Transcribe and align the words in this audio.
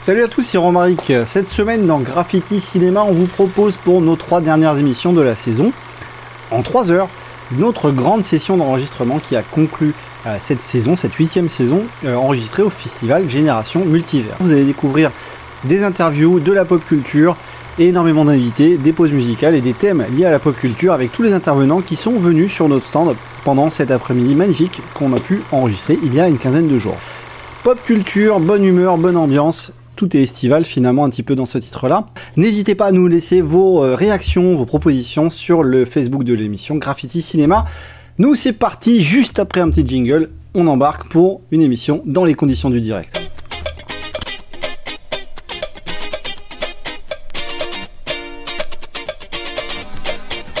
Salut 0.00 0.22
à 0.22 0.28
tous, 0.28 0.42
c'est 0.42 0.58
Romaric. 0.58 1.12
Cette 1.26 1.48
semaine 1.48 1.86
dans 1.86 1.98
Graffiti 1.98 2.60
Cinéma, 2.60 3.02
on 3.02 3.12
vous 3.12 3.26
propose 3.26 3.76
pour 3.76 4.00
nos 4.00 4.14
trois 4.14 4.40
dernières 4.40 4.78
émissions 4.78 5.12
de 5.12 5.20
la 5.20 5.34
saison, 5.34 5.72
en 6.52 6.62
trois 6.62 6.92
heures, 6.92 7.08
notre 7.58 7.90
grande 7.90 8.22
session 8.22 8.56
d'enregistrement 8.56 9.18
qui 9.18 9.34
a 9.34 9.42
conclu 9.42 9.92
euh, 10.26 10.36
cette 10.38 10.60
saison, 10.60 10.94
cette 10.94 11.14
huitième 11.14 11.48
saison, 11.48 11.82
euh, 12.04 12.14
enregistrée 12.14 12.62
au 12.62 12.70
festival 12.70 13.28
Génération 13.28 13.84
Multivers. 13.84 14.36
Vous 14.38 14.52
allez 14.52 14.64
découvrir 14.64 15.10
des 15.64 15.82
interviews, 15.82 16.38
de 16.38 16.52
la 16.52 16.64
pop 16.64 16.82
culture, 16.84 17.36
énormément 17.78 18.24
d'invités, 18.24 18.78
des 18.78 18.92
pauses 18.92 19.12
musicales 19.12 19.56
et 19.56 19.60
des 19.60 19.74
thèmes 19.74 20.06
liés 20.16 20.26
à 20.26 20.30
la 20.30 20.38
pop 20.38 20.56
culture 20.56 20.92
avec 20.92 21.10
tous 21.10 21.22
les 21.22 21.32
intervenants 21.32 21.82
qui 21.82 21.96
sont 21.96 22.12
venus 22.12 22.52
sur 22.52 22.68
notre 22.68 22.86
stand 22.86 23.16
pendant 23.44 23.68
cet 23.68 23.90
après-midi 23.90 24.36
magnifique 24.36 24.80
qu'on 24.94 25.12
a 25.12 25.20
pu 25.20 25.42
enregistrer 25.50 25.98
il 26.02 26.14
y 26.14 26.20
a 26.20 26.28
une 26.28 26.38
quinzaine 26.38 26.68
de 26.68 26.78
jours. 26.78 26.96
Pop 27.64 27.82
culture, 27.82 28.38
bonne 28.38 28.64
humeur, 28.64 28.96
bonne 28.96 29.16
ambiance, 29.16 29.72
tout 29.98 30.16
est 30.16 30.22
estival 30.22 30.64
finalement 30.64 31.04
un 31.04 31.10
petit 31.10 31.24
peu 31.24 31.34
dans 31.34 31.44
ce 31.44 31.58
titre-là. 31.58 32.06
N'hésitez 32.36 32.76
pas 32.76 32.86
à 32.86 32.92
nous 32.92 33.08
laisser 33.08 33.40
vos 33.40 33.82
euh, 33.82 33.96
réactions, 33.96 34.54
vos 34.54 34.64
propositions 34.64 35.28
sur 35.28 35.64
le 35.64 35.84
Facebook 35.84 36.22
de 36.22 36.34
l'émission 36.34 36.76
Graffiti 36.76 37.20
Cinéma. 37.20 37.64
Nous 38.16 38.36
c'est 38.36 38.52
parti, 38.52 39.02
juste 39.02 39.40
après 39.40 39.60
un 39.60 39.68
petit 39.70 39.84
jingle, 39.84 40.30
on 40.54 40.68
embarque 40.68 41.08
pour 41.08 41.40
une 41.50 41.62
émission 41.62 42.00
dans 42.06 42.24
les 42.24 42.34
conditions 42.34 42.70
du 42.70 42.80
direct. 42.80 43.20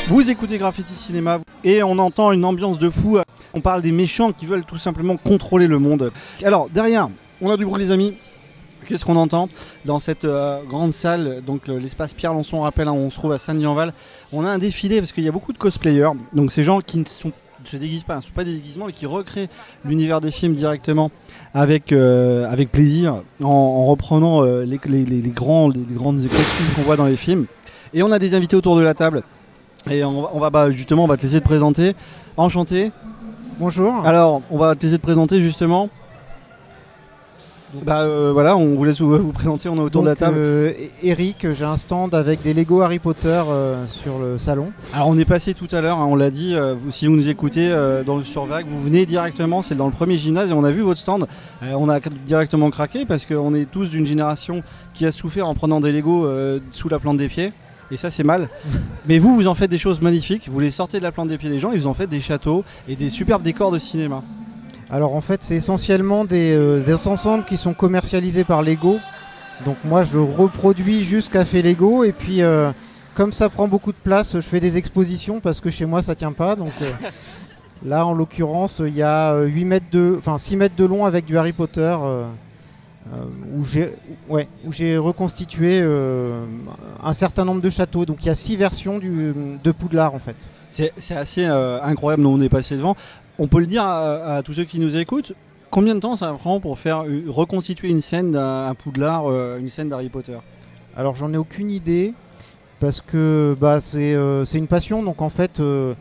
Vous 0.08 0.30
écoutez 0.32 0.58
Graffiti 0.58 0.94
Cinéma 0.94 1.38
et 1.62 1.84
on 1.84 1.96
entend 1.98 2.32
une 2.32 2.44
ambiance 2.44 2.80
de 2.80 2.90
fou. 2.90 3.18
On 3.54 3.60
parle 3.60 3.82
des 3.82 3.92
méchants 3.92 4.32
qui 4.32 4.46
veulent 4.46 4.64
tout 4.64 4.78
simplement 4.78 5.16
contrôler 5.16 5.68
le 5.68 5.78
monde. 5.78 6.10
Alors 6.42 6.68
derrière, 6.68 7.08
on 7.40 7.52
a 7.52 7.56
du 7.56 7.64
bruit 7.64 7.80
les 7.80 7.92
amis. 7.92 8.14
Qu'est-ce 8.88 9.04
qu'on 9.04 9.16
entend 9.16 9.50
dans 9.84 9.98
cette 9.98 10.24
euh, 10.24 10.62
grande 10.66 10.94
salle, 10.94 11.42
donc 11.46 11.68
l'espace 11.68 12.14
Pierre 12.14 12.32
Lançon, 12.32 12.62
rappelle, 12.62 12.88
hein, 12.88 12.92
on 12.92 13.10
se 13.10 13.16
trouve 13.16 13.32
à 13.32 13.38
Saint-Dianval. 13.38 13.92
On 14.32 14.46
a 14.46 14.48
un 14.50 14.56
défilé 14.56 14.98
parce 15.00 15.12
qu'il 15.12 15.24
y 15.24 15.28
a 15.28 15.32
beaucoup 15.32 15.52
de 15.52 15.58
cosplayers, 15.58 16.08
donc 16.32 16.50
ces 16.52 16.64
gens 16.64 16.80
qui 16.80 16.96
ne 16.98 17.04
sont, 17.04 17.32
se 17.64 17.76
déguisent 17.76 18.04
pas, 18.04 18.16
ne 18.16 18.22
sont 18.22 18.32
pas 18.34 18.44
des 18.44 18.54
déguisements, 18.54 18.86
mais 18.86 18.92
qui 18.94 19.04
recréent 19.04 19.48
l'univers 19.84 20.22
des 20.22 20.30
films 20.30 20.54
directement 20.54 21.10
avec, 21.52 21.92
euh, 21.92 22.50
avec 22.50 22.72
plaisir, 22.72 23.16
en, 23.42 23.48
en 23.48 23.84
reprenant 23.84 24.42
euh, 24.42 24.64
les, 24.64 24.80
les- 24.86 25.04
les- 25.04 25.20
les 25.20 25.30
grands, 25.30 25.68
les 25.68 25.80
grandes 25.90 26.22
costumes 26.22 26.66
qu'on 26.74 26.82
voit 26.82 26.96
dans 26.96 27.04
les 27.06 27.16
films. 27.16 27.44
Et 27.92 28.02
on 28.02 28.10
a 28.10 28.18
des 28.18 28.34
invités 28.34 28.56
autour 28.56 28.74
de 28.76 28.80
la 28.80 28.94
table. 28.94 29.22
Et 29.90 30.02
on 30.02 30.22
va, 30.22 30.30
on 30.32 30.40
va 30.40 30.48
bah, 30.48 30.70
justement, 30.70 31.04
on 31.04 31.08
va 31.08 31.18
te 31.18 31.22
laisser 31.22 31.40
te 31.40 31.44
présenter. 31.44 31.94
Enchanté. 32.38 32.90
Bonjour. 33.58 34.06
Alors, 34.06 34.40
on 34.50 34.56
va 34.56 34.74
te 34.74 34.84
laisser 34.86 34.96
te 34.98 35.02
présenter 35.02 35.40
justement. 35.42 35.90
Bah 37.84 38.00
euh, 38.00 38.30
voilà, 38.32 38.56
on 38.56 38.76
vous 38.76 38.84
laisse 38.84 39.00
vous, 39.00 39.18
vous 39.18 39.32
présenter, 39.32 39.68
on 39.68 39.76
est 39.76 39.80
autour 39.80 40.02
de 40.02 40.08
la 40.08 40.16
table. 40.16 40.36
euh, 40.38 40.72
Eric, 41.02 41.46
j'ai 41.52 41.66
un 41.66 41.76
stand 41.76 42.14
avec 42.14 42.40
des 42.40 42.54
Lego 42.54 42.80
Harry 42.80 42.98
Potter 42.98 43.42
euh, 43.46 43.86
sur 43.86 44.18
le 44.18 44.38
salon. 44.38 44.72
Alors 44.94 45.08
on 45.08 45.18
est 45.18 45.26
passé 45.26 45.52
tout 45.52 45.68
à 45.72 45.82
l'heure, 45.82 45.98
hein, 45.98 46.06
on 46.08 46.16
l'a 46.16 46.30
dit, 46.30 46.56
vous, 46.78 46.90
si 46.90 47.06
vous 47.06 47.14
nous 47.14 47.28
écoutez 47.28 47.68
dans 48.06 48.16
le 48.16 48.24
survague, 48.24 48.66
vous 48.66 48.80
venez 48.80 49.04
directement, 49.04 49.60
c'est 49.60 49.74
dans 49.74 49.86
le 49.86 49.92
premier 49.92 50.16
gymnase 50.16 50.50
et 50.50 50.54
on 50.54 50.64
a 50.64 50.70
vu 50.70 50.80
votre 50.80 51.00
stand. 51.00 51.26
On 51.62 51.88
a 51.88 52.00
directement 52.26 52.70
craqué 52.70 53.04
parce 53.04 53.26
qu'on 53.26 53.52
est 53.54 53.70
tous 53.70 53.90
d'une 53.90 54.06
génération 54.06 54.62
qui 54.94 55.04
a 55.04 55.12
souffert 55.12 55.46
en 55.46 55.54
prenant 55.54 55.80
des 55.80 55.92
Lego 55.92 56.26
sous 56.72 56.88
la 56.88 56.98
plante 56.98 57.18
des 57.18 57.28
pieds. 57.28 57.52
Et 57.90 57.96
ça 57.96 58.10
c'est 58.10 58.24
mal. 58.24 58.48
Mais 59.06 59.18
vous, 59.18 59.34
vous 59.34 59.46
en 59.46 59.54
faites 59.54 59.70
des 59.70 59.78
choses 59.78 60.00
magnifiques, 60.00 60.48
vous 60.50 60.60
les 60.60 60.70
sortez 60.70 60.98
de 60.98 61.04
la 61.04 61.12
plante 61.12 61.28
des 61.28 61.38
pieds 61.38 61.50
des 61.50 61.58
gens 61.58 61.72
et 61.72 61.78
vous 61.78 61.86
en 61.86 61.94
faites 61.94 62.10
des 62.10 62.20
châteaux 62.20 62.64
et 62.88 62.96
des 62.96 63.10
superbes 63.10 63.42
décors 63.42 63.70
de 63.70 63.78
cinéma. 63.78 64.22
Alors 64.90 65.14
en 65.14 65.20
fait, 65.20 65.42
c'est 65.42 65.56
essentiellement 65.56 66.24
des, 66.24 66.52
euh, 66.54 66.80
des 66.80 67.06
ensembles 67.08 67.44
qui 67.44 67.56
sont 67.56 67.74
commercialisés 67.74 68.44
par 68.44 68.62
Lego. 68.62 68.98
Donc 69.64 69.76
moi, 69.84 70.02
je 70.02 70.18
reproduis 70.18 71.04
jusqu'à 71.04 71.44
fait 71.44 71.62
Lego 71.62 72.04
et 72.04 72.12
puis 72.12 72.42
euh, 72.42 72.70
comme 73.14 73.32
ça 73.32 73.48
prend 73.48 73.68
beaucoup 73.68 73.92
de 73.92 73.98
place, 74.02 74.34
je 74.34 74.40
fais 74.40 74.60
des 74.60 74.78
expositions 74.78 75.40
parce 75.40 75.60
que 75.60 75.70
chez 75.70 75.84
moi 75.84 76.02
ça 76.02 76.14
tient 76.14 76.32
pas. 76.32 76.56
Donc 76.56 76.72
euh, 76.80 76.90
là, 77.84 78.06
en 78.06 78.14
l'occurrence, 78.14 78.80
il 78.84 78.94
y 78.94 79.02
a 79.02 79.36
8 79.42 79.64
mètres 79.64 79.86
de, 79.92 80.14
enfin 80.18 80.38
6 80.38 80.56
mètres 80.56 80.76
de 80.76 80.84
long 80.84 81.04
avec 81.04 81.26
du 81.26 81.36
Harry 81.36 81.52
Potter. 81.52 81.96
euh, 82.00 82.24
euh, 83.14 83.24
où 83.56 83.64
j'ai 83.64 83.94
ouais, 84.28 84.48
où 84.66 84.72
j'ai 84.72 84.98
reconstitué 84.98 85.80
euh, 85.80 86.44
un 87.02 87.12
certain 87.14 87.44
nombre 87.46 87.62
de 87.62 87.70
châteaux. 87.70 88.04
Donc 88.04 88.22
il 88.22 88.26
y 88.26 88.30
a 88.30 88.34
six 88.34 88.56
versions 88.56 88.98
du, 88.98 89.32
de 89.64 89.72
Poudlard 89.72 90.14
en 90.14 90.18
fait. 90.18 90.36
C'est 90.68 90.92
c'est 90.98 91.16
assez 91.16 91.46
euh, 91.46 91.80
incroyable, 91.82 92.22
nous 92.24 92.28
on 92.28 92.40
est 92.40 92.50
passé 92.50 92.76
devant. 92.76 92.96
On 93.38 93.46
peut 93.46 93.60
le 93.60 93.66
dire 93.66 93.84
à, 93.84 94.42
tous 94.44 94.52
ceux 94.54 94.64
qui 94.64 94.80
nous 94.80 94.96
écoutent, 94.96 95.32
combien 95.70 95.94
de 95.94 96.00
temps 96.00 96.16
ça 96.16 96.32
prend 96.32 96.58
pour 96.58 96.78
faire 96.78 97.04
reconstituer 97.28 97.88
une 97.88 98.00
scène 98.00 98.32
d'un 98.32 98.66
un 98.66 98.74
Poudlard, 98.74 99.30
euh, 99.30 99.58
une 99.58 99.68
scène 99.68 99.88
d'Harry 99.88 100.08
Potter? 100.08 100.38
Alors 100.96 101.14
j'en 101.14 101.32
ai 101.32 101.36
aucune 101.36 101.70
idée 101.70 102.14
parce 102.80 103.00
que 103.00 103.56
bah, 103.60 103.80
c'est 103.80 104.14
euh, 104.14 104.44
c'est 104.44 104.58
une 104.58 104.66
passion 104.66 105.04
donc 105.04 105.22
en 105.22 105.28
fait 105.28 105.60
euh, 105.60 105.94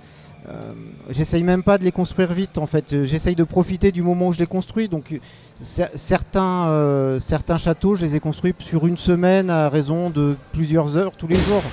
j'essaye 1.09 1.44
même 1.44 1.62
pas 1.62 1.78
de 1.78 1.84
les 1.84 1.92
construire 1.92 2.34
vite 2.34 2.58
en 2.58 2.66
fait. 2.66 3.03
J'essaye 3.03 3.36
de 3.36 3.44
profiter 3.44 3.92
du 3.92 4.02
moment 4.02 4.30
où 4.30 4.31
je 4.31 4.40
les 4.40 4.47
construis 4.47 4.88
donc 4.88 5.20
cer- 5.62 5.92
certains, 5.94 7.20
certains 7.20 7.59
châteaux 7.59 7.96
je 7.96 8.03
les 8.06 8.16
ai 8.16 8.20
construits 8.20 8.56
sur 8.59 8.88
une 8.88 8.97
semaine 8.97 9.52
à 9.52 9.70
raison 9.70 10.09
de 10.09 10.36
plusieurs 10.53 10.97
heures 10.97 11.16
tous 11.18 11.28
les 11.28 11.36
jours 11.36 11.64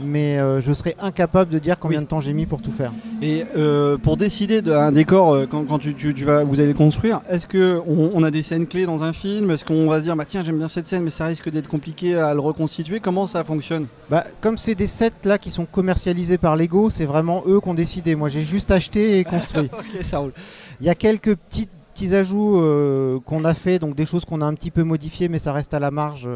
mais 0.00 0.38
euh, 0.38 0.60
je 0.60 0.72
serais 0.72 0.96
incapable 1.00 1.50
de 1.52 1.58
dire 1.58 1.78
combien 1.78 1.98
Oui. 1.98 2.04
de 2.04 2.08
temps 2.08 2.20
j'ai 2.20 2.32
mis 2.32 2.46
pour 2.46 2.62
tout 2.62 2.72
faire. 2.72 2.92
Et 3.22 3.44
euh, 3.56 3.96
pour 3.96 4.16
décider 4.16 4.60
d'un 4.62 4.90
décor 4.92 5.32
euh, 5.34 5.46
quand, 5.46 5.64
quand 5.64 5.78
tu, 5.78 5.94
tu- 5.94 6.14
tu 6.14 6.24
vas, 6.24 6.42
vous 6.44 6.58
allez 6.60 6.68
le 6.68 6.74
construire, 6.74 7.20
est-ce 7.28 7.46
que 7.46 7.80
on, 7.86 8.22
a 8.24 8.30
des 8.30 8.42
scènes 8.42 8.66
clés 8.66 8.86
dans 8.86 9.04
un 9.04 9.12
film? 9.12 9.50
Est-ce 9.50 9.64
qu'on 9.64 9.88
va 9.88 9.98
se 10.00 10.04
dire 10.04 10.16
bah 10.16 10.24
tiens 10.26 10.42
j'aime 10.42 10.58
bien 10.58 10.68
cette 10.68 10.86
scène 10.86 11.02
mais 11.02 11.10
ça 11.10 11.26
risque 11.26 11.48
d'être 11.50 11.68
compliqué 11.68 12.16
à 12.16 12.34
le 12.34 12.40
reconstituer? 12.40 12.98
Comment 13.00 13.26
ça 13.26 13.44
fonctionne? 13.44 13.86
Bah, 14.10 14.24
comme 14.40 14.58
c'est 14.58 14.74
des 14.74 14.86
sets 14.86 15.12
là 15.24 15.38
qui 15.38 15.50
sont 15.50 15.64
commercialisés 15.66 16.38
par 16.38 16.56
Lego, 16.56 16.90
c'est 16.90 17.04
vraiment 17.06 17.42
eux 17.46 17.60
qui 17.60 17.68
ont 17.68 17.74
décidé. 17.74 18.14
Moi 18.16 18.28
j'ai 18.28 18.42
juste 18.42 18.70
acheté 18.70 19.18
et 19.18 19.24
construit. 19.34 19.70
Ok 19.72 20.02
ça 20.02 20.18
roule. 20.18 20.32
Il 20.80 20.86
y 20.86 20.90
a 20.90 20.94
quelques 20.94 21.36
petits, 21.36 21.68
petits 21.94 22.14
ajouts 22.16 22.60
qu'on 23.26 23.44
a 23.44 23.54
fait, 23.54 23.78
donc 23.78 23.94
des 23.94 24.06
choses 24.06 24.24
qu'on 24.24 24.40
a 24.40 24.44
un 24.46 24.54
petit 24.54 24.70
peu 24.72 24.82
modifiées, 24.82 25.28
mais 25.28 25.38
ça 25.38 25.52
reste 25.52 25.72
à 25.74 25.78
la 25.78 25.90
marge 25.92 26.28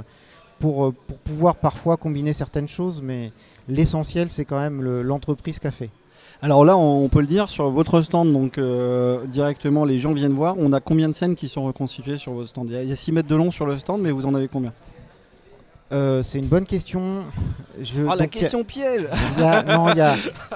pour, 0.59 0.87
euh, 0.87 0.95
pour 1.07 1.17
pouvoir 1.19 1.57
parfois 1.57 1.97
combiner 1.97 2.33
certaines 2.33 2.69
choses. 2.69 3.01
Mais 3.03 3.33
l'essentiel, 3.69 4.29
c'est 4.31 4.45
quand 4.45 4.59
même 4.59 4.83
le- 4.83 5.03
l'entreprise 5.03 5.59
qui 5.59 5.67
a 5.67 5.71
fait. 5.71 5.91
Alors 6.41 6.65
là 6.65 6.77
on, 6.77 7.09
peut 7.09 7.21
le 7.21 7.27
dire 7.27 7.49
sur 7.49 7.69
votre 7.69 8.01
stand 8.01 8.33
donc 8.33 8.59
euh, 8.59 9.25
directement 9.27 9.85
les 9.85 9.99
gens 9.99 10.13
viennent 10.13 10.35
voir. 10.35 10.55
On 10.57 10.73
a 10.73 10.79
combien 10.79 11.09
de 11.09 11.13
scènes 11.13 11.35
qui 11.35 11.49
sont 11.49 11.65
reconstituées 11.65 12.17
sur 12.17 12.33
votre 12.33 12.49
stand? 12.51 12.69
Il 12.69 12.75
y 12.75 12.77
a- 12.79 12.83
il 12.85 12.89
y 12.89 12.93
a 12.93 12.97
6 12.97 13.11
mètres 13.11 13.29
de 13.29 13.35
long 13.35 13.51
sur 13.51 13.67
le 13.67 13.77
stand 13.77 14.03
mais 14.03 14.13
vous 14.13 14.25
en 14.25 14.35
avez 14.37 14.47
combien? 14.47 14.73
Euh, 15.91 16.23
c'est 16.23 16.39
une 16.39 16.47
bonne 16.47 16.67
question. 16.67 17.25
Je, 17.83 18.03
Ah 18.09 18.15
la 18.15 18.25
donc, 18.25 18.31
question 18.31 18.63
piège 18.63 19.07
il 19.37 19.43
y 19.43 19.47
a- 19.47 19.63
non, 19.65 19.87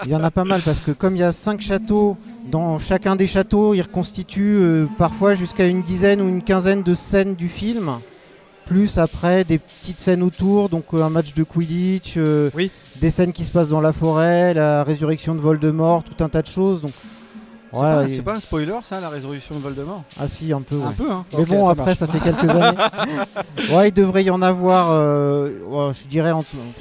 il 0.05 0.11
y, 0.11 0.15
en 0.15 0.23
a 0.23 0.31
pas 0.31 0.45
mal 0.45 0.61
parce 0.63 0.79
que 0.81 0.91
comme 0.93 1.17
il 1.17 1.21
y 1.21 1.25
a 1.25 1.33
cinq 1.33 1.61
châteaux, 1.63 2.17
dans 2.51 2.79
chacun 2.79 3.17
des 3.17 3.27
châteaux, 3.27 3.75
ils 3.75 3.83
reconstituent 3.83 4.61
euh, 4.61 4.87
parfois 4.99 5.35
jusqu'à 5.35 5.67
une 5.67 5.83
dizaine 5.83 6.21
ou 6.21 6.29
une 6.29 6.43
quinzaine 6.43 6.83
de 6.85 6.95
scènes 6.95 7.35
du 7.35 7.49
film. 7.49 7.93
Plus 8.67 8.99
après 8.99 9.45
des 9.45 9.59
petites 9.59 9.99
scènes 9.99 10.23
autour, 10.23 10.69
donc 10.69 10.85
euh, 10.95 11.03
un 11.03 11.11
match 11.11 11.35
de 11.35 11.43
Quidditch, 11.43 12.15
euh, 12.17 12.51
Oui. 12.55 12.71
des 13.01 13.11
scènes 13.11 13.33
qui 13.33 13.45
se 13.45 13.51
passent 13.51 13.69
dans 13.71 13.81
la 13.81 13.93
forêt, 13.93 14.55
la 14.55 14.85
résurrection 14.85 15.35
de 15.35 15.41
Voldemort, 15.41 16.05
tout 16.05 16.23
un 16.25 16.29
tas 16.29 16.43
de 16.43 16.47
choses. 16.47 16.81
Donc, 16.81 16.93
C'est 17.73 17.79
ouais, 17.79 17.83
pas, 17.83 18.05
et- 18.05 18.09
c'est 18.09 18.23
pas 18.23 18.37
un 18.37 18.41
spoiler 18.41 18.75
ça 18.83 19.01
la 19.01 19.09
résurrection 19.09 19.55
de 19.57 19.61
Voldemort? 19.61 20.05
Ah 20.21 20.29
si, 20.29 20.53
un 20.53 20.61
peu. 20.63 20.77
Un 20.77 20.89
ouais. 20.89 20.95
peu 20.97 21.11
hein 21.11 21.25
Mais 21.37 21.45
bon, 21.45 21.65
ça 21.67 21.71
après, 21.73 21.85
marche. 21.87 21.99
ça 21.99 22.07
fait 22.07 22.21
quelques 22.21 22.49
années. 22.51 22.77
ouais, 23.75 23.89
il 23.89 23.93
devrait 23.95 24.25
y 24.25 24.31
en 24.31 24.43
avoir, 24.43 24.89
euh, 24.91 25.51
ouais, 25.67 25.91
je 26.03 26.09
dirais, 26.09 26.33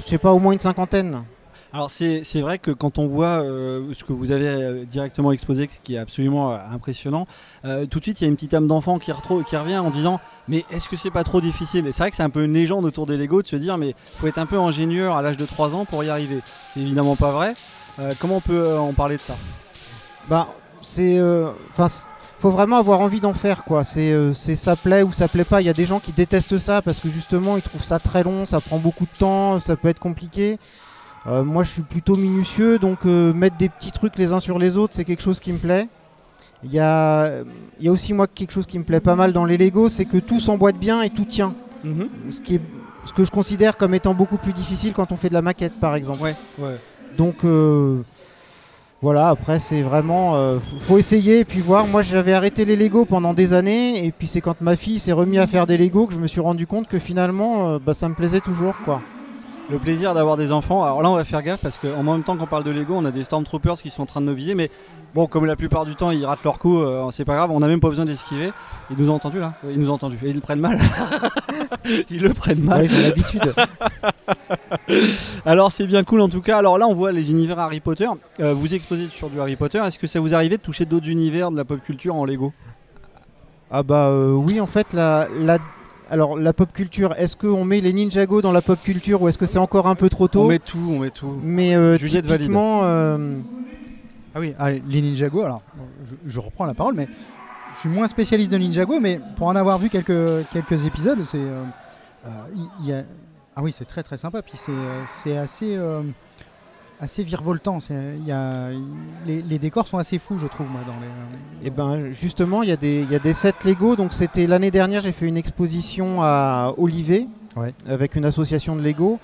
je 0.04 0.08
sais 0.10 0.18
pas, 0.18 0.32
au 0.32 0.38
moins 0.38 0.52
une 0.52 0.60
cinquantaine. 0.60 1.22
Alors 1.74 1.90
c'est 1.90 2.40
vrai 2.42 2.58
que 2.58 2.70
quand 2.70 2.98
on 2.98 3.06
voit 3.06 3.42
euh, 3.42 3.94
ce 3.94 4.04
que 4.04 4.12
vous 4.12 4.30
avez 4.30 4.46
euh, 4.46 4.84
directement 4.84 5.32
exposé, 5.32 5.66
ce 5.70 5.80
qui 5.80 5.94
est 5.94 5.98
absolument 5.98 6.52
euh, 6.52 6.58
impressionnant, 6.70 7.26
tout 7.90 7.98
de 7.98 8.04
suite 8.04 8.20
il 8.20 8.24
y 8.24 8.26
a 8.26 8.28
une 8.28 8.34
petite 8.34 8.52
âme 8.52 8.66
d'enfant 8.66 8.98
qui, 8.98 9.10
revient 9.10 9.78
en 9.78 9.88
disant 9.88 10.20
mais 10.48 10.66
est-ce 10.70 10.86
que 10.86 10.96
c'est 10.96 11.10
pas 11.10 11.24
trop 11.24 11.40
difficile? 11.40 11.86
Et 11.86 11.92
c'est 11.92 12.02
vrai 12.02 12.10
que 12.10 12.16
c'est 12.16 12.22
un 12.22 12.30
peu 12.30 12.44
une 12.44 12.52
légende 12.52 12.84
autour 12.84 13.06
des 13.06 13.16
Lego 13.16 13.40
de 13.40 13.46
se 13.46 13.56
dire 13.56 13.78
mais 13.78 13.94
faut 14.16 14.26
être 14.26 14.36
un 14.36 14.44
peu 14.44 14.58
ingénieur 14.58 15.16
à 15.16 15.22
l'âge 15.22 15.38
de 15.38 15.46
3 15.46 15.74
ans 15.74 15.86
pour 15.86 16.04
y 16.04 16.10
arriver. 16.10 16.40
C'est 16.66 16.80
évidemment 16.80 17.16
pas 17.16 17.32
vrai. 17.32 17.54
Comment 18.18 18.36
on 18.36 18.40
peut 18.40 18.76
en 18.78 18.92
parler 18.92 19.16
de 19.16 19.20
ça? 19.20 19.36
Bah, 20.28 20.48
c'est. 20.80 21.20
Enfin, 21.70 21.86
faut 22.38 22.50
vraiment 22.50 22.76
avoir 22.78 23.00
envie 23.00 23.20
d'en 23.20 23.34
faire, 23.34 23.64
quoi. 23.64 23.84
C'est 23.84 24.14
c'est 24.34 24.56
ça 24.56 24.76
plaît 24.76 25.02
ou 25.02 25.12
ça 25.12 25.28
plaît 25.28 25.44
pas. 25.44 25.60
Il 25.60 25.66
y 25.66 25.70
a 25.70 25.74
des 25.74 25.84
gens 25.84 26.00
qui 26.00 26.12
détestent 26.12 26.58
ça 26.58 26.82
parce 26.82 27.00
que 27.00 27.10
justement, 27.10 27.56
ils 27.56 27.62
trouvent 27.62 27.84
ça 27.84 27.98
très 27.98 28.24
long, 28.24 28.46
ça 28.46 28.60
prend 28.60 28.78
beaucoup 28.78 29.04
de 29.04 29.18
temps, 29.18 29.58
ça 29.58 29.76
peut 29.76 29.88
être 29.88 30.00
compliqué. 30.00 30.58
Euh, 31.26 31.44
moi, 31.44 31.62
je 31.62 31.70
suis 31.70 31.82
plutôt 31.82 32.16
minutieux, 32.16 32.78
donc 32.78 33.06
euh, 33.06 33.32
mettre 33.32 33.56
des 33.56 33.68
petits 33.68 33.92
trucs 33.92 34.18
les 34.18 34.32
uns 34.32 34.40
sur 34.40 34.58
les 34.58 34.76
autres, 34.76 34.94
c'est 34.96 35.04
quelque 35.04 35.22
chose 35.22 35.38
qui 35.40 35.52
me 35.52 35.58
plaît. 35.58 35.88
Il 36.64 36.72
y 36.72 36.78
a, 36.80 37.42
y 37.80 37.88
a 37.88 37.92
aussi, 37.92 38.12
moi, 38.12 38.26
quelque 38.26 38.52
chose 38.52 38.66
qui 38.66 38.78
me 38.78 38.84
plaît 38.84 39.00
pas 39.00 39.14
mal 39.16 39.32
dans 39.32 39.44
les 39.44 39.56
Lego, 39.56 39.88
c'est 39.88 40.04
que 40.04 40.18
tout 40.18 40.40
s'emboîte 40.40 40.76
bien 40.78 41.02
et 41.02 41.10
tout 41.10 41.24
tient. 41.24 41.54
Ce, 42.30 42.40
qui 42.40 42.56
est, 42.56 42.60
ce 43.04 43.12
que 43.12 43.24
je 43.24 43.30
considère 43.32 43.76
comme 43.76 43.94
étant 43.94 44.14
beaucoup 44.14 44.36
plus 44.36 44.52
difficile 44.52 44.94
quand 44.94 45.10
on 45.12 45.16
fait 45.16 45.28
de 45.28 45.34
la 45.34 45.42
maquette, 45.42 45.78
par 45.80 45.94
exemple. 45.96 46.22
Ouais, 46.22 46.36
ouais. 46.60 46.76
Donc, 47.16 47.44
euh, 47.44 48.00
Voilà, 49.00 49.28
après 49.30 49.58
c'est 49.58 49.82
vraiment, 49.82 50.58
faut- 50.86 50.96
essayer 50.98 51.40
et 51.40 51.44
puis 51.44 51.60
voir. 51.60 51.88
Moi 51.88 52.02
j'avais 52.02 52.32
arrêté 52.34 52.64
les 52.64 52.76
Lego 52.76 53.04
pendant 53.04 53.34
des 53.34 53.52
années 53.52 54.06
et 54.06 54.12
puis 54.12 54.28
c'est 54.28 54.40
quand 54.40 54.60
ma 54.60 54.76
fille 54.76 55.00
s'est 55.00 55.10
remis 55.10 55.38
à 55.40 55.48
faire 55.48 55.66
des 55.66 55.76
Lego 55.76 56.06
que 56.06 56.14
je 56.14 56.20
me 56.20 56.28
suis 56.28 56.40
rendu 56.40 56.68
compte 56.68 56.86
que 56.86 57.00
finalement 57.00 57.78
bah, 57.84 57.94
ça 57.94 58.08
me 58.08 58.14
plaisait 58.14 58.40
toujours 58.40 58.76
quoi. 58.84 59.00
Le 59.72 59.78
plaisir 59.78 60.12
d'avoir 60.12 60.36
des 60.36 60.52
enfants. 60.52 60.84
Alors 60.84 61.00
là, 61.00 61.10
on 61.10 61.14
va 61.14 61.24
faire 61.24 61.42
gaffe 61.42 61.62
parce 61.62 61.78
qu'en 61.78 62.02
même 62.02 62.22
temps 62.22 62.36
qu'on 62.36 62.46
parle 62.46 62.62
de 62.62 62.70
Lego, 62.70 62.92
on 62.94 63.06
a 63.06 63.10
des 63.10 63.24
Stormtroopers 63.24 63.80
qui 63.80 63.88
sont 63.88 64.02
en 64.02 64.06
train 64.06 64.20
de 64.20 64.26
nous 64.26 64.34
viser. 64.34 64.54
Mais 64.54 64.70
bon, 65.14 65.26
comme 65.26 65.46
la 65.46 65.56
plupart 65.56 65.86
du 65.86 65.94
temps, 65.94 66.10
ils 66.10 66.26
ratent 66.26 66.44
leur 66.44 66.58
coup, 66.58 66.82
euh, 66.82 67.10
c'est 67.10 67.24
pas 67.24 67.36
grave. 67.36 67.50
On 67.50 67.60
n'a 67.60 67.68
même 67.68 67.80
pas 67.80 67.88
besoin 67.88 68.04
d'esquiver. 68.04 68.52
Ils 68.90 68.98
nous 68.98 69.08
ont 69.08 69.14
entendu 69.14 69.40
là? 69.40 69.54
Ils 69.70 69.80
nous 69.80 69.88
ont 69.88 69.94
entendu. 69.94 70.18
Et 70.24 70.28
ils 70.28 70.34
le 70.34 70.42
prennent 70.42 70.60
mal. 70.60 70.78
ils 72.10 72.20
le 72.20 72.34
prennent 72.34 72.62
mal. 72.62 72.82
Ouais, 72.82 72.86
j'ai 72.86 73.02
l'habitude. 73.02 73.54
Alors 75.46 75.72
c'est 75.72 75.86
bien 75.86 76.04
cool 76.04 76.20
en 76.20 76.28
tout 76.28 76.42
cas. 76.42 76.58
Alors 76.58 76.76
là 76.76 76.86
on 76.86 76.92
voit 76.92 77.10
les 77.10 77.30
univers 77.30 77.58
Harry 77.58 77.80
Potter. 77.80 78.08
Euh, 78.40 78.52
vous 78.52 78.74
exposez 78.74 79.08
sur 79.08 79.30
du 79.30 79.40
Harry 79.40 79.56
Potter. 79.56 79.78
Est-ce 79.78 79.98
que 79.98 80.06
ça 80.06 80.20
vous 80.20 80.34
arrivait 80.34 80.58
de 80.58 80.62
toucher 80.62 80.84
d'autres 80.84 81.08
univers 81.08 81.50
de 81.50 81.56
la 81.56 81.64
pop 81.64 81.80
culture 81.82 82.14
en 82.14 82.26
Lego? 82.26 82.52
Ah 83.70 83.82
bah 83.82 84.08
euh, 84.08 84.32
oui 84.32 84.60
en 84.60 84.66
fait 84.66 84.92
la, 84.92 85.28
la, 85.34 85.56
alors 86.12 86.38
la 86.38 86.52
pop 86.52 86.72
culture, 86.72 87.14
est-ce 87.16 87.36
qu'on 87.36 87.64
met 87.64 87.80
les 87.80 87.92
Ninjago 87.92 88.40
dans 88.42 88.52
la 88.52 88.60
pop 88.62 88.78
culture 88.78 89.22
ou 89.22 89.28
est-ce 89.28 89.38
que 89.38 89.46
c'est 89.46 89.58
encore 89.58 89.88
un 89.88 89.94
peu 89.94 90.08
trop 90.08 90.28
tôt 90.28 90.42
On 90.42 90.48
met 90.48 90.58
tout, 90.58 90.78
on 90.90 90.98
met 91.00 91.10
tout. 91.10 91.40
Mais 91.42 91.74
euh, 91.74 91.96
Juliette 91.98 92.26
typiquement, 92.38 92.82
euh, 92.84 93.36
Ah 94.34 94.40
oui, 94.40 94.54
allez, 94.58 94.82
les 94.88 95.00
Ninjago, 95.00 95.40
alors 95.42 95.62
je, 96.06 96.14
je 96.26 96.38
reprends 96.38 96.66
la 96.66 96.74
parole, 96.74 96.94
mais 96.94 97.08
je 97.74 97.80
suis 97.80 97.88
moins 97.88 98.06
spécialiste 98.08 98.52
de 98.52 98.58
Ninjago, 98.58 99.00
mais 99.00 99.18
pour 99.36 99.46
en 99.46 99.56
avoir 99.56 99.78
vu 99.78 99.88
quelques, 99.88 100.46
quelques 100.52 100.84
épisodes, 100.84 101.24
c'est. 101.24 101.38
euh, 101.38 101.60
il 102.80 102.86
y 102.86 102.92
a- 102.92 103.04
ah 103.56 103.62
oui, 103.62 103.72
c'est 103.72 103.84
très 103.86 104.02
très 104.02 104.16
sympa, 104.18 104.42
puis 104.42 104.54
c'est 104.56 104.70
euh, 104.72 105.02
c'est 105.06 105.36
assez. 105.36 105.76
Assez 107.02 107.22
virevoltant. 107.24 107.78
y 108.24 108.30
a, 108.32 108.70
les, 109.26 109.42
les 109.42 109.58
décors 109.58 109.86
sont 109.88 109.98
assez 109.98 110.18
fous, 110.18 110.38
je 110.38 110.46
trouve, 110.46 110.70
moi, 110.70 110.80
dans 110.86 110.94
les. 111.00 111.66
Et 111.66 111.70
ben 111.70 112.12
justement, 112.12 112.62
il 112.62 112.68
y, 112.68 112.72
a 112.72 112.76
des- 112.76 113.04
y 113.10 113.14
a 113.14 113.18
des 113.18 113.32
sets 113.34 113.52
Lego. 113.66 113.96
Donc 113.96 114.12
c'était 114.14 114.46
l'année 114.46 114.70
dernière, 114.70 115.00
j'ai 115.02 115.12
fait 115.12 115.26
une 115.26 115.36
exposition 115.36 116.22
à 116.22 116.72
Olivet 116.78 117.26
Ouais. 117.56 117.74
avec 117.86 118.14
une 118.16 118.24
association 118.24 118.76
de 118.76 118.80
Lego. 118.82 119.18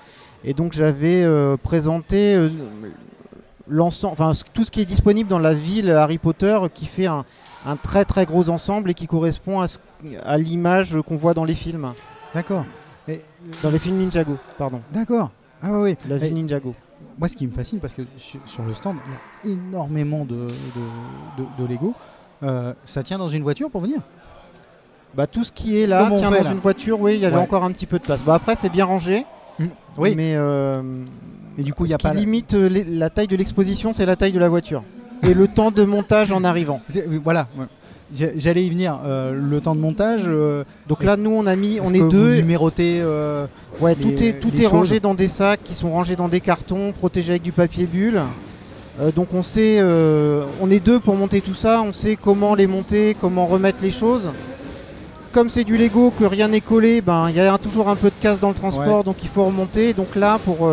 Et 0.45 0.53
donc 0.55 0.73
j'avais 0.73 1.23
euh, 1.25 1.57
présenté 1.57 2.35
euh, 2.35 2.49
l'ensemble, 3.69 4.13
enfin 4.13 4.33
tout 4.53 4.65
ce 4.65 4.71
qui 4.71 4.81
est 4.81 4.85
disponible 4.87 5.29
dans 5.31 5.39
la 5.39 5.55
ville 5.55 5.91
Harry 5.91 6.19
Potter, 6.19 6.59
qui 6.75 6.87
fait 6.87 7.07
un, 7.07 7.25
un 7.67 7.77
très 7.77 8.05
très 8.05 8.27
gros 8.27 8.49
ensemble 8.51 8.91
et 8.91 8.95
qui 8.95 9.07
correspond 9.07 9.61
à, 9.61 9.67
ce- 9.69 9.79
à 10.25 10.37
l'image 10.39 10.97
qu'on 11.07 11.17
voit 11.17 11.35
dans 11.35 11.45
les 11.45 11.55
films, 11.55 11.93
D'accord. 12.35 12.65
Et- 13.09 13.21
dans 13.63 13.71
les 13.71 13.79
films 13.79 13.97
Ninjago, 13.99 14.37
pardon, 14.59 14.81
D'accord. 14.93 15.31
Ah 15.63 15.81
oui, 15.81 15.97
la 16.09 16.17
Et 16.17 16.19
ville 16.21 16.35
Ninjago. 16.35 16.75
Moi, 17.19 17.29
ce 17.29 17.37
qui 17.37 17.47
me 17.47 17.53
fascine, 17.53 17.79
parce 17.81 17.95
que 17.95 18.03
sur, 18.17 18.41
sur 18.47 18.63
le 18.63 18.75
stand, 18.75 18.97
il 19.45 19.51
y 19.51 19.53
a 19.55 19.57
énormément 19.57 20.25
de, 20.25 20.35
de, 20.37 20.47
de- 21.39 21.63
de 21.63 21.69
Lego. 21.69 21.95
Euh, 22.43 22.73
ça 22.85 23.03
tient 23.03 23.19
dans 23.19 23.29
une 23.29 23.43
voiture 23.43 23.71
pour 23.71 23.81
venir? 23.81 23.99
Bah 25.15 25.27
tout 25.27 25.43
ce 25.43 25.51
qui 25.51 25.81
est 25.81 25.87
là 25.87 26.09
tient 26.17 26.31
dans 26.31 26.43
là? 26.43 26.51
une 26.53 26.59
voiture. 26.59 27.01
Oui, 27.01 27.15
il 27.15 27.21
y 27.21 27.27
avait 27.27 27.37
Ouais. 27.37 27.43
encore 27.43 27.65
un 27.65 27.73
petit 27.73 27.87
peu 27.87 27.99
de 27.99 28.05
place. 28.05 28.23
Bah 28.23 28.35
après 28.35 28.55
c'est 28.55 28.69
bien 28.69 28.85
rangé. 28.85 29.25
Oui. 29.97 30.15
Mais 30.15 30.35
euh, 30.37 30.83
Et 31.57 31.65
du 31.65 31.73
coup, 31.75 31.85
il 31.87 31.89
y 31.89 31.91
ce 31.91 31.95
a 31.97 31.99
qui 31.99 32.07
pas. 32.07 32.13
la- 32.15 32.21
limite 32.21 32.55
euh, 32.55 32.85
la 32.89 33.11
taille 33.11 33.27
de 33.27 33.35
l'exposition, 33.35 33.93
c'est 33.93 34.07
la 34.07 34.15
taille 34.15 34.31
de 34.33 34.39
la 34.39 34.49
voiture. 34.49 34.85
Et 35.25 35.35
le 35.35 35.49
temps 35.59 35.73
de 35.73 35.83
montage 35.83 36.31
en 36.31 36.45
arrivant. 36.45 36.81
Voilà. 37.25 37.49
ouais. 37.59 37.65
J'allais 38.15 38.65
y 38.65 38.71
venir. 38.71 38.99
euh, 39.05 39.33
le 39.35 39.61
temps 39.61 39.75
de 39.75 39.81
montage. 39.81 40.23
euh, 40.27 40.65
Donc 40.89 41.05
là, 41.05 41.17
nous, 41.17 41.31
on 41.31 41.47
a 41.47 41.57
mis, 41.57 41.79
on 41.81 41.91
est 41.93 41.99
que 41.99 42.05
vous 42.05 42.09
deux. 42.11 42.35
numérotez. 42.37 43.01
euh, 43.03 43.47
Ouais, 43.81 43.95
les- 43.95 44.03
tout 44.15 44.23
est, 44.23 44.33
tout 44.41 44.61
est 44.61 44.67
rangé 44.67 44.99
dans 45.01 45.15
des 45.15 45.29
sacs 45.29 45.61
qui 45.63 45.75
sont 45.75 45.91
rangés 45.93 46.17
dans 46.17 46.29
des 46.29 46.41
cartons, 46.41 46.93
protégés 46.93 47.33
avec 47.33 47.43
du 47.43 47.53
papier 47.53 47.87
bulle. 47.87 48.21
Donc 49.15 49.29
on 49.33 49.43
sait, 49.43 49.81
on 50.61 50.71
est 50.71 50.81
deux 50.85 50.99
pour 50.99 51.15
monter 51.15 51.41
tout 51.41 51.55
ça, 51.55 51.83
on 51.83 51.93
sait 51.93 52.17
comment 52.17 52.55
les 52.57 52.67
monter, 52.67 53.15
comment 53.21 53.47
remettre 53.47 53.85
les 53.85 53.93
choses. 53.93 54.31
Comme 55.31 55.51
c'est 55.51 55.63
du 55.63 55.77
Lego, 55.77 56.11
que 56.19 56.25
rien 56.25 56.49
n'est 56.49 56.63
collé, 56.63 57.01
ben 57.03 57.29
il 57.29 57.37
y 57.37 57.41
a 57.41 57.57
toujours 57.59 57.89
un 57.91 57.95
peu 57.97 58.09
de 58.09 58.15
casse 58.19 58.41
dans 58.41 58.49
le 58.49 58.55
transport, 58.55 58.99
Ouais. 58.99 59.05
donc 59.05 59.23
il 59.23 59.29
faut 59.29 59.45
remonter. 59.45 59.93
Donc 59.93 60.17
là, 60.17 60.41
pour, 60.45 60.69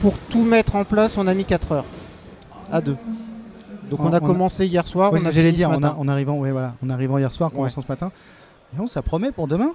pour 0.00 0.18
tout 0.28 0.42
mettre 0.44 0.76
en 0.76 0.84
place, 0.84 1.16
on 1.18 1.26
a 1.26 1.34
mis 1.34 1.44
4 1.46 1.72
heures 1.72 1.84
à 2.70 2.80
deux. 2.80 2.96
Donc 3.90 4.00
On- 4.00 4.06
on 4.08 4.12
a 4.12 4.18
on 4.22 4.26
commencé 4.26 4.66
hier 4.66 4.86
soir, 4.86 5.10
on 5.12 5.16
a 5.26 5.32
j'allais 5.32 5.52
dire. 5.52 5.68
En, 5.68 5.72
matin. 5.80 5.96
a- 5.96 6.00
en 6.00 6.08
arrivant, 6.08 6.38
ouais, 6.38 6.52
voilà, 6.52 6.74
en 6.84 6.90
arrivant 6.90 7.18
hier 7.18 7.32
soir, 7.32 7.50
commençant 7.50 7.82
ce 7.82 7.88
matin. 7.88 8.10
Et 8.72 8.76
bon, 8.76 8.86
ça 8.86 9.02
promet 9.02 9.32
pour 9.32 9.48
demain? 9.48 9.72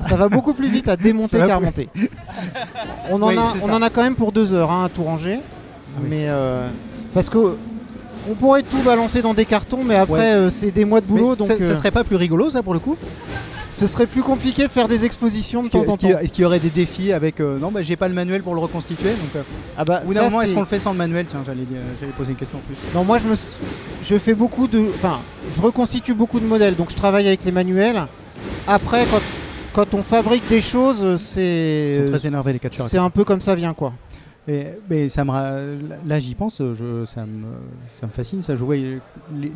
Ça 0.00 0.16
va 0.16 0.28
beaucoup 0.28 0.54
plus 0.54 0.68
vite 0.68 0.88
à 0.88 0.96
démonter 0.96 1.38
qu'à 1.38 1.56
remonter. 1.56 1.88
on, 3.10 3.20
en 3.22 3.28
Oui, 3.28 3.36
a, 3.36 3.42
on 3.62 3.72
en 3.72 3.88
quand 3.90 4.02
même 4.02 4.14
pour 4.16 4.32
deux 4.32 4.54
heures 4.54 4.70
hein, 4.70 4.84
à 4.86 4.88
tout 4.88 5.02
ranger. 5.04 5.40
Ah 5.42 5.98
oui. 6.02 6.06
Mais 6.10 6.24
euh, 6.28 6.68
parce 7.12 7.28
que 7.28 7.56
on 8.30 8.34
pourrait 8.34 8.62
tout 8.62 8.80
balancer 8.82 9.20
dans 9.22 9.34
des 9.34 9.44
cartons, 9.44 9.82
mais 9.84 9.96
après 9.96 10.20
Ouais. 10.20 10.34
euh, 10.34 10.50
c'est 10.50 10.70
des 10.70 10.84
mois 10.84 11.00
de 11.00 11.06
boulot, 11.06 11.30
Mais 11.30 11.36
donc 11.36 11.46
ça, 11.48 11.54
euh, 11.54 11.68
ça 11.68 11.76
serait 11.76 11.90
pas 11.90 12.04
plus 12.04 12.16
rigolo, 12.16 12.50
ça, 12.50 12.62
pour 12.62 12.72
le 12.74 12.78
coup? 12.80 12.96
Ce 13.70 13.86
serait 13.86 14.06
plus 14.06 14.22
compliqué 14.22 14.66
de 14.66 14.72
faire 14.72 14.88
des 14.88 15.04
expositions 15.04 15.62
de 15.62 15.68
temps 15.68 15.88
en 15.88 15.96
temps. 15.96 16.08
est-ce 16.08 16.32
qu'il 16.32 16.42
y 16.42 16.44
aurait 16.44 16.58
des 16.60 16.70
défis 16.70 17.12
avec. 17.12 17.40
euh, 17.40 17.58
non, 17.58 17.70
bah, 17.70 17.82
j'ai 17.82 17.96
pas 17.96 18.08
le 18.08 18.14
manuel 18.14 18.42
pour 18.42 18.54
le 18.54 18.60
reconstituer. 18.60 19.10
Donc, 19.10 19.36
euh, 19.36 19.42
Ah 19.76 19.84
bah, 19.84 20.02
moment, 20.06 20.42
est-ce 20.42 20.52
qu'on 20.52 20.60
le 20.60 20.66
fait 20.66 20.80
sans 20.80 20.92
le 20.92 20.98
manuel? 20.98 21.26
Tiens, 21.28 21.42
j'allais 21.46 21.64
poser 22.16 22.30
une 22.32 22.36
question 22.36 22.58
en 22.58 22.62
plus. 22.62 22.76
Non, 22.94 23.04
moi 23.04 23.18
je 23.18 23.26
me, 23.26 23.32
s- 23.34 23.52
je 24.02 24.16
fais 24.18 24.34
beaucoup 24.34 24.66
de, 24.66 24.84
enfin, 24.96 25.20
je 25.54 25.62
reconstitue 25.62 26.14
beaucoup 26.14 26.40
de 26.40 26.46
modèles, 26.46 26.74
donc 26.76 26.90
je 26.90 26.96
travaille 26.96 27.26
avec 27.28 27.44
les 27.44 27.52
manuels. 27.52 28.06
Après, 28.66 29.06
quand, 29.10 29.20
quand 29.72 29.94
on 29.94 30.02
fabrique 30.02 30.48
des 30.48 30.60
choses, 30.60 31.00
Ils 31.12 31.18
c'est, 31.18 32.04
très 32.08 32.26
énervés, 32.26 32.52
les 32.54 32.58
catcheurs. 32.58 32.88
c'est 32.88 32.98
un 32.98 33.10
peu 33.10 33.24
comme 33.24 33.40
ça 33.40 33.54
vient 33.54 33.74
quoi. 33.74 33.92
Et, 34.48 34.66
mais 34.88 35.08
ça 35.08 35.24
me, 35.24 35.78
là, 36.06 36.18
j'y 36.18 36.34
pense, 36.34 36.58
je, 36.60 37.04
ça, 37.04 37.20
me, 37.22 37.44
ça 37.86 38.06
me 38.06 38.10
fascine. 38.12 38.42
Ça, 38.42 38.56
je 38.56 38.64
vois 38.64 38.76
l- 38.76 39.00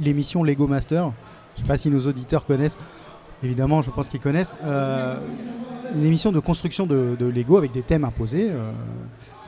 l'émission 0.00 0.44
Lego 0.44 0.69
Master. 0.69 1.10
Je 1.56 1.62
sais 1.62 1.67
pas 1.67 1.76
si 1.76 1.88
nos 1.88 2.00
auditeurs 2.06 2.44
connaissent. 2.46 2.76
Évidemment, 3.44 3.82
je 3.82 3.91
pense 3.91 4.08
qu'ils 4.08 4.20
connaissent. 4.20 4.55
Euh, 4.64 5.17
une 5.94 6.05
émission 6.06 6.32
de 6.32 6.41
construction 6.41 6.87
de, 6.87 7.17
de 7.19 7.26
Lego 7.26 7.56
avec 7.58 7.73
des 7.73 7.82
thèmes 7.82 8.05
imposés, 8.05 8.49
euh, 8.50 8.73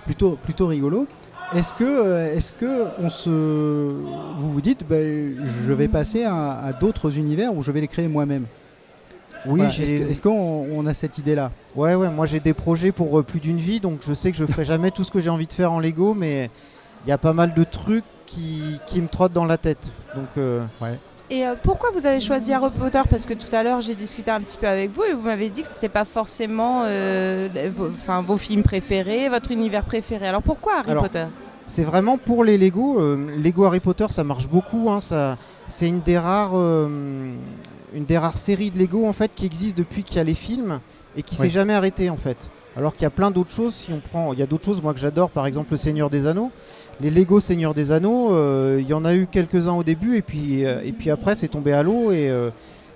plutôt, 0.05 0.37
plutôt 0.43 0.67
rigolo. 0.67 1.07
Est-ce 1.55 1.75
que, 1.75 1.85
euh, 1.85 2.35
est-ce 2.35 2.53
que 2.53 2.85
on 3.01 3.09
se, 3.09 3.31
vous 3.31 4.53
vous 4.53 4.61
dites, 4.61 4.87
ben, 4.89 5.37
je 5.67 5.73
vais 5.73 5.89
passer 5.89 6.25
à, 6.25 6.59
à 6.59 6.73
d'autres 6.73 7.17
univers 7.19 7.55
où 7.55 7.63
je 7.63 7.73
vais 7.73 7.81
les 7.81 7.89
créer 7.89 8.09
moi-même? 8.09 8.45
Oui, 9.47 9.61
Voilà. 9.61 9.73
Est-ce 9.73 10.21
qu'on 10.21 10.67
on 10.73 10.87
a 10.87 10.95
cette 10.95 11.19
idée-là? 11.19 11.53
Ouais, 11.77 11.95
ouais, 11.95 12.11
moi 12.11 12.27
j'ai 12.27 12.41
des 12.41 12.53
projets 12.53 12.91
pour 12.91 13.19
euh, 13.19 13.23
plus 13.23 13.39
d'une 13.39 13.59
vie, 13.59 13.79
donc 13.79 14.01
je 14.07 14.13
sais 14.13 14.33
que 14.33 14.37
je 14.37 14.45
ferai 14.45 14.65
jamais 14.65 14.91
tout 14.91 15.05
ce 15.05 15.11
que 15.13 15.21
j'ai 15.21 15.31
envie 15.31 15.47
de 15.47 15.53
faire 15.53 15.71
en 15.73 15.79
Lego, 15.79 16.15
mais 16.15 16.51
il 17.05 17.09
y 17.09 17.13
a 17.13 17.19
pas 17.19 17.33
mal 17.33 17.55
de 17.55 17.63
trucs 17.63 18.05
qui, 18.27 18.81
qui 18.89 19.01
me 19.01 19.07
trottent 19.07 19.33
dans 19.33 19.45
la 19.45 19.57
tête. 19.57 19.93
Donc, 20.17 20.27
euh, 20.39 20.65
Et 21.29 21.45
euh, 21.47 21.55
pourquoi 21.61 21.91
vous 21.93 22.07
avez 22.07 22.21
choisi 22.21 22.53
Harry 22.53 22.71
Potter? 22.79 23.01
Parce 23.11 23.27
que 23.27 23.35
tout 23.35 23.53
à 23.55 23.63
l'heure, 23.65 23.81
j'ai 23.81 23.97
discuté 23.97 24.31
un 24.31 24.41
petit 24.41 24.57
peu 24.57 24.69
avec 24.69 24.93
vous 24.93 25.03
et 25.03 25.13
vous 25.13 25.23
m'avez 25.23 25.49
dit 25.49 25.63
que 25.63 25.69
c'était 25.69 25.89
pas 25.89 26.05
forcément 26.05 26.83
euh, 26.85 27.49
vos, 27.75 27.89
enfin, 27.89 28.23
vos 28.23 28.37
films 28.37 28.63
préférés, 28.63 29.29
votre 29.29 29.51
univers 29.51 29.85
préféré. 29.85 30.29
Alors 30.29 30.43
pourquoi 30.43 30.75
Harry 30.79 30.91
Alors, 30.93 31.03
Potter? 31.03 31.27
c'est 31.67 31.83
vraiment 31.83 32.17
pour 32.17 32.45
les 32.45 32.57
Lego. 32.59 33.01
euh, 33.01 33.17
Lego 33.43 33.65
Harry 33.65 33.81
Potter, 33.81 34.07
ça 34.11 34.23
marche 34.23 34.47
beaucoup. 34.49 34.89
hein, 34.89 35.01
ça, 35.01 35.37
c'est 35.67 35.89
une 35.89 36.01
des 36.01 36.17
rares, 36.17 36.53
euh, 36.55 37.35
une 37.93 38.05
des 38.05 38.19
rares 38.19 38.39
séries 38.39 38.71
de 38.71 38.79
Lego 38.79 39.05
en 39.05 39.13
fait 39.13 39.33
qui 39.35 39.47
existe 39.47 39.77
depuis 39.77 40.05
qu'il 40.05 40.19
y 40.19 40.21
a 40.21 40.25
les 40.25 40.35
films 40.35 40.79
et 41.17 41.25
qui 41.25 41.35
Ouais. 41.35 41.47
s'est 41.47 41.51
jamais 41.51 41.75
arrêtée 41.75 42.09
en 42.09 42.17
fait. 42.17 42.51
Alors 42.77 42.93
qu'il 42.93 43.03
y 43.03 43.07
a 43.07 43.11
plein 43.11 43.31
d'autres 43.33 43.51
choses. 43.53 43.75
Si 43.75 43.93
on 43.93 43.99
prend, 44.01 44.33
il 44.33 44.39
y 44.39 44.43
a 44.43 44.47
d'autres 44.47 44.67
choses 44.67 44.81
moi 44.81 44.93
que 44.95 45.01
j'adore, 45.01 45.31
par 45.31 45.47
exemple 45.47 45.73
le 45.73 45.77
Seigneur 45.79 46.09
des 46.09 46.27
Anneaux. 46.27 46.53
Les 47.01 47.11
Lego 47.11 47.41
Seigneur 47.41 47.75
des 47.75 47.93
Anneaux, 47.93 48.33
euh, 48.33 48.79
il 48.81 48.89
y 48.89 48.95
en 48.95 49.05
a 49.05 49.15
eu 49.15 49.27
quelques-uns 49.31 49.75
au 49.75 49.83
début 49.85 50.17
et 50.17 50.23
puis 50.23 50.65
euh, 50.65 50.81
et 50.83 50.93
puis 50.93 51.11
après 51.11 51.35
c'est 51.35 51.49
tombé 51.49 51.73
à 51.73 51.83
l'eau 51.83 52.11
et 52.11 52.31
euh, 52.31 52.49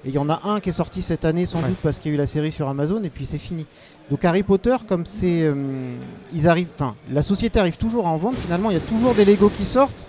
et 0.06 0.08
il 0.08 0.14
y 0.14 0.18
en 0.18 0.30
a 0.30 0.40
un 0.44 0.60
qui 0.60 0.70
est 0.70 0.72
sorti 0.74 1.02
cette 1.02 1.26
année 1.26 1.44
sans 1.44 1.58
Ouais. 1.60 1.68
doute 1.68 1.76
parce 1.82 1.98
qu'il 1.98 2.10
y 2.10 2.14
a 2.14 2.16
eu 2.16 2.18
la 2.18 2.24
série 2.26 2.50
sur 2.52 2.66
Amazon 2.70 3.02
et 3.04 3.10
puis 3.10 3.26
c'est 3.26 3.36
fini. 3.36 3.66
Donc 4.10 4.24
Harry 4.24 4.42
Potter, 4.42 4.74
comme 4.88 5.04
c'est, 5.04 5.42
euh, 5.42 5.54
ils 6.32 6.48
arrivent, 6.48 6.68
enfin, 6.74 6.94
la 7.12 7.20
société 7.20 7.60
arrive 7.60 7.76
toujours 7.76 8.06
à 8.06 8.10
en 8.10 8.16
vendre. 8.16 8.38
Finalement, 8.38 8.70
il 8.70 8.74
y 8.74 8.78
a 8.78 8.80
toujours 8.80 9.14
des 9.14 9.26
Lego 9.26 9.50
qui 9.50 9.66
sortent 9.66 10.06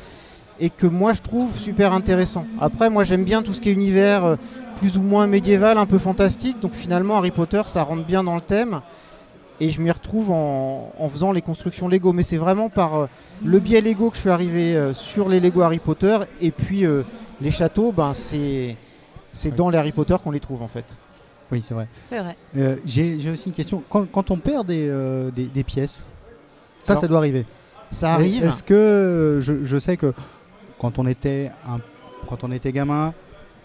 et 0.62 0.70
que 0.70 0.88
moi 0.88 1.12
je 1.12 1.22
trouve 1.22 1.60
super 1.60 1.92
intéressant. 1.92 2.46
Après, 2.62 2.90
moi 2.90 3.04
j'aime 3.04 3.26
bien 3.26 3.42
tout 3.42 3.54
ce 3.54 3.60
qui 3.60 3.68
est 3.70 3.74
univers 3.74 4.24
euh, 4.24 4.36
plus 4.80 4.98
ou 4.98 5.02
moins 5.02 5.28
médiéval, 5.28 5.78
un 5.78 5.86
peu 5.86 5.98
fantastique. 6.00 6.62
Donc 6.62 6.72
finalement, 6.74 7.18
Harry 7.18 7.32
Potter, 7.32 7.62
ça 7.66 7.84
rentre 7.84 8.06
bien 8.06 8.24
dans 8.24 8.36
le 8.36 8.42
thème 8.42 8.80
et 9.62 9.70
je 9.70 9.80
m'y 9.80 9.92
retrouve 9.92 10.32
en, 10.32 10.92
en 10.98 11.10
faisant 11.10 11.32
les 11.32 11.42
constructions 11.42 11.88
Lego. 11.88 12.12
Mais 12.12 12.24
c'est 12.24 12.38
vraiment 12.38 12.68
par 12.68 12.96
euh, 12.96 13.06
le 13.46 13.60
biais 13.60 13.80
Lego 13.80 14.10
que 14.10 14.16
je 14.16 14.22
suis 14.22 14.30
arrivé 14.30 14.76
euh, 14.76 14.94
sur 14.94 15.30
les 15.30 15.40
Lego 15.40 15.62
Harry 15.62 15.80
Potter 15.80 16.18
et 16.42 16.52
puis 16.52 16.86
euh, 16.86 17.04
les 17.40 17.52
châteaux, 17.52 17.92
ben 17.92 18.14
c'est 18.14 18.76
c'est 19.32 19.56
dans 19.56 19.70
les 19.70 19.78
Harry 19.78 19.94
Potter 19.94 20.16
qu'on 20.22 20.32
les 20.32 20.40
trouve 20.42 20.62
en 20.62 20.68
fait. 20.68 20.98
Oui, 21.52 21.62
c'est 21.62 21.74
vrai. 21.74 21.88
C'est 22.06 22.20
vrai. 22.20 22.36
Euh, 22.58 22.76
J'ai 22.86 23.20
j'ai 23.20 23.30
aussi 23.30 23.50
une 23.50 23.56
question. 23.56 23.84
Quand, 23.90 24.06
quand 24.12 24.32
on 24.32 24.38
perd 24.38 24.68
des, 24.68 24.88
euh, 24.90 25.32
des, 25.32 25.46
des 25.46 25.64
pièces, 25.64 26.04
ça, 26.84 26.94
Alors, 26.94 27.02
ça 27.02 27.08
doit 27.08 27.18
arriver. 27.20 27.46
Ça 27.92 28.14
arrive. 28.14 28.44
Est-ce 28.46 28.64
que 28.64 29.40
je, 29.42 29.64
je 29.64 29.78
sais 29.80 29.98
que 29.98 30.14
quand 30.80 30.98
on 30.98 31.06
était 31.06 31.52
un, 31.68 31.80
quand 32.28 32.44
on 32.44 32.52
était 32.52 32.72
gamin, 32.72 33.14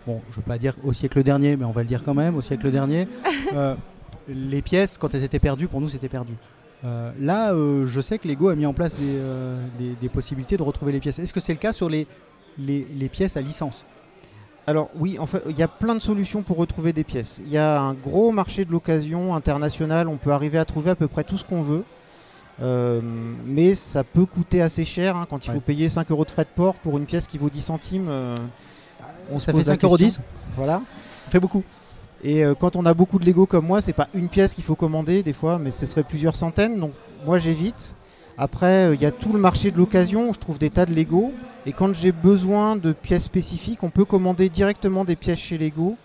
bon, 0.07 0.21
je 0.31 0.37
veux 0.37 0.43
pas 0.43 0.59
dire 0.59 0.75
au 0.85 0.93
siècle 0.93 1.23
dernier, 1.23 1.57
mais 1.57 1.65
on 1.65 1.71
va 1.71 1.83
le 1.83 1.89
dire 1.89 2.03
quand 2.05 2.15
même, 2.15 2.37
au 2.37 2.43
siècle 2.43 2.71
dernier, 2.71 3.07
euh, 3.55 3.75
les 4.29 4.63
pièces 4.63 4.99
quand 4.99 5.15
elles 5.15 5.25
étaient 5.25 5.39
perdues, 5.39 5.69
pour 5.69 5.81
nous 5.81 5.89
c'était 5.89 6.09
perdu. 6.09 6.35
Euh, 6.85 7.11
là, 7.21 7.53
euh, 7.55 7.87
je 7.87 8.01
sais 8.01 8.19
que 8.19 8.29
Lego 8.29 8.49
a 8.49 8.55
mis 8.55 8.67
en 8.67 8.73
place 8.75 8.97
des, 8.97 9.03
euh, 9.17 9.65
des- 9.79 9.95
des 10.01 10.09
possibilités 10.09 10.57
de 10.57 10.63
retrouver 10.63 10.93
les 10.93 11.01
pièces. 11.01 11.19
Est-ce 11.19 11.33
que 11.33 11.41
c'est 11.41 11.53
le 11.55 11.59
cas 11.59 11.73
sur 11.73 11.89
les, 11.89 12.07
les, 12.59 12.87
les 12.95 13.09
pièces 13.09 13.37
à 13.37 13.41
licence? 13.41 13.85
Alors 14.67 14.91
oui, 14.97 15.19
en 15.19 15.27
fait, 15.27 15.43
il 15.49 15.57
y 15.57 15.63
a 15.63 15.69
plein 15.69 15.95
de 15.95 16.01
solutions 16.01 16.43
pour 16.43 16.57
retrouver 16.57 16.93
des 16.93 17.05
pièces. 17.05 17.41
Il 17.45 17.51
y 17.53 17.57
a 17.57 17.81
un 17.81 17.95
gros 17.95 18.33
marché 18.33 18.65
de 18.65 18.73
l'occasion 18.73 19.35
international, 19.35 20.09
on 20.09 20.17
peut 20.17 20.33
arriver 20.33 20.59
à 20.59 20.65
trouver 20.65 20.91
à 20.91 20.97
peu 20.97 21.07
près 21.09 21.25
tout 21.25 21.39
ce 21.39 21.45
qu'on 21.45 21.63
veut. 21.63 21.85
Euh, 22.63 23.01
mais 23.45 23.75
ça 23.75 24.03
peut 24.03 24.25
coûter 24.25 24.63
assez 24.63 24.85
cher 24.85 25.15
hein, 25.17 25.27
quand 25.29 25.45
il 25.45 25.51
Ouais. 25.51 25.55
faut 25.57 25.61
payer 25.61 25.89
5 25.89 26.11
euros 26.11 26.25
de 26.25 26.31
frais 26.31 26.45
de 26.45 26.49
port 26.55 26.75
pour 26.75 26.97
une 26.99 27.05
pièce 27.05 27.27
qui 27.27 27.37
vaut 27.39 27.51
10 27.51 27.63
centimes. 27.63 28.09
euh, 28.11 28.35
on 29.31 29.39
se 29.39 29.47
Ça 29.47 29.53
pose 29.53 29.63
fait 29.63 29.69
la 29.69 29.75
5 29.75 29.85
euros 29.85 29.97
question. 29.97 30.23
10 30.23 30.55
Voilà. 30.57 30.81
Ça 31.25 31.31
fait 31.31 31.41
beaucoup. 31.41 31.63
Et 32.25 32.45
euh, 32.45 32.55
quand 32.55 32.77
on 32.77 32.87
a 32.87 32.95
beaucoup 32.95 33.19
de 33.19 33.27
Lego 33.27 33.47
comme 33.47 33.67
moi, 33.67 33.81
c'est 33.81 33.93
pas 33.93 34.09
une 34.15 34.29
pièce 34.29 34.55
qu'il 34.55 34.65
faut 34.65 34.75
commander 34.75 35.23
des 35.23 35.33
fois, 35.33 35.59
mais 35.59 35.71
ce 35.71 35.87
serait 35.87 36.03
plusieurs 36.03 36.35
centaines. 36.35 36.81
Donc 36.81 36.93
moi 37.25 37.39
j'évite. 37.39 37.95
Après, 38.39 38.89
euh, 38.89 38.95
il 38.95 39.01
y 39.01 39.07
a 39.07 39.11
tout 39.11 39.33
le 39.33 39.39
marché 39.39 39.71
de 39.71 39.79
l'occasion 39.79 40.29
où 40.31 40.35
je 40.35 40.39
trouve 40.39 40.59
des 40.59 40.71
tas 40.71 40.87
de 40.87 40.95
Lego. 40.95 41.33
Et 41.67 41.73
quand 41.73 41.95
j'ai 41.95 42.13
besoin 42.13 42.77
de 42.77 42.93
pièces 42.93 43.25
spécifiques, 43.25 43.83
on 43.83 43.91
peut 43.91 44.05
commander 44.05 44.49
directement 44.49 45.05
des 45.05 45.17
pièces 45.17 45.39
chez 45.39 45.59
Lego. 45.59 45.97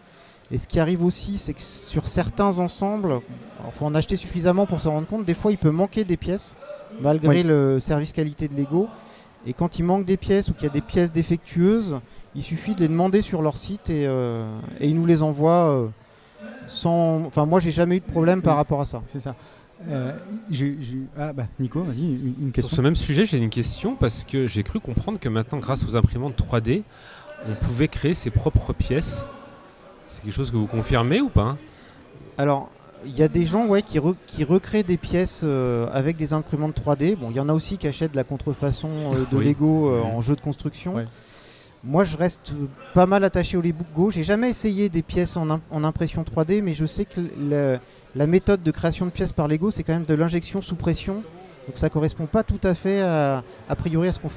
Et 0.51 0.58
ce 0.58 0.68
qui 0.68 0.80
arrive 0.80 1.03
aussi, 1.03 1.38
c'est 1.38 1.53
que 1.53 1.62
sur 1.62 2.08
certains 2.08 2.60
ensembles, 2.60 3.22
il 3.65 3.72
faut 3.77 3.86
en 3.86 3.96
acheter 3.96 4.18
suffisamment 4.18 4.65
pour 4.65 4.82
s'en 4.82 4.91
rendre 4.91 5.08
compte. 5.08 5.24
Des 5.25 5.34
fois, 5.34 5.51
il 5.51 5.58
peut 5.58 5.72
manquer 5.72 6.03
des 6.03 6.18
pièces, 6.18 6.58
malgré 7.01 7.30
Oui. 7.38 7.44
le 7.44 7.80
service 7.80 8.12
qualité 8.12 8.50
de 8.50 8.56
Lego. 8.56 8.88
Et 9.48 9.53
quand 9.53 9.80
il 9.80 9.84
manque 9.86 10.06
des 10.06 10.18
pièces 10.18 10.50
ou 10.50 10.53
qu'il 10.53 10.63
y 10.63 10.70
a 10.70 10.74
des 10.74 10.82
pièces 10.82 11.12
défectueuses, 11.13 11.98
il 12.36 12.44
suffit 12.44 12.75
de 12.75 12.82
les 12.82 12.88
demander 12.89 13.22
sur 13.22 13.41
leur 13.41 13.56
site 13.58 13.89
et, 13.89 14.06
euh, 14.08 14.46
et 14.80 14.88
ils 14.89 14.96
nous 14.96 15.06
les 15.06 15.22
envoient 15.24 15.70
euh, 15.70 15.88
sans. 16.68 17.24
Enfin, 17.26 17.46
moi, 17.46 17.60
j'ai 17.60 17.72
jamais 17.72 17.98
eu 17.98 18.00
de 18.00 18.06
problème 18.06 18.42
par 18.42 18.56
rapport 18.56 18.82
à 18.82 18.86
ça. 18.86 19.02
C'est 19.08 19.20
ça. 19.20 19.36
Euh, 19.90 20.14
Ah 21.18 21.34
bah 21.34 21.46
Nico, 21.60 21.82
vas-y, 21.82 22.02
une, 22.04 22.34
une 22.40 22.46
Sur 22.48 22.52
question. 22.54 22.78
ce 22.78 22.82
même 22.82 22.96
sujet, 22.96 23.26
j'ai 23.26 23.38
une 23.40 23.50
question 23.50 23.96
parce 23.96 24.24
que 24.24 24.46
j'ai 24.46 24.62
cru 24.62 24.80
comprendre 24.80 25.20
que 25.20 25.28
maintenant, 25.28 25.58
grâce 25.58 25.84
aux 25.86 25.96
imprimantes 25.98 26.36
3D, 26.40 26.84
on 27.50 27.56
pouvait 27.56 27.88
créer 27.88 28.14
ses 28.14 28.30
propres 28.30 28.74
pièces. 28.74 29.26
C'est 30.08 30.22
quelque 30.24 30.34
chose 30.34 30.52
que 30.52 30.58
vous 30.58 30.68
confirmez 30.68 31.20
ou 31.22 31.30
pas? 31.30 31.58
Alors, 32.38 32.70
il 33.06 33.18
y 33.18 33.24
a 33.24 33.28
des 33.28 33.46
gens 33.48 33.66
ouais, 33.66 33.82
qui, 33.82 33.98
re- 33.98 34.14
qui 34.28 34.44
recréent 34.44 34.84
des 34.84 34.98
pièces 34.98 35.42
euh, 35.44 35.88
avec 35.92 36.16
des 36.18 36.34
imprimantes 36.34 36.80
3D. 36.80 37.16
Bon, 37.16 37.32
il 37.32 37.38
y 37.38 37.40
en 37.40 37.50
a 37.50 37.54
aussi 37.54 37.80
qui 37.80 37.88
achètent 37.88 38.12
de 38.12 38.18
la 38.18 38.24
contrefaçon 38.24 38.90
euh, 39.14 39.24
de 39.32 39.38
Oui. 39.38 39.46
Lego 39.46 39.90
euh, 39.90 40.02
en 40.04 40.22
jeu 40.22 40.36
de 40.36 40.42
construction. 40.42 40.94
Ouais. 40.96 41.08
Moi, 41.84 42.04
je 42.04 42.16
reste 42.16 42.54
pas 42.94 43.08
mal 43.08 43.24
attaché 43.24 43.58
au 43.58 43.62
Lego. 43.62 44.12
J'ai 44.12 44.22
jamais 44.24 44.50
essayé 44.50 44.88
des 44.90 45.02
pièces 45.02 45.36
en, 45.36 45.50
im- 45.50 45.62
en 45.72 45.84
impression 45.84 46.24
3D, 46.24 46.62
mais 46.62 46.74
je 46.76 46.86
sais 46.86 47.06
que 47.06 47.20
le- 47.22 47.80
la 48.16 48.28
méthode 48.28 48.62
de 48.62 48.72
création 48.72 49.06
de 49.08 49.12
pièces 49.12 49.32
par 49.32 49.48
Lego, 49.48 49.72
c'est 49.72 49.84
quand 49.84 49.94
même 49.94 50.06
de 50.06 50.14
l'injection 50.14 50.62
sous 50.62 50.76
pression. 50.76 51.24
Donc 51.68 51.76
ça 51.78 51.90
correspond 51.90 52.28
pas 52.28 52.44
tout 52.44 52.60
à 52.64 52.76
fait 52.76 53.02
à, 53.02 53.44
a 53.70 53.76
priori 53.76 54.08
à 54.08 54.12
ce 54.12 54.20
qu'on 54.20 54.30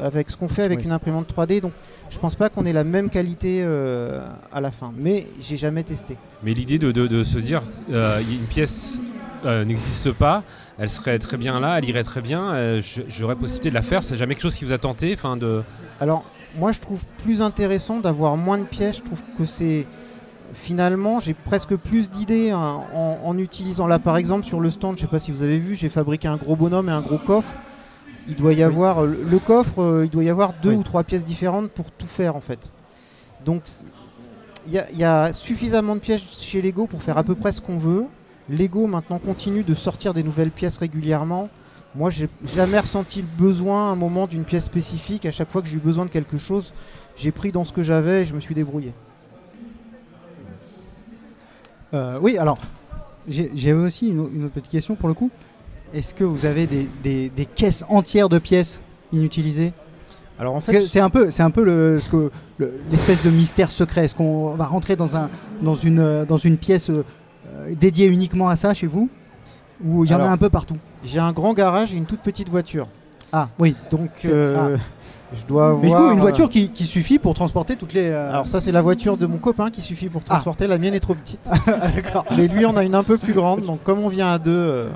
avec 0.00 0.30
ce 0.30 0.38
qu'on 0.38 0.48
fait 0.48 0.62
avec 0.62 0.78
Oui. 0.78 0.84
une 0.86 0.92
imprimante 0.92 1.30
3D. 1.34 1.60
Donc 1.60 1.72
je 2.08 2.18
pense 2.18 2.34
pas 2.34 2.48
qu'on 2.48 2.64
ait 2.64 2.72
la 2.72 2.84
même 2.84 3.10
qualité 3.10 3.62
euh, 3.64 4.24
à 4.52 4.60
la 4.60 4.70
fin. 4.70 4.92
Mais 4.96 5.26
j'ai 5.40 5.56
jamais 5.56 5.82
testé. 5.82 6.16
Mais 6.42 6.54
l'idée 6.54 6.78
de, 6.78 6.92
de- 6.92 7.06
de 7.08 7.22
se 7.24 7.38
dire, 7.38 7.62
euh, 7.90 8.20
une 8.20 8.46
pièce 8.46 9.00
euh, 9.44 9.64
n'existe 9.64 10.12
pas, 10.12 10.44
elle 10.78 10.88
serait 10.88 11.18
très 11.18 11.36
bien 11.36 11.58
là, 11.60 11.78
elle 11.78 11.84
irait 11.88 12.04
très 12.04 12.20
bien, 12.22 12.54
euh, 12.54 12.80
j'aurais 13.08 13.34
possibilité 13.34 13.68
de 13.70 13.74
la 13.74 13.82
faire, 13.82 14.02
c'est 14.04 14.16
jamais 14.16 14.34
quelque 14.34 14.44
chose 14.44 14.54
qui 14.54 14.64
vous 14.64 14.72
a 14.72 14.78
tenté 14.78 15.12
enfin 15.14 15.36
de... 15.36 15.62
Alors, 16.00 16.24
moi, 16.58 16.72
je 16.72 16.80
trouve 16.80 17.04
plus 17.22 17.42
intéressant 17.42 18.00
d'avoir 18.00 18.36
moins 18.36 18.58
de 18.58 18.64
pièces. 18.64 18.96
Je 18.96 19.02
trouve 19.02 19.22
que 19.38 19.44
c'est. 19.44 19.86
Finalement, 20.54 21.18
j'ai 21.18 21.32
presque 21.32 21.76
plus 21.76 22.10
d'idées 22.10 22.50
hein, 22.50 22.80
en, 22.94 23.18
en 23.24 23.38
utilisant. 23.38 23.86
Là, 23.86 23.98
par 23.98 24.18
exemple, 24.18 24.44
sur 24.44 24.60
le 24.60 24.68
stand, 24.68 24.96
je 24.96 25.02
sais 25.02 25.06
pas 25.06 25.18
si 25.18 25.30
vous 25.30 25.42
avez 25.42 25.58
vu, 25.58 25.76
j'ai 25.76 25.88
fabriqué 25.88 26.28
un 26.28 26.36
gros 26.36 26.56
bonhomme 26.56 26.88
et 26.90 26.92
un 26.92 27.00
gros 27.00 27.16
coffre. 27.18 27.54
Il 28.28 28.36
doit 28.36 28.52
y 28.52 28.62
avoir. 28.62 29.02
euh, 29.02 29.16
Le 29.30 29.38
coffre, 29.38 29.80
euh, 29.82 30.04
il 30.04 30.10
doit 30.10 30.24
y 30.24 30.28
avoir 30.28 30.52
deux 30.62 30.70
Oui. 30.70 30.76
ou 30.76 30.82
trois 30.82 31.04
pièces 31.04 31.24
différentes 31.24 31.70
pour 31.70 31.90
tout 31.90 32.06
faire, 32.06 32.36
en 32.36 32.40
fait. 32.42 32.70
Donc, 33.46 33.62
y, 34.70 34.78
il 34.92 34.98
y 34.98 35.04
a 35.04 35.32
suffisamment 35.32 35.94
de 35.94 36.00
pièces 36.00 36.22
chez 36.40 36.60
Lego 36.60 36.86
pour 36.86 37.02
faire 37.02 37.16
à 37.16 37.24
peu 37.24 37.34
près 37.34 37.52
ce 37.52 37.60
qu'on 37.62 37.78
veut. 37.78 38.04
Lego, 38.50 38.86
maintenant, 38.86 39.18
continue 39.18 39.62
de 39.62 39.74
sortir 39.74 40.12
des 40.12 40.22
nouvelles 40.22 40.50
pièces 40.50 40.76
régulièrement. 40.78 41.48
Moi, 41.94 42.08
j'ai 42.10 42.28
jamais 42.46 42.78
ressenti 42.78 43.20
le 43.20 43.28
besoin 43.44 43.88
à 43.88 43.92
un 43.92 43.96
moment 43.96 44.26
d'une 44.26 44.44
pièce 44.44 44.64
spécifique. 44.64 45.26
À 45.26 45.30
chaque 45.30 45.50
fois 45.50 45.60
que 45.60 45.68
j'ai 45.68 45.76
eu 45.76 45.80
besoin 45.80 46.06
de 46.06 46.10
quelque 46.10 46.38
chose, 46.38 46.72
j'ai 47.16 47.30
pris 47.32 47.52
dans 47.52 47.64
ce 47.64 47.72
que 47.72 47.82
j'avais 47.82 48.22
et 48.22 48.24
je 48.24 48.34
me 48.34 48.40
suis 48.40 48.54
débrouillé. 48.54 48.94
Euh, 51.92 52.18
oui, 52.22 52.38
alors, 52.38 52.56
j'ai 53.28 53.50
j'ai 53.54 53.74
aussi 53.74 54.08
une, 54.08 54.26
une 54.34 54.44
autre 54.44 54.54
petite 54.54 54.70
question 54.70 54.94
pour 54.94 55.08
le 55.08 55.14
coup. 55.14 55.30
Est-ce 55.92 56.14
que 56.14 56.24
vous 56.24 56.46
avez 56.46 56.66
des, 56.66 56.88
des- 57.02 57.28
des 57.28 57.44
caisses 57.44 57.84
entières 57.90 58.30
de 58.30 58.38
pièces 58.38 58.80
inutilisées? 59.12 59.74
Alors 60.38 60.54
en 60.54 60.62
fait, 60.62 60.80
C'est 60.80 61.00
un 61.00 61.10
peu, 61.10 61.30
c'est 61.30 61.42
un 61.42 61.50
peu 61.50 61.62
le- 61.62 62.00
le- 62.56 62.80
l'espèce 62.90 63.22
de 63.22 63.28
mystère 63.28 63.70
secret. 63.70 64.06
Est-ce 64.06 64.14
qu'on 64.14 64.54
va 64.54 64.64
rentrer 64.64 64.96
dans, 64.96 65.14
un, 65.18 65.28
dans, 65.60 65.74
une, 65.74 65.98
euh, 66.00 66.24
dans 66.24 66.38
une 66.38 66.56
pièce 66.56 66.88
euh, 66.88 67.04
dédiée 67.78 68.06
uniquement 68.06 68.48
à 68.48 68.56
ça 68.56 68.72
chez 68.72 68.86
vous? 68.86 69.10
Ou 69.84 70.06
il 70.06 70.10
y 70.10 70.14
en 70.14 70.16
Alors- 70.16 70.28
a 70.28 70.32
un 70.32 70.38
peu 70.38 70.48
partout? 70.48 70.78
J'ai 71.04 71.18
un 71.18 71.32
grand 71.32 71.54
garage 71.54 71.92
et 71.94 71.96
une 71.96 72.06
toute 72.06 72.20
petite 72.20 72.48
voiture. 72.48 72.86
Ah 73.32 73.48
oui. 73.58 73.74
Donc 73.90 74.10
euh, 74.24 74.76
je 75.34 75.44
dois 75.46 75.68
avoir. 75.68 75.82
Mais 75.82 75.88
du 75.88 75.94
coup, 75.94 76.10
une 76.10 76.18
euh, 76.18 76.20
voiture 76.20 76.48
qui, 76.48 76.68
qui 76.70 76.84
suffit 76.86 77.18
pour 77.18 77.34
transporter 77.34 77.76
toutes 77.76 77.94
les. 77.94 78.08
euh, 78.10 78.30
Alors 78.30 78.46
ça, 78.48 78.60
c'est 78.60 78.72
la 78.72 78.82
voiture 78.82 79.16
de 79.16 79.26
mon 79.26 79.38
copain 79.38 79.70
qui 79.70 79.80
suffit 79.82 80.08
pour 80.08 80.20
Ah. 80.26 80.34
transporter. 80.34 80.66
La 80.66 80.78
mienne 80.78 80.94
est 80.94 81.00
trop 81.00 81.14
petite. 81.14 81.40
D'accord. 81.66 82.24
Mais 82.36 82.46
lui, 82.48 82.66
on 82.66 82.76
a 82.76 82.84
une 82.84 82.94
un 82.94 83.02
peu 83.02 83.16
plus 83.18 83.32
grande. 83.32 83.62
Donc 83.64 83.82
comme 83.82 84.00
on 84.00 84.08
vient 84.08 84.30
à 84.32 84.38
deux, 84.38 84.50
euh, 84.52 84.88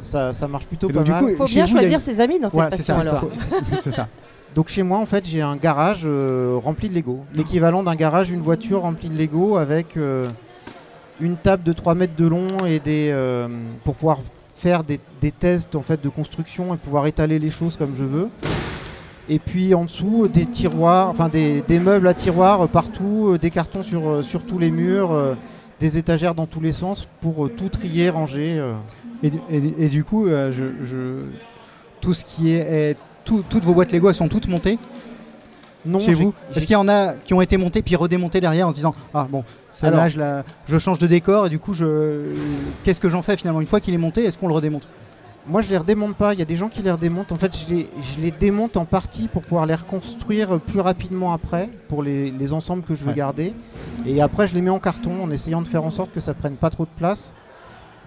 ça, 0.00 0.32
ça 0.32 0.46
marche 0.48 0.66
plutôt 0.66 0.88
pas 0.88 1.02
du 1.02 1.10
mal. 1.10 1.24
coup, 1.24 1.30
Faut 1.36 1.46
bien 1.46 1.64
vous, 1.64 1.70
il 1.72 1.74
y 1.74 1.78
a 1.78 1.80
choisir 1.80 2.00
ses 2.00 2.20
amis 2.20 2.38
dans 2.38 2.48
cette 2.48 2.54
Voilà, 2.60 2.70
c'est 2.70 2.76
passion 2.92 3.02
ça. 3.02 3.10
alors. 3.18 3.28
c'est 3.80 3.90
ça. 3.90 4.08
Donc 4.54 4.68
chez 4.68 4.84
moi, 4.84 4.98
en 4.98 5.06
fait, 5.06 5.26
j'ai 5.26 5.42
un 5.42 5.56
garage 5.56 6.02
euh, 6.04 6.56
rempli 6.62 6.88
de 6.88 6.94
Lego. 6.94 7.24
L'équivalent 7.34 7.82
d'un 7.82 7.96
garage, 7.96 8.30
une 8.30 8.40
voiture 8.40 8.82
remplie 8.82 9.08
de 9.08 9.18
Lego 9.18 9.56
avec 9.56 9.96
euh, 9.96 10.28
une 11.20 11.36
table 11.36 11.64
de 11.64 11.72
3 11.72 11.96
mètres 11.96 12.14
de 12.16 12.26
long 12.28 12.46
et 12.64 12.78
des 12.78 13.08
euh, 13.10 13.48
pour 13.82 13.96
pouvoir 13.96 14.18
faire 14.64 14.82
des, 14.82 14.98
des 15.20 15.30
tests 15.30 15.74
en 15.76 15.82
fait 15.82 16.02
de 16.02 16.08
construction 16.08 16.72
et 16.74 16.78
pouvoir 16.78 17.06
étaler 17.06 17.38
les 17.38 17.50
choses 17.50 17.76
comme 17.76 17.94
je 17.94 18.04
veux. 18.04 18.28
Et 19.28 19.38
puis 19.38 19.74
en 19.74 19.84
dessous, 19.84 20.26
des 20.26 20.46
tiroirs, 20.46 21.10
enfin 21.10 21.28
des, 21.28 21.60
des 21.68 21.78
meubles 21.78 22.08
à 22.08 22.14
tiroirs 22.14 22.66
partout, 22.68 23.32
euh, 23.32 23.38
des 23.38 23.50
cartons 23.50 23.82
sur, 23.82 24.08
euh, 24.08 24.22
sur 24.22 24.42
tous 24.42 24.58
les 24.58 24.70
murs, 24.70 25.12
euh, 25.12 25.34
des 25.80 25.98
étagères 25.98 26.34
dans 26.34 26.46
tous 26.46 26.62
les 26.62 26.72
sens 26.72 27.06
pour 27.20 27.50
tout 27.54 27.68
trier, 27.68 28.08
ranger. 28.08 28.62
Et, 29.22 29.30
et 29.78 29.88
du- 29.88 30.02
coup, 30.04 30.28
je, 30.28 30.50
je- 30.90 31.24
tout 32.00 32.14
ce 32.14 32.24
qui 32.24 32.52
est, 32.52 32.90
est- 32.92 32.96
tout- 33.26 33.44
toutes 33.48 33.64
vos 33.64 33.74
boîtes 33.74 33.92
Lego, 33.92 34.08
elles 34.08 34.14
sont 34.14 34.28
toutes 34.28 34.48
montées? 34.48 34.78
Non, 35.86 36.00
chez 36.00 36.14
vous 36.14 36.32
Est-ce 36.54 36.66
qu'il 36.66 36.72
y 36.74 36.76
en 36.76 36.88
a 36.88 37.12
qui 37.12 37.34
ont 37.34 37.40
été 37.40 37.56
montées 37.56 37.82
puis 37.82 37.94
redémontées 37.96 38.40
derrière 38.40 38.66
en 38.68 38.70
se 38.70 38.76
disant 38.76 38.94
ah 39.12 39.26
bon, 39.30 39.44
celle-là, 39.72 40.08
je, 40.08 40.18
la- 40.18 40.44
je 40.66 40.78
change 40.78 40.98
de 40.98 41.06
décor 41.06 41.46
et 41.46 41.50
du 41.50 41.58
coup, 41.58 41.74
je, 41.74 42.32
qu'est-ce 42.84 43.00
que 43.00 43.08
j'en 43.10 43.22
fais 43.22 43.36
finalement 43.36 43.60
une 43.60 43.66
fois 43.66 43.80
qu'il 43.80 43.92
est 43.94 43.98
monté 43.98 44.24
Est-ce 44.24 44.38
qu'on 44.38 44.48
le 44.48 44.54
redémonte? 44.54 44.88
Moi, 45.46 45.60
je 45.60 45.68
les 45.68 45.76
redémonte 45.76 46.16
pas. 46.16 46.32
Il 46.32 46.38
y 46.38 46.42
a 46.42 46.46
des 46.46 46.56
gens 46.56 46.70
qui 46.70 46.80
les 46.80 46.90
redémontent. 46.90 47.34
En 47.34 47.38
fait, 47.38 47.54
je 47.54 47.74
les, 47.74 47.90
je 48.00 48.18
les 48.22 48.30
démonte 48.30 48.78
en 48.78 48.86
partie 48.86 49.28
pour 49.28 49.42
pouvoir 49.42 49.66
les 49.66 49.74
reconstruire 49.74 50.58
plus 50.58 50.80
rapidement 50.80 51.34
après, 51.34 51.68
pour 51.88 52.02
les, 52.02 52.30
les 52.30 52.52
ensembles 52.54 52.82
que 52.82 52.94
je 52.94 53.02
veux 53.04 53.10
Ouais. 53.10 53.14
garder. 53.16 53.52
Et 54.06 54.22
après, 54.22 54.48
je 54.48 54.54
les 54.54 54.62
mets 54.62 54.70
en 54.70 54.78
carton 54.78 55.22
en 55.22 55.30
essayant 55.30 55.60
de 55.60 55.68
faire 55.68 55.84
en 55.84 55.90
sorte 55.90 56.12
que 56.14 56.20
ça 56.20 56.32
prenne 56.32 56.56
pas 56.56 56.70
trop 56.70 56.84
de 56.84 56.90
place. 56.96 57.34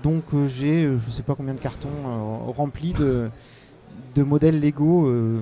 Donc, 0.02 0.24
euh, 0.34 0.48
j'ai, 0.48 0.86
euh, 0.86 0.98
je 0.98 1.12
sais 1.12 1.22
pas 1.22 1.36
combien 1.36 1.54
de 1.54 1.60
cartons 1.60 1.90
euh, 2.08 2.52
remplis 2.58 2.94
de, 2.94 3.30
de 4.16 4.24
modèles 4.24 4.60
Lego 4.60 5.06
euh, 5.08 5.42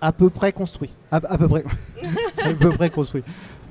à 0.00 0.12
peu 0.12 0.30
près 0.30 0.52
construits. 0.52 0.94
à, 1.10 1.16
à 1.16 1.38
peu 1.38 1.48
près, 1.48 1.64
à 2.44 2.54
peu 2.54 2.70
près 2.70 2.90
construit. 2.90 3.22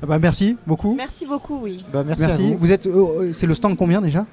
Ah 0.02 0.06
bah, 0.06 0.20
merci 0.20 0.58
beaucoup. 0.66 0.94
Merci 0.96 1.26
beaucoup, 1.26 1.60
oui. 1.62 1.84
Bah, 1.92 2.04
merci, 2.06 2.22
Merci. 2.22 2.42
à 2.42 2.46
vous. 2.52 2.58
Vous 2.60 2.72
êtes, 2.72 2.88
euh, 2.88 3.34
c'est 3.34 3.48
le 3.48 3.56
stand 3.56 3.76
combien 3.78 4.02
déjà 4.02 4.26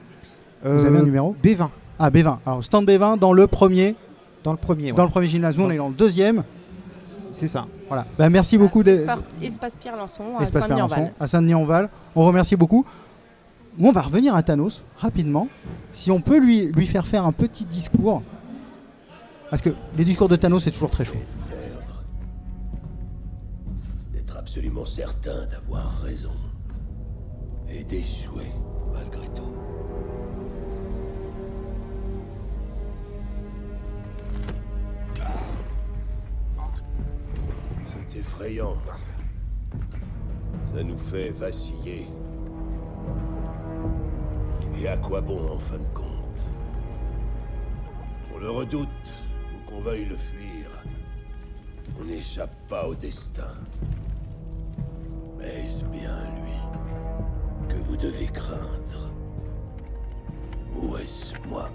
Vous 0.65 0.87
avez 0.87 0.97
un 0.99 1.01
Euh, 1.01 1.05
numéro 1.05 1.35
B20 1.43 1.69
Ah 1.99 2.11
B20. 2.11 2.39
Alors 2.47 2.63
stand 2.63 2.87
B20 2.89 3.19
dans 3.19 3.33
le 3.33 3.47
premier, 3.47 3.97
dans 4.45 4.53
le 4.53 4.59
premier. 4.59 4.93
dans 4.93 5.05
le 5.05 5.11
premier 5.11 5.27
gymnase. 5.27 5.57
Nous, 5.59 5.65
on 5.65 5.71
est 5.71 5.77
dans 5.77 5.89
le 5.89 5.95
deuxième. 5.95 6.45
C'est 7.03 7.49
ça. 7.49 7.67
Voilà. 7.89 8.05
Bah, 8.19 8.29
merci 8.31 8.59
beaucoup. 8.59 8.83
des- 8.83 9.01
Espace, 9.01 9.19
Espace 9.43 9.77
Pierre 9.77 9.97
Lançon 9.97 10.25
Saint-Denis-en-Val. 10.45 11.13
À 11.21 11.27
Saint-Denis-en-Val. 11.27 11.89
On 12.15 12.25
remercie 12.25 12.57
beaucoup. 12.57 12.85
On 13.81 13.93
va 13.93 14.03
revenir 14.03 14.35
à 14.35 14.43
Thanos 14.43 14.83
rapidement. 14.99 15.49
Si 15.93 16.11
on 16.11 16.21
peut 16.21 16.39
lui, 16.39 16.67
lui 16.73 16.87
faire 16.87 17.07
faire 17.07 17.25
un 17.27 17.33
petit 17.33 17.65
discours. 17.65 18.23
Parce 19.51 19.63
que 19.63 19.71
les 19.97 20.05
discours 20.05 20.29
de 20.29 20.37
Thanos, 20.37 20.65
c'est 20.65 20.71
toujours 20.71 20.91
très 20.91 21.05
chaud. 21.05 21.15
Absolument 24.57 24.87
certain 24.87 25.45
d'avoir 25.49 26.01
raison. 26.01 26.33
Et 27.69 27.85
d'échouer 27.85 28.51
malgré 28.91 29.29
tout. 29.35 29.53
C'est 37.87 38.19
effrayant. 38.21 38.79
Ça 40.75 40.83
nous 40.83 40.97
fait 40.97 41.29
vaciller. 41.33 42.09
Et 44.81 44.89
à 44.89 44.97
quoi 44.97 45.21
bon 45.21 45.51
en 45.51 45.59
fin 45.59 45.77
de 45.77 45.89
compte? 45.93 46.45
Qu'on 48.33 48.39
le 48.39 48.51
redoute 48.51 48.89
ou 49.53 49.71
qu'on 49.71 49.81
veuille 49.81 50.07
le 50.07 50.17
fuir, 50.17 50.71
on 52.01 52.05
n'échappe 52.05 52.55
pas 52.69 52.89
au 52.89 52.95
destin. 52.95 53.53
Est-ce 55.43 55.85
bien 55.85 56.17
lui 56.37 57.69
que 57.69 57.77
vous 57.77 57.97
devez 57.97 58.27
craindre? 58.27 59.11
Ou 60.75 60.97
est-ce 60.97 61.35
moi? 61.49 61.71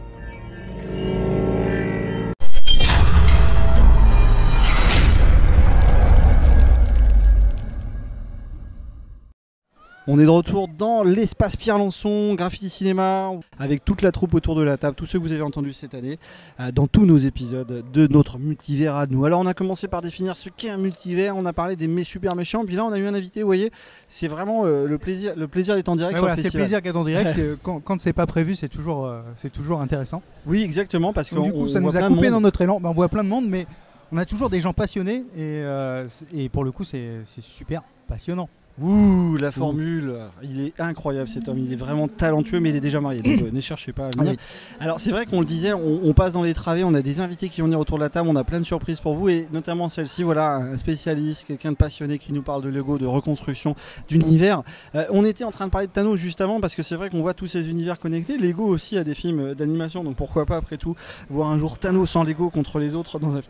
On 10.07 10.19
est 10.19 10.23
de 10.23 10.29
retour 10.29 10.67
dans 10.67 11.03
l'espace 11.03 11.55
Pierre 11.55 11.77
Lançon, 11.77 12.33
Graffiti 12.33 12.69
Cinéma, 12.69 13.29
avec 13.59 13.85
toute 13.85 14.01
la 14.01 14.11
troupe 14.11 14.33
autour 14.33 14.55
de 14.55 14.63
la 14.63 14.75
table, 14.75 14.95
tous 14.95 15.05
ceux 15.05 15.19
que 15.19 15.23
vous 15.23 15.31
avez 15.31 15.43
entendus 15.43 15.73
cette 15.73 15.93
année, 15.93 16.17
euh, 16.59 16.71
dans 16.71 16.87
tous 16.87 17.05
nos 17.05 17.19
épisodes 17.19 17.83
de 17.93 18.07
notre 18.07 18.39
multivers 18.39 18.95
à 18.95 19.05
nous. 19.05 19.25
Alors 19.25 19.39
on 19.41 19.45
a 19.45 19.53
commencé 19.53 19.87
par 19.87 20.01
définir 20.01 20.35
ce 20.35 20.49
qu'est 20.49 20.71
un 20.71 20.77
multivers, 20.77 21.37
on 21.37 21.45
a 21.45 21.53
parlé 21.53 21.75
des 21.75 21.87
mé- 21.87 22.03
super 22.03 22.35
méchants, 22.35 22.65
puis 22.65 22.75
là 22.75 22.83
on 22.83 22.91
a 22.91 22.97
eu 22.97 23.05
un 23.05 23.13
invité, 23.13 23.41
vous 23.43 23.47
voyez, 23.47 23.71
c'est 24.07 24.27
vraiment 24.27 24.63
euh, 24.65 24.87
le 24.87 24.97
plaisir, 24.97 25.33
le 25.37 25.47
plaisir 25.47 25.75
d'être 25.75 25.89
en 25.89 25.95
direct 25.95 26.17
voilà, 26.17 26.35
c'est 26.35 26.45
le 26.51 26.59
plaisir 26.59 26.81
qu'être 26.81 26.95
en 26.97 27.05
direct. 27.05 27.35
euh, 27.37 27.55
quand 27.61 27.79
quand 27.79 28.01
c'est 28.01 28.11
pas 28.13 28.25
prévu, 28.25 28.55
c'est 28.55 28.69
toujours, 28.69 29.05
euh, 29.05 29.21
c'est 29.35 29.51
toujours 29.53 29.81
intéressant. 29.81 30.23
Oui, 30.47 30.63
exactement, 30.63 31.13
parce 31.13 31.29
que 31.29 31.35
du 31.39 31.53
coup, 31.53 31.67
ça 31.67 31.79
nous 31.79 31.95
a 31.95 32.01
coupé 32.07 32.31
dans 32.31 32.41
notre 32.41 32.61
élan. 32.61 32.79
Ben, 32.79 32.89
on 32.89 32.93
voit 32.93 33.07
plein 33.07 33.23
de 33.23 33.29
monde, 33.29 33.45
mais 33.47 33.67
on 34.11 34.17
a 34.17 34.25
toujours 34.25 34.49
des 34.49 34.61
gens 34.61 34.73
passionnés 34.73 35.23
et, 35.37 35.61
euh, 35.63 36.07
pour 36.51 36.63
le 36.63 36.71
coup, 36.71 36.83
c'est 36.85 37.21
super 37.39 37.83
passionnant. 38.07 38.49
Ouh, 38.81 39.37
la 39.37 39.51
formule, 39.51 40.15
il 40.41 40.61
est 40.61 40.73
incroyable 40.79 41.27
cet 41.27 41.47
homme, 41.47 41.59
il 41.59 41.71
est 41.71 41.77
vraiment 41.77 42.07
talentueux, 42.07 42.59
mais 42.59 42.69
il 42.69 42.75
est 42.75 42.81
déjà 42.81 42.99
marié, 42.99 43.21
donc 43.21 43.39
euh, 43.41 43.51
ne 43.51 43.61
cherchez 43.61 43.93
pas 43.93 44.07
à 44.07 44.09
venir. 44.17 44.35
Alors 44.79 44.99
c'est 44.99 45.11
vrai 45.11 45.25
qu'on 45.25 45.39
le 45.39 45.45
disait, 45.45 45.73
on, 45.73 45.99
on 46.03 46.13
passe 46.13 46.33
dans 46.33 46.41
les 46.41 46.53
travées, 46.53 46.83
on 46.83 46.93
a 46.93 47.01
des 47.01 47.19
invités 47.19 47.47
qui 47.49 47.61
vont 47.61 47.67
venir 47.67 47.79
autour 47.79 47.97
de 47.97 48.03
la 48.03 48.09
table, 48.09 48.27
on 48.27 48.35
a 48.35 48.43
plein 48.43 48.59
de 48.59 48.65
surprises 48.65 48.99
pour 48.99 49.13
vous, 49.13 49.29
et 49.29 49.47
notamment 49.53 49.87
celle-ci, 49.87 50.23
voilà, 50.23 50.55
un 50.55 50.77
spécialiste, 50.77 51.45
quelqu'un 51.47 51.71
de 51.71 51.77
passionné 51.77 52.17
qui 52.17 52.33
nous 52.33 52.41
parle 52.41 52.63
de 52.63 52.69
Lego, 52.69 52.97
de 52.97 53.05
reconstruction 53.05 53.75
d'univers. 54.09 54.63
Euh, 54.95 55.05
on 55.11 55.25
était 55.25 55.43
en 55.43 55.51
train 55.51 55.67
de 55.67 55.71
parler 55.71 55.87
de 55.87 55.91
Thanos 55.91 56.17
juste 56.17 56.41
avant, 56.41 56.59
parce 56.59 56.73
que 56.73 56.81
c'est 56.81 56.95
vrai 56.95 57.09
qu'on 57.09 57.21
voit 57.21 57.33
tous 57.33 57.47
ces 57.47 57.69
univers 57.69 57.99
connectés. 57.99 58.37
Lego 58.37 58.65
aussi 58.65 58.97
a 58.97 59.03
des 59.03 59.13
films 59.13 59.39
euh, 59.39 59.55
d'animation, 59.55 60.03
donc 60.03 60.15
pourquoi 60.15 60.45
pas 60.45 60.57
après 60.57 60.77
tout 60.77 60.95
voir 61.29 61.51
un 61.51 61.59
jour 61.59 61.77
Thanos 61.77 62.09
sans 62.09 62.23
Lego 62.23 62.49
contre 62.49 62.79
les 62.79 62.95
autres 62.95 63.19
dans 63.19 63.35
un 63.35 63.41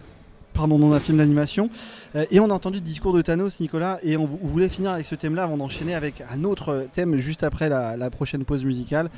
pardon, 0.54 0.80
dans 0.80 0.94
un 0.94 1.00
film 1.00 1.18
d'animation. 1.18 1.70
Euh, 2.16 2.26
et 2.32 2.40
on 2.40 2.50
a 2.50 2.54
entendu 2.54 2.78
le 2.78 2.82
discours 2.84 3.14
de 3.14 3.22
Thanos, 3.22 3.60
Nicolas, 3.60 4.00
et 4.04 4.18
on, 4.18 4.26
vou- 4.26 4.40
on 4.44 4.48
voulait 4.48 4.70
finir 4.70 4.92
avec 4.92 5.06
ce 5.06 5.16
thème-là 5.16 5.44
avant 5.44 5.58
d'enchaîner 5.58 5.96
avec 5.96 6.24
un 6.32 6.44
autre 6.44 6.88
thème 6.94 7.18
juste 7.18 7.44
après 7.44 7.70
la, 7.70 8.10
prochaine 8.10 8.46
pause 8.46 8.66
musicale. 8.66 9.10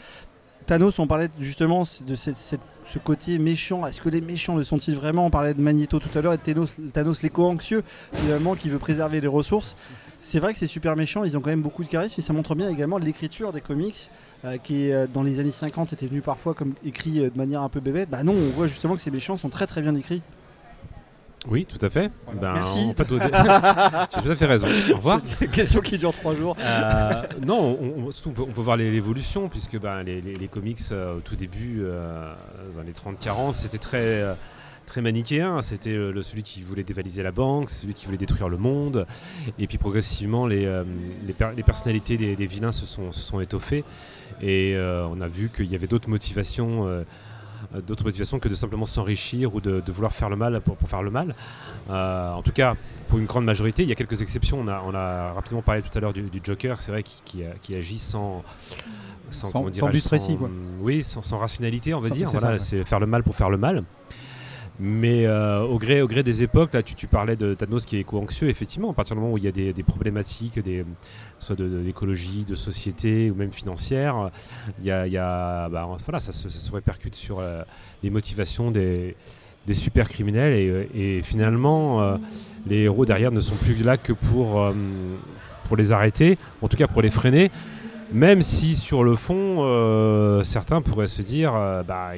Thanos, 0.66 0.98
on 1.00 1.08
parlait 1.08 1.28
justement 1.42 1.84
de 2.08 2.16
ce 2.16 3.00
côté 3.04 3.38
méchant. 3.38 3.86
Est-ce 3.86 4.00
que 4.00 4.08
les 4.08 4.22
méchants 4.22 4.56
le 4.56 4.64
sont-ils 4.64 4.96
vraiment? 4.96 5.26
On 5.26 5.30
parlait 5.30 5.54
de 5.54 5.62
Magneto 5.62 6.00
tout 6.00 6.18
à 6.18 6.22
l'heure 6.22 6.34
et 6.34 6.38
de 6.38 6.42
Thanos, 6.42 6.78
Thanos 6.94 7.22
l'éco-anxieux, 7.22 7.84
finalement, 8.14 8.56
qui 8.56 8.70
veut 8.70 8.80
préserver 8.80 9.20
les 9.20 9.28
ressources. 9.28 9.76
C'est 10.22 10.40
vrai 10.40 10.54
que 10.54 10.60
c'est 10.60 10.68
super 10.68 10.96
méchant, 10.96 11.26
ils 11.26 11.36
ont 11.38 11.42
quand 11.42 11.50
même 11.50 11.62
beaucoup 11.62 11.84
de 11.84 11.90
charisme 11.90 12.16
et 12.18 12.22
ça 12.22 12.32
montre 12.32 12.56
bien 12.56 12.70
également 12.70 12.98
l'écriture 12.98 13.52
des 13.52 13.60
comics 13.60 14.10
euh, 14.46 14.56
qui, 14.58 14.90
euh, 14.90 15.06
dans 15.06 15.22
les 15.22 15.42
années 15.42 15.52
50, 15.52 15.92
était 15.92 16.08
venu 16.08 16.22
parfois 16.22 16.54
comme 16.54 16.76
écrit 16.86 17.20
euh, 17.20 17.30
de 17.30 17.38
manière 17.38 17.62
un 17.62 17.68
peu 17.68 17.82
bébête. 17.82 18.10
Bah 18.10 18.24
non, 18.24 18.34
on 18.34 18.50
voit 18.52 18.68
justement 18.68 18.96
que 18.96 19.02
ces 19.02 19.12
méchants 19.12 19.36
sont 19.36 19.50
très 19.50 19.68
très 19.68 19.82
bien 19.82 19.94
écrits. 19.96 20.22
Oui, 21.48 21.66
tout 21.66 21.84
à 21.86 21.90
fait. 21.90 22.10
Ben, 22.40 22.54
Merci. 22.54 22.80
en 22.86 22.94
fait, 22.94 23.06
tu 23.06 23.16
as 23.22 24.22
tout 24.22 24.32
à 24.32 24.36
fait 24.36 24.46
raison. 24.46 24.68
Au 24.94 24.98
revoir. 24.98 25.20
C'est 25.28 25.46
une 25.46 25.52
question 25.52 25.82
qui 25.82 25.98
dure 25.98 26.12
trois 26.14 26.36
jours. 26.36 26.56
Euh, 26.60 27.24
non, 27.46 27.78
on, 27.82 28.06
on- 28.08 28.12
surtout, 28.12 28.30
on 28.30 28.34
peut, 28.34 28.42
on 28.50 28.54
peut 28.54 28.62
voir 28.62 28.78
l'évolution, 28.78 29.50
puisque 29.50 29.78
ben, 29.80 30.04
les, 30.04 30.22
les- 30.22 30.36
les 30.36 30.48
comics, 30.48 30.80
euh, 30.92 31.18
au 31.18 31.20
tout 31.20 31.36
début, 31.36 31.82
euh, 31.82 32.34
dans 32.76 32.82
les 32.84 32.94
30-40, 32.94 33.54
c'était 33.54 33.78
très, 33.78 34.24
très 34.86 35.02
manichéen. 35.02 35.62
C'était 35.62 35.92
le- 35.94 36.24
celui 36.24 36.44
qui 36.44 36.62
voulait 36.62 36.84
dévaliser 36.84 37.24
la 37.24 37.32
banque, 37.34 37.70
celui 37.70 37.94
qui 37.94 38.06
voulait 38.06 38.18
détruire 38.18 38.48
le 38.48 38.58
monde. 38.58 39.06
Et 39.60 39.68
puis 39.68 39.78
progressivement, 39.78 40.48
les, 40.48 40.66
les, 41.28 41.34
per- 41.34 41.52
les 41.58 41.64
personnalités 41.64 42.16
des, 42.16 42.36
des 42.38 42.46
vilains 42.46 42.72
se 42.72 42.86
sont, 42.86 43.12
se 43.12 43.20
sont 43.22 43.42
étoffées. 43.42 43.84
Et 44.42 44.76
on 44.78 45.20
a 45.22 45.28
vu 45.28 45.50
qu'il 45.54 45.70
y 45.72 45.76
avait 45.76 45.88
d'autres 45.88 46.10
motivations. 46.10 47.04
Euh, 47.74 47.78
euh, 47.78 47.82
d'autres 47.82 48.04
motivations 48.04 48.40
que 48.40 48.50
de 48.50 48.56
simplement 48.56 48.86
s'enrichir 48.86 49.56
ou 49.56 49.62
de, 49.62 49.82
de 49.86 49.92
vouloir 49.92 50.12
faire 50.14 50.30
le 50.30 50.36
mal 50.36 50.62
pour, 50.62 50.76
pour 50.78 50.90
faire 50.90 51.04
le 51.04 51.12
mal. 51.12 51.36
Euh, 51.90 52.32
en 52.32 52.42
tout 52.42 52.52
cas, 52.52 52.76
pour 53.08 53.20
une 53.20 53.26
grande 53.26 53.46
majorité, 53.46 53.84
il 53.84 53.90
y 53.90 53.92
a 53.92 53.96
quelques 53.96 54.22
exceptions. 54.22 54.60
On 54.60 54.68
a, 54.68 54.82
on 54.86 54.94
a 54.96 55.34
rapidement 55.34 55.62
parlé 55.62 55.82
tout 55.82 55.96
à 55.98 56.02
l'heure 56.02 56.14
du, 56.14 56.24
du 56.24 56.42
Joker, 56.44 56.80
c'est 56.80 56.92
vrai, 56.92 57.04
qui, 57.04 57.44
qui 57.62 57.76
agit 57.76 58.00
sans, 58.00 58.44
sans, 59.32 59.48
Sans- 59.50 59.52
comment 59.52 59.66
sans 59.66 59.72
dirais-je, 59.72 59.98
but 59.98 60.06
précis, 60.06 60.38
quoi. 60.38 60.50
Oui, 60.80 61.04
sans, 61.04 61.22
sans 61.22 61.38
rationalité, 61.38 61.94
on 61.94 62.00
va 62.00 62.10
dire. 62.10 62.30
Voilà, 62.30 62.60
c'est 62.60 62.84
faire 62.86 63.00
le 63.00 63.08
mal 63.08 63.24
pour 63.24 63.36
faire 63.36 63.50
le 63.50 63.58
mal. 63.58 63.84
Mais 64.86 65.26
euh, 65.26 65.62
au, 65.62 65.78
gré, 65.78 66.02
au 66.02 66.10
gré 66.10 66.24
des 66.24 66.44
époques, 66.44 66.74
là, 66.74 66.84
tu, 66.84 67.08
parlais 67.08 67.38
de 67.38 67.54
Thanos 67.54 67.86
qui 67.86 67.96
est 67.96 68.02
éco-anxieux, 68.02 68.50
effectivement, 68.50 68.92
à 68.92 68.94
partir 68.94 69.16
du 69.16 69.22
moment 69.22 69.34
où 69.34 69.38
il 69.38 69.46
y 69.46 69.48
a 69.48 69.52
des, 69.54 69.72
problématiques, 69.82 70.60
soit 71.40 71.56
de- 71.56 71.70
de- 71.70 71.84
d'écologie, 71.84 72.44
de, 72.44 72.56
société 72.56 73.32
ou 73.32 73.36
même 73.36 73.54
financière, 73.54 74.30
y 74.84 74.92
a, 74.92 75.70
bah, 75.70 75.88
voilà, 76.04 76.20
ça, 76.20 76.34
se, 76.34 76.72
répercute 76.74 77.16
sur 77.16 77.40
euh, 77.40 77.64
les 78.04 78.10
motivations 78.10 78.72
des, 78.72 79.16
super 79.72 80.10
criminels 80.10 80.52
et, 80.52 80.68
euh, 80.68 80.86
et 80.94 81.22
finalement, 81.22 82.20
les 82.68 82.80
héros 82.80 83.06
derrière 83.06 83.32
ne 83.32 83.40
sont 83.40 83.56
plus 83.56 83.82
là 83.84 83.96
que 83.96 84.12
pour, 84.12 84.70
pour 85.64 85.78
les 85.78 85.94
arrêter, 85.94 86.38
en 86.62 86.68
tout 86.68 86.76
cas 86.76 86.88
pour 86.88 87.02
les 87.02 87.10
freiner. 87.10 87.52
Même 88.12 88.42
si 88.42 88.76
sur 88.76 89.06
le 89.06 89.16
fond, 89.16 90.44
certains 90.44 90.82
pourraient 90.82 91.08
se 91.08 91.22
dire, 91.22 91.54
bah, 91.88 92.12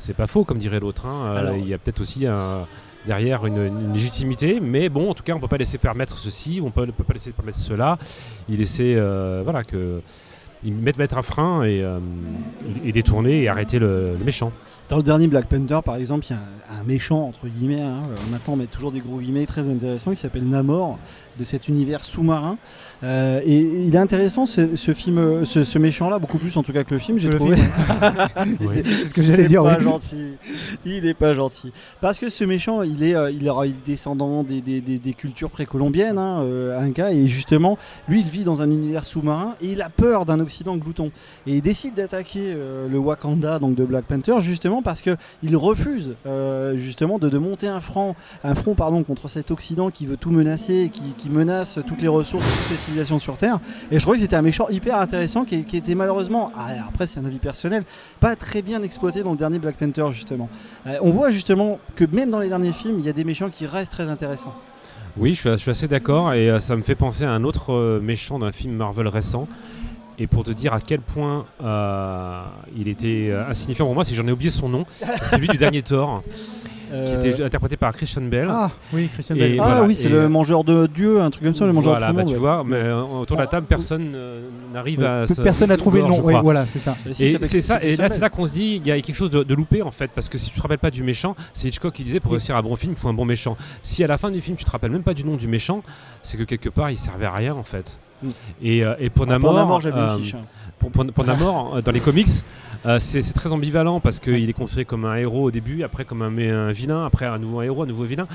c'est 0.00 0.14
pas 0.16 0.26
faux, 0.26 0.44
comme 0.44 0.58
dirait 0.58 0.80
l'autre. 0.80 1.06
hein. 1.06 1.26
Euh, 1.26 1.36
Alors- 1.36 1.56
il 1.56 1.68
y 1.68 1.74
a 1.74 1.78
peut-être 1.78 2.00
aussi 2.00 2.26
un- 2.26 2.66
derrière 3.06 3.46
une, 3.46 3.56
une 3.66 3.92
légitimité, 3.94 4.60
mais 4.60 4.88
bon, 4.90 5.10
en 5.10 5.14
tout 5.14 5.22
cas, 5.22 5.32
on 5.34 5.40
peut 5.40 5.48
pas 5.48 5.56
laisser 5.56 5.78
permettre 5.78 6.18
ceci, 6.18 6.60
on 6.62 6.70
peut, 6.70 6.86
peut 6.86 7.04
pas 7.04 7.14
laisser 7.14 7.30
permettre 7.32 7.58
cela. 7.58 7.98
Il 8.48 8.58
laisser, 8.58 8.94
euh, 8.96 9.40
voilà, 9.42 9.64
que 9.64 10.00
mettre, 10.64 10.98
mettre 10.98 11.16
un 11.16 11.22
frein 11.22 11.62
et, 11.62 11.82
euh, 11.82 11.98
et 12.84 12.92
détourner 12.92 13.42
et 13.42 13.48
arrêter 13.48 13.78
le, 13.78 14.16
le 14.18 14.24
méchant. 14.24 14.52
Dans 14.90 14.96
le 14.98 15.02
dernier 15.02 15.28
Black 15.28 15.46
Panther, 15.46 15.78
par 15.84 15.94
exemple, 15.96 16.26
il 16.28 16.32
y 16.32 16.34
a 16.34 16.38
un, 16.38 16.80
un 16.80 16.84
méchant, 16.84 17.22
entre 17.28 17.46
guillemets, 17.46 17.80
hein, 17.80 18.02
euh, 18.10 18.30
maintenant 18.30 18.54
on 18.54 18.56
met 18.56 18.66
toujours 18.66 18.90
des 18.92 19.00
gros 19.00 19.18
guillemets 19.18 19.46
très 19.46 19.68
intéressants, 19.68 20.10
qui 20.10 20.16
s'appelle 20.18 20.46
Namor, 20.48 20.98
de 21.38 21.44
cet 21.44 21.68
univers 21.68 22.02
sous-marin. 22.04 22.58
Euh, 23.02 23.40
et 23.44 23.58
il 23.60 23.94
est 23.94 23.98
intéressant 23.98 24.46
ce, 24.46 24.76
ce 24.76 24.92
film, 24.92 25.44
ce, 25.44 25.64
ce 25.64 25.78
méchant-là, 25.78 26.18
beaucoup 26.18 26.38
plus 26.38 26.56
en 26.56 26.62
tout 26.62 26.72
cas 26.72 26.84
que 26.84 26.92
le 26.94 27.00
film, 27.00 27.18
j'ai 27.18 27.30
trouvé. 27.30 27.56
Oui. 28.60 28.82
C'est 28.84 29.06
ce 29.08 29.14
que 29.14 29.22
j'allais 29.22 29.44
dire. 29.44 29.62
pas 29.62 29.76
oui. 29.78 29.84
gentil. 29.84 30.32
Il 30.84 31.06
est 31.06 31.14
pas 31.14 31.34
gentil. 31.34 31.72
Parce 32.00 32.18
que 32.18 32.28
ce 32.30 32.44
méchant, 32.44 32.82
il 32.82 33.02
est, 33.02 33.14
euh, 33.14 33.30
il 33.30 33.46
est, 33.46 33.50
descendant 33.84 34.42
des, 34.42 34.60
des- 34.60 34.80
des- 34.80 34.98
des 34.98 35.12
cultures 35.14 35.50
précolombiennes, 35.50 36.18
hein, 36.18 36.40
euh, 36.42 36.78
Inca, 36.80 37.12
et 37.12 37.26
justement, 37.28 37.78
lui, 38.08 38.20
il 38.20 38.28
vit 38.28 38.44
dans 38.44 38.62
un 38.62 38.70
univers 38.70 39.04
sous-marin 39.04 39.54
et 39.60 39.68
il 39.72 39.82
a 39.82 39.88
peur 39.88 40.26
d'un 40.26 40.40
Occident 40.40 40.76
glouton. 40.76 41.10
Et 41.46 41.54
il 41.56 41.62
décide 41.62 41.94
d'attaquer 41.94 42.52
euh, 42.54 42.88
le 42.88 42.98
Wakanda, 42.98 43.58
donc 43.58 43.74
de 43.74 43.84
Black 43.84 44.04
Panther, 44.04 44.40
justement 44.40 44.82
parce 44.82 45.02
que 45.02 45.16
il 45.42 45.56
refuse 45.56 46.14
euh, 46.26 46.76
justement 46.76 47.18
de, 47.18 47.28
de 47.28 47.38
monter 47.38 47.66
un 47.68 47.80
front, 47.80 48.14
un 48.44 48.54
front 48.54 48.74
pardon, 48.74 49.02
contre 49.02 49.28
cet 49.28 49.50
Occident 49.50 49.90
qui 49.90 50.06
veut 50.06 50.16
tout 50.16 50.30
menacer, 50.30 50.90
qui, 50.92 51.02
qui 51.20 51.28
menace 51.28 51.78
toutes 51.86 52.00
les 52.00 52.08
ressources, 52.08 52.46
toutes 52.62 52.70
les 52.70 52.76
civilisations 52.76 53.18
sur 53.18 53.36
Terre. 53.36 53.60
Et 53.90 53.98
je 53.98 54.00
trouvais 54.00 54.16
que 54.16 54.22
c'était 54.22 54.36
un 54.36 54.42
méchant 54.42 54.68
hyper 54.70 54.98
intéressant 54.98 55.44
qui, 55.44 55.64
qui 55.64 55.76
était 55.76 55.94
malheureusement, 55.94 56.50
ah, 56.56 56.68
après 56.88 57.06
c'est 57.06 57.20
un 57.20 57.24
avis 57.26 57.38
personnel, 57.38 57.84
pas 58.20 58.36
très 58.36 58.62
bien 58.62 58.82
exploité 58.82 59.22
dans 59.22 59.32
le 59.32 59.36
dernier 59.36 59.58
Black 59.58 59.76
Panther 59.76 60.06
justement. 60.12 60.48
Euh, 60.86 60.96
on 61.02 61.10
voit 61.10 61.30
justement 61.30 61.78
que 61.94 62.04
même 62.10 62.30
dans 62.30 62.38
les 62.38 62.48
derniers 62.48 62.72
films, 62.72 62.98
il 62.98 63.04
y 63.04 63.08
a 63.08 63.12
des 63.12 63.24
méchants 63.24 63.50
qui 63.50 63.66
restent 63.66 63.92
très 63.92 64.08
intéressants. 64.08 64.54
Oui, 65.16 65.34
je 65.34 65.40
suis, 65.40 65.50
je 65.50 65.56
suis 65.56 65.70
assez 65.70 65.88
d'accord 65.88 66.32
et 66.32 66.50
euh, 66.50 66.60
ça 66.60 66.74
me 66.74 66.82
fait 66.82 66.94
penser 66.94 67.24
à 67.24 67.30
un 67.30 67.44
autre 67.44 67.74
euh, 67.74 68.00
méchant 68.00 68.38
d'un 68.38 68.52
film 68.52 68.74
Marvel 68.74 69.08
récent. 69.08 69.46
Et 70.18 70.26
pour 70.26 70.44
te 70.44 70.50
dire 70.50 70.74
à 70.74 70.80
quel 70.80 71.00
point 71.00 71.46
il 72.76 72.88
était 72.88 73.32
insignifiant 73.48 73.86
pour 73.86 73.94
moi, 73.94 74.04
que 74.04 74.14
j'en 74.14 74.26
ai 74.26 74.32
oublié 74.32 74.50
son 74.50 74.68
nom, 74.68 74.84
celui 75.30 75.48
du 75.48 75.56
dernier 75.56 75.80
Thor, 75.80 76.22
qui 76.90 76.96
Euh, 76.96 77.20
était 77.20 77.42
interprété 77.44 77.76
par 77.76 77.92
Christian 77.94 78.22
Bell. 78.22 78.48
Ah 78.50 78.70
oui, 78.92 79.08
Christian 79.12 79.36
Et 79.36 79.38
Bell. 79.38 79.56
ah 79.60 79.64
voilà, 79.64 79.82
oui, 79.84 79.94
c'est 79.94 80.08
le 80.08 80.22
euh, 80.22 80.28
mangeur 80.28 80.64
de 80.64 80.86
Dieu, 80.86 81.20
un 81.20 81.30
truc 81.30 81.44
comme 81.44 81.54
ça, 81.54 81.64
le 81.66 81.72
mangeur 81.72 81.92
voilà, 81.92 82.08
de 82.08 82.12
bah, 82.16 82.18
monde. 82.22 82.28
tu 82.28 82.34
ouais. 82.34 82.40
vois, 82.40 82.64
mais 82.64 82.76
euh, 82.76 83.02
autour 83.02 83.36
de 83.36 83.42
la 83.42 83.46
table, 83.46 83.66
personne 83.68 84.12
euh, 84.14 84.48
n'arrive 84.74 84.98
Oui, 84.98 85.04
à. 85.06 85.24
Personne 85.42 85.68
n'a 85.68 85.76
trouvé 85.76 86.02
le 86.02 86.08
nom. 86.08 86.20
Oui, 86.22 86.34
voilà, 86.42 86.66
c'est 86.66 86.78
ça. 86.80 86.96
Et 87.08 87.14
si, 87.14 87.38
c'est 87.42 87.60
ça, 87.60 87.82
et 87.82 87.96
là 87.96 88.08
c'est 88.08 88.20
là 88.20 88.28
qu'on 88.30 88.46
se 88.46 88.52
dit 88.52 88.76
il 88.82 88.86
y 88.86 88.90
a 88.92 89.00
quelque 89.00 89.14
chose 89.14 89.30
de, 89.30 89.42
de 89.42 89.54
loupé 89.54 89.82
en 89.82 89.90
fait, 89.90 90.10
parce 90.14 90.28
que 90.28 90.36
si 90.38 90.50
tu 90.50 90.56
te 90.56 90.62
rappelles 90.62 90.78
pas 90.78 90.90
du 90.90 91.02
méchant, 91.02 91.36
c'est 91.54 91.68
Hitchcock 91.68 91.94
qui 91.94 92.04
disait 92.04 92.20
pour 92.20 92.32
Oui. 92.32 92.38
réussir 92.38 92.56
un 92.56 92.62
bon 92.62 92.74
film, 92.76 92.92
il 92.96 93.00
faut 93.00 93.08
un 93.08 93.14
bon 93.14 93.24
méchant. 93.24 93.56
Si 93.82 94.02
à 94.04 94.06
la 94.06 94.18
fin 94.18 94.30
du 94.30 94.40
film 94.40 94.56
tu 94.56 94.64
te 94.64 94.70
rappelles 94.70 94.90
même 94.90 95.02
pas 95.02 95.14
du 95.14 95.24
nom 95.24 95.36
du 95.36 95.46
méchant, 95.48 95.82
c'est 96.22 96.36
que 96.36 96.42
quelque 96.44 96.68
part 96.68 96.90
il 96.90 96.98
servait 96.98 97.26
à 97.26 97.32
rien 97.32 97.54
en 97.54 97.62
fait. 97.62 97.98
Mm. 98.22 98.28
Et, 98.62 98.84
euh, 98.84 98.94
et 98.98 99.08
pour 99.10 99.24
Ah, 99.28 99.30
Namor, 99.32 99.50
Pour 99.50 99.58
Namor, 99.58 99.80
j'avais 99.80 99.98
euh, 99.98 100.16
une 100.16 100.22
fiche. 100.22 100.34
hein. 100.34 100.42
pour, 100.78 100.90
pour- 100.90 101.06
pour 101.06 101.24
Namor, 101.24 101.76
euh, 101.76 101.80
dans 101.82 101.92
les 101.92 102.00
comics, 102.00 102.28
euh, 102.86 102.98
c'est 102.98 103.20
très 103.34 103.52
ambivalent 103.52 104.00
parce 104.00 104.20
qu'il 104.20 104.48
est 104.48 104.52
considéré 104.52 104.84
comme 104.84 105.04
un 105.04 105.16
héros 105.16 105.44
au 105.44 105.50
début, 105.50 105.82
après 105.82 106.04
comme 106.04 106.22
un, 106.22 106.72
vilain, 106.72 107.04
après 107.04 107.26
un 107.26 107.38
nouveau 107.38 107.62
héros, 107.62 107.82
un 107.82 107.86
nouveau 107.86 108.04
vilain. 108.04 108.26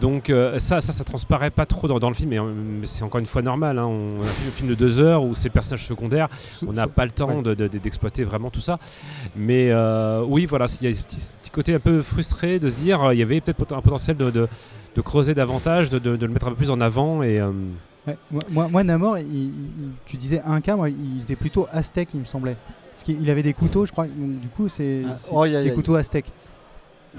Donc 0.00 0.30
euh, 0.30 0.58
ça, 0.58 0.80
ça, 0.80 0.92
ça 0.92 1.04
transparaît 1.04 1.50
pas 1.50 1.66
trop 1.66 1.86
dans, 1.86 1.98
dans 1.98 2.08
le 2.08 2.14
film, 2.14 2.30
mais, 2.30 2.38
euh, 2.40 2.52
mais 2.80 2.86
c'est 2.86 3.04
encore 3.04 3.20
une 3.20 3.26
fois 3.26 3.42
normal. 3.42 3.78
hein. 3.78 3.86
On 3.86 4.20
a 4.22 4.26
fait 4.26 4.48
un 4.48 4.52
film 4.52 4.68
de 4.70 4.74
deux 4.74 5.00
heures 5.00 5.22
où 5.22 5.34
ces 5.34 5.50
personnages 5.50 5.86
secondaires, 5.86 6.28
on 6.66 6.72
n'a 6.72 6.86
pas 6.86 7.04
le 7.04 7.10
temps 7.10 7.28
ouais. 7.36 7.42
de- 7.42 7.54
de- 7.54 7.68
de- 7.68 7.78
d'exploiter 7.78 8.24
vraiment 8.24 8.50
tout 8.50 8.60
ça. 8.60 8.78
Mais 9.36 9.70
euh, 9.70 10.22
oui, 10.26 10.46
voilà, 10.46 10.66
il 10.80 10.88
y 10.88 10.92
a 10.92 10.96
ce 10.96 11.02
petit, 11.04 11.30
petit 11.42 11.50
côté 11.50 11.74
un 11.74 11.78
peu 11.80 12.02
frustré 12.02 12.58
de 12.58 12.68
se 12.68 12.76
dire, 12.76 13.12
il 13.12 13.18
y 13.18 13.22
avait 13.22 13.40
peut-être 13.40 13.72
un 13.74 13.82
potentiel 13.82 14.16
de, 14.16 14.30
de- 14.30 14.48
de 14.96 15.00
creuser 15.00 15.34
davantage, 15.34 15.90
de, 15.90 15.98
le 16.10 16.28
mettre 16.28 16.46
un 16.46 16.50
peu 16.50 16.56
plus 16.56 16.70
en 16.70 16.80
avant. 16.80 17.22
Et 17.22 17.40
Ouais, 18.06 18.16
moi, 18.50 18.84
Namor, 18.84 19.16
il- 19.18 19.26
il- 19.34 19.52
tu 20.04 20.16
disais 20.18 20.42
un 20.44 20.60
cas, 20.60 20.76
moi, 20.76 20.90
il 20.90 21.22
était 21.22 21.36
plutôt 21.36 21.66
aztèque, 21.72 22.10
il 22.14 22.20
me 22.20 22.24
semblait. 22.26 22.56
Parce 23.04 23.16
qu'il 23.18 23.22
il 23.22 23.30
avait 23.30 23.42
des 23.42 23.52
couteaux, 23.52 23.84
je 23.84 23.92
crois. 23.92 24.04
Donc, 24.06 24.40
du 24.40 24.48
coup, 24.48 24.68
c'est 24.68 25.02
Ah, 25.06 25.16
oh, 25.30 25.46
des 25.46 25.72
couteaux 25.72 25.94
aztèques. 25.94 26.30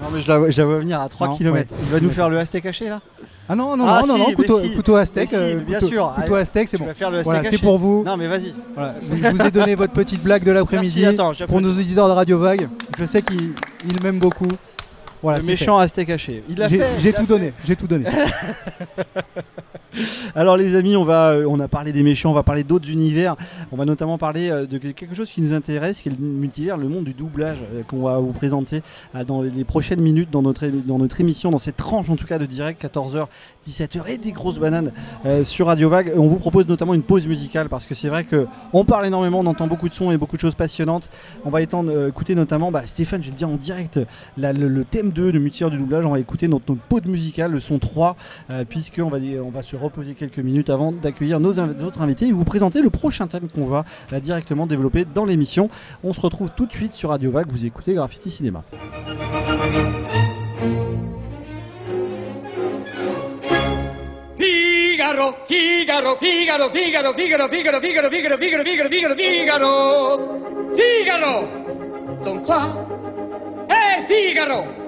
Non, 0.00 0.08
mais 0.12 0.20
je 0.20 0.28
la, 0.28 0.38
vois- 0.38 0.50
je 0.50 0.60
la 0.60 0.66
vois 0.66 0.78
venir 0.80 1.00
à 1.00 1.08
3 1.08 1.28
Non, 1.28 1.36
km. 1.36 1.72
ouais. 1.72 1.78
Il 1.84 1.88
va 1.90 2.00
nous 2.00 2.10
faire 2.10 2.28
le 2.28 2.38
hashtag 2.38 2.62
caché 2.64 2.88
là? 2.88 3.00
Ah 3.48 3.54
non, 3.54 3.76
non, 3.76 3.86
Ah, 3.88 4.00
non, 4.02 4.08
non, 4.08 4.14
si, 4.14 4.30
non, 4.30 4.36
couteau, 4.36 4.60
si. 4.60 4.74
couteau 4.74 4.96
aztèque. 4.96 5.28
Mais 5.32 5.38
si, 5.38 5.42
euh, 5.42 5.60
bien 5.60 5.78
couteau- 5.78 5.88
sûr. 5.88 6.12
Couteau 6.16 6.34
Allez, 6.34 6.42
aztèque, 6.42 6.68
c'est 6.68 6.76
bon. 6.76 6.86
Voilà, 7.24 7.44
c'est 7.48 7.60
pour 7.62 7.78
vous. 7.78 8.02
Non, 8.04 8.16
mais 8.16 8.26
vas-y. 8.26 8.52
Voilà. 8.74 8.94
Je 9.00 9.28
vous 9.30 9.42
ai 9.42 9.50
donné 9.50 9.74
votre 9.76 9.92
petite 9.92 10.22
blague 10.22 10.44
de 10.44 10.50
l'après-midi. 10.52 11.04
Pour 11.48 11.60
nos 11.60 11.70
auditeurs 11.70 12.08
de 12.08 12.12
Radio 12.12 12.38
Vague, 12.38 12.68
je 12.98 13.04
sais 13.06 13.22
qu'ils 13.22 13.52
ils 13.88 14.02
m'aiment 14.02 14.18
beaucoup. 14.18 14.48
Voilà, 15.26 15.38
le 15.40 15.44
méchant 15.46 15.78
caché. 16.06 16.42
Il 16.48 16.54
fait. 16.68 16.78
l'a 16.78 16.98
J'ai 16.98 17.10
fait. 17.10 17.12
tout 17.14 17.22
fait. 17.22 17.26
donné, 17.26 17.52
j'ai 17.64 17.76
tout 17.76 17.86
donné. 17.86 18.06
Alors 20.34 20.56
les 20.58 20.74
amis, 20.74 20.94
on 20.96 21.04
va, 21.04 21.30
euh, 21.30 21.46
on 21.48 21.58
a 21.58 21.68
parlé 21.68 21.90
des 21.92 22.02
méchants, 22.02 22.30
on 22.30 22.34
va 22.34 22.42
parler 22.42 22.64
d'autres 22.64 22.90
univers. 22.90 23.34
On 23.72 23.76
va 23.76 23.84
notamment 23.86 24.18
parler 24.18 24.50
euh, 24.50 24.66
de 24.66 24.76
quelque 24.76 25.14
chose 25.14 25.30
qui 25.30 25.40
nous 25.40 25.54
intéresse, 25.54 26.00
qui 26.02 26.08
est 26.10 26.12
le 26.12 26.18
multivers, 26.22 26.76
le 26.76 26.88
monde 26.88 27.04
du 27.04 27.14
doublage, 27.14 27.58
euh, 27.74 27.82
qu'on 27.82 28.02
va 28.02 28.18
vous 28.18 28.32
présenter 28.32 28.82
dans 29.26 29.40
les 29.42 29.64
prochaines 29.64 30.00
minutes 30.00 30.30
dans 30.30 30.42
notre, 30.42 30.64
émi- 30.64 30.84
dans 30.84 30.98
notre 30.98 31.20
émission, 31.20 31.50
dans 31.50 31.58
cette 31.58 31.76
tranche 31.78 32.10
en 32.10 32.16
tout 32.16 32.26
cas 32.26 32.38
de 32.38 32.44
direct, 32.46 32.82
14h, 32.84 33.26
17h 33.66 34.06
et 34.08 34.18
des 34.18 34.32
grosses 34.32 34.58
bananes 34.58 34.92
sur 35.42 35.66
Radio 35.66 35.88
Vague. 35.88 36.12
On 36.16 36.26
vous 36.26 36.36
propose 36.36 36.66
notamment 36.68 36.94
une 36.94 37.02
pause 37.02 37.26
musicale 37.26 37.68
parce 37.68 37.86
que 37.86 37.94
c'est 37.94 38.08
vrai 38.08 38.24
que 38.24 38.46
on 38.72 38.84
parle 38.84 39.06
énormément, 39.06 39.40
on 39.40 39.46
entend 39.46 39.66
beaucoup 39.66 39.88
de 39.88 39.94
sons 39.94 40.10
et 40.12 40.16
beaucoup 40.18 40.36
de 40.36 40.40
choses 40.40 40.54
passionnantes. 40.54 41.08
On 41.44 41.50
va 41.50 41.62
étendre, 41.62 42.08
écouter 42.08 42.34
notamment, 42.34 42.70
bah, 42.70 42.82
Stéphane, 42.86 43.22
je 43.22 43.28
vais 43.28 43.32
le 43.32 43.38
dire 43.38 43.48
en 43.48 43.56
direct, 43.56 43.98
la- 44.36 44.52
le, 44.52 44.68
le 44.68 44.84
thème 44.84 45.10
2 45.16 45.32
de 45.32 45.38
multivers 45.38 45.70
du 45.70 45.78
doublage. 45.78 46.04
On 46.04 46.10
va 46.10 46.20
écouter 46.20 46.46
notre, 46.46 46.66
notre 46.68 46.82
pause 46.82 47.04
musicale, 47.06 47.50
le 47.52 47.60
son 47.60 47.78
3 47.78 48.16
euh, 48.50 48.64
puisqu'on 48.68 49.08
va, 49.08 49.18
on 49.44 49.50
va 49.50 49.62
se 49.62 49.74
reposer 49.74 50.14
quelques 50.14 50.38
minutes 50.38 50.70
avant 50.70 50.92
d'accueillir 50.92 51.40
nos 51.40 51.52
autres 51.58 52.02
invités 52.02 52.26
et 52.28 52.32
vous 52.32 52.44
présenter 52.44 52.82
le 52.82 52.90
prochain 52.90 53.26
thème 53.26 53.48
qu'on 53.48 53.64
va 53.64 53.84
euh, 54.12 54.20
directement 54.20 54.66
développer 54.66 55.04
dans 55.12 55.24
l'émission. 55.24 55.70
On 56.04 56.12
se 56.12 56.20
retrouve 56.20 56.50
tout 56.54 56.66
de 56.66 56.72
suite 56.72 56.92
sur 56.92 57.08
Radio 57.10 57.30
Vague, 57.30 57.46
vous 57.50 57.64
écoutez 57.64 57.94
Graffiti 57.94 58.30
Cinéma. 58.30 58.62
Figaro, 64.36 65.34
Figaro, 65.46 66.16
Figaro, 66.16 66.68
Figaro, 66.70 67.12
Figaro, 67.14 67.48
Figaro, 67.48 67.80
Figaro, 67.80 68.10
Figaro, 68.10 68.38
Figaro, 68.38 68.64
Figaro, 68.64 68.90
Figaro, 68.90 69.14
Figaro, 69.16 70.76
Figaro. 70.76 71.48
Son 72.22 72.40
quoi 72.40 72.86
Eh, 73.70 74.06
Figaro. 74.06 74.85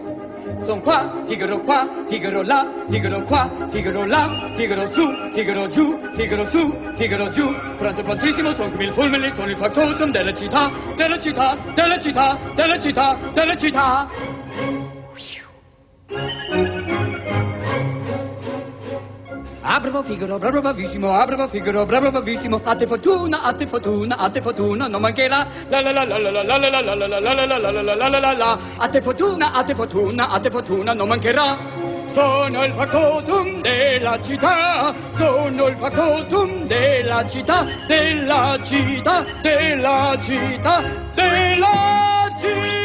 Son 0.64 0.80
qua, 0.80 1.22
Figaro 1.26 1.60
qua, 1.60 1.88
Figaro 2.08 2.42
là, 2.42 2.68
Figaro 2.88 3.22
qua, 3.22 3.50
Figaro 3.70 4.04
là, 4.04 4.28
Figaro 4.56 4.86
su, 4.86 5.08
Figaro 5.32 5.66
giù, 5.68 5.98
Figaro 6.14 6.44
su, 6.44 6.76
Figaro 6.96 7.28
giù. 7.28 7.54
Pronto, 7.76 8.02
prontissimo, 8.02 8.52
son 8.52 8.70
come 8.70 8.84
il 8.84 8.92
fulmine, 8.92 9.30
sono 9.32 9.48
il 9.48 9.56
factotum 9.56 10.10
della 10.10 10.34
città, 10.34 10.70
della 10.96 11.18
città, 11.18 11.56
della 11.74 11.98
città, 11.98 12.36
della 12.54 12.78
città, 12.78 13.16
della 13.32 13.56
città. 13.56 14.08
Ah, 19.70 19.80
bravo 19.80 20.02
Figaro, 20.02 20.38
bravo 20.38 20.62
bravissimo, 20.62 21.12
ah, 21.12 21.26
bravo 21.26 21.46
Figaro, 21.46 21.84
bravo 21.84 22.10
bravissimo. 22.10 22.58
A 22.64 22.74
te 22.74 22.86
fortuna, 22.86 23.42
a 23.42 23.52
te 23.52 23.66
fortuna, 23.66 24.16
a 24.16 24.30
te 24.30 24.40
fortuna, 24.40 24.88
non 24.88 25.02
mancherà. 25.02 25.46
La 25.68 25.82
la 25.82 25.92
la 25.92 26.04
la 26.04 26.16
la 26.16 26.30
la 26.30 26.42
la 26.56 26.56
la 26.56 26.70
la 26.80 26.94
la 26.94 27.06
la 27.18 27.18
la 27.18 27.34
la 27.44 27.58
la 27.58 27.70
la 27.70 27.82
la 27.82 28.08
la 28.08 28.18
la 28.18 28.32
la. 28.32 28.58
A 28.78 28.88
te 28.88 29.02
fortuna, 29.02 29.52
a 29.52 29.62
te 29.64 29.74
fortuna, 29.74 30.30
a 30.30 30.40
te 30.40 30.50
fortuna, 30.50 30.94
non 30.94 31.08
mancherà. 31.08 31.58
Sono 32.10 32.64
il 32.64 32.72
factotum 32.72 33.60
della 33.60 34.18
città, 34.22 34.94
sono 35.14 35.66
il 35.66 35.76
factotum 35.76 36.64
della 36.64 37.28
città, 37.28 37.66
della 37.86 38.58
città, 38.62 39.22
della 39.42 40.16
città, 40.18 40.82
della 41.14 42.34
città. 42.40 42.78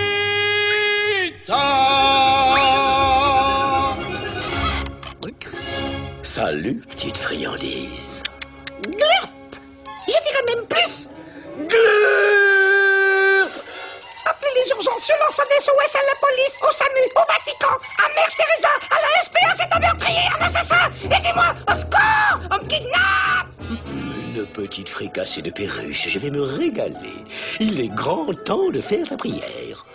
Salut, 6.35 6.81
petite 6.89 7.19
friandise. 7.19 8.23
Glurp 8.81 9.29
Je 10.07 10.13
dirais 10.13 10.43
même 10.47 10.65
plus 10.65 11.07
Glurp 11.59 13.51
Appelez 14.25 14.49
les 14.55 14.69
urgences, 14.71 15.05
je 15.07 15.13
lance 15.23 15.39
un 15.39 15.59
SOS 15.59 15.95
à 15.95 15.99
la 15.99 16.15
police, 16.19 16.57
au 16.59 16.71
SAMU, 16.71 17.05
au 17.15 17.23
Vatican, 17.31 17.75
à 17.99 18.09
Mère 18.15 18.31
Teresa, 18.35 18.69
à 18.89 18.95
la 18.95 19.21
SPA, 19.21 19.51
c'est 19.55 19.75
un 19.75 19.79
meurtrier, 19.79 20.27
un 20.39 20.45
assassin 20.45 20.89
Aidez-moi 21.03 21.53
Au 21.69 21.73
secours 21.75 22.39
On 22.49 22.63
me 22.63 22.67
kidnappe 22.67 23.53
Une 24.35 24.47
petite 24.47 24.89
fricassée 24.89 25.43
de 25.43 25.51
perruche, 25.51 26.07
je 26.07 26.17
vais 26.17 26.31
me 26.31 26.41
régaler. 26.41 27.23
Il 27.59 27.79
est 27.79 27.89
grand 27.89 28.33
temps 28.43 28.71
de 28.71 28.81
faire 28.81 29.07
ta 29.07 29.17
prière. 29.17 29.85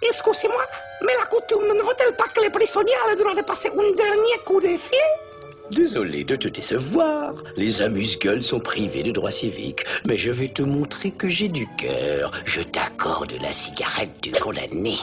Excusez-moi, 0.00 0.64
mais 1.02 1.14
la 1.18 1.26
coutume 1.26 1.76
ne 1.76 1.82
veut-elle 1.82 2.14
pas 2.14 2.28
que 2.28 2.40
les 2.40 2.50
prisonniers 2.50 2.92
aient 2.92 3.10
le 3.10 3.16
droit 3.16 3.34
de 3.34 3.42
passer 3.42 3.68
un 3.68 3.96
dernier 3.96 4.38
coup 4.44 4.60
de 4.60 4.68
fil? 4.68 5.25
Désolé 5.70 6.24
de 6.24 6.36
te 6.36 6.48
décevoir. 6.48 7.34
Les 7.56 7.82
amuse-gueules 7.82 8.42
sont 8.42 8.60
privés 8.60 9.02
de 9.02 9.10
droits 9.10 9.30
civiques. 9.30 9.84
Mais 10.04 10.16
je 10.16 10.30
vais 10.30 10.48
te 10.48 10.62
montrer 10.62 11.10
que 11.10 11.28
j'ai 11.28 11.48
du 11.48 11.66
cœur. 11.76 12.30
Je 12.44 12.62
t'accorde 12.62 13.34
la 13.40 13.52
cigarette 13.52 14.22
du 14.22 14.32
condamné. 14.32 14.96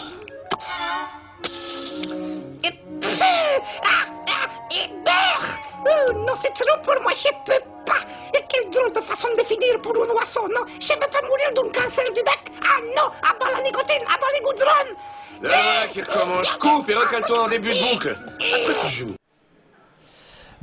Ah, 3.85 4.05
ah, 4.29 4.47
Oh 5.85 6.13
non, 6.13 6.33
c'est 6.35 6.53
trop 6.53 6.77
pour 6.83 7.01
moi, 7.01 7.11
je 7.13 7.29
peux 7.45 7.59
pas 7.85 7.99
Et 8.33 8.41
quelle 8.49 8.69
drôle 8.69 8.91
de 8.93 9.01
façon 9.01 9.27
de 9.37 9.43
finir 9.43 9.81
pour 9.81 9.95
un 9.95 10.07
oiseau, 10.15 10.47
non? 10.47 10.65
Je 10.79 10.93
veux 10.93 10.99
pas 10.99 11.21
mourir 11.27 11.51
d'un 11.55 11.69
cancer 11.81 12.05
du 12.13 12.21
bec 12.23 12.39
Ah 12.61 12.79
non 12.95 13.09
À 13.21 13.33
bas 13.37 13.51
la 13.57 13.63
nicotine, 13.63 14.03
à 14.07 14.17
bas 14.17 14.27
les 14.33 14.41
goudrons 14.41 14.95
Là 15.41 15.87
qui 15.91 16.01
recommence. 16.01 16.51
Coupe 16.53 16.89
et 16.89 16.93
recale-toi 16.93 17.43
en 17.43 17.47
début 17.49 17.73
de 17.73 17.91
boucle. 17.91 18.15
Après 18.39 18.75
tu 18.85 18.87
joues. 18.87 19.15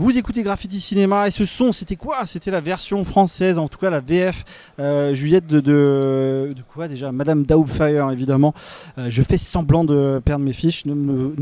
Vous 0.01 0.17
écoutez 0.17 0.43
Graffiti 0.43 0.81
Cinéma 0.81 1.27
et 1.27 1.31
ce 1.31 1.45
son, 1.45 1.73
c'était 1.73 1.97
quoi? 1.97 2.25
C'était 2.25 2.51
la 2.51 2.63
version 2.63 3.05
française, 3.05 3.59
en 3.59 3.69
tout 3.69 3.77
cas 3.77 3.91
la 3.91 4.01
VF, 4.01 4.45
euh, 4.79 5.13
Juliette 5.13 5.47
de, 5.47 5.61
de, 5.61 6.55
de 6.57 6.63
quoi 6.73 6.89
déjà? 6.89 7.13
Madame 7.13 7.45
Doubtfire, 7.45 8.11
évidemment. 8.11 8.55
Euh, 8.97 9.09
je 9.11 9.23
fais 9.23 9.37
semblant 9.37 9.85
de 9.85 10.19
perdre 10.25 10.43
mes 10.43 10.55
fiches, 10.55 10.87
ne, 10.87 10.95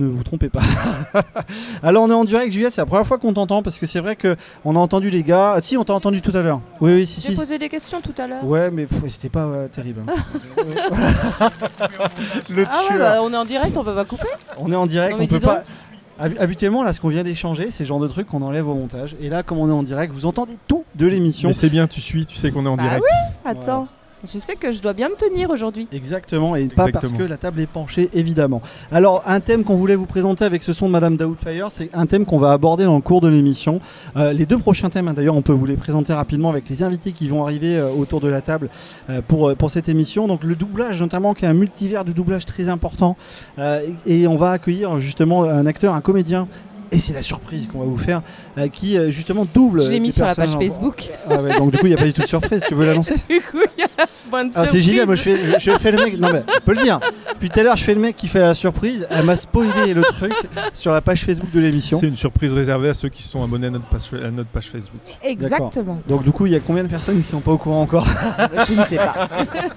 vous 0.09 0.25
trompez 0.25 0.49
pas. 0.49 0.63
Alors 1.85 2.03
on 2.03 2.11
est 2.11 2.15
en 2.15 2.25
direct, 2.25 2.51
Juliette, 2.53 2.73
c'est 2.73 2.81
la 2.81 2.87
première 2.87 3.07
fois 3.07 3.19
qu'on 3.19 3.33
t'entend 3.33 3.63
parce 3.63 3.79
que 3.79 3.87
c'est 3.87 4.01
vrai 4.01 4.17
que 4.17 4.35
on 4.65 4.75
a 4.75 4.81
entendu 4.81 5.09
les 5.09 5.23
gars. 5.23 5.53
Ah, 5.57 5.61
si, 5.63 5.77
on 5.77 5.85
t'a 5.85 5.95
entendu 5.95 6.21
tout 6.21 6.37
à 6.37 6.43
l'heure. 6.43 6.61
Oui, 6.81 6.95
oui, 6.95 7.07
si, 7.07 7.21
J'ai 7.21 7.29
si. 7.29 7.37
posé 7.37 7.59
des 7.61 7.69
questions 7.69 8.01
tout 8.01 8.15
à 8.21 8.27
l'heure. 8.27 8.43
Ouais, 8.45 8.73
mais 8.73 8.89
c'était 9.07 9.29
pas 9.29 9.45
euh, 9.45 9.69
terrible. 9.69 10.01
hein. 10.09 10.15
Le 12.51 12.65
Ah 12.69 12.81
ouais, 12.91 12.99
bah, 12.99 13.19
on 13.23 13.33
est 13.33 13.37
en 13.37 13.45
direct, 13.45 13.77
on 13.77 13.85
peut 13.85 13.95
pas 13.95 14.05
couper. 14.05 14.27
On 14.59 14.73
est 14.73 14.77
en 14.77 14.87
direct, 14.87 15.17
Non, 15.17 15.23
on 15.23 15.27
peut 15.29 15.35
donc. 15.39 15.43
pas. 15.45 15.63
Hab- 16.19 16.39
Habituellement, 16.39 16.83
là, 16.83 16.93
ce 16.93 17.01
qu'on 17.01 17.09
vient 17.09 17.25
d'échanger, 17.25 17.71
c'est 17.71 17.85
le 17.85 17.89
genre 17.89 18.01
de 18.01 18.09
truc 18.09 18.27
qu'on 18.27 18.43
enlève 18.43 18.69
au 18.69 18.75
montage. 18.75 19.17
Et 19.21 19.29
là, 19.29 19.43
comme 19.43 19.59
on 19.59 19.69
est 19.69 19.73
en 19.73 19.83
direct, 19.83 20.13
vous 20.13 20.27
entendez 20.27 20.55
tout 20.67 20.85
de 20.95 21.07
l'émission. 21.07 21.49
Mais 21.49 21.53
c'est 21.53 21.69
bien, 21.71 21.87
tu 21.87 22.01
suis, 22.01 22.27
tu 22.27 22.37
sais 22.37 22.51
qu'on 22.51 22.67
est 22.67 22.69
en 22.69 22.77
Bah 22.77 22.83
direct. 22.85 23.05
Attends, 23.45 23.89
je 24.25 24.39
sais 24.39 24.57
que 24.57 24.73
je 24.73 24.81
dois 24.81 24.93
bien 24.93 25.09
me 25.09 25.15
tenir 25.15 25.51
aujourd'hui. 25.51 25.89
Exactement, 25.93 26.57
et 26.57 26.67
pas 26.69 26.89
parce 26.89 27.13
que 27.13 27.23
la 27.23 27.37
table 27.37 27.61
est 27.61 27.67
penchée, 27.67 28.09
évidemment. 28.13 28.61
Alors, 28.91 29.23
un 29.27 29.41
thème 29.41 29.65
qu'on 29.65 29.77
voulait 29.77 29.95
vous 29.95 30.07
présenter 30.07 30.45
avec 30.45 30.63
ce 30.63 30.73
son 30.73 30.87
de 30.87 30.93
Madame 30.93 31.17
Doubtfire, 31.17 31.71
c'est 31.71 31.91
un 31.93 32.07
thème 32.07 32.25
qu'on 32.25 32.39
va 32.39 32.53
aborder 32.53 32.85
dans 32.85 32.97
le 32.97 33.03
cours 33.03 33.21
de 33.21 33.29
l'émission. 33.29 33.81
Euh, 34.17 34.33
les 34.33 34.47
deux 34.47 34.59
prochains 34.59 34.91
thèmes, 34.91 35.09
hein, 35.09 35.15
d'ailleurs, 35.15 35.37
on 35.37 35.43
peut 35.43 35.53
vous 35.53 35.67
les 35.67 35.77
présenter 35.77 36.13
rapidement 36.13 36.51
avec 36.51 36.69
les 36.69 36.83
invités 36.83 37.13
qui 37.13 37.29
vont 37.29 37.45
arriver 37.45 37.77
euh, 37.77 37.91
autour 37.91 38.21
de 38.21 38.29
la 38.29 38.41
table 38.41 38.69
euh, 39.11 39.21
pour, 39.27 39.49
euh, 39.49 39.55
pour 39.55 39.71
cette 39.71 39.89
émission. 39.89 40.27
Donc, 40.27 40.45
le 40.45 40.55
doublage, 40.55 41.01
notamment, 41.01 41.35
qui 41.35 41.45
est 41.45 41.49
un 41.49 41.55
multivers 41.55 42.05
du 42.05 42.15
doublage 42.15 42.47
très 42.47 42.69
important. 42.69 43.17
Euh, 43.59 43.83
et 44.07 44.27
on 44.27 44.37
va 44.37 44.53
accueillir 44.53 44.99
justement 44.99 45.45
un 45.45 45.67
acteur, 45.67 45.95
un 45.95 46.01
comédien. 46.01 46.49
Et 46.91 46.99
c'est 46.99 47.13
la 47.13 47.23
surprise 47.23 47.67
qu'on 47.69 47.81
va 47.81 47.85
vous 47.85 47.99
faire, 47.99 48.23
euh, 48.57 48.69
qui 48.69 48.97
euh, 48.97 49.11
justement 49.11 49.47
double. 49.53 49.83
Je 49.83 49.91
l'ai 49.91 50.01
mis 50.01 50.11
sur 50.13 50.25
la 50.25 50.35
page 50.35 50.55
en- 50.55 50.59
Facebook. 50.59 51.09
Ah 51.29 51.41
ouais, 51.43 51.57
donc 51.59 51.73
du 51.73 51.79
coup, 51.79 51.87
il 51.87 51.91
n'y 51.91 51.95
a 51.95 51.99
pas 51.99 52.05
du 52.07 52.13
tout 52.15 52.23
de 52.23 52.27
surprise. 52.27 52.63
Tu 52.67 52.75
veux 52.75 52.87
l'annoncer 52.87 53.15
Du 53.29 53.41
coup, 53.41 53.59
il 53.77 53.81
y 53.81 53.85
a 53.85 53.89
Bonne 54.31 54.51
Ah, 54.55 54.67
c'est 54.67 54.81
génial, 54.83 55.07
moi 55.07 55.15
je 55.15 55.23
fais, 55.23 55.39
je, 55.39 55.59
je 55.59 55.79
fais 55.79 55.91
le 55.91 56.05
mec, 56.05 56.19
non 56.19 56.29
mais 56.31 56.43
on 56.55 56.61
peut 56.61 56.75
le 56.75 56.83
dire. 56.83 57.01
Depuis 57.33 57.49
tout 57.49 57.61
à 57.61 57.63
l'heure, 57.63 57.77
je 57.79 57.85
fais 57.85 57.95
le 57.95 58.01
mec 58.01 58.15
qui 58.15 58.29
fait 58.29 58.41
la 58.41 58.53
surprise. 58.53 59.07
Elle 59.11 59.25
m'a 59.25 59.37
spoilé 59.37 59.95
le 59.95 60.03
truc 60.03 60.33
sur 60.75 60.93
la 60.93 61.01
page 61.01 61.25
Facebook 61.25 61.51
de 61.51 61.61
l'émission. 61.61 61.99
C'est 61.99 62.09
une 62.09 62.17
surprise 62.17 62.53
réservée 62.53 62.91
à 62.91 62.95
ceux 62.95 63.09
qui 63.09 63.23
sont 63.23 63.43
abonnés 63.43 63.69
à 63.69 63.71
notre 63.71 63.87
page, 63.87 64.03
à 64.23 64.31
notre 64.31 64.51
page 64.51 64.67
Facebook. 64.71 65.01
Exactement. 65.23 66.01
Donc 66.07 66.25
du 66.25 66.33
coup, 66.33 66.45
il 66.45 66.53
y 66.53 66.57
a 66.57 66.61
combien 66.61 66.83
de 66.85 66.89
personnes 66.89 67.17
qui 67.17 67.23
sont 67.23 67.41
pas 67.41 67.53
au 67.53 67.59
courant 67.59 67.81
encore 67.81 68.07
Je 68.69 68.75
ne 68.79 68.85
sais 68.85 68.97
pas. 68.97 69.29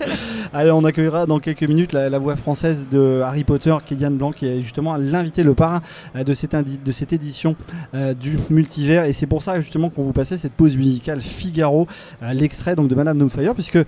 Allez, 0.53 0.71
on 0.71 0.83
accueillera 0.83 1.25
dans 1.25 1.39
quelques 1.39 1.63
minutes 1.63 1.93
la, 1.93 2.09
la 2.09 2.19
voix 2.19 2.35
française 2.35 2.87
de 2.91 3.21
Harry 3.23 3.45
Potter, 3.45 3.73
Kéliane 3.85 4.17
Blanc, 4.17 4.31
qui 4.33 4.47
est 4.47 4.61
justement 4.61 4.97
l'invité, 4.97 5.43
le 5.43 5.53
parrain 5.53 5.81
euh, 6.17 6.25
de 6.25 6.33
cette, 6.33 6.51
de 6.83 6.91
cette 6.91 7.00
édition 7.13 7.55
euh, 7.95 8.13
du 8.13 8.37
multivers. 8.49 9.05
Et 9.05 9.13
c'est 9.13 9.27
pour 9.27 9.43
ça 9.43 9.59
justement 9.59 9.89
qu'on 9.89 10.03
vous 10.03 10.13
passait 10.13 10.37
cette 10.37 10.53
pause 10.53 10.77
musicale 10.77 11.21
Figaro, 11.21 11.87
euh, 12.23 12.33
l'extrait 12.33 12.75
donc 12.75 12.87
de 12.87 12.95
Madame 12.95 13.17
Doubtfire, 13.19 13.53
puisque 13.53 13.77
bah, 13.77 13.83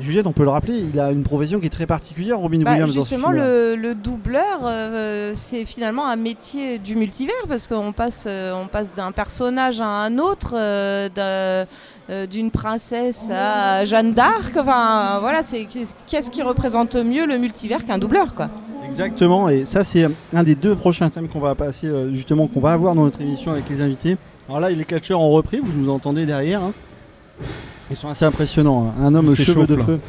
Juliette, 0.00 0.26
on 0.26 0.32
peut 0.32 0.42
le 0.42 0.50
rappeler, 0.50 0.74
il 0.92 0.98
a 1.00 1.10
une 1.10 1.22
profession 1.22 1.58
qui 1.60 1.66
est 1.66 1.70
très 1.70 1.86
particulière, 1.86 2.38
Robin 2.38 2.60
Bah, 2.62 2.72
Williams. 2.72 2.92
justement, 2.92 3.30
le, 3.30 3.76
le 3.76 3.94
doubleur, 3.94 4.60
euh, 4.64 5.32
c'est 5.34 5.64
finalement 5.64 6.06
un 6.06 6.16
métier 6.16 6.78
du 6.78 6.96
multivers 6.96 7.32
parce 7.48 7.66
qu'on 7.66 7.92
passe, 7.92 8.24
euh, 8.28 8.52
on 8.54 8.66
passe 8.66 8.94
d'un 8.94 9.12
personnage 9.12 9.80
à 9.80 9.86
un 9.86 10.18
autre, 10.18 10.52
d'un- 10.52 11.66
euh, 12.08 12.26
d'une 12.30 12.50
princesse 12.52 13.30
à 13.32 13.84
Jeanne 13.84 14.12
d'Arc. 14.12 14.56
Enfin, 14.56 15.18
voilà, 15.20 15.42
c'est 15.42 15.66
qu'est-ce 16.06 16.30
qui 16.30 16.42
représente 16.42 16.94
mieux 16.96 17.26
le 17.26 17.36
multivers 17.38 17.84
qu'un 17.84 17.98
doubleur, 17.98 18.34
quoi. 18.34 18.48
Exactement, 18.86 19.48
et 19.48 19.64
ça 19.64 19.84
c'est 19.84 20.08
un 20.32 20.42
des 20.42 20.54
deux 20.54 20.74
prochains 20.74 21.10
thèmes 21.10 21.28
qu'on 21.28 21.40
va 21.40 21.54
passer 21.54 21.86
euh, 21.86 22.12
justement, 22.12 22.46
qu'on 22.46 22.60
va 22.60 22.72
avoir 22.72 22.94
dans 22.94 23.04
notre 23.04 23.20
émission 23.20 23.52
avec 23.52 23.68
les 23.68 23.82
invités. 23.82 24.16
Alors 24.48 24.60
là, 24.60 24.70
les 24.70 24.84
catcheurs 24.84 25.20
ont 25.20 25.30
repris, 25.30 25.58
vous 25.60 25.72
nous 25.76 25.90
entendez 25.90 26.24
derrière. 26.24 26.62
hein. 26.62 26.72
Ils 27.90 27.96
sont 27.96 28.08
assez 28.08 28.24
impressionnants. 28.24 28.86
hein. 28.98 29.04
Un 29.04 29.14
homme 29.14 29.28
aux 29.28 29.34
cheveux 29.34 29.66
de 29.66 29.74
là. 29.74 29.84
feu. 29.84 30.00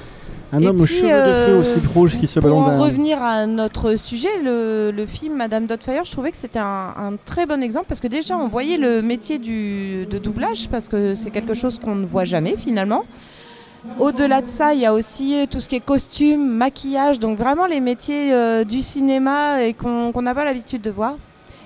Un 0.54 0.62
Et 0.62 0.68
homme 0.68 0.80
aux 0.80 0.86
cheveux 0.86 1.10
de 1.28 1.34
feu 1.34 1.56
aussi 1.58 1.86
rouge 1.94 2.18
qui 2.18 2.26
se 2.28 2.40
Pour 2.40 2.50
balance 2.50 2.66
en 2.66 2.70
derrière. 2.70 2.86
revenir 2.86 3.22
à 3.22 3.46
notre 3.48 3.98
sujet, 3.98 4.30
le, 4.42 4.92
le 4.96 5.06
film 5.06 5.36
Madame 5.36 5.66
Doubtfire, 5.68 6.06
je 6.06 6.12
trouvais 6.12 6.32
que 6.32 6.38
c'était 6.38 6.60
un, 6.60 6.94
un 6.98 7.14
très 7.26 7.46
bon 7.46 7.62
exemple 7.62 7.88
parce 7.90 8.00
que 8.00 8.08
déjà 8.08 8.38
on 8.38 8.48
voyait 8.48 8.78
le 8.78 9.02
métier 9.02 9.40
du, 9.40 10.06
de 10.06 10.18
doublage 10.20 10.70
parce 10.70 10.88
que 10.88 11.16
c'est 11.16 11.32
quelque 11.32 11.54
chose 11.54 11.80
qu'on 11.80 11.96
ne 11.96 12.06
voit 12.06 12.24
jamais 12.26 12.56
finalement. 12.56 13.04
Au-delà 14.00 14.42
de 14.42 14.48
ça, 14.48 14.74
il 14.74 14.80
y 14.80 14.86
a 14.86 14.94
aussi 14.94 15.48
tout 15.50 15.60
ce 15.60 15.68
qui 15.68 15.76
est 15.76 15.80
costume, 15.80 16.48
maquillage, 16.48 17.20
donc 17.20 17.38
vraiment 17.38 17.66
les 17.66 17.80
métiers 17.80 18.34
euh, 18.34 18.64
du 18.64 18.82
cinéma 18.82 19.64
et 19.64 19.74
qu'on 19.74 20.22
n'a 20.22 20.36
pas 20.36 20.46
l'habitude 20.46 20.82
de 20.82 20.92
voir. 20.92 21.16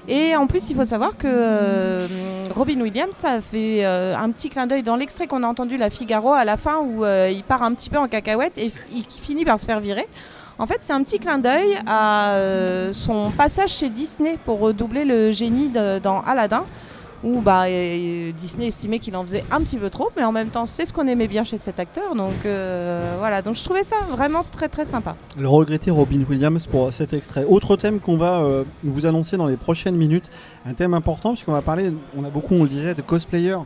Et 0.08 0.36
en 0.36 0.48
plus, 0.48 0.70
il 0.70 0.76
faut 0.76 0.86
savoir 0.86 1.16
que 1.18 1.28
euh, 1.28 2.08
Robin 2.56 2.80
Williams 2.82 3.24
a 3.24 3.40
fait 3.40 3.86
euh, 3.86 4.16
un 4.16 4.32
petit 4.32 4.50
clin 4.50 4.66
d'œil 4.66 4.82
dans 4.82 4.96
l'extrait 4.96 5.28
qu'on 5.28 5.44
a 5.44 5.48
entendu, 5.48 5.78
La 5.78 5.90
Figaro, 5.90 6.34
à 6.34 6.44
la 6.44 6.58
fin, 6.58 6.80
où 6.80 7.06
euh, 7.06 7.30
il 7.32 7.44
part 7.44 7.62
un 7.64 7.74
petit 7.74 7.90
peu 7.90 7.98
en 7.98 8.08
cacahuète 8.08 8.58
et 8.58 8.72
il 8.94 9.06
finit 9.06 9.46
par 9.46 9.60
se 9.60 9.66
faire 9.66 9.80
virer. 9.80 10.08
En 10.58 10.68
fait, 10.68 10.80
c'est 10.82 10.94
un 10.94 11.04
petit 11.04 11.20
clin 11.20 11.38
d'œil 11.38 11.78
à 11.88 12.32
euh, 12.32 12.94
son 12.94 13.32
passage 13.32 13.72
chez 13.72 13.90
Disney 13.90 14.38
pour 14.44 14.60
redoubler 14.60 15.06
le 15.06 15.32
génie 15.32 15.70
dans 15.70 16.22
Aladdin, 16.22 16.66
où 17.24 17.42
bah, 17.42 17.66
Disney 18.36 18.68
estimait 18.68 19.00
qu'il 19.00 19.16
en 19.16 19.24
faisait 19.24 19.44
un 19.52 19.62
petit 19.62 19.78
peu 19.78 19.90
trop, 19.90 20.10
mais 20.18 20.24
en 20.24 20.32
même 20.32 20.50
temps, 20.50 20.66
c'est 20.66 20.86
ce 20.86 20.94
qu'on 20.94 21.08
aimait 21.08 21.28
bien 21.28 21.44
chez 21.44 21.58
cet 21.58 21.80
acteur. 21.80 22.16
Donc 22.16 22.46
euh, 22.46 23.16
voilà, 23.20 23.42
donc 23.42 23.56
je 23.56 23.64
trouvais 23.64 23.84
ça 23.84 23.96
vraiment 24.10 24.44
très 24.52 24.70
très 24.70 24.86
sympa. 24.86 25.16
Le 25.38 25.48
regretté 25.48 25.92
Robin 25.92 26.22
Williams 26.30 26.68
pour 26.68 26.92
cet 26.92 27.14
extrait. 27.14 27.46
Autre 27.48 27.76
thème 27.76 28.00
qu'on 28.00 28.18
va 28.18 28.42
euh, 28.42 28.64
vous 28.84 29.06
annoncer 29.06 29.38
dans 29.38 29.48
les 29.48 29.58
prochaines 29.58 29.96
minutes, 29.96 30.30
un 30.66 30.74
thème 30.74 30.94
important 30.94 31.34
puisqu'on 31.34 31.54
va 31.54 31.62
parler, 31.62 31.92
on 32.18 32.24
a 32.24 32.30
beaucoup, 32.30 32.56
on 32.56 32.64
le 32.64 32.70
disait, 32.70 32.96
de 32.96 33.02
cosplayers 33.02 33.58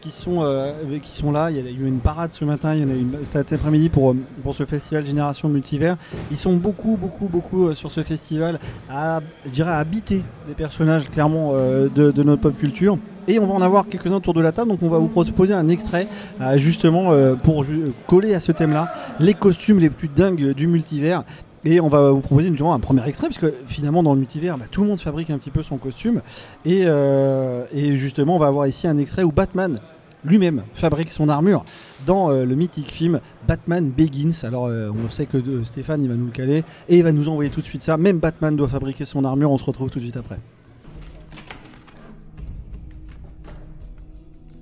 qui, 0.00 0.10
sont, 0.10 0.42
euh, 0.42 0.72
qui 1.02 1.16
sont 1.16 1.32
là. 1.32 1.50
Il 1.50 1.56
y 1.56 1.66
a 1.66 1.70
eu 1.70 1.86
une 1.86 2.00
parade 2.00 2.32
ce 2.32 2.44
matin, 2.44 2.74
il 2.74 2.82
y 2.82 2.84
en 2.84 2.90
a 2.90 2.94
eu 2.94 3.06
cet 3.24 3.52
après-midi 3.52 3.88
pour, 3.88 4.10
euh, 4.10 4.16
pour 4.42 4.54
ce 4.54 4.64
festival 4.64 5.04
Génération 5.04 5.48
Multivers. 5.48 5.96
Ils 6.30 6.38
sont 6.38 6.56
beaucoup, 6.56 6.96
beaucoup, 6.96 7.26
beaucoup 7.26 7.68
euh, 7.68 7.74
sur 7.74 7.90
ce 7.90 8.02
festival 8.02 8.58
à, 8.88 9.20
dirais, 9.46 9.72
habiter 9.72 10.22
des 10.46 10.54
personnages 10.54 11.10
clairement 11.10 11.52
euh, 11.54 11.88
de, 11.88 12.10
de 12.10 12.22
notre 12.22 12.42
pop 12.42 12.58
culture. 12.58 12.98
Et 13.26 13.38
on 13.38 13.46
va 13.46 13.54
en 13.54 13.62
avoir 13.62 13.86
quelques-uns 13.88 14.16
autour 14.16 14.34
de 14.34 14.42
la 14.42 14.52
table, 14.52 14.70
donc 14.70 14.82
on 14.82 14.88
va 14.88 14.98
vous 14.98 15.08
proposer 15.08 15.54
un 15.54 15.68
extrait 15.68 16.08
euh, 16.40 16.58
justement 16.58 17.10
euh, 17.10 17.34
pour 17.34 17.64
coller 18.06 18.34
à 18.34 18.40
ce 18.40 18.52
thème-là, 18.52 18.92
les 19.18 19.32
costumes 19.34 19.78
les 19.78 19.88
plus 19.90 20.08
dingues 20.08 20.52
du 20.52 20.66
multivers. 20.66 21.24
Et 21.64 21.80
on 21.80 21.88
va 21.88 22.10
vous 22.10 22.20
proposer 22.20 22.52
un 22.60 22.80
premier 22.80 23.06
extrait, 23.08 23.28
puisque 23.28 23.46
finalement 23.66 24.02
dans 24.02 24.12
le 24.12 24.18
multivers, 24.20 24.58
bah, 24.58 24.66
tout 24.70 24.82
le 24.82 24.88
monde 24.88 25.00
fabrique 25.00 25.30
un 25.30 25.38
petit 25.38 25.50
peu 25.50 25.62
son 25.62 25.78
costume. 25.78 26.20
Et, 26.66 26.82
euh, 26.84 27.64
et 27.72 27.96
justement, 27.96 28.36
on 28.36 28.38
va 28.38 28.48
avoir 28.48 28.66
ici 28.66 28.86
un 28.86 28.98
extrait 28.98 29.22
où 29.22 29.32
Batman 29.32 29.80
lui-même 30.24 30.62
fabrique 30.72 31.10
son 31.10 31.28
armure 31.28 31.64
dans 32.06 32.30
euh, 32.30 32.44
le 32.44 32.54
mythique 32.54 32.90
film 32.90 33.20
Batman 33.46 33.90
Begins. 33.90 34.44
Alors 34.44 34.66
euh, 34.66 34.90
on 34.90 35.10
sait 35.10 35.26
que 35.26 35.62
Stéphane 35.64 36.02
il 36.02 36.08
va 36.08 36.14
nous 36.14 36.26
le 36.26 36.32
caler 36.32 36.64
et 36.88 36.98
il 36.98 37.02
va 37.02 37.12
nous 37.12 37.28
envoyer 37.28 37.50
tout 37.50 37.60
de 37.60 37.66
suite 37.66 37.82
ça. 37.82 37.96
Même 37.96 38.18
Batman 38.18 38.56
doit 38.56 38.68
fabriquer 38.68 39.04
son 39.04 39.24
armure, 39.24 39.50
on 39.50 39.58
se 39.58 39.64
retrouve 39.64 39.90
tout 39.90 39.98
de 39.98 40.04
suite 40.04 40.16
après. 40.16 40.38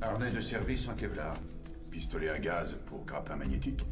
Harnais 0.00 0.30
de 0.30 0.40
service 0.40 0.88
en 0.88 0.94
Kevlar. 0.94 1.36
Pistolet 1.90 2.30
à 2.30 2.38
gaz 2.38 2.76
pour 2.86 3.04
grappin 3.04 3.36
magnétique. 3.36 3.84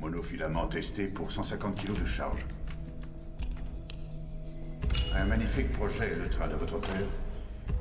Monofilament 0.00 0.66
testé 0.68 1.08
pour 1.08 1.32
150 1.32 1.74
kg 1.74 2.00
de 2.00 2.06
charge. 2.06 2.46
Un 5.18 5.24
magnifique 5.24 5.72
projet, 5.72 6.14
le 6.14 6.28
train 6.28 6.46
de 6.46 6.54
votre 6.54 6.78
père. 6.78 7.02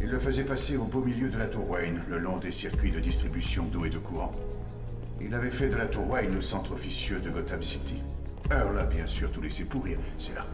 Il 0.02 0.10
le 0.10 0.18
faisait 0.18 0.44
passer 0.44 0.76
au 0.76 0.86
beau 0.86 1.02
milieu 1.02 1.30
de 1.30 1.38
la 1.38 1.46
tour 1.46 1.70
Wayne, 1.70 2.02
le 2.10 2.18
long 2.18 2.38
des 2.38 2.52
circuits 2.52 2.90
de 2.90 3.00
distribution 3.00 3.66
d'eau 3.66 3.86
et 3.86 3.92
de 3.92 4.00
courant. 4.00 4.32
Il 5.22 5.36
avait 5.36 5.52
fait 5.52 5.70
de 5.70 5.76
la 5.76 5.86
tour 5.86 6.10
Wayne 6.10 6.34
le 6.34 6.42
centre 6.42 6.72
officieux 6.72 7.20
de 7.20 7.30
Gotham 7.30 7.62
City. 7.62 8.02
Earl 8.50 8.80
a 8.80 8.86
bien 8.86 9.06
sûr 9.06 9.32
tout 9.32 9.42
laissé 9.42 9.66
pourrir, 9.66 10.00
c'est 10.18 10.34
là. 10.34 10.48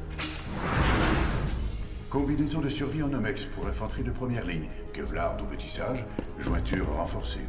Combinaison 2.10 2.60
de 2.60 2.70
survie 2.70 3.02
en 3.02 3.14
Omex 3.14 3.46
pour 3.46 3.66
infanterie 3.66 4.04
de 4.04 4.12
première 4.12 4.46
ligne. 4.46 4.68
Kevlar 4.92 5.38
double 5.38 5.56
tissage, 5.56 6.04
jointure 6.38 6.94
renforcée. 6.94 7.48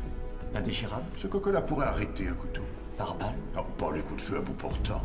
Indéchirable 0.54 1.06
Ce 1.16 1.26
coco-là 1.26 1.60
pourrait 1.60 1.86
arrêter 1.86 2.28
un 2.28 2.34
couteau. 2.34 2.62
Par 2.96 3.16
balle? 3.16 3.34
Non, 3.56 3.64
pas 3.78 3.92
les 3.92 4.02
coups 4.02 4.22
de 4.22 4.28
feu 4.28 4.38
à 4.38 4.40
bout 4.40 4.54
portant. 4.54 5.02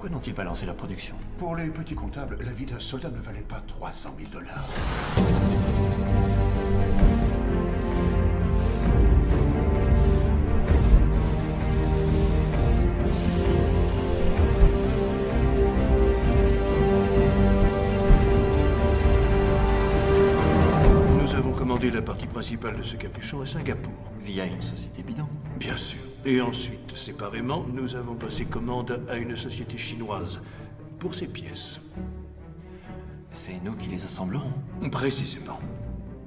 Pourquoi 0.00 0.16
n'ont-ils 0.16 0.32
pas 0.32 0.44
lancé 0.44 0.64
la 0.64 0.72
production? 0.72 1.14
Pour 1.36 1.56
les 1.56 1.68
petits 1.68 1.94
comptables, 1.94 2.38
la 2.42 2.52
vie 2.52 2.64
d'un 2.64 2.80
soldat 2.80 3.10
ne 3.10 3.20
valait 3.20 3.42
pas 3.42 3.60
300 3.60 4.14
000 4.18 4.30
dollars. 4.30 4.66
Nous 21.20 21.34
avons 21.34 21.52
commandé 21.52 21.90
la 21.90 22.00
partie 22.00 22.26
principale 22.26 22.78
de 22.78 22.82
ce 22.82 22.96
capuchon 22.96 23.42
à 23.42 23.46
Singapour. 23.46 23.92
Via 24.22 24.46
une 24.46 24.62
société 24.62 25.02
bidon 25.02 25.28
Bien 25.58 25.76
sûr. 25.76 26.09
Et 26.24 26.40
ensuite, 26.40 26.96
séparément, 26.96 27.64
nous 27.72 27.96
avons 27.96 28.14
passé 28.14 28.44
commande 28.44 29.02
à 29.08 29.16
une 29.16 29.36
société 29.36 29.78
chinoise 29.78 30.42
pour 30.98 31.14
ces 31.14 31.26
pièces. 31.26 31.80
C'est 33.32 33.62
nous 33.64 33.74
qui 33.74 33.88
les 33.88 34.04
assemblerons. 34.04 34.52
Précisément. 34.92 35.58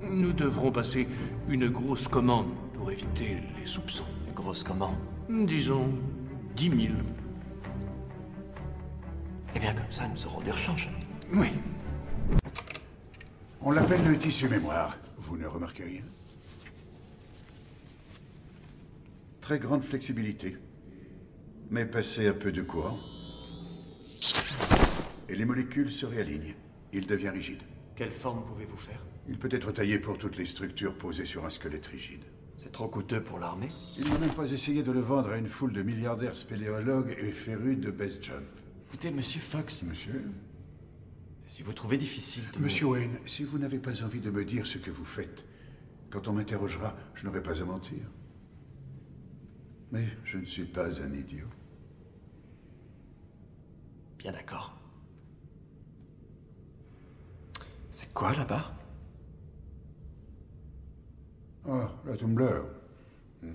Nous 0.02 0.34
devrons 0.34 0.72
passer 0.72 1.08
une 1.48 1.70
grosse 1.70 2.08
commande 2.08 2.48
pour 2.74 2.92
éviter 2.92 3.38
les 3.60 3.68
soupçons. 3.68 4.06
Une 4.28 4.34
grosse 4.34 4.64
commande 4.64 4.98
Disons 5.30 5.90
10 6.56 6.70
000. 6.70 6.94
Eh 9.56 9.60
bien, 9.60 9.74
comme 9.74 9.92
ça, 9.92 10.08
nous 10.08 10.26
aurons 10.26 10.42
du 10.42 10.52
rechange. 10.52 10.90
Oui. 11.34 11.48
On 13.62 13.72
l'appelle 13.72 14.04
le 14.06 14.18
tissu 14.18 14.50
mémoire. 14.50 14.98
Vous 15.18 15.38
ne 15.38 15.46
remarquez 15.46 15.84
rien? 15.84 16.02
Très 19.44 19.60
grande 19.60 19.84
flexibilité. 19.84 20.56
Mais 21.70 21.86
passez 21.86 22.28
un 22.28 22.34
peu 22.34 22.54
de 22.54 22.62
courant. 22.62 22.98
Et 25.28 25.36
les 25.36 25.44
molécules 25.44 25.92
se 25.92 26.06
réalignent. 26.06 26.56
Il 26.94 27.08
devient 27.08 27.28
rigide. 27.28 27.60
Quelle 27.98 28.14
forme 28.14 28.46
pouvez-vous 28.46 28.78
faire? 28.78 29.06
Il 29.28 29.38
peut 29.38 29.50
être 29.52 29.74
taillé 29.74 30.00
pour 30.00 30.18
toutes 30.18 30.38
les 30.38 30.46
structures 30.46 30.98
posées 30.98 31.26
sur 31.26 31.46
un 31.46 31.50
squelette 31.50 31.88
rigide. 31.88 32.22
C'est 32.64 32.72
trop 32.72 32.88
coûteux 32.88 33.22
pour 33.22 33.38
l'armée? 33.38 33.68
Il 33.98 34.10
n'a 34.10 34.18
même 34.18 34.34
pas 34.34 34.50
essayé 34.50 34.82
de 34.82 34.94
le 34.94 35.02
vendre 35.02 35.32
à 35.32 35.38
une 35.38 35.48
foule 35.48 35.74
de 35.74 35.84
milliardaires 35.84 36.38
spéléologues 36.38 37.14
et 37.20 37.34
férus 37.34 37.78
de 37.78 37.92
base 37.92 38.20
jump. 38.22 38.46
Écoutez, 38.88 39.12
monsieur 39.12 39.42
Fox, 39.42 39.84
Monsieur? 39.84 40.24
Si 41.48 41.64
vous 41.64 41.74
trouvez 41.74 41.98
difficile 41.98 42.44
de 42.54 42.60
me- 42.60 42.64
Monsieur 42.64 42.86
Wayne, 42.86 43.18
si 43.26 43.44
vous 43.44 43.58
n'avez 43.58 43.80
pas 43.80 44.06
envie 44.06 44.22
de 44.22 44.30
me 44.30 44.46
dire 44.46 44.66
ce 44.66 44.78
que 44.78 44.90
vous 44.90 45.04
faites, 45.04 45.44
quand 46.12 46.30
on 46.30 46.32
m'interrogera, 46.32 46.96
je 47.14 47.26
n'aurai 47.26 47.44
pas 47.44 47.62
à 47.62 47.66
mentir. 47.66 48.10
Mais 49.94 50.08
je 50.26 50.40
ne 50.40 50.46
suis 50.46 50.66
pas 50.66 51.02
un 51.04 51.14
idiot. 51.14 51.46
Bien 54.18 54.32
d'accord. 54.32 54.76
C'est 57.92 58.12
quoi 58.12 58.34
là-bas? 58.34 58.74
Ah, 61.70 61.92
la 62.08 62.18
Tumblr. 62.18 62.66
Hmm. 63.44 63.52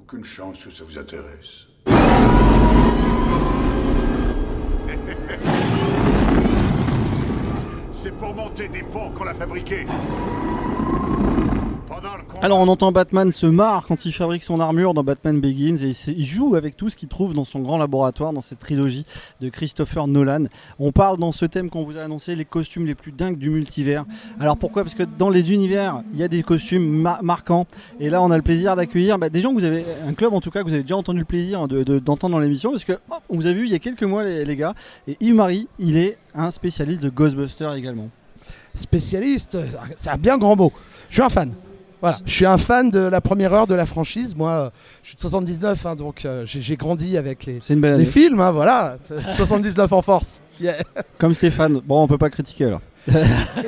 Aucune 0.00 0.24
chance 0.24 0.64
que 0.64 0.70
ça 0.70 0.82
vous 0.82 0.96
intéresse. 0.96 1.66
C'est 7.92 8.12
pour 8.12 8.34
monter 8.34 8.68
des 8.68 8.82
ponts 8.82 9.10
qu'on 9.10 9.24
l'a 9.24 9.34
fabriqué. 9.34 9.84
Alors 12.42 12.58
on 12.58 12.68
entend 12.68 12.92
Batman 12.92 13.30
se 13.32 13.46
marre 13.46 13.86
quand 13.86 14.04
il 14.06 14.12
fabrique 14.12 14.42
son 14.44 14.60
armure 14.60 14.94
dans 14.94 15.04
Batman 15.04 15.40
Begins 15.40 15.76
et 15.84 15.92
il 16.08 16.24
joue 16.24 16.54
avec 16.54 16.76
tout 16.76 16.88
ce 16.88 16.96
qu'il 16.96 17.08
trouve 17.08 17.34
dans 17.34 17.44
son 17.44 17.60
grand 17.60 17.76
laboratoire 17.76 18.32
dans 18.32 18.40
cette 18.40 18.58
trilogie 18.58 19.04
de 19.40 19.48
Christopher 19.50 20.06
Nolan. 20.06 20.44
On 20.78 20.92
parle 20.92 21.18
dans 21.18 21.32
ce 21.32 21.44
thème 21.44 21.68
qu'on 21.68 21.82
vous 21.82 21.98
a 21.98 22.02
annoncé 22.02 22.34
les 22.36 22.44
costumes 22.46 22.86
les 22.86 22.94
plus 22.94 23.12
dingues 23.12 23.36
du 23.36 23.50
multivers. 23.50 24.04
Alors 24.38 24.56
pourquoi? 24.56 24.82
Parce 24.84 24.94
que 24.94 25.02
dans 25.02 25.28
les 25.28 25.52
univers, 25.52 26.02
il 26.14 26.18
y 26.18 26.22
a 26.22 26.28
des 26.28 26.42
costumes 26.42 26.88
mar- 26.88 27.22
marquants 27.22 27.66
et 27.98 28.08
là 28.08 28.22
on 28.22 28.30
a 28.30 28.36
le 28.36 28.42
plaisir 28.42 28.76
d'accueillir 28.76 29.18
bah, 29.18 29.28
des 29.28 29.40
gens 29.40 29.50
que 29.50 29.58
vous 29.58 29.64
avez 29.64 29.84
un 30.06 30.14
club 30.14 30.32
en 30.32 30.40
tout 30.40 30.50
cas 30.50 30.60
que 30.60 30.64
vous 30.68 30.74
avez 30.74 30.82
déjà 30.82 30.96
entendu 30.96 31.18
le 31.18 31.24
plaisir 31.26 31.68
de- 31.68 31.82
de- 31.82 31.98
d'entendre 31.98 32.32
dans 32.32 32.40
l'émission 32.40 32.70
parce 32.70 32.84
que 32.84 32.92
hop, 32.92 33.22
on 33.28 33.36
vous 33.36 33.46
a 33.46 33.52
vu 33.52 33.66
il 33.66 33.72
y 33.72 33.74
a 33.74 33.78
quelques 33.78 34.04
mois 34.04 34.24
les, 34.24 34.44
les 34.44 34.56
gars 34.56 34.74
et 35.06 35.16
Yves 35.20 35.34
Marie, 35.34 35.68
il 35.78 35.96
est 35.98 36.16
un 36.34 36.50
spécialiste 36.50 37.02
de 37.02 37.10
Ghostbusters 37.10 37.74
également. 37.74 38.08
Spécialiste, 38.74 39.58
c'est 39.96 40.10
un 40.10 40.16
bien 40.16 40.38
grand 40.38 40.56
mot. 40.56 40.72
Je 41.10 41.14
suis 41.16 41.22
un 41.22 41.28
fan. 41.28 41.52
Voilà, 42.00 42.16
je 42.24 42.32
suis 42.32 42.46
un 42.46 42.56
fan 42.58 42.90
de 42.90 42.98
la 43.00 43.20
première 43.20 43.52
heure 43.52 43.66
de 43.66 43.74
la 43.74 43.84
franchise. 43.86 44.34
Moi, 44.34 44.50
euh, 44.50 44.70
je 45.02 45.08
suis 45.08 45.16
de 45.16 45.20
79, 45.20 45.84
hein, 45.86 45.96
donc 45.96 46.24
euh, 46.24 46.44
j'ai 46.46 46.62
j'ai 46.62 46.76
grandi 46.76 47.16
avec 47.18 47.44
les, 47.44 47.58
C'est 47.60 47.74
une 47.74 47.80
belle 47.80 47.96
les 47.96 48.06
films. 48.06 48.40
hein, 48.40 48.52
voilà, 48.52 48.96
79 49.36 49.92
en 49.92 50.00
force. 50.02 50.40
Yeah. 50.60 50.76
Comme 51.18 51.34
Stéphane. 51.34 51.80
Bon, 51.84 52.02
on 52.02 52.08
peut 52.08 52.18
pas 52.18 52.30
critiquer 52.30 52.66
alors. 52.66 52.80
Et, 53.08 53.12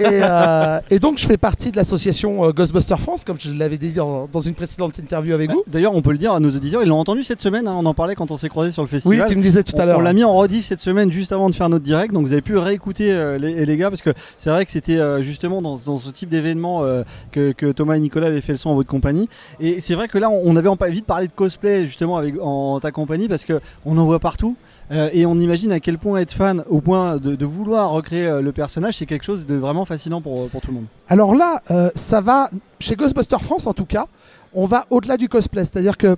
euh, 0.00 0.80
et 0.90 0.98
donc, 0.98 1.18
je 1.18 1.26
fais 1.26 1.36
partie 1.36 1.70
de 1.70 1.76
l'association 1.76 2.44
euh, 2.44 2.52
Ghostbusters 2.52 3.00
France, 3.00 3.24
comme 3.24 3.38
je 3.40 3.50
l'avais 3.50 3.78
dit 3.78 3.90
dans, 3.92 4.28
dans 4.30 4.40
une 4.40 4.54
précédente 4.54 4.98
interview 4.98 5.34
avec 5.34 5.50
vous. 5.50 5.64
D'ailleurs, 5.66 5.94
on 5.94 6.02
peut 6.02 6.12
le 6.12 6.18
dire 6.18 6.32
à 6.32 6.40
nos 6.40 6.50
auditeurs, 6.50 6.82
ils 6.82 6.88
l'ont 6.88 6.98
entendu 6.98 7.24
cette 7.24 7.40
semaine, 7.40 7.66
hein, 7.66 7.74
on 7.76 7.86
en 7.86 7.94
parlait 7.94 8.14
quand 8.14 8.30
on 8.30 8.36
s'est 8.36 8.48
croisés 8.48 8.72
sur 8.72 8.82
le 8.82 8.88
festival. 8.88 9.20
Oui, 9.20 9.24
tu 9.26 9.36
me 9.36 9.42
disais 9.42 9.62
tout 9.62 9.74
à 9.80 9.86
l'heure. 9.86 9.98
On 9.98 10.02
l'a 10.02 10.12
mis 10.12 10.24
en 10.24 10.34
rediff 10.34 10.66
cette 10.66 10.80
semaine 10.80 11.10
juste 11.10 11.32
avant 11.32 11.48
de 11.48 11.54
faire 11.54 11.68
notre 11.68 11.84
direct, 11.84 12.12
donc 12.12 12.26
vous 12.26 12.32
avez 12.32 12.42
pu 12.42 12.56
réécouter 12.56 13.10
euh, 13.10 13.38
les, 13.38 13.64
les 13.64 13.76
gars, 13.76 13.90
parce 13.90 14.02
que 14.02 14.10
c'est 14.38 14.50
vrai 14.50 14.64
que 14.64 14.70
c'était 14.70 14.98
euh, 14.98 15.22
justement 15.22 15.62
dans, 15.62 15.76
dans 15.76 15.98
ce 15.98 16.10
type 16.10 16.28
d'événement 16.28 16.82
que, 17.30 17.52
que 17.52 17.72
Thomas 17.72 17.96
et 17.96 18.00
Nicolas 18.00 18.26
avaient 18.26 18.40
fait 18.40 18.52
le 18.52 18.58
son 18.58 18.70
en 18.70 18.74
votre 18.74 18.88
compagnie. 18.88 19.28
Et 19.60 19.80
c'est 19.80 19.94
vrai 19.94 20.08
que 20.08 20.18
là, 20.18 20.30
on 20.30 20.56
avait 20.56 20.68
envie 20.68 21.00
de 21.00 21.06
parler 21.06 21.26
de 21.26 21.32
cosplay 21.32 21.86
justement 21.86 22.16
avec, 22.16 22.34
en 22.40 22.80
ta 22.80 22.90
compagnie, 22.90 23.28
parce 23.28 23.44
que 23.44 23.60
on 23.84 23.96
en 23.98 24.04
voit 24.04 24.20
partout. 24.20 24.56
Euh, 24.90 25.10
et 25.12 25.26
on 25.26 25.38
imagine 25.38 25.72
à 25.72 25.80
quel 25.80 25.98
point 25.98 26.18
être 26.18 26.32
fan 26.32 26.64
au 26.68 26.80
point 26.80 27.16
de, 27.16 27.44
vouloir 27.44 27.90
recréer 27.90 28.26
euh, 28.26 28.40
le 28.40 28.52
personnage, 28.52 28.96
c'est 28.96 29.06
quelque 29.06 29.24
chose 29.24 29.46
de 29.46 29.54
vraiment 29.54 29.84
fascinant 29.84 30.20
pour, 30.20 30.48
pour 30.48 30.60
tout 30.60 30.68
le 30.68 30.74
monde. 30.74 30.86
Alors 31.08 31.34
là, 31.34 31.62
euh, 31.70 31.90
ça 31.94 32.20
va, 32.20 32.50
chez 32.78 32.96
Ghostbusters 32.96 33.40
France 33.40 33.66
en 33.66 33.74
tout 33.74 33.86
cas, 33.86 34.06
on 34.54 34.66
va 34.66 34.86
au-delà 34.90 35.16
du 35.16 35.28
cosplay. 35.28 35.64
C'est-à-dire 35.64 35.96
que 35.96 36.16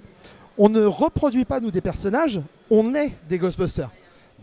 on 0.57 0.69
ne 0.69 0.85
reproduit 0.85 1.45
pas 1.45 1.61
nous 1.61 1.71
des 1.71 1.81
personnages, 1.81 2.41
on 2.71 2.95
est 2.95 3.13
des 3.29 3.39
Ghostbusters. 3.39 3.91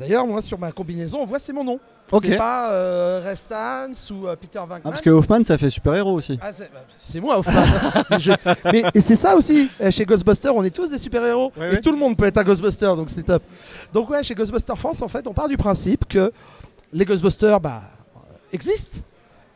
D'ailleurs, 0.01 0.27
moi 0.27 0.41
sur 0.41 0.59
ma 0.59 0.71
combinaison, 0.71 1.19
on 1.21 1.25
voit 1.25 1.39
c'est 1.39 1.53
mon 1.53 1.63
nom. 1.63 1.79
Ok. 2.11 2.25
C'est 2.27 2.35
pas 2.37 2.71
euh, 2.71 3.21
Restans 3.23 3.93
ou 4.11 4.27
euh, 4.27 4.35
Peter 4.35 4.59
Venkman. 4.59 4.81
Ah, 4.83 4.89
parce 4.89 5.01
que 5.01 5.09
Hoffman, 5.09 5.43
ça 5.45 5.57
fait 5.57 5.69
super-héros 5.69 6.11
aussi. 6.13 6.37
Ah, 6.41 6.51
c'est, 6.51 6.69
bah, 6.73 6.81
c'est 6.99 7.21
moi, 7.21 7.37
Hoffman. 7.39 7.61
Mais 8.09 8.19
je- 8.19 8.31
mais- 8.65 8.83
et 8.93 8.99
c'est 8.99 9.15
ça 9.15 9.35
aussi, 9.35 9.69
euh, 9.79 9.89
chez 9.91 10.05
Ghostbusters, 10.05 10.53
on 10.53 10.63
est 10.63 10.75
tous 10.75 10.89
des 10.89 10.97
super-héros. 10.97 11.53
Ouais, 11.57 11.67
et 11.67 11.71
ouais. 11.75 11.81
tout 11.81 11.91
le 11.91 11.97
monde 11.97 12.17
peut 12.17 12.25
être 12.25 12.37
un 12.37 12.43
Ghostbuster, 12.43 12.87
donc 12.97 13.09
c'est 13.09 13.23
top. 13.23 13.41
Donc 13.93 14.09
ouais, 14.09 14.23
chez 14.23 14.35
Ghostbusters 14.35 14.77
France, 14.77 15.01
en 15.01 15.07
fait, 15.07 15.25
on 15.27 15.33
part 15.33 15.47
du 15.47 15.55
principe 15.55 16.05
que 16.07 16.33
les 16.91 17.05
Ghostbusters 17.05 17.61
bah, 17.61 17.81
existent. 18.51 18.99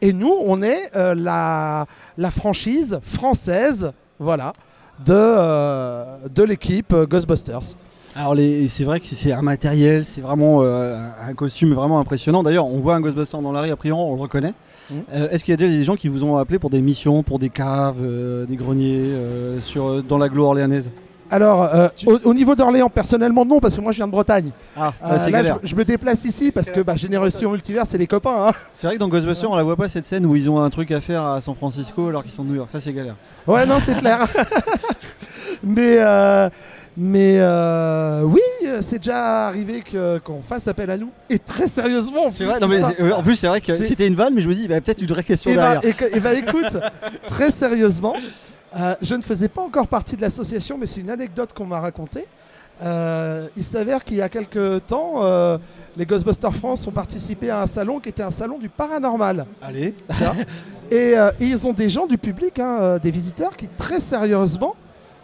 Et 0.02 0.14
nous, 0.14 0.34
on 0.46 0.62
est 0.62 0.96
euh, 0.96 1.14
la, 1.16 1.86
la 2.18 2.32
franchise 2.32 3.00
française, 3.02 3.92
voilà, 4.20 4.54
de, 5.06 5.14
euh, 5.14 6.18
de 6.34 6.44
l'équipe 6.44 6.94
Ghostbusters. 6.96 7.60
Alors 8.16 8.34
les- 8.34 8.68
c'est 8.68 8.84
vrai 8.86 9.00
que 9.00 9.06
c'est 9.08 9.32
un 9.34 9.42
matériel, 9.42 10.06
c'est 10.06 10.22
vraiment 10.22 10.60
euh, 10.64 10.98
un 11.28 11.34
costume 11.34 11.74
vraiment 11.74 12.00
impressionnant. 12.00 12.44
D'ailleurs, 12.44 12.66
on 12.68 12.80
voit 12.80 12.96
un 12.96 13.02
Ghostbuster 13.02 13.38
dans 13.42 13.52
la 13.52 13.62
rue, 13.62 13.72
a 13.72 13.76
priori, 13.76 14.00
on 14.02 14.16
le 14.16 14.22
reconnaît. 14.22 14.54
Mhm. 14.90 15.04
Euh, 15.14 15.30
Est-ce 15.32 15.44
qu'il 15.44 15.52
y 15.52 15.56
a 15.56 15.58
déjà 15.58 15.72
des 15.72 15.84
gens 15.84 15.96
qui 15.96 16.08
vous 16.08 16.24
ont 16.24 16.38
appelé 16.38 16.58
pour 16.60 16.70
des 16.70 16.82
missions, 16.82 17.24
pour 17.24 17.40
des 17.40 17.50
caves, 17.50 17.98
euh, 18.02 18.46
des 18.46 18.56
greniers, 18.56 19.10
sur, 19.62 20.02
dans 20.04 20.18
l'agglo 20.18 20.46
orléanaise? 20.46 20.92
Alors, 21.32 21.64
euh, 21.64 21.88
au, 22.06 22.20
au 22.26 22.34
niveau 22.36 22.54
d'Orléans, 22.54 22.88
personnellement, 22.88 23.46
non, 23.46 23.60
parce 23.60 23.76
que 23.76 23.82
moi 23.82 23.92
je 23.92 23.98
viens 23.98 24.06
de 24.06 24.12
Bretagne. 24.12 24.52
Ah, 24.78 24.94
Euh, 25.04 25.10
bah, 25.10 25.20
c'est 25.20 25.32
là, 25.32 25.40
je, 25.40 25.44
galère. 25.48 25.60
je 25.64 25.76
me 25.76 25.84
déplace 25.84 26.24
ici 26.24 26.52
parce 26.52 26.70
que 26.70 26.82
bah, 26.82 26.96
Génération 26.96 27.50
Multivers, 27.52 27.88
c'est 27.88 27.98
les 27.98 28.06
copains. 28.06 28.50
hein. 28.50 28.52
C'est 28.76 28.86
vrai 28.86 28.96
que 28.96 29.00
dans 29.00 29.10
Ghostbusters, 29.10 29.50
on 29.50 29.56
la 29.56 29.64
voit 29.64 29.76
pas 29.76 29.90
cette 29.90 30.06
scène 30.06 30.26
où 30.28 30.36
ils 30.36 30.48
ont 30.52 30.62
un 30.62 30.70
truc 30.70 30.92
à 30.92 31.02
faire 31.02 31.26
à 31.26 31.42
San 31.42 31.56
Francisco 31.56 32.08
alors 32.10 32.22
qu'ils 32.22 32.32
sont 32.32 32.44
de 32.44 32.50
New 32.50 32.56
York. 32.56 32.70
Ça, 32.72 32.80
c'est 32.80 32.94
galère. 32.94 33.16
Ouais, 33.48 33.66
non, 33.66 33.80
c'est 33.80 33.96
clair. 34.00 34.20
mais 35.64 35.98
euh, 36.00 36.48
mais 36.98 37.36
euh, 37.40 38.22
oui, 38.24 38.42
c'est 38.82 39.00
déjà 39.00 39.48
arrivé 39.48 39.82
que- 39.82 40.18
qu'on 40.20 40.42
fasse 40.42 40.68
appel 40.68 40.90
à 40.90 40.98
nous. 40.98 41.10
Et 41.30 41.40
très 41.40 41.68
sérieusement, 41.68 42.28
en 42.28 42.32
C'est 42.32 42.46
vrai, 42.46 42.60
non, 42.60 42.68
mais 42.68 42.82
euh, 43.02 43.12
en 43.14 43.22
plus, 43.24 43.36
c'est 43.36 43.48
vrai 43.48 43.62
que 43.62 43.76
c'était 43.76 44.08
une 44.08 44.16
vanne, 44.16 44.34
mais 44.34 44.42
je 44.42 44.48
me 44.50 44.54
dis, 44.56 44.64
il 44.64 44.72
y 44.72 44.74
a 44.74 44.82
peut-être 44.82 45.02
une 45.02 45.08
vraie 45.08 45.24
question 45.24 45.52
Et 45.52 45.56
bah, 45.56 45.74
derrière. 45.80 45.86
et 45.90 45.94
que- 45.94 46.16
et 46.18 46.20
bah, 46.20 46.34
écoute, 46.34 46.78
très 47.28 47.52
sérieusement, 47.52 48.16
euh, 48.80 48.96
je 49.02 49.16
ne 49.16 49.22
faisais 49.22 49.48
pas 49.50 49.62
encore 49.62 49.88
partie 49.88 50.16
de 50.16 50.22
l'association, 50.22 50.78
mais 50.78 50.86
c'est 50.88 51.02
une 51.02 51.10
anecdote 51.10 51.54
qu'on 51.54 51.66
m'a 51.66 51.80
racontée. 51.80 52.26
Euh, 52.84 53.48
il 53.56 53.64
s'avère 53.64 54.04
qu'il 54.04 54.18
y 54.18 54.22
a 54.22 54.28
quelques 54.28 54.86
temps, 54.86 55.24
euh, 55.24 55.58
les 55.96 56.06
Ghostbusters 56.06 56.54
France 56.54 56.86
ont 56.88 56.92
participé 56.92 57.50
à 57.50 57.62
un 57.62 57.68
salon 57.68 58.02
qui 58.02 58.10
était 58.10 58.24
un 58.24 58.32
salon 58.32 58.58
du 58.58 58.68
paranormal. 58.68 59.46
Allez. 59.62 59.94
Et, 60.92 61.18
euh, 61.18 61.32
et 61.40 61.46
ils 61.46 61.68
ont 61.68 61.72
des 61.74 61.88
gens 61.90 62.06
du 62.06 62.18
public, 62.18 62.60
hein, 62.60 62.98
des 63.02 63.12
visiteurs, 63.12 63.56
qui 63.56 63.68
très 63.70 64.00
sérieusement 64.02 64.76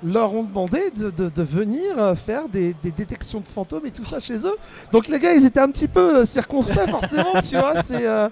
leur 0.04 0.34
ont 0.34 0.44
demandé 0.44 0.90
de, 0.92 1.10
de- 1.12 1.30
de 1.30 1.44
venir 1.44 1.98
euh, 1.98 2.16
faire 2.16 2.50
des, 2.50 2.74
des 2.82 2.92
détections 2.92 3.40
de 3.40 3.46
fantômes 3.48 3.86
et 3.86 3.92
tout 3.92 4.04
ça 4.04 4.20
chez 4.20 4.38
eux. 4.46 4.56
Donc 4.92 5.08
les 5.08 5.20
gars, 5.20 5.34
ils 5.34 5.46
étaient 5.46 5.60
un 5.60 5.70
petit 5.70 5.88
peu 5.88 6.18
euh, 6.22 6.26
circonspects 6.26 6.90
forcément, 6.90 7.40
tu 7.48 7.58
vois. 7.58 7.82
C'est, 7.84 8.08
euh, 8.08 8.28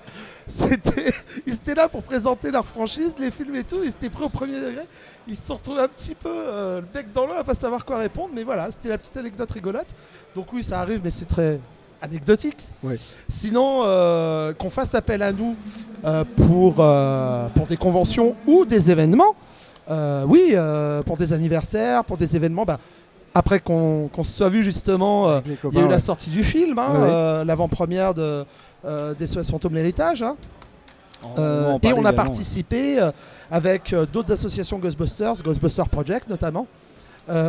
c'était, 0.48 1.14
ils 1.46 1.54
étaient 1.54 1.76
là 1.76 1.88
pour 1.88 2.02
présenter 2.02 2.50
leur 2.50 2.66
franchise, 2.66 3.14
les 3.20 3.30
films 3.30 3.56
et 3.56 3.64
tout. 3.64 3.78
Ils 3.84 3.90
étaient 3.90 4.10
pris 4.10 4.24
au 4.24 4.30
premier 4.30 4.56
degré. 4.60 4.86
Ils 5.28 5.36
se 5.36 5.46
sont 5.48 5.56
retrouvés 5.56 5.82
un 5.82 5.88
petit 5.88 6.16
peu 6.16 6.32
euh, 6.34 6.82
le 6.82 6.88
bec 6.92 7.12
dans 7.14 7.28
l'eau 7.28 7.34
à 7.40 7.44
pas 7.44 7.54
savoir 7.54 7.86
quoi 7.86 7.98
répondre. 7.98 8.30
Mais 8.34 8.44
voilà, 8.44 8.72
c'était 8.72 8.90
la 8.90 8.98
petite 8.98 9.18
anecdote 9.18 9.52
rigolote. 9.52 9.90
Donc 10.36 10.52
oui, 10.54 10.64
ça 10.64 10.80
arrive, 10.80 11.02
mais 11.04 11.12
c'est 11.12 11.26
très 11.28 11.60
anecdotique. 12.02 12.66
Sinon, 13.28 13.82
euh, 13.84 14.54
qu'on 14.54 14.70
fasse 14.70 14.96
appel 14.96 15.22
à 15.22 15.32
nous 15.34 15.56
pour, 16.38 16.76
pour 16.76 17.68
des 17.68 17.78
conventions 17.78 18.36
ou 18.48 18.66
des 18.66 18.90
événements, 18.90 19.36
euh, 19.90 20.24
oui, 20.28 20.52
euh, 20.54 21.02
pour 21.04 21.18
des 21.18 21.34
anniversaires, 21.34 22.04
pour 22.04 22.18
des 22.18 22.36
événements, 22.36 22.66
bah, 22.66 22.80
après 23.34 23.60
qu'on 23.60 24.10
se 24.24 24.32
soit 24.32 24.50
vu 24.50 24.64
justement, 24.64 25.30
euh, 25.30 25.40
il 25.72 25.78
y 25.78 25.82
a 25.82 25.86
eu 25.86 25.88
la 25.88 26.00
sortie 26.00 26.30
du 26.32 26.44
film, 26.44 26.78
hein, 26.80 26.90
Ouais, 26.94 27.10
euh, 27.12 27.46
l'avant-première 27.46 28.14
de, 28.14 28.44
euh, 28.86 29.14
des 29.14 29.28
SOS 29.28 29.50
Fantômes 29.52 29.76
l'héritage. 29.76 30.24
hein. 30.24 30.36
On 31.38 31.80
et 31.84 31.94
on 31.94 32.06
a 32.06 32.14
participé 32.14 32.98
avec 33.52 33.94
d'autres 34.14 34.32
associations 34.32 34.80
Ghostbusters, 34.80 35.44
Ghostbusters 35.44 35.90
Project 35.90 36.30
notamment. 36.30 36.66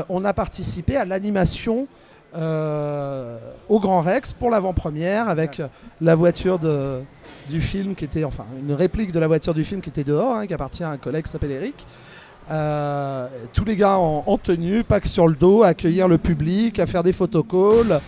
On 0.09 0.25
a 0.25 0.33
participé 0.35 0.97
à 0.97 1.05
l'animation 1.05 1.87
au 2.35 3.81
Grand 3.81 4.01
Rex 4.01 4.33
pour 4.33 4.51
l'avant-première 4.51 5.29
avec 5.29 5.63
la 6.01 6.15
voiture 6.17 6.59
de, 6.59 7.01
du 7.49 7.61
film 7.61 7.95
qui 7.95 8.05
était, 8.05 8.25
enfin, 8.25 8.45
une 8.61 8.75
réplique 8.75 9.13
de 9.13 9.21
la 9.21 9.29
voiture 9.29 9.55
du 9.55 9.65
film 9.65 9.81
qui 9.81 9.89
était 9.91 10.05
dehors, 10.05 10.35
hein, 10.37 10.47
qui 10.49 10.55
appartient 10.55 10.83
à 10.85 10.91
un 10.91 10.97
collègue 10.97 11.25
qui 11.25 11.31
s'appelle 11.31 11.53
Eric. 11.53 11.87
Euh, 12.51 13.27
tous 13.53 13.65
les 13.65 13.77
gars 13.77 13.97
en, 13.99 14.25
en 14.27 14.37
tenue, 14.37 14.83
pack 14.83 15.07
sur 15.07 15.29
le 15.29 15.35
dos, 15.35 15.63
à 15.63 15.69
accueillir 15.69 16.09
le 16.09 16.19
public, 16.19 16.79
à 16.81 16.87
faire 16.87 17.03
des 17.05 17.13
photocalls, 17.13 18.01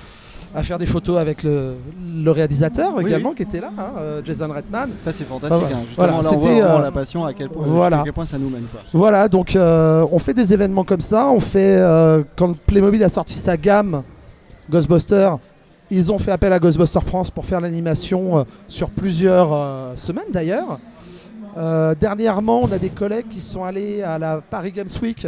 à 0.55 0.63
faire 0.63 0.79
des 0.79 0.87
photos 0.87 1.19
avec 1.19 1.45
le, 1.45 1.75
le 2.23 2.31
réalisateur 2.31 2.93
Oui, 2.97 3.05
également 3.07 3.31
oui. 3.31 3.35
qui 3.37 3.43
était 3.45 3.61
là, 3.61 3.71
hein, 3.79 3.93
euh, 3.99 4.21
Jason 4.25 4.49
Redman. 4.49 4.91
Ça, 5.01 5.13
c'est 5.13 5.25
fantastique. 5.25 5.63
Voilà. 5.63 5.77
hein. 5.77 5.83
Justement, 5.87 6.07
Voilà, 6.07 6.13
là, 6.13 6.19
on 6.19 6.41
voit 6.41 6.51
vraiment 6.53 6.79
euh, 6.79 6.83
la 6.83 6.91
passion, 6.91 7.25
à 7.25 7.33
quel 7.35 7.49
point, 7.51 7.63
voilà. 7.65 8.01
à 8.01 8.03
quel 8.05 8.13
point 8.13 8.25
ça 8.27 8.39
nous 8.39 8.51
mène. 8.51 8.65
Quoi. 8.71 8.81
Voilà, 8.93 9.29
donc 9.29 9.55
euh, 9.55 10.05
on 10.11 10.19
fait 10.19 10.35
des 10.35 10.53
événements 10.53 10.85
comme 10.85 11.01
ça. 11.01 11.29
On 11.29 11.41
fait 11.41 11.81
quand 12.37 12.57
Playmobil 12.67 13.03
a 13.05 13.09
sorti 13.09 13.39
sa 13.39 13.57
gamme 13.57 14.03
Ghostbusters, 14.71 15.39
ils 15.91 16.11
ont 16.13 16.19
fait 16.19 16.33
appel 16.33 16.53
à 16.53 16.59
Ghostbusters 16.59 17.03
France 17.05 17.31
pour 17.31 17.45
faire 17.47 17.61
l'animation 17.61 18.45
sur 18.67 18.91
plusieurs 18.91 19.57
semaines 19.97 20.31
d'ailleurs. 20.33 20.79
Euh, 21.57 21.95
dernièrement, 21.95 22.63
on 22.63 22.73
a 22.73 22.79
des 22.79 22.89
collègues 22.91 23.29
qui 23.29 23.41
sont 23.41 23.65
allés 23.65 24.03
à 24.03 24.19
la 24.19 24.41
Paris 24.41 24.73
Games 24.73 24.89
Week 25.03 25.27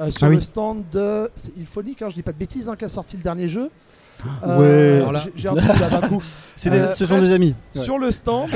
euh, 0.00 0.10
sur 0.10 0.26
Ah 0.26 0.30
oui. 0.30 0.36
le 0.36 0.40
stand 0.40 0.82
de 0.90 1.30
c'est 1.34 1.56
Ilphonic, 1.56 2.02
hein, 2.02 2.08
je 2.08 2.14
dis 2.14 2.22
pas 2.22 2.32
de 2.32 2.38
bêtises, 2.38 2.68
hein, 2.68 2.76
qui 2.76 2.84
a 2.84 2.88
sorti 2.88 3.16
le 3.16 3.22
dernier 3.22 3.48
jeu. 3.48 3.70
Ouais. 4.46 4.96
Alors 4.98 5.12
là- 5.12 5.18
j'ai- 5.24 5.32
J'ai 5.34 5.48
un 5.48 5.54
trou 5.56 5.80
là 5.80 5.88
d'un 6.00 6.08
coup. 6.08 6.22
C'est 6.56 6.70
des- 6.70 6.92
ce 6.92 7.06
sont 7.06 7.18
des 7.20 7.32
amis. 7.32 7.54
Ouais. 7.74 7.82
Sur 7.82 7.98
le 7.98 8.10
stand 8.12 8.48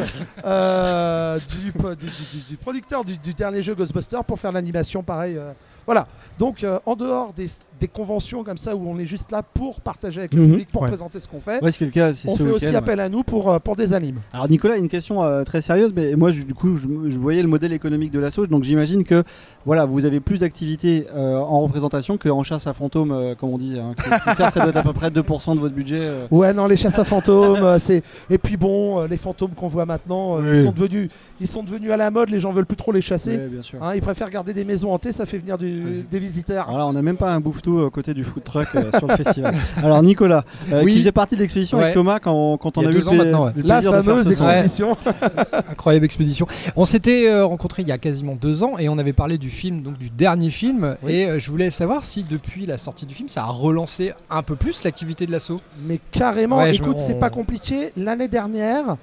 euh, 0.45 1.38
du, 1.49 1.73
du- 1.73 2.07
du- 2.07 2.45
du 2.51 2.57
producteur 2.57 3.05
du, 3.05 3.19
du 3.19 3.35
dernier 3.35 3.62
jeu 3.62 3.75
Ghostbusters 3.75 4.25
pour 4.25 4.38
faire 4.38 4.53
l'animation 4.53 5.03
pareil. 5.03 5.38
Voilà. 5.87 6.07
Donc 6.38 6.64
euh, 6.64 6.79
en 6.87 6.94
dehors 6.96 7.33
des, 7.33 7.46
des 7.81 7.88
conventions 7.88 8.44
comme 8.44 8.57
ça 8.59 8.75
où 8.77 8.88
on 8.88 8.99
est 8.99 9.07
juste 9.07 9.33
là 9.33 9.42
pour 9.42 9.81
partager 9.81 10.20
avec 10.20 10.35
le 10.35 10.42
Mhm. 10.42 10.51
public, 10.51 10.68
pour 10.72 10.83
Ouais. 10.83 10.88
présenter 10.88 11.20
ce 11.20 11.29
qu'on 11.29 11.40
fait. 11.40 11.62
Ouais, 11.62 11.70
c'est 11.70 11.85
le 11.85 11.90
cas, 11.90 12.12
c'est 12.12 12.29
on 12.29 12.37
fait 12.37 12.51
aussi 12.51 12.75
appel 12.77 13.01
à 13.01 13.09
nous 13.09 13.22
pour, 13.22 13.51
euh, 13.51 13.59
pour 13.59 13.77
des 13.77 13.92
animes. 13.94 14.20
Alors 14.33 14.49
Nicolas, 14.49 14.77
une 14.77 14.88
question 14.88 15.22
euh, 15.25 15.44
très 15.44 15.62
sérieuse, 15.62 15.92
mais 15.94 16.14
moi 16.16 16.31
je- 16.31 16.42
du 16.42 16.55
coup 16.55 16.77
je, 16.77 16.87
je 17.09 17.18
voyais 17.18 17.42
le 17.42 17.49
modèle 17.49 17.72
économique 17.72 18.11
de 18.11 18.18
l'assaut, 18.18 18.46
donc 18.46 18.64
j'imagine 18.64 19.05
que 19.05 19.22
voilà 19.64 19.84
vous 19.84 20.05
avez 20.05 20.20
plus 20.20 20.39
d'activités 20.39 21.07
en 21.14 21.61
représentation 21.62 22.18
qu'en 22.18 22.43
chasse 22.43 22.66
à 22.66 22.72
fantômes, 22.72 23.34
comme 23.39 23.51
on 23.51 23.59
dit. 23.59 23.78
Hein. 23.78 23.95
Que- 23.97 24.51
ça 24.51 24.61
doit 24.61 24.68
être 24.68 24.76
à 24.76 24.82
peu 24.82 24.93
près 24.93 25.11
2% 25.11 25.55
de 25.55 25.61
votre 25.61 25.74
budget. 25.74 26.09
Ouais, 26.30 26.53
non, 26.53 26.66
les 26.66 26.76
chasses 26.76 26.99
à 26.99 27.05
fantômes, 27.05 27.78
c'est. 27.78 28.03
Et 28.30 28.39
puis 28.39 28.57
bon, 28.57 29.03
les 29.07 29.16
fantômes 29.16 29.53
qu'on 29.53 29.68
voit 29.68 29.87
maintenant, 29.87 30.37
Oui. 30.39 30.45
ils 30.59 30.62
sont 30.64 30.72
devenus, 30.72 31.09
ils 31.41 31.47
sont 31.49 31.62
devenus 31.62 31.91
à 31.91 31.97
la 31.97 32.11
mode. 32.11 32.30
Les 32.30 32.41
gens 32.41 32.53
veulent 32.53 32.66
plus 32.66 32.76
trop 32.76 32.93
les 32.93 33.01
chasser. 33.01 33.37
Ouais, 33.37 33.49
bien 33.49 33.62
sûr. 33.62 33.82
Hein, 33.82 33.93
ils 33.95 34.01
préfèrent 34.01 34.30
garder 34.30 34.53
des 34.53 34.64
maisons 34.64 34.93
hantées, 34.93 35.12
ça 35.12 35.26
fait 35.26 35.39
venir 35.39 35.59
du- 35.59 35.76
des 36.11 36.18
visiteurs. 36.18 36.66
Alors 36.68 36.79
là, 36.79 36.87
on 36.87 36.93
n'a 36.93 37.03
même 37.03 37.16
pas 37.16 37.33
un 37.33 37.41
bouffetou 37.41 37.85
à 37.85 37.91
côté 37.91 38.14
du 38.14 38.24
food 38.24 38.45
truck 38.45 38.66
euh, 38.74 38.91
sur 38.99 39.07
le 39.09 39.16
festival. 39.16 39.55
Alors 39.83 40.03
Nicolas, 40.03 40.45
euh, 40.72 40.83
Oui. 40.85 40.93
qui 40.93 40.99
faisait 40.99 41.12
partie 41.12 41.35
de 41.37 41.41
l'expédition 41.41 41.79
avec. 41.79 41.95
Thomas 41.95 42.18
quand, 42.18 42.57
quand 42.59 42.79
on 42.79 42.83
a, 42.85 42.89
a 42.89 42.91
vu 42.91 43.01
le 43.01 43.07
ouais. 43.09 43.53
La 43.64 43.83
fameuse 43.83 44.31
expédition. 44.31 44.97
Incroyable 45.70 46.05
expédition. 46.05 46.47
On 46.77 46.85
s'était 46.85 47.29
euh, 47.29 47.45
rencontrés 47.45 47.83
il 47.83 47.89
y 47.89 47.93
a 47.93 47.99
quasiment 47.99 48.35
deux 48.35 48.62
ans 48.62 48.79
et 48.79 48.89
on 48.89 48.99
avait 48.99 49.12
parlé 49.12 49.39
du 49.39 49.51
film, 49.51 49.83
donc 49.83 49.99
du 49.99 50.11
dernier 50.11 50.51
film. 50.51 50.97
Oui. 51.03 51.12
Et 51.12 51.27
euh, 51.27 51.39
je 51.41 51.51
voulais 51.51 51.70
savoir 51.70 52.05
si 52.05 52.22
depuis 52.24 52.66
la 52.66 52.79
sortie 52.79 53.07
du 53.07 53.14
film, 53.14 53.29
ça 53.29 53.43
a 53.43 53.47
relancé 53.47 54.12
un 54.31 54.43
peu 54.43 54.57
plus 54.57 54.85
l'activité 54.85 55.27
de 55.27 55.33
l'assaut. 55.33 55.61
Mais 55.87 56.01
carrément, 56.12 56.59
Ouais, 56.59 56.74
écoute, 56.74 56.99
c'est 56.99 57.14
on- 57.14 57.18
pas 57.20 57.31
compliqué. 57.31 57.93
L'année 57.97 58.29
dernière, 58.29 58.97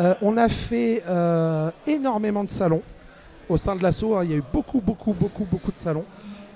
euh, 0.00 0.14
on 0.22 0.36
a 0.36 0.48
fait 0.48 1.02
euh, 1.08 1.70
énormément 1.86 2.42
de 2.44 2.48
salons 2.48 2.82
au 3.48 3.56
sein 3.56 3.76
de 3.76 3.82
l'assaut. 3.82 4.16
hein. 4.16 4.24
Il 4.24 4.30
y 4.30 4.34
a 4.34 4.36
eu 4.36 4.44
beaucoup, 4.52 4.80
beaucoup, 4.80 5.12
beaucoup, 5.12 5.44
beaucoup 5.44 5.72
de 5.72 5.76
salons. 5.76 6.04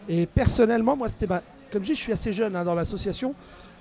Et 0.09 0.26
personnellement, 0.26 0.97
moi, 0.97 1.09
c'était. 1.09 1.26
comme 1.70 1.82
je 1.82 1.89
dis, 1.91 1.95
je 1.95 2.01
suis 2.03 2.12
assez 2.12 2.32
jeune 2.32 2.57
hein, 2.57 2.64
dans 2.64 2.74
l'association. 2.74 3.34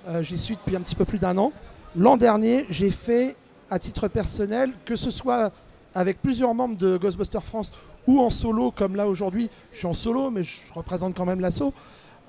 Euh, 0.08 0.22
J'y 0.22 0.38
suis 0.38 0.56
depuis 0.56 0.76
un 0.76 0.80
petit 0.80 0.94
peu 0.94 1.04
plus 1.04 1.18
d'un 1.18 1.36
an. 1.38 1.52
L'an 1.96 2.16
dernier, 2.16 2.66
j'ai 2.70 2.90
fait, 2.90 3.34
à 3.70 3.78
titre 3.78 4.08
personnel, 4.08 4.72
que 4.84 4.96
ce 4.96 5.10
soit 5.10 5.50
avec 5.94 6.20
plusieurs 6.22 6.54
membres 6.54 6.76
de 6.76 6.96
Ghostbusters 6.98 7.42
France 7.42 7.72
ou 8.06 8.20
en 8.20 8.30
solo, 8.30 8.70
comme 8.70 8.94
là 8.96 9.06
aujourd'hui, 9.08 9.50
je 9.72 9.78
suis 9.78 9.86
en 9.86 9.94
solo, 9.94 10.30
mais 10.30 10.42
je 10.42 10.60
représente 10.74 11.14
quand 11.14 11.24
même 11.26 11.40
l'assaut. 11.40 11.72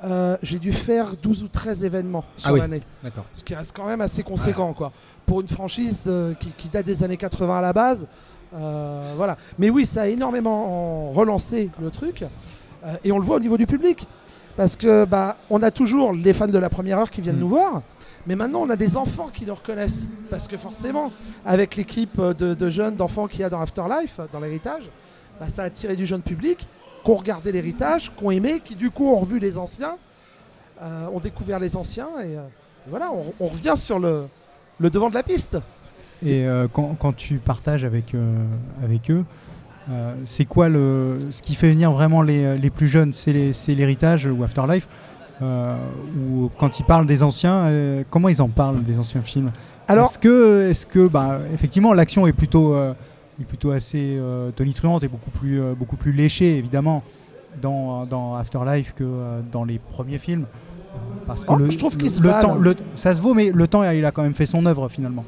euh, 0.05 0.37
j'ai 0.41 0.59
dû 0.59 0.71
faire 0.73 1.15
12 1.21 1.43
ou 1.43 1.47
13 1.49 1.83
événements 1.83 2.23
sur 2.37 2.49
Ah 2.49 2.53
oui, 2.53 2.59
l'année. 2.61 2.81
Ce 3.33 3.43
qui 3.43 3.53
reste 3.53 3.75
quand 3.75 3.85
même 3.85 4.01
assez 4.01 4.23
conséquent, 4.23 4.73
quoi. 4.73 4.91
Pour 5.25 5.41
une 5.41 5.47
franchise 5.49 6.05
euh, 6.07 6.33
qui, 6.35 6.51
qui 6.57 6.69
date 6.69 6.85
des 6.85 7.03
années 7.03 7.17
80 7.17 7.57
à 7.57 7.61
la 7.61 7.73
base. 7.73 8.07
Euh, 8.55 9.13
voilà. 9.15 9.37
Mais 9.57 9.69
oui, 9.69 9.85
ça 9.85 10.03
a 10.03 10.07
énormément 10.07 11.11
relancé 11.11 11.69
le 11.81 11.89
truc. 11.91 12.23
euh, 12.85 12.95
et 13.03 13.11
on 13.11 13.17
le 13.19 13.23
voit 13.25 13.35
au 13.37 13.39
niveau 13.39 13.57
du 13.57 13.67
public. 13.67 14.07
Parce 14.57 14.75
que 14.75 15.05
bah, 15.05 15.37
on 15.49 15.61
a 15.63 15.71
toujours 15.71 16.11
les 16.13 16.33
fans 16.33 16.47
de 16.47 16.57
la 16.57 16.69
première 16.69 16.99
heure 16.99 17.11
qui 17.11 17.21
viennent 17.21 17.37
Mm. 17.37 17.39
nous 17.41 17.49
voir. 17.49 17.81
Mais 18.27 18.35
maintenant, 18.35 18.61
on 18.61 18.69
a 18.69 18.75
des 18.75 18.97
enfants 18.97 19.29
qui 19.33 19.45
nous 19.45 19.55
reconnaissent. 19.55 20.05
Parce 20.29 20.47
que 20.47 20.57
forcément, 20.57 21.11
avec 21.45 21.75
l'équipe 21.75 22.19
de, 22.19 22.53
de 22.53 22.69
jeunes, 22.69 22.95
d'enfants 22.95 23.27
qu'il 23.27 23.39
y 23.41 23.43
a 23.43 23.49
dans 23.49 23.61
Afterlife, 23.61 24.19
dans 24.33 24.39
l'héritage, 24.39 24.89
bah, 25.39 25.47
ça 25.47 25.63
a 25.63 25.65
attiré 25.65 25.95
du 25.95 26.05
jeune 26.05 26.21
public 26.21 26.67
qui 27.03 27.11
ont 27.11 27.15
regardé 27.15 27.51
l'héritage, 27.53 28.11
qui 28.17 28.23
ont 28.25 28.31
aimé, 28.31 28.61
qui 28.63 28.75
du 28.75 28.91
coup 28.91 29.07
ont 29.07 29.17
revu 29.19 29.39
les 29.39 29.57
anciens, 29.57 29.97
euh, 30.81 31.07
ont 31.13 31.19
découvert 31.19 31.59
les 31.59 31.77
anciens. 31.77 32.09
Et, 32.21 32.37
euh, 32.37 32.41
et 32.85 32.89
voilà, 32.89 33.11
on, 33.13 33.33
on 33.39 33.47
revient 33.47 33.75
sur 33.77 33.99
le, 33.99 34.25
le 34.79 34.89
devant 34.89 35.09
de 35.09 35.13
la 35.15 35.23
piste. 35.23 35.57
Et 36.23 36.45
euh, 36.45 36.67
quand, 36.71 36.95
quand 36.99 37.13
tu 37.15 37.35
partages 37.35 37.85
avec, 37.85 38.13
euh, 38.13 38.35
avec 38.83 39.09
eux, 39.09 39.23
euh, 39.89 40.13
c'est 40.25 40.45
quoi 40.45 40.69
le, 40.69 41.27
ce 41.31 41.41
qui 41.41 41.55
fait 41.55 41.69
venir 41.69 41.91
vraiment 41.91 42.21
les, 42.21 42.57
les 42.57 42.69
plus 42.69 42.87
jeunes? 42.87 43.13
C'est 43.13 43.31
l'héritage 43.69 44.25
ou 44.27 44.43
Afterlife 44.43 44.87
euh, 45.41 45.75
Ou 46.31 46.49
quand 46.57 46.79
ils 46.79 46.83
parlent 46.85 47.07
des 47.07 47.23
anciens, 47.23 47.53
euh, 47.67 48.03
comment 48.09 48.29
ils 48.29 48.41
en 48.41 48.49
parlent 48.49 48.83
des 48.83 48.97
anciens 48.99 49.21
films? 49.21 49.51
Alors- 49.87 50.09
Est-ce 50.09 50.19
que, 50.19 50.69
est 50.69 50.85
que 50.87 51.07
bah, 51.07 51.39
effectivement, 51.53 51.93
l'action 51.93 52.27
est 52.27 52.33
plutôt, 52.33 52.73
euh, 52.75 52.93
est 53.41 53.45
plutôt 53.45 53.71
assez 53.71 54.19
tonitruante 54.55 55.03
et 55.03 55.07
beaucoup 55.07 55.31
plus, 55.31 55.61
beaucoup 55.77 55.95
plus 55.95 56.11
léchée, 56.11 56.57
évidemment, 56.57 57.01
dans, 57.61 58.05
dans 58.05 58.35
Afterlife 58.35 58.93
que 58.95 59.05
dans 59.51 59.63
les 59.63 59.79
premiers 59.79 60.17
films. 60.19 60.45
Parce 61.25 61.45
que 61.45 61.51
Oh, 61.51 61.55
le, 61.55 61.69
je 61.69 61.77
trouve 61.77 61.95
qu'ils 61.95 62.07
le- 62.07 62.11
se 62.11 62.21
le 62.21 62.29
temps, 62.41 62.55
le- 62.55 62.75
ça 62.95 63.13
se 63.13 63.21
vaut, 63.21 63.33
mais 63.33 63.51
le 63.53 63.67
temps, 63.67 63.89
il 63.89 64.03
a 64.05 64.11
quand 64.11 64.23
même 64.23 64.33
fait 64.33 64.45
son 64.45 64.65
œuvre 64.65 64.89
finalement. 64.89 65.23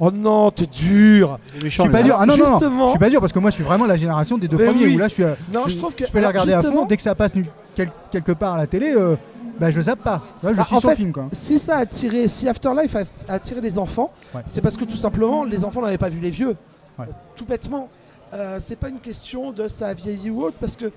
Oh 0.00 0.10
non, 0.10 0.50
t'es 0.50 0.66
dur 0.66 1.38
Je 1.62 1.68
suis 1.68 1.88
pas 1.88 2.02
dur. 2.02 2.16
Ah 2.18 2.26
non, 2.26 2.36
non, 2.36 2.58
je 2.58 2.88
suis 2.90 2.98
pas 2.98 3.10
dur 3.10 3.20
parce 3.20 3.32
que 3.32 3.38
moi 3.38 3.50
je 3.50 3.54
suis 3.56 3.64
vraiment 3.64 3.86
la 3.86 3.96
génération 3.96 4.38
des 4.38 4.48
deux 4.48 4.56
Mais 4.56 4.66
premiers 4.66 4.84
oui. 4.86 4.96
où 4.96 4.98
là 4.98 5.08
je 5.08 5.14
suis. 5.14 5.22
euh, 5.24 5.34
Non, 5.52 5.62
je 5.68 5.76
trouve 5.76 5.94
que- 5.94 6.06
je 6.06 6.10
peux 6.12 6.18
les 6.18 6.24
alors, 6.24 6.42
regarder 6.42 6.52
à 6.66 6.70
fond. 6.72 6.86
Dès 6.86 6.96
que 6.96 7.02
ça 7.02 7.14
passe 7.14 7.30
quel- 7.74 7.90
quelque 8.10 8.32
part 8.32 8.54
à 8.54 8.58
la 8.58 8.66
télé, 8.66 8.92
euh, 8.96 9.16
bah, 9.60 9.70
je 9.70 9.80
zappe 9.80 10.00
pas. 10.02 10.22
Je 10.42 10.48
Bah, 10.50 10.64
suis 10.64 10.74
en 10.76 10.80
sur 10.80 10.90
fait, 10.90 10.96
film 10.96 11.12
quoi. 11.12 11.26
si 11.32 11.58
ça 11.58 11.76
a 11.76 11.80
attiré, 11.80 12.26
si 12.28 12.48
Afterlife 12.48 12.96
a 12.96 13.32
attiré 13.32 13.60
les 13.60 13.78
enfants, 13.78 14.10
Ouais. 14.34 14.42
c'est 14.46 14.60
parce 14.60 14.76
que 14.76 14.84
tout 14.84 14.96
simplement 14.96 15.44
les 15.44 15.64
enfants 15.64 15.82
n'avaient 15.82 15.98
pas 15.98 16.08
vu 16.08 16.20
les 16.20 16.30
vieux. 16.30 16.56
Ouais. 16.98 17.06
Euh, 17.08 17.12
Tout 17.36 17.44
bêtement. 17.44 17.88
Euh, 18.34 18.58
c'est 18.60 18.76
pas 18.76 18.88
une 18.88 18.98
question 19.00 19.52
de 19.52 19.68
ça 19.68 19.88
a 19.88 19.94
vieilli 19.94 20.30
ou 20.30 20.42
autre, 20.42 20.56
parce 20.58 20.76
que 20.76 20.90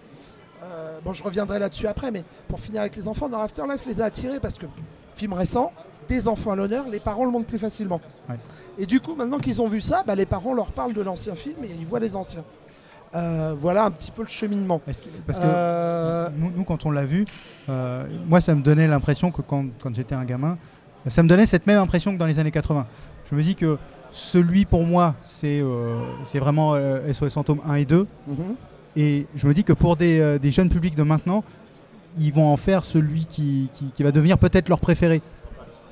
bon, 1.03 1.13
je 1.13 1.21
reviendrai 1.21 1.59
là-dessus 1.59 1.85
après, 1.85 2.09
mais 2.09 2.23
pour 2.47 2.59
finir 2.59 2.81
avec 2.81 2.95
les 2.95 3.07
enfants, 3.07 3.29
dans 3.29 3.39
Afterlife 3.39 3.85
les 3.85 4.01
a 4.01 4.05
attirés 4.05 4.39
parce 4.39 4.57
que 4.57 4.65
film 5.15 5.33
récent, 5.33 5.71
des 6.09 6.27
enfants 6.27 6.51
à 6.51 6.55
l'honneur, 6.55 6.85
les 6.89 6.99
parents 6.99 7.25
le 7.25 7.31
montrent 7.31 7.47
plus 7.47 7.59
facilement. 7.59 7.99
Ouais. 8.29 8.35
Et 8.77 8.85
du 8.85 8.99
coup, 8.99 9.15
maintenant 9.15 9.39
qu'ils 9.39 9.61
ont 9.61 9.67
vu 9.67 9.81
ça, 9.81 10.03
bah, 10.05 10.15
les 10.15 10.25
parents 10.25 10.53
leur 10.53 10.71
parlent 10.71 10.93
de 10.93 11.01
l'ancien 11.01 11.35
film 11.35 11.63
et 11.63 11.69
ils 11.73 11.85
voient 11.85 11.99
les 11.99 12.15
anciens. 12.15 12.43
Euh, 13.15 13.55
voilà 13.57 13.85
un 13.85 13.91
petit 13.91 14.11
peu 14.11 14.21
le 14.23 14.27
cheminement. 14.27 14.79
Parce 14.79 14.99
que 14.99 15.05
Euh, 15.39 16.27
nous, 16.37 16.51
nous, 16.55 16.63
quand 16.63 16.85
on 16.85 16.91
l'a 16.91 17.05
vu, 17.05 17.25
euh, 17.69 18.05
moi 18.27 18.41
ça 18.41 18.53
me 18.55 18.61
donnait 18.61 18.87
l'impression 18.87 19.31
que 19.31 19.41
quand, 19.41 19.65
quand 19.81 19.95
j'étais 19.95 20.15
un 20.15 20.25
gamin, 20.25 20.57
ça 21.07 21.23
me 21.23 21.29
donnait 21.29 21.45
cette 21.45 21.65
même 21.67 21.79
impression 21.79 22.13
que 22.13 22.17
dans 22.19 22.25
les 22.25 22.39
années 22.39 22.51
80. 22.51 22.85
Je 23.31 23.35
me 23.35 23.41
dis 23.43 23.55
que 23.55 23.77
celui 24.11 24.65
pour 24.65 24.83
moi, 24.83 25.15
c'est 25.23 25.63
c'est 26.25 26.39
vraiment 26.39 26.75
SOS 27.11 27.33
Fantôme 27.33 27.59
1 27.67 27.75
et 27.75 27.85
2. 27.85 28.07
Mhm. 28.27 28.35
Et 28.97 29.27
je 29.35 29.47
me 29.47 29.53
dis 29.53 29.63
que 29.63 29.73
pour 29.73 29.95
des, 29.97 30.39
des 30.39 30.51
jeunes 30.51 30.69
publics 30.69 30.95
de 30.95 31.03
maintenant, 31.03 31.43
ils 32.17 32.31
vont 32.33 32.47
en 32.51 32.55
faire 32.57 32.83
celui 32.85 33.25
qui, 33.25 33.69
qui- 33.73 33.91
qui 33.93 34.03
va 34.03 34.11
devenir 34.11 34.37
peut-être 34.37 34.69
leur 34.69 34.79
préféré. 34.79 35.21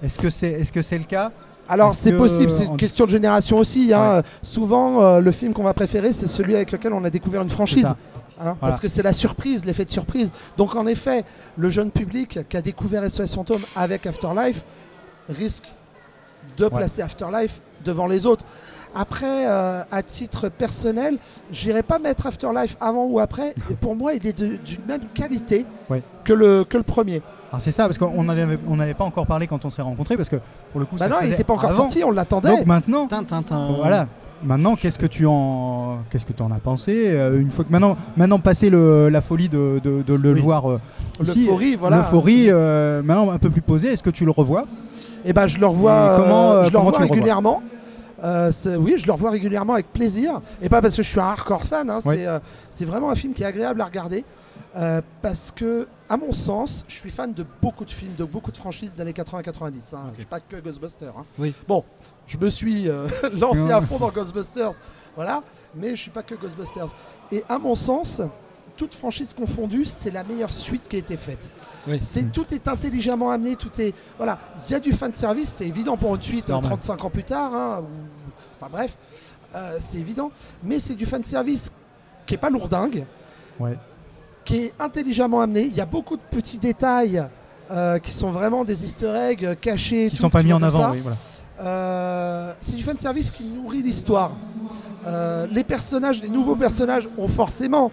Est-ce 0.03 0.17
que 0.17 0.29
c'est 0.29 0.51
est 0.51 0.63
-ce 0.75 0.81
c'est 0.81 0.97
le 0.97 1.05
cas? 1.05 1.31
Alors 1.69 1.95
c'est 1.95 2.11
que, 2.11 2.17
possible, 2.17 2.51
c'est 2.51 2.65
une 2.65 2.75
question 2.77 3.05
de 3.05 3.09
génération 3.11 3.57
aussi. 3.57 3.93
hein. 3.93 4.21
Souvent, 4.41 5.01
euh, 5.01 5.19
le 5.19 5.31
film 5.31 5.53
qu'on 5.53 5.63
va 5.63 5.73
préférer, 5.73 6.11
c'est 6.11 6.27
celui 6.27 6.55
avec 6.55 6.71
lequel 6.73 6.91
on 6.93 7.03
a 7.05 7.09
découvert 7.09 7.41
une 7.41 7.49
franchise. 7.49 7.85
hein, 7.85 7.95
Voilà. 8.37 8.57
Parce 8.59 8.79
que 8.81 8.89
c'est 8.89 9.01
la 9.03 9.13
surprise, 9.13 9.63
l'effet 9.63 9.85
de 9.85 9.89
surprise. 9.89 10.29
Donc 10.57 10.75
en 10.75 10.85
effet, 10.87 11.23
le 11.57 11.69
jeune 11.69 11.89
public 11.91 12.39
qui 12.49 12.57
a 12.57 12.61
découvert 12.61 13.09
SOS 13.09 13.33
Fantôme 13.35 13.61
avec 13.75 14.05
Afterlife 14.05 14.65
risque 15.29 15.63
de 16.57 16.67
placer 16.67 17.01
Afterlife 17.01 17.61
devant 17.85 18.07
les 18.07 18.25
autres. 18.25 18.45
Après, 18.95 19.47
euh, 19.47 19.81
à 19.91 20.03
titre 20.03 20.49
personnel, 20.49 21.17
j'irai 21.51 21.81
pas 21.81 21.97
mettre 21.97 22.27
Afterlife 22.27 22.75
avant 22.81 23.05
ou 23.05 23.19
après. 23.19 23.55
Et 23.71 23.75
pour 23.83 23.95
moi, 23.95 24.13
il 24.13 24.27
est 24.27 24.37
d'une 24.37 24.85
même 24.87 25.05
qualité 25.13 25.65
Ouais. 25.89 26.03
que, 26.25 26.33
le, 26.33 26.63
que 26.65 26.77
le 26.77 26.83
premier. 26.83 27.21
Alors 27.53 27.61
c'est 27.61 27.71
ça, 27.71 27.85
parce 27.85 27.99
qu'on 27.99 28.23
n'avait 28.23 28.57
on 28.67 28.75
pas 28.95 29.03
encore 29.03 29.27
parlé 29.27 29.45
quand 29.45 29.63
on 29.63 29.69
s'est 29.69 29.83
rencontrés, 29.83 30.17
parce 30.17 30.27
que 30.29 30.37
pour 30.71 30.79
le 30.79 30.87
coup, 30.87 30.95
Bah 30.97 31.05
ça 31.05 31.09
non, 31.11 31.17
il 31.19 31.25
faisait 31.25 31.33
était 31.35 31.43
pas 31.43 31.53
encore 31.53 31.69
avant. 31.69 31.83
sorti, 31.83 32.03
on 32.03 32.09
l'attendait. 32.09 32.49
Donc 32.49 32.65
maintenant, 32.65 33.05
Tintin. 33.05 33.67
voilà. 33.77 34.07
Maintenant, 34.43 34.75
qu'est-ce 34.75 34.97
que 34.97 35.05
tu 35.05 35.27
en, 35.27 35.99
qu'est-ce 36.09 36.25
que 36.25 36.33
tu 36.33 36.41
en 36.41 36.51
as 36.51 36.57
pensé 36.57 37.11
euh, 37.11 37.39
Une 37.39 37.51
fois 37.51 37.63
que 37.63 37.71
maintenant, 37.71 37.95
maintenant 38.17 38.39
passé 38.39 38.71
le, 38.71 39.07
la 39.09 39.21
folie 39.21 39.49
de, 39.49 39.79
de- 39.83 40.01
de 40.01 40.13
le 40.15 40.33
Oui. 40.33 40.41
voir, 40.41 40.67
euh, 40.69 40.81
L'euphorie, 41.19 41.75
voilà. 41.75 41.97
l'euphorie, 41.97 42.47
euh, 42.49 43.03
maintenant 43.03 43.29
un 43.31 43.37
peu 43.37 43.51
plus 43.51 43.61
posée. 43.61 43.93
Est-ce 43.93 44.01
que 44.03 44.09
tu 44.09 44.25
le 44.25 44.31
revois? 44.31 44.65
Et 45.23 45.31
ben 45.31 45.45
je 45.45 45.59
le 45.59 45.67
revois, 45.67 46.15
Et 46.17 46.21
comment, 46.23 46.51
euh, 46.53 46.55
euh, 46.55 46.63
je 46.63 46.67
le 46.69 46.71
comment 46.71 46.85
revois 46.85 46.91
tu 46.93 46.97
le 46.97 47.03
revois? 47.03 47.15
régulièrement. 47.15 47.63
Euh, 48.23 48.51
oui, 48.79 48.95
je 48.97 49.05
le 49.05 49.11
revois 49.13 49.29
régulièrement 49.29 49.73
avec 49.73 49.93
plaisir. 49.93 50.41
Et 50.61 50.69
pas 50.69 50.81
parce 50.81 50.95
que 50.97 51.03
je 51.03 51.07
suis 51.09 51.19
un 51.19 51.23
hardcore 51.25 51.63
fan. 51.63 51.89
hein, 51.89 51.99
euh, 52.07 52.39
c'est 52.69 52.85
vraiment 52.85 53.11
un 53.11 53.15
film 53.15 53.33
qui 53.33 53.43
est 53.43 53.45
agréable 53.45 53.79
à 53.79 53.85
regarder. 53.85 54.25
Euh, 54.75 55.01
parce 55.21 55.51
que, 55.51 55.87
à 56.09 56.17
mon 56.17 56.31
sens, 56.31 56.85
je 56.87 56.95
suis 56.95 57.09
fan 57.11 57.33
de 57.33 57.45
beaucoup 57.61 57.85
de 57.85 57.91
films, 57.91 58.13
de 58.17 58.23
beaucoup 58.23 58.51
de 58.51 58.57
franchises 58.57 58.95
des 58.95 59.01
années 59.01 59.11
80-90. 59.11 59.95
Hein. 59.95 60.03
Je 60.13 60.17
suis 60.19 60.25
pas 60.25 60.39
que 60.39 60.55
Ghostbusters. 60.59 61.13
hein. 61.17 61.25
Oui. 61.37 61.53
Bon, 61.67 61.83
je 62.27 62.37
me 62.37 62.49
suis 62.49 62.89
euh, 62.89 63.07
lancé 63.33 63.69
à 63.71 63.81
fond 63.81 63.99
dans 63.99 64.09
Ghostbusters. 64.09 64.71
Voilà. 65.15 65.43
Mais 65.75 65.91
je 65.95 66.01
suis 66.01 66.11
pas 66.11 66.23
que 66.23 66.35
Ghostbusters. 66.35 66.87
Et 67.31 67.43
à 67.49 67.57
mon 67.59 67.75
sens, 67.75 68.21
toute 68.77 68.95
franchise 68.95 69.33
confondue, 69.33 69.85
c'est 69.85 70.11
la 70.11 70.23
meilleure 70.23 70.51
suite 70.53 70.87
qui 70.87 70.95
a 70.95 70.99
été 70.99 71.17
faite. 71.17 71.51
Oui. 71.87 71.99
C'est 72.01 72.31
tout 72.31 72.51
est 72.53 72.67
intelligemment 72.67 73.29
amené, 73.29 73.55
tout 73.55 73.69
est 73.79 73.93
voilà. 74.17 74.39
Il 74.67 74.71
y 74.71 74.75
a 74.75 74.79
du 74.79 74.93
fan 74.93 75.13
service, 75.13 75.51
c'est 75.57 75.67
évident 75.67 75.97
pour 75.97 76.15
une 76.15 76.21
suite 76.21 76.49
euh, 76.49 76.53
normal. 76.53 76.71
35 76.71 77.05
ans 77.05 77.09
plus 77.09 77.23
tard, 77.23 77.53
hein, 77.53 77.81
ou- 77.81 78.31
enfin 78.59 78.69
bref, 78.71 78.97
euh, 79.53 79.77
c'est 79.79 79.97
évident. 79.97 80.31
Mais 80.63 80.79
c'est 80.79 80.95
du 80.95 81.05
fan 81.05 81.21
service 81.23 81.71
qui 82.25 82.33
est 82.35 82.37
pas 82.37 82.49
lourdingue, 82.49 83.05
Ouais. 83.59 83.77
Qui 84.45 84.55
est 84.57 84.73
intelligemment 84.79 85.41
amené. 85.41 85.61
Il 85.63 85.75
y 85.75 85.81
a 85.81 85.85
beaucoup 85.85 86.15
de 86.17 86.21
petits 86.29 86.57
détails 86.57 87.23
euh, 87.71 87.97
qui 87.99 88.11
sont 88.11 88.29
vraiment 88.29 88.65
des 88.65 88.83
Easter 88.85 89.13
eggs 89.15 89.45
euh, 89.45 89.55
cachés, 89.55 90.09
Qui 90.09 90.17
tout, 90.17 90.21
sont 90.21 90.29
pas 90.29 90.43
mis 90.43 90.53
en 90.53 90.61
avant, 90.61 90.91
oui, 90.91 90.99
voilà. 91.01 91.17
Euh, 91.61 92.53
c'est 92.59 92.75
du 92.75 92.83
fan 92.83 92.97
service 92.97 93.31
qui 93.31 93.43
nourrit 93.45 93.81
l'histoire. 93.81 94.31
Euh, 95.05 95.45
les 95.51 95.63
personnages, 95.63 96.21
les 96.21 96.29
nouveaux 96.29 96.55
personnages 96.55 97.07
ont 97.17 97.27
forcément 97.27 97.91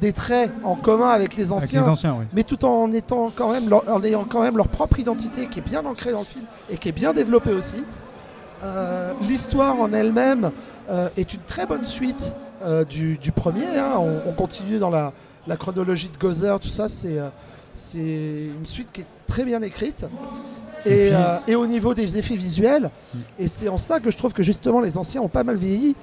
des 0.00 0.12
traits 0.12 0.50
en 0.64 0.74
commun 0.74 1.08
avec 1.10 1.36
les 1.36 1.52
anciens, 1.52 1.82
les 1.82 1.88
anciens, 1.88 2.16
oui. 2.18 2.24
mais 2.34 2.42
tout 2.42 2.64
en 2.64 2.90
étant 2.92 3.30
quand 3.34 3.52
même 3.52 3.68
leur, 3.70 3.88
en 3.88 4.02
ayant 4.02 4.24
quand 4.28 4.42
même 4.42 4.56
leur 4.56 4.68
propre 4.68 4.98
identité 4.98 5.46
qui 5.46 5.60
est 5.60 5.62
bien 5.62 5.86
ancrée 5.86 6.10
dans 6.12 6.18
le 6.20 6.24
film 6.24 6.44
et 6.68 6.76
qui 6.76 6.88
est 6.88 6.92
bien 6.92 7.12
développée 7.12 7.52
aussi. 7.52 7.84
L'histoire 9.22 9.78
en 9.80 9.92
elle-même 9.92 10.50
est 11.16 11.34
une 11.34 11.40
très 11.40 11.66
bonne 11.66 11.84
suite 11.84 12.34
du, 12.88 13.16
du 13.16 13.30
premier. 13.30 13.66
hein. 13.78 13.94
On, 13.98 14.22
on 14.30 14.32
continue 14.32 14.78
dans 14.78 14.90
la, 14.90 15.12
la 15.46 15.56
chronologie 15.56 16.08
de 16.08 16.16
Gozer, 16.18 16.58
tout 16.60 16.68
ça, 16.68 16.88
c'est 16.88 17.18
euh, 17.18 17.28
c'est 17.74 17.98
une 18.58 18.64
suite 18.66 18.90
qui 18.92 19.02
est 19.02 19.06
très 19.26 19.44
bien 19.44 19.60
écrite. 19.62 20.04
Et, 20.84 20.88
puis- 20.88 21.14
euh, 21.14 21.38
et 21.46 21.54
au 21.56 21.66
niveau 21.66 21.94
des 21.94 22.16
effets 22.16 22.36
visuels, 22.36 22.90
et 23.38 23.48
c'est 23.48 23.68
en 23.68 23.78
ça 23.78 24.00
que 24.00 24.10
je 24.10 24.16
trouve 24.16 24.32
que 24.32 24.42
justement 24.42 24.80
les 24.80 24.96
anciens 24.98 25.20
ont 25.20 25.28
pas 25.28 25.44
mal 25.44 25.56
vieilli. 25.56 25.94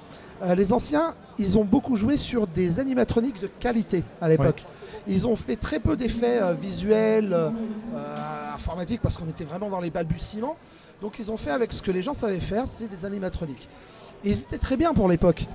Euh, 0.44 0.56
les 0.56 0.74
anciens, 0.74 1.16
ils 1.40 1.58
ont 1.58 1.64
beaucoup 1.64 1.96
joué 1.96 2.18
sur 2.18 2.48
des 2.48 2.80
animatroniques 2.80 3.40
de 3.42 3.48
qualité 3.48 4.04
à 4.22 4.28
l'époque. 4.28 4.64
Ils 5.08 5.26
ont 5.28 5.36
fait 5.36 5.56
très 5.56 5.80
peu 5.80 5.96
d'effets 5.98 6.42
euh, 6.42 6.54
visuels, 6.54 7.36
informatiques, 8.56 9.02
parce 9.02 9.18
qu'on 9.18 9.28
était 9.28 9.44
vraiment 9.44 9.70
dans 9.70 9.80
les 9.82 9.90
balbutiements. 9.90 10.56
Donc 11.02 11.20
ils 11.20 11.32
ont 11.32 11.38
fait 11.38 11.52
avec 11.52 11.74
ce 11.74 11.82
que 11.82 11.92
les 11.92 12.02
gens 12.04 12.14
savaient 12.14 12.40
faire, 12.40 12.68
c'est 12.68 12.88
des 12.88 13.06
animatroniques. 13.06 13.68
Et 14.24 14.30
ils 14.30 14.40
étaient 14.42 14.58
très 14.58 14.78
bien 14.78 14.94
pour 14.94 15.10
l'époque. 15.10 15.46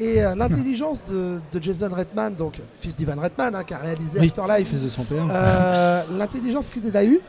Et 0.00 0.22
euh, 0.22 0.34
l'intelligence 0.36 1.02
de, 1.04 1.38
de 1.52 1.62
Jason 1.62 1.88
Redman, 1.90 2.34
donc 2.34 2.54
fils 2.78 2.94
d'Ivan 2.94 3.16
Redman, 3.20 3.54
hein, 3.54 3.64
qui 3.64 3.74
a 3.74 3.78
réalisé 3.78 4.20
Oui, 4.20 4.26
Afterlife, 4.28 4.68
fils 4.68 4.82
de 4.84 4.88
son 4.88 5.02
père. 5.04 5.26
euh, 5.30 6.02
l'intelligence 6.16 6.70
qu'il 6.70 6.96
a 6.96 7.04
eue, 7.04 7.20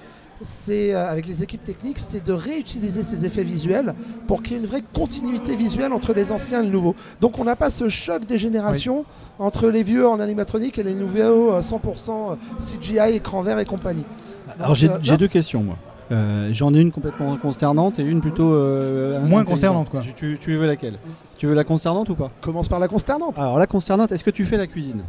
c'est 0.41 0.93
euh, 0.93 1.09
avec 1.09 1.27
les 1.27 1.41
équipes 1.43 1.63
techniques, 1.63 1.97
c'est 1.99 2.23
de 2.23 2.31
réutiliser 2.31 3.01
ces 3.03 3.25
effets 3.25 3.43
visuels 3.43 3.93
pour 4.27 4.41
qu'il 4.43 4.53
y 4.53 4.55
ait 4.55 4.59
une 4.59 4.67
vraie 4.67 4.83
continuité 4.93 5.55
visuelle 5.55 5.91
entre 5.91 6.13
les 6.13 6.31
anciens 6.31 6.61
et 6.61 6.65
le 6.65 6.71
nouveau. 6.71 6.95
Donc 7.21 7.39
on 7.39 7.43
n'a 7.43 7.55
pas 7.55 7.69
ce 7.71 7.89
choc 7.89 8.25
des 8.25 8.37
générations 8.37 9.03
entre 9.39 9.69
les 9.69 9.83
vieux 9.83 10.07
en 10.07 10.19
animatronique 10.19 10.77
et 10.77 10.83
les 10.83 10.95
nouveaux 10.95 11.51
euh, 11.51 11.61
100% 11.61 12.37
CGI, 12.59 13.15
écran 13.15 13.41
vert 13.41 13.59
et 13.59 13.65
compagnie. 13.65 14.05
Alors 14.59 14.75
j'ai 14.75 14.89
euh, 14.89 15.17
deux 15.17 15.27
questions 15.27 15.63
moi. 15.63 15.75
Euh, 16.11 16.49
J'en 16.53 16.73
ai 16.73 16.79
une 16.79 16.91
complètement 16.91 17.35
consternante 17.37 17.99
et 17.99 18.03
une 18.03 18.19
plutôt 18.21 18.53
euh, 18.53 19.19
Moins 19.25 19.43
consternante, 19.43 19.89
quoi. 19.89 20.01
Tu, 20.01 20.13
tu- 20.13 20.37
tu 20.39 20.55
veux 20.55 20.65
laquelle? 20.67 20.97
Tu 21.39 21.47
veux 21.47 21.55
la 21.55 21.63
consternante 21.63 22.09
ou 22.09 22.15
pas? 22.15 22.29
Commence 22.41 22.67
par 22.67 22.79
la 22.79 22.89
consternante. 22.89 23.39
Alors 23.39 23.57
la 23.57 23.65
consternante, 23.65 24.11
est-ce 24.11 24.25
que 24.25 24.29
tu 24.29 24.43
fais 24.43 24.57
la 24.57 24.67
cuisine? 24.67 25.05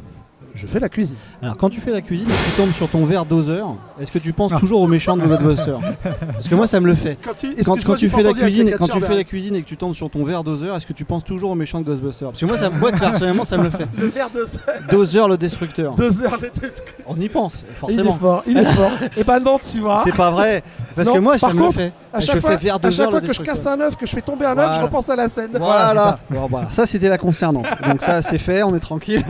Je 0.55 0.67
fais 0.67 0.81
la 0.81 0.89
cuisine. 0.89 1.17
Alors 1.43 1.57
quand 1.57 1.71
tu 1.71 1.81
fais 1.81 1.91
la 1.93 2.01
cuisine 2.01 2.29
et 2.29 2.33
que 2.33 2.51
tu 2.51 2.57
tombes 2.57 2.73
sur 2.73 2.89
ton 2.91 3.05
verre 3.05 3.25
doseur, 3.25 3.77
est-ce 4.01 4.11
que 4.11 4.19
tu 4.19 4.33
penses 4.33 4.53
Ah. 4.55 4.59
toujours 4.59 4.81
au 4.81 4.87
méchant 4.89 5.17
de 5.17 5.23
Ghostbuster 5.27 5.77
Parce 6.33 6.49
que 6.49 6.55
moi 6.55 6.67
ça 6.67 6.81
me 6.81 6.87
le 6.87 6.95
fait. 6.95 7.17
Quand 7.25 7.35
tu- 7.35 7.55
Quand, 7.65 7.77
quand 7.85 7.97
fais 7.97 8.23
la 8.23 8.33
cuisine, 8.33 8.71
quand 8.77 8.89
tu 8.89 9.01
fais 9.01 9.15
la 9.17 9.25
cuisine 9.25 9.55
et 9.57 9.63
que 9.63 9.69
tu 9.69 9.77
tombes 9.77 9.95
sur 9.95 10.11
ton 10.11 10.25
verre 10.25 10.43
doseur, 10.45 10.77
est-ce 10.77 10.87
que 10.87 10.93
tu 10.93 11.05
penses 11.05 11.25
toujours 11.25 11.51
au 11.51 11.55
méchant 11.55 11.81
de 11.81 11.85
Ghostbuster 11.85 12.27
Parce 12.27 12.41
que 12.41 12.47
moi, 12.47 12.57
ça, 12.59 12.69
moi 12.81 12.91
personnellement, 12.93 13.45
ça 13.45 13.57
me 13.57 13.65
le 13.65 13.71
fait. 13.71 13.87
Le 13.99 14.07
verre 14.09 14.31
de 14.31 14.45
Dozer 14.91 15.29
le 15.29 15.37
destructeur. 15.37 15.95
Heures 16.01 16.39
les 16.43 16.51
tests. 16.51 16.85
On 17.07 17.17
y 17.17 17.29
pense, 17.29 17.65
Il 17.69 17.75
forcément. 17.75 18.15
est 18.15 18.19
fort, 18.19 18.43
il 18.47 18.57
est 18.59 18.65
fort. 18.73 18.91
Et 19.17 19.25
ben 19.25 19.41
non, 19.41 19.59
tu 19.59 19.81
vois. 19.81 20.03
C'est 20.05 20.15
pas 20.17 20.31
vrai. 20.31 20.63
Parce 20.95 21.07
Non, 21.09 21.15
que 21.15 21.19
moi, 21.21 21.39
ça 21.39 21.47
par 21.49 21.57
me 21.57 21.67
le 21.67 21.73
fait. 21.73 21.93
À 22.13 22.19
Je 22.21 22.27
chaque 22.27 22.35
fais 22.37 22.41
fois, 22.41 22.57
verre 22.57 22.75
à 22.75 22.79
Dozer 22.79 22.97
chaque 22.97 23.07
le 23.07 23.11
fois 23.11 23.21
que 23.21 23.25
je 23.27 23.29
destructeur. 23.31 23.55
casse 23.55 23.67
un 23.67 23.81
œuf, 23.81 23.97
que 23.97 24.07
je 24.07 24.11
fais 24.13 24.21
tomber 24.23 24.45
un 24.45 24.51
œuf, 24.51 24.57
Voilà. 24.57 24.75
je 24.75 24.81
repense 24.81 25.09
à 25.09 25.17
la 25.17 25.29
scène. 25.29 25.51
Voilà. 25.55 26.19
Bon, 26.29 26.49
bah, 26.51 26.67
ça 26.73 26.85
c'était 26.87 27.09
la 27.09 27.19
concernante. 27.19 27.67
Donc 27.87 28.03
ça 28.03 28.21
c'est 28.23 28.39
fait, 28.39 28.63
on 28.65 28.75
est 28.75 28.81
tranquille. 28.81 29.25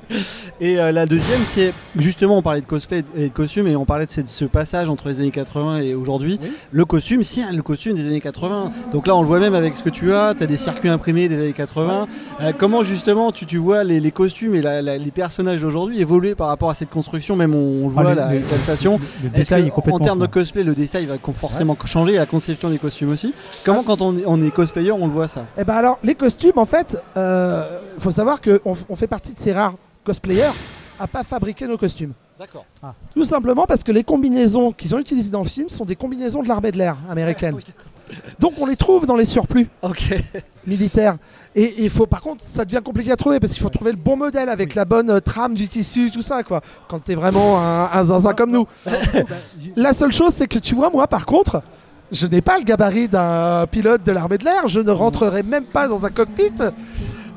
et 0.60 0.78
euh, 0.78 0.92
la 0.92 1.06
deuxième 1.06 1.44
c'est 1.44 1.72
justement 1.96 2.38
on 2.38 2.42
parlait 2.42 2.60
de 2.60 2.66
cosplay 2.66 3.04
et 3.16 3.28
de 3.28 3.32
costume 3.32 3.66
et 3.68 3.76
on 3.76 3.84
parlait 3.84 4.06
de 4.06 4.10
cette- 4.10 4.26
ce 4.28 4.44
passage 4.44 4.88
entre 4.88 5.08
les 5.08 5.20
années 5.20 5.30
80 5.30 5.78
et 5.78 5.94
aujourd'hui. 5.94 6.38
Le 6.70 6.84
costume, 6.84 7.24
c'est 7.24 7.42
le 7.52 7.62
costume 7.62 7.94
des 7.94 8.06
années 8.06 8.20
80. 8.20 8.72
Donc 8.92 9.06
là 9.06 9.16
on 9.16 9.22
le 9.22 9.26
voit 9.26 9.38
même 9.40 9.54
avec 9.54 9.76
ce 9.76 9.82
que 9.82 9.90
tu 9.90 10.12
as, 10.14 10.34
tu 10.34 10.44
as 10.44 10.46
des 10.46 10.56
circuits 10.56 10.88
imprimés 10.88 11.28
des 11.28 11.36
années 11.40 11.52
80. 11.52 12.06
Euh, 12.40 12.52
comment 12.56 12.82
justement 12.84 13.32
tu, 13.32 13.46
tu 13.46 13.58
vois 13.58 13.84
les, 13.84 14.00
les 14.00 14.10
costumes 14.10 14.54
et 14.54 14.62
la- 14.62 14.82
la- 14.82 14.98
les 14.98 15.10
personnages 15.10 15.60
d'aujourd'hui 15.62 16.00
évoluer 16.00 16.34
par 16.34 16.48
rapport 16.48 16.70
à 16.70 16.74
cette 16.74 16.90
construction, 16.90 17.36
même 17.36 17.54
on, 17.54 17.84
on 17.86 17.88
le 17.88 17.94
Ah, 17.98 18.02
voit 18.02 18.14
là, 18.14 18.26
avec 18.26 18.50
la 18.50 18.58
station. 18.58 18.98
le- 19.22 19.28
détail 19.30 19.62
que, 19.62 19.66
est 19.68 19.70
complètement 19.70 19.96
En 20.00 20.04
termes 20.04 20.18
de 20.20 20.26
cosplay, 20.26 20.62
le 20.64 20.74
détail 20.74 21.06
va 21.06 21.16
forcément 21.32 21.76
changer 21.84 22.16
la 22.16 22.26
conception 22.26 22.70
des 22.70 22.78
costumes 22.78 23.10
aussi? 23.10 23.34
Comment 23.64 23.82
quand 23.82 24.02
on 24.02 24.16
est, 24.16 24.24
on 24.26 24.40
est 24.42 24.50
cosplayer 24.50 24.92
on 24.92 25.06
le 25.06 25.12
voit 25.12 25.28
ça? 25.28 25.44
Eh 25.58 25.64
ben 25.64 25.74
alors, 25.74 25.98
les 26.02 26.14
costumes, 26.14 26.52
en 26.56 26.66
fait, 26.66 26.96
euh, 27.16 27.78
faut 27.98 28.10
savoir 28.10 28.40
qu'on 28.40 28.74
on 28.88 28.96
fait 28.96 29.06
partie 29.06 29.32
de 29.32 29.38
ces 29.38 29.52
rares 29.52 29.74
cosplayers 30.04 30.52
à 30.98 31.06
pas 31.06 31.24
fabriquer 31.24 31.66
nos 31.66 31.78
costumes. 31.78 32.12
D'accord. 32.38 32.64
Tout 33.14 33.24
simplement 33.24 33.66
parce 33.66 33.82
que 33.82 33.92
les 33.92 34.04
combinaisons 34.04 34.72
qu'ils 34.72 34.94
ont 34.94 34.98
utilisées 34.98 35.30
dans 35.30 35.42
le 35.42 35.48
film 35.48 35.68
sont 35.68 35.84
des 35.84 35.96
combinaisons 35.96 36.42
de 36.42 36.48
l'armée 36.48 36.72
de 36.72 36.78
l'air 36.78 36.96
américaine. 37.08 37.56
Donc 38.38 38.54
on 38.60 38.66
les 38.66 38.76
trouve 38.76 39.06
dans 39.06 39.16
les 39.16 39.24
surplus 39.24 39.68
militaires. 40.66 41.16
Et 41.54 41.74
il 41.78 41.90
faut, 41.90 42.06
par 42.06 42.20
contre, 42.20 42.42
ça 42.42 42.64
devient 42.64 42.82
compliqué 42.82 43.10
à 43.12 43.16
trouver 43.16 43.40
parce 43.40 43.52
qu'il 43.52 43.62
faut 43.62 43.68
trouver 43.68 43.92
le 43.92 43.96
bon 43.96 44.16
modèle 44.16 44.48
avec 44.48 44.74
la 44.74 44.84
bonne 44.84 45.10
euh, 45.10 45.20
trame 45.20 45.54
du 45.54 45.68
tissu, 45.68 46.10
tout 46.10 46.22
ça, 46.22 46.42
quoi. 46.42 46.60
Quand 46.88 46.98
t'es 46.98 47.14
vraiment 47.14 47.60
un, 47.60 47.90
un 47.92 48.04
zinzin 48.04 48.32
comme 48.32 48.50
nous. 48.50 48.66
la 49.76 49.92
seule 49.92 50.12
chose, 50.12 50.32
c'est 50.34 50.48
que 50.48 50.58
tu 50.58 50.74
vois, 50.74 50.90
moi, 50.90 51.06
par 51.06 51.26
contre, 51.26 51.62
je 52.10 52.26
n'ai 52.26 52.42
pas 52.42 52.58
le 52.58 52.64
gabarit 52.64 53.08
d'un 53.08 53.66
pilote 53.70 54.02
de 54.02 54.12
l'armée 54.12 54.38
de 54.38 54.44
l'air. 54.44 54.68
Je 54.68 54.80
ne 54.80 54.90
rentrerai 54.90 55.42
même 55.42 55.64
pas 55.64 55.88
dans 55.88 56.04
un 56.04 56.10
cockpit. 56.10 56.52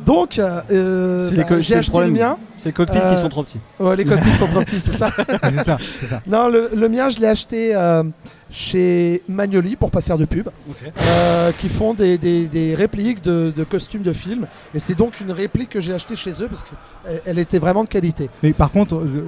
Donc, 0.06 0.38
euh, 0.40 0.62
euh, 0.72 1.32
bah, 1.32 1.44
j'ai 1.62 1.76
acheté 1.76 1.98
le 2.00 2.12
mien. 2.12 2.38
C'est 2.58 2.70
les 2.70 2.74
cockpits 2.74 3.00
qui 3.14 3.18
sont 3.22 3.30
trop 3.30 3.44
petits. 3.44 3.60
Ouais, 3.80 3.96
les 3.96 4.06
cockpits 4.06 4.38
sont 4.38 4.48
trop 4.48 4.62
petits, 4.62 4.80
c'est 4.80 4.94
ça. 4.98 5.10
C'est 5.44 5.64
ça, 5.64 5.78
c'est 6.00 6.06
ça. 6.08 6.22
Non, 6.28 6.48
le, 6.48 6.70
le 6.76 6.90
mien, 6.90 7.10
je 7.10 7.20
l'ai 7.20 7.28
acheté 7.28 7.76
euh, 7.76 8.04
chez 8.50 9.22
Magnoli, 9.28 9.76
pour 9.76 9.92
pas 9.92 10.02
faire 10.02 10.18
de 10.18 10.26
pub, 10.26 10.50
euh, 11.02 11.52
qui 11.54 11.70
font 11.70 11.94
des, 11.94 12.18
des- 12.18 12.46
des 12.48 12.76
répliques 12.76 13.22
de, 13.24 13.52
de 13.56 13.64
costumes 13.64 14.02
de 14.04 14.14
films. 14.14 14.48
Et 14.74 14.80
c'est 14.80 14.96
donc 14.96 15.20
une 15.22 15.32
réplique 15.32 15.70
que 15.70 15.82
j'ai 15.82 15.94
achetée 15.94 16.16
chez 16.16 16.32
eux 16.42 16.48
parce 16.48 16.64
qu'elle 16.64 17.22
elle 17.26 17.40
était 17.40 17.60
vraiment 17.60 17.84
de 17.84 17.90
qualité. 17.90 18.30
Mais 18.44 18.54
par 18.54 18.72
contre, 18.72 19.04
je, 19.06 19.20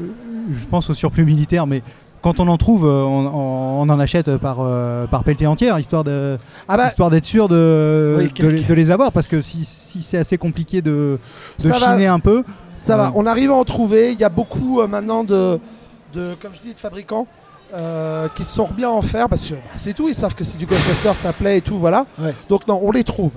je 0.59 0.65
pense 0.65 0.89
au 0.89 0.93
surplus 0.93 1.25
militaire, 1.25 1.67
mais 1.67 1.81
quand 2.21 2.39
on 2.39 2.47
en 2.47 2.57
trouve, 2.57 2.85
euh, 2.85 3.03
on, 3.03 3.81
en 3.89 3.99
achète 3.99 4.37
par, 4.37 4.57
euh, 4.59 5.05
par 5.07 5.23
pelletée 5.23 5.47
entière, 5.47 5.79
histoire 5.79 6.03
Ah 6.67 6.77
bah- 6.77 7.09
d'être 7.09 7.25
sûr 7.25 7.47
de, 7.47 8.15
Oui, 8.19 8.31
de, 8.35 8.47
les- 8.47 8.63
de 8.63 8.73
les 8.73 8.91
avoir, 8.91 9.11
parce 9.11 9.27
que 9.27 9.41
si, 9.41 9.63
si 9.63 10.01
c'est 10.01 10.17
assez 10.17 10.37
compliqué 10.37 10.81
de, 10.81 11.19
de 11.59 11.67
va. 11.69 11.75
chiner 11.93 12.07
un 12.07 12.19
peu, 12.19 12.43
Ça 12.75 12.93
euh, 12.95 12.97
va, 12.97 13.11
on 13.15 13.25
arrive 13.25 13.51
à 13.51 13.55
en 13.55 13.63
trouver. 13.63 14.11
Il 14.13 14.19
y 14.19 14.23
a 14.23 14.29
beaucoup 14.29 14.81
euh, 14.81 14.87
maintenant 14.87 15.23
de, 15.23 15.59
de, 16.13 16.35
comme 16.41 16.51
je 16.53 16.59
dis, 16.67 16.73
de 16.73 16.79
fabricants 16.79 17.27
euh, 17.73 18.27
qui 18.35 18.43
sont 18.45 18.67
à 18.83 18.87
en 18.89 19.01
faire 19.01 19.27
parce 19.29 19.45
que 19.47 19.53
bah, 19.53 19.59
c'est 19.77 19.93
tout. 19.93 20.09
Ils 20.09 20.15
savent 20.15 20.35
que 20.35 20.43
c'est 20.43 20.57
du 20.57 20.65
Ghostbuster, 20.65 21.11
ça 21.15 21.33
plaît 21.33 21.57
et 21.57 21.61
tout, 21.61 21.77
voilà. 21.79 22.05
Donc 22.49 22.67
non, 22.67 22.79
on 22.83 22.91
les 22.91 23.03
trouve. 23.03 23.33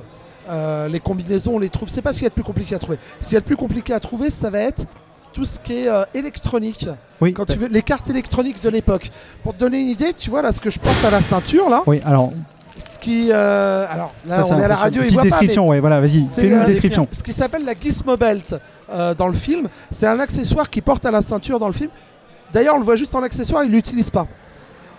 Euh, 0.48 0.88
les 0.88 0.98
combinaisons, 1.00 1.52
on 1.56 1.58
les 1.60 1.68
trouve. 1.70 1.88
C'est 1.88 2.02
pas 2.02 2.12
ce 2.12 2.18
qu'il 2.18 2.24
y 2.24 2.26
a 2.26 2.30
de 2.30 2.34
plus 2.34 2.42
compliqué 2.42 2.74
à 2.74 2.78
trouver. 2.78 2.98
Ce 3.20 3.26
qu'il 3.28 3.34
y 3.34 3.36
a 3.36 3.40
de 3.40 3.44
plus 3.44 3.56
compliqué 3.56 3.92
à 3.92 4.00
trouver, 4.00 4.30
ça 4.30 4.50
va 4.50 4.58
être 4.60 4.84
tout 5.32 5.44
ce 5.44 5.58
qui 5.58 5.74
est 5.84 5.88
euh, 5.88 6.04
électronique. 6.14 6.88
Oui. 7.20 7.32
Quand 7.32 7.44
tu 7.44 7.58
veux, 7.58 7.68
les 7.68 7.82
cartes 7.82 8.10
électroniques 8.10 8.62
de 8.62 8.68
l'époque. 8.70 9.10
Pour 9.42 9.54
te 9.54 9.58
donner 9.60 9.80
une 9.80 9.88
idée, 9.88 10.12
tu 10.12 10.30
vois 10.30 10.42
là 10.42 10.52
ce 10.52 10.60
que 10.60 10.70
je 10.70 10.78
porte 10.78 11.04
à 11.04 11.10
la 11.10 11.20
ceinture 11.20 11.68
là. 11.68 11.82
Oui, 11.86 12.00
alors. 12.04 12.32
Ce 12.78 12.98
qui, 12.98 13.28
euh, 13.30 13.84
alors 13.90 14.14
là, 14.26 14.42
Ça, 14.42 14.54
on 14.54 14.58
est 14.58 14.64
à 14.64 14.68
la 14.68 14.76
radio, 14.76 15.02
il 15.04 15.12
voit 15.12 15.22
description, 15.22 15.64
pas. 15.64 15.70
ouais, 15.70 15.80
voilà, 15.80 16.00
vas-y, 16.00 16.20
c'est, 16.20 16.42
fais-nous 16.42 16.56
une 16.56 16.62
euh, 16.62 16.66
description. 16.66 17.06
Ce 17.10 17.22
qui 17.22 17.34
s'appelle 17.34 17.64
la 17.66 17.74
Gizmo 17.78 18.16
Belt 18.16 18.54
dans 19.18 19.26
le 19.28 19.34
film, 19.34 19.68
c'est 19.90 20.06
un 20.06 20.18
accessoire 20.18 20.70
qui 20.70 20.80
porte 20.80 21.04
à 21.04 21.10
la 21.10 21.20
ceinture 21.20 21.58
dans 21.58 21.66
le 21.66 21.74
film. 21.74 21.90
D'ailleurs, 22.52 22.76
on 22.76 22.78
le 22.78 22.84
voit 22.84 22.96
juste 22.96 23.14
en 23.14 23.22
accessoire, 23.22 23.64
il 23.64 23.70
l'utilise 23.70 24.10
pas. 24.10 24.26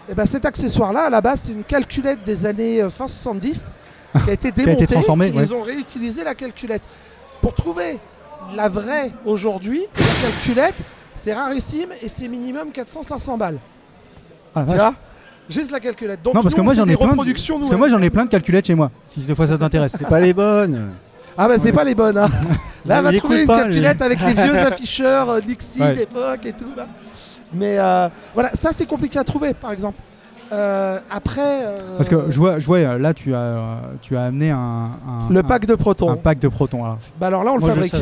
Et 0.09 0.13
ben 0.13 0.25
cet 0.25 0.45
accessoire-là, 0.45 1.05
à 1.05 1.09
la 1.09 1.21
base, 1.21 1.41
c'est 1.45 1.53
une 1.53 1.63
calculette 1.63 2.23
des 2.23 2.45
années 2.45 2.81
fin 2.89 3.07
70 3.07 3.75
qui 4.23 4.29
a 4.29 4.33
été 4.33 4.51
Qui 4.51 4.59
a 4.59 4.61
été 4.61 4.65
démontée. 4.65 4.87
transformée, 4.87 5.31
ouais. 5.31 5.43
Ils 5.43 5.53
ont 5.53 5.61
réutilisé 5.61 6.23
la 6.23 6.35
calculette. 6.35 6.83
Pour 7.41 7.55
trouver 7.55 7.97
la 8.55 8.69
vraie 8.69 9.11
aujourd'hui, 9.25 9.81
la 9.97 10.29
calculette, 10.29 10.83
c'est 11.15 11.33
rarissime 11.33 11.89
et 12.01 12.09
c'est 12.09 12.27
minimum 12.27 12.69
400-500 12.73 13.37
balles. 13.37 13.57
Ah, 14.55 14.61
la 14.61 14.65
tu 14.65 14.75
vois? 14.77 14.93
Juste 15.49 15.71
la 15.71 15.79
calculette. 15.79 16.21
Donc 16.21 16.33
non, 16.33 16.41
parce 16.41 16.53
nous, 16.53 16.57
que 16.61 16.63
moi 16.65 16.73
j'en 16.73 16.85
ai 16.85 16.95
plein. 16.95 17.07
De, 17.07 17.15
parce 17.15 17.69
que 17.69 17.75
moi 17.75 17.89
j'en 17.89 18.01
ai 18.01 18.09
plein 18.09 18.25
de 18.25 18.29
calculettes 18.29 18.67
chez 18.67 18.75
moi. 18.75 18.91
Si 19.13 19.19
des 19.21 19.35
fois 19.35 19.47
ça 19.47 19.57
t'intéresse. 19.57 19.91
C'est 19.97 20.07
pas 20.07 20.19
les 20.19 20.33
bonnes. 20.33 20.91
Ah 21.37 21.47
bah 21.47 21.57
c'est 21.57 21.71
pas 21.73 21.83
les 21.83 21.95
bonnes. 21.95 22.17
hein. 22.17 22.29
Là, 22.85 23.01
va 23.01 23.13
trouver 23.13 23.41
une 23.41 23.47
pas, 23.47 23.61
calculette 23.63 24.01
avec 24.01 24.19
les 24.21 24.33
vieux 24.33 24.57
afficheurs 24.65 25.29
euh, 25.29 25.39
Nixie 25.45 25.81
Ouais. 25.81 25.93
d'époque 25.93 26.45
et 26.45 26.53
tout. 26.53 26.71
là. 26.75 26.87
Mais 27.53 27.77
euh, 27.79 28.07
voilà, 28.33 28.49
ça 28.53 28.69
c'est 28.71 28.85
compliqué 28.85 29.19
à 29.19 29.23
trouver, 29.23 29.53
par 29.53 29.71
exemple. 29.71 29.99
Euh, 30.51 30.99
après, 31.09 31.63
euh, 31.63 31.97
Parce 31.97 32.09
que 32.09 32.29
je 32.29 32.37
vois, 32.37 32.59
je 32.59 32.65
vois 32.65 32.97
là 32.97 33.13
tu 33.13 33.33
as, 33.33 33.81
tu 34.01 34.17
as 34.17 34.23
amené 34.23 34.51
un, 34.51 34.57
un- 34.57 35.29
Le 35.29 35.39
un- 35.39 35.43
pack 35.43 35.65
de 35.65 35.75
protons. 35.75 36.09
Un 36.11 36.17
pack 36.17 36.39
de 36.39 36.47
protons. 36.49 36.83
Alors, 36.83 36.97
bah 37.19 37.27
alors 37.27 37.43
là 37.43 37.51
on 37.51 37.55
le 37.55 37.61
Moi, 37.61 37.69
fabrique. 37.71 37.95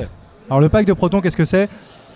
Alors 0.49 0.61
le 0.61 0.69
pack 0.69 0.85
de 0.85 0.93
protons, 0.93 1.21
qu'est-ce 1.21 1.37
que 1.37 1.45
c'est 1.45 1.69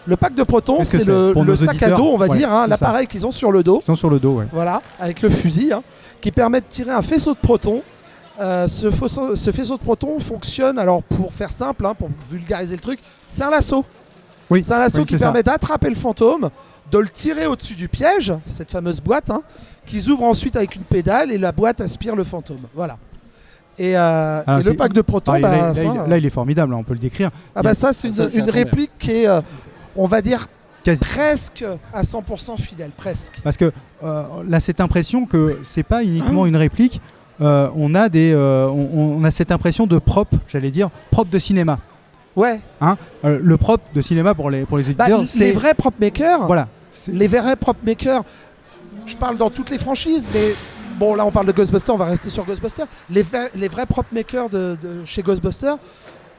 Le 0.05 0.17
pack 0.17 0.33
de 0.35 0.43
protons, 0.43 0.83
c'est 0.83 1.05
le, 1.05 1.33
sac 1.55 1.81
à 1.83 1.91
dos, 1.91 2.11
on 2.13 2.17
va 2.17 2.27
Ouais, 2.27 2.37
dire, 2.37 2.51
hein, 2.51 2.67
l'appareil 2.67 3.07
qu'ils 3.07 3.25
ont 3.27 3.31
sur 3.31 3.51
le 3.51 3.63
dos. 3.63 3.79
Ils 3.81 3.85
sont 3.85 3.95
sur 3.95 4.09
le 4.09 4.19
dos, 4.19 4.39
ouais. 4.39 4.45
Voilà, 4.51 4.81
avec 4.99 5.21
le 5.21 5.29
fusil, 5.29 5.71
hein, 5.71 5.83
qui 6.21 6.31
permet 6.31 6.61
de 6.61 6.65
tirer 6.67 6.91
un 6.91 7.01
faisceau 7.01 7.33
de 7.33 7.39
protons. 7.39 7.81
Euh, 8.41 8.67
ce, 8.67 8.89
faisceau, 8.89 9.35
ce 9.35 9.51
faisceau 9.51 9.77
de 9.77 9.83
protons 9.83 10.19
fonctionne, 10.19 10.79
alors 10.79 11.03
pour 11.03 11.31
faire 11.31 11.51
simple, 11.51 11.85
hein, 11.85 11.93
pour 11.93 12.09
vulgariser 12.31 12.75
le 12.75 12.81
truc, 12.81 12.99
c'est 13.29 13.43
un 13.43 13.51
lasso. 13.51 13.85
Oui, 14.49 14.63
C'est 14.63 14.73
un 14.73 14.79
lasso 14.79 14.99
oui, 14.99 15.05
qui 15.05 15.17
permet 15.17 15.43
d'attraper 15.43 15.89
le 15.89 15.95
fantôme, 15.95 16.49
de 16.91 16.97
le 16.97 17.09
tirer 17.09 17.45
au-dessus 17.45 17.75
du 17.75 17.87
piège, 17.87 18.33
cette 18.45 18.71
fameuse 18.71 19.01
boîte, 19.01 19.31
qu'ils 19.85 20.09
ouvrent 20.09 20.23
ensuite 20.23 20.55
avec 20.55 20.75
une 20.75 20.83
pédale 20.83 21.31
et 21.31 21.37
la 21.37 21.51
boîte 21.51 21.81
aspire 21.81 22.15
le 22.15 22.23
fantôme. 22.23 22.61
Voilà. 22.75 22.97
Et, 23.79 23.97
euh, 23.97 24.41
Alors, 24.45 24.59
et 24.59 24.63
le 24.63 24.73
pack 24.75 24.93
de 24.93 25.01
proton, 25.01 25.33
Ah, 25.35 25.39
bah, 25.39 25.51
là, 25.51 25.75
ça, 25.75 25.83
il, 25.83 26.09
là, 26.09 26.17
il 26.17 26.25
est 26.25 26.29
formidable, 26.29 26.73
hein, 26.73 26.77
on 26.79 26.83
peut 26.83 26.93
le 26.93 26.99
décrire. 26.99 27.31
Ah 27.55 27.63
bah 27.63 27.73
ça 27.73 27.91
c'est 27.93 28.07
une, 28.07 28.13
Ça, 28.13 28.27
c'est 28.27 28.39
une 28.39 28.49
réplique 28.49 28.91
qui 28.99 29.11
est, 29.11 29.27
euh, 29.27 29.41
on 29.95 30.05
va 30.05 30.21
dire, 30.21 30.47
Quasi. 30.83 31.03
presque 31.03 31.65
à 31.93 32.03
100% 32.03 32.57
fidèle, 32.61 32.91
presque. 32.95 33.39
Parce 33.43 33.57
que 33.57 33.71
euh, 34.03 34.23
là, 34.47 34.59
cette 34.59 34.79
impression 34.79 35.25
que 35.25 35.57
c'est 35.63 35.81
pas 35.83 36.03
uniquement 36.03 36.45
une 36.45 36.55
réplique, 36.55 37.01
euh, 37.41 37.67
on 37.75 37.95
a 37.95 38.09
des, 38.09 38.35
on, 38.35 39.17
on 39.19 39.23
a 39.23 39.31
cette 39.31 39.51
impression 39.51 39.87
de 39.87 39.97
propre, 39.97 40.35
j'allais 40.47 40.69
dire, 40.71 40.89
propre 41.09 41.31
de 41.31 41.39
cinéma. 41.39 41.79
Ouais. 42.35 42.59
Hein 42.81 42.97
le 43.23 43.57
propre 43.57 43.85
de 43.93 44.01
cinéma 44.01 44.33
pour 44.35 44.49
les 44.51 44.65
pour 44.65 44.77
les 44.77 44.83
Bah, 44.93 45.05
éditeurs, 45.05 45.19
les 45.21 45.25
c'est 45.25 45.51
vrais 45.51 45.73
prop 45.73 45.93
makers, 45.99 46.45
Voilà. 46.47 46.67
les 47.07 47.27
vrais 47.27 47.55
prop 47.55 47.77
makers, 47.85 48.23
je 49.05 49.15
parle 49.15 49.37
dans 49.37 49.49
toutes 49.49 49.69
les 49.69 49.77
franchises, 49.77 50.29
mais 50.33 50.53
bon 51.03 51.15
là 51.15 51.25
on 51.25 51.31
parle 51.31 51.47
de 51.47 51.51
Ghostbusters, 51.51 51.93
on 51.93 51.97
va 51.97 52.05
rester 52.05 52.29
sur 52.29 52.45
Ghostbusters. 52.45 52.87
Les, 53.09 53.23
vrais- 53.23 53.51
les 53.55 53.67
vrais 53.67 53.85
prop 53.85 54.05
makers 54.11 54.49
de, 54.49 54.77
de 54.81 55.03
chez 55.05 55.21
Ghostbusters, 55.21 55.77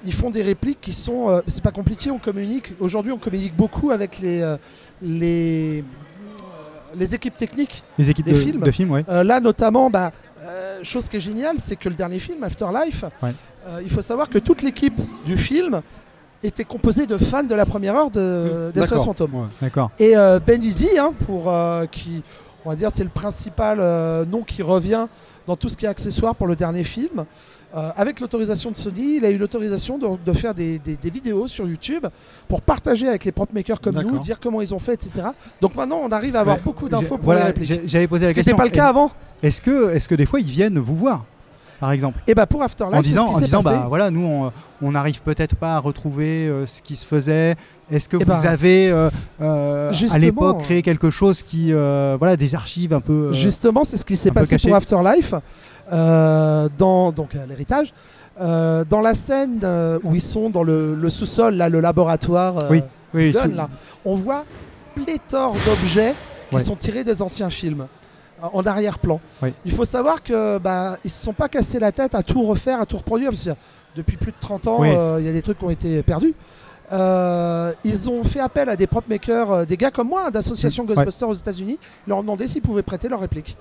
ils 0.06 0.12
font 0.12 0.30
des 0.30 0.42
répliques 0.42 0.80
qui 0.80 0.92
sont, 0.92 1.28
euh, 1.28 1.40
c'est 1.46 1.62
pas 1.62 1.70
compliqué, 1.70 2.10
on 2.10 2.18
communique. 2.18 2.72
Aujourd'hui 2.80 3.12
on 3.12 3.18
communique 3.18 3.54
beaucoup 3.56 3.90
avec 3.90 4.18
les 4.20 4.40
euh, 4.40 4.56
les 5.02 5.80
euh, 5.80 6.94
les 6.96 7.14
équipes 7.14 7.36
techniques 7.36 7.82
Les 7.98 8.08
équipes 8.10 8.24
des 8.26 8.32
de- 8.32 8.36
films. 8.38 8.60
de 8.60 8.70
films, 8.70 8.90
ouais. 8.92 9.04
Euh, 9.08 9.22
là 9.24 9.40
notamment, 9.40 9.90
bah, 9.90 10.12
euh, 10.42 10.78
chose 10.82 11.08
qui 11.08 11.16
est 11.16 11.20
géniale, 11.20 11.56
c'est 11.58 11.76
que 11.76 11.88
le 11.88 11.94
dernier 11.94 12.18
film, 12.18 12.42
Afterlife, 12.44 13.04
Ouais. 13.22 13.32
euh, 13.66 13.80
il 13.82 13.90
faut 13.90 14.02
savoir 14.02 14.28
que 14.28 14.38
toute 14.38 14.62
l'équipe 14.62 14.98
du 15.26 15.36
film 15.36 15.80
était 16.42 16.64
composée 16.64 17.06
de 17.06 17.16
fans 17.18 17.42
de 17.42 17.54
la 17.54 17.66
première 17.66 17.96
heure 17.96 18.10
de 18.10 18.70
des 18.74 18.80
D'accord. 18.80 19.04
Fantômes. 19.04 19.34
Ouais. 19.62 19.70
Et 19.98 20.14
Ben 20.46 20.62
Idi, 20.62 20.88
hein, 20.98 21.12
pour 21.26 21.50
qui, 21.90 22.22
on 22.64 22.70
va 22.70 22.76
dire, 22.76 22.90
c'est 22.90 23.04
le 23.04 23.10
principal 23.10 23.78
euh, 23.80 24.24
nom 24.24 24.42
qui 24.42 24.62
revient 24.62 25.06
dans 25.46 25.56
tout 25.56 25.68
ce 25.68 25.76
qui 25.76 25.84
est 25.84 25.88
accessoire 25.88 26.34
pour 26.34 26.46
le 26.46 26.56
dernier 26.56 26.84
film. 26.84 27.24
Euh, 27.76 27.90
avec 27.96 28.20
l'autorisation 28.20 28.70
de 28.70 28.76
Sony, 28.76 29.16
il 29.16 29.24
a 29.24 29.30
eu 29.30 29.36
l'autorisation 29.36 29.98
de, 29.98 30.06
de 30.24 30.32
faire 30.36 30.54
des, 30.54 30.78
des- 30.78 30.96
des 30.96 31.10
vidéos 31.10 31.48
sur 31.48 31.66
YouTube 31.66 32.06
pour 32.46 32.62
partager 32.62 33.08
avec 33.08 33.24
les 33.24 33.32
prop 33.32 33.52
makers 33.52 33.80
comme 33.80 34.00
nous, 34.00 34.18
dire 34.20 34.38
comment 34.40 34.60
ils 34.60 34.72
ont 34.72 34.78
fait, 34.78 34.94
etc. 34.94 35.26
Donc 35.60 35.74
maintenant, 35.74 36.00
on 36.02 36.10
arrive 36.12 36.36
à 36.36 36.40
avoir 36.40 36.56
Ouais. 36.56 36.62
beaucoup 36.64 36.88
d'infos 36.88 37.16
pour 37.16 37.24
voilà, 37.24 37.40
les 37.40 37.46
répliques. 37.48 37.80
J'allais 37.86 38.06
poser 38.06 38.24
la 38.26 38.28
Ce 38.28 38.34
qui 38.34 38.36
question. 38.40 38.52
n'était 38.52 38.62
pas 38.62 38.64
le 38.66 38.70
cas 38.70 38.86
Est- 38.86 38.90
avant? 38.90 39.10
Est-ce 39.42 39.60
que, 39.60 39.90
est-ce 39.90 40.08
que 40.08 40.14
des 40.14 40.24
fois 40.24 40.38
ils 40.40 40.48
viennent 40.50 40.78
vous 40.78 40.94
voir, 40.96 41.24
par 41.80 41.90
exemple? 41.90 42.20
Et 42.28 42.34
bah 42.34 42.46
pour 42.46 42.62
Afterlife, 42.62 42.96
en 42.96 43.02
c'est 43.02 43.08
disant, 43.08 43.26
ce 43.26 43.30
qui 43.32 43.36
en 43.36 43.40
disant 43.46 43.62
passé. 43.64 43.76
bah 43.76 43.86
voilà, 43.88 44.10
nous 44.12 44.24
on- 44.24 44.52
on 44.80 44.92
n'arrive 44.92 45.20
peut-être 45.22 45.56
pas 45.56 45.74
à 45.74 45.78
retrouver 45.80 46.46
euh, 46.46 46.66
ce 46.66 46.80
qui 46.80 46.94
se 46.94 47.04
faisait. 47.04 47.56
Est-ce 47.90 48.08
que 48.08 48.16
Eh 48.20 48.24
vous 48.24 48.30
ben, 48.30 48.40
avez 48.46 48.90
euh, 48.90 49.10
euh, 49.42 49.92
à 50.10 50.18
l'époque 50.18 50.62
créé 50.62 50.80
quelque 50.82 51.10
chose 51.10 51.42
qui, 51.42 51.72
euh, 51.72 52.16
voilà, 52.18 52.36
des 52.36 52.54
archives 52.54 52.94
un 52.94 53.00
peu. 53.00 53.32
Justement, 53.32 53.84
c'est 53.84 53.96
ce 53.98 54.04
qui 54.04 54.16
s'est 54.16 54.30
passé 54.30 54.56
pour 54.58 54.74
Afterlife, 54.74 55.34
dans 55.90 57.12
donc 57.12 57.34
l'héritage. 57.48 57.92
Dans 58.38 59.00
la 59.02 59.14
scène 59.14 59.60
où 60.02 60.14
ils 60.14 60.22
sont 60.22 60.50
dans 60.50 60.62
le, 60.62 60.94
le 60.94 61.08
sous-sol, 61.10 61.54
là, 61.54 61.68
le 61.68 61.80
laboratoire 61.80 62.64
Oui, 62.70 62.82
oui, 63.12 63.30
Gunn, 63.32 63.42
sous- 63.50 63.56
là, 63.56 63.68
on 64.04 64.14
voit 64.16 64.44
pléthore 64.94 65.56
d'objets 65.66 66.14
qui 66.50 66.56
Ouais. 66.56 66.62
sont 66.62 66.76
tirés 66.76 67.02
des 67.04 67.20
anciens 67.20 67.50
films 67.50 67.86
en 68.40 68.62
arrière-plan. 68.64 69.20
Oui. 69.42 69.52
Il 69.64 69.72
faut 69.72 69.84
savoir 69.84 70.22
que 70.22 70.58
bah, 70.58 70.96
ils 71.04 71.10
se 71.10 71.24
sont 71.24 71.32
pas 71.32 71.48
cassés 71.48 71.78
la 71.80 71.90
tête 71.92 72.14
à 72.14 72.22
tout 72.22 72.42
refaire, 72.42 72.80
à 72.80 72.86
tout 72.86 72.98
reproduire, 72.98 73.30
parce 73.30 73.44
que 73.44 73.50
depuis 73.96 74.16
plus 74.16 74.30
de 74.32 74.36
30 74.38 74.66
ans, 74.68 74.76
Oui. 74.80 74.88
euh, 74.94 75.16
il 75.20 75.26
y 75.26 75.28
a 75.28 75.32
des 75.32 75.42
trucs 75.42 75.58
qui 75.58 75.64
ont 75.64 75.70
été 75.70 76.02
perdus. 76.02 76.34
Euh, 76.92 77.72
ils 77.82 78.10
ont 78.10 78.22
fait 78.24 78.40
appel 78.40 78.68
à 78.68 78.76
des 78.76 78.86
prop 78.86 79.06
makers, 79.08 79.50
euh, 79.50 79.64
des 79.64 79.76
gars 79.76 79.90
comme 79.90 80.08
moi, 80.08 80.24
hein, 80.26 80.30
d'associations 80.30 80.84
Ouais. 80.84 80.94
Ghostbusters 80.94 81.28
aux 81.28 81.34
États-Unis. 81.34 81.78
Leur 82.06 82.18
ont 82.18 82.22
demandé 82.22 82.46
s'ils 82.48 82.62
pouvaient 82.62 82.82
prêter 82.82 83.08
leur 83.08 83.20
réplique 83.20 83.56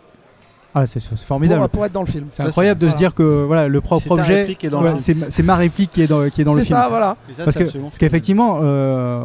Ah, 0.76 0.88
c'est 0.88 1.00
c'est 1.00 1.18
formidable. 1.20 1.62
pour, 1.62 1.70
pour 1.70 1.86
être 1.86 1.92
dans 1.92 2.02
le 2.02 2.08
film. 2.08 2.26
C'est 2.32 2.44
incroyable 2.44 2.80
de 2.80 2.90
se 2.90 2.98
dire 2.98 3.14
que 3.14 3.44
voilà 3.44 3.68
le 3.68 3.82
propre 3.82 4.12
objet, 4.12 4.42
réplique 4.42 4.58
qui 4.58 4.66
est 4.66 4.70
dans 4.70 4.82
le 4.82 4.92
ouais, 4.94 4.98
film. 4.98 5.26
c'est 5.30 5.44
ma- 5.44 5.56
réplique 5.56 5.92
qui 5.92 6.02
est 6.02 6.08
dans, 6.08 6.28
qui 6.30 6.42
est 6.42 6.44
dans 6.44 6.54
le 6.56 6.62
C'est 6.62 6.68
film. 6.68 6.80
ça, 6.80 6.90
voilà. 6.90 7.16
Ça, 7.32 7.44
Parce 7.46 7.58
qu'effectivement, 8.00 8.60
euh, 8.64 9.24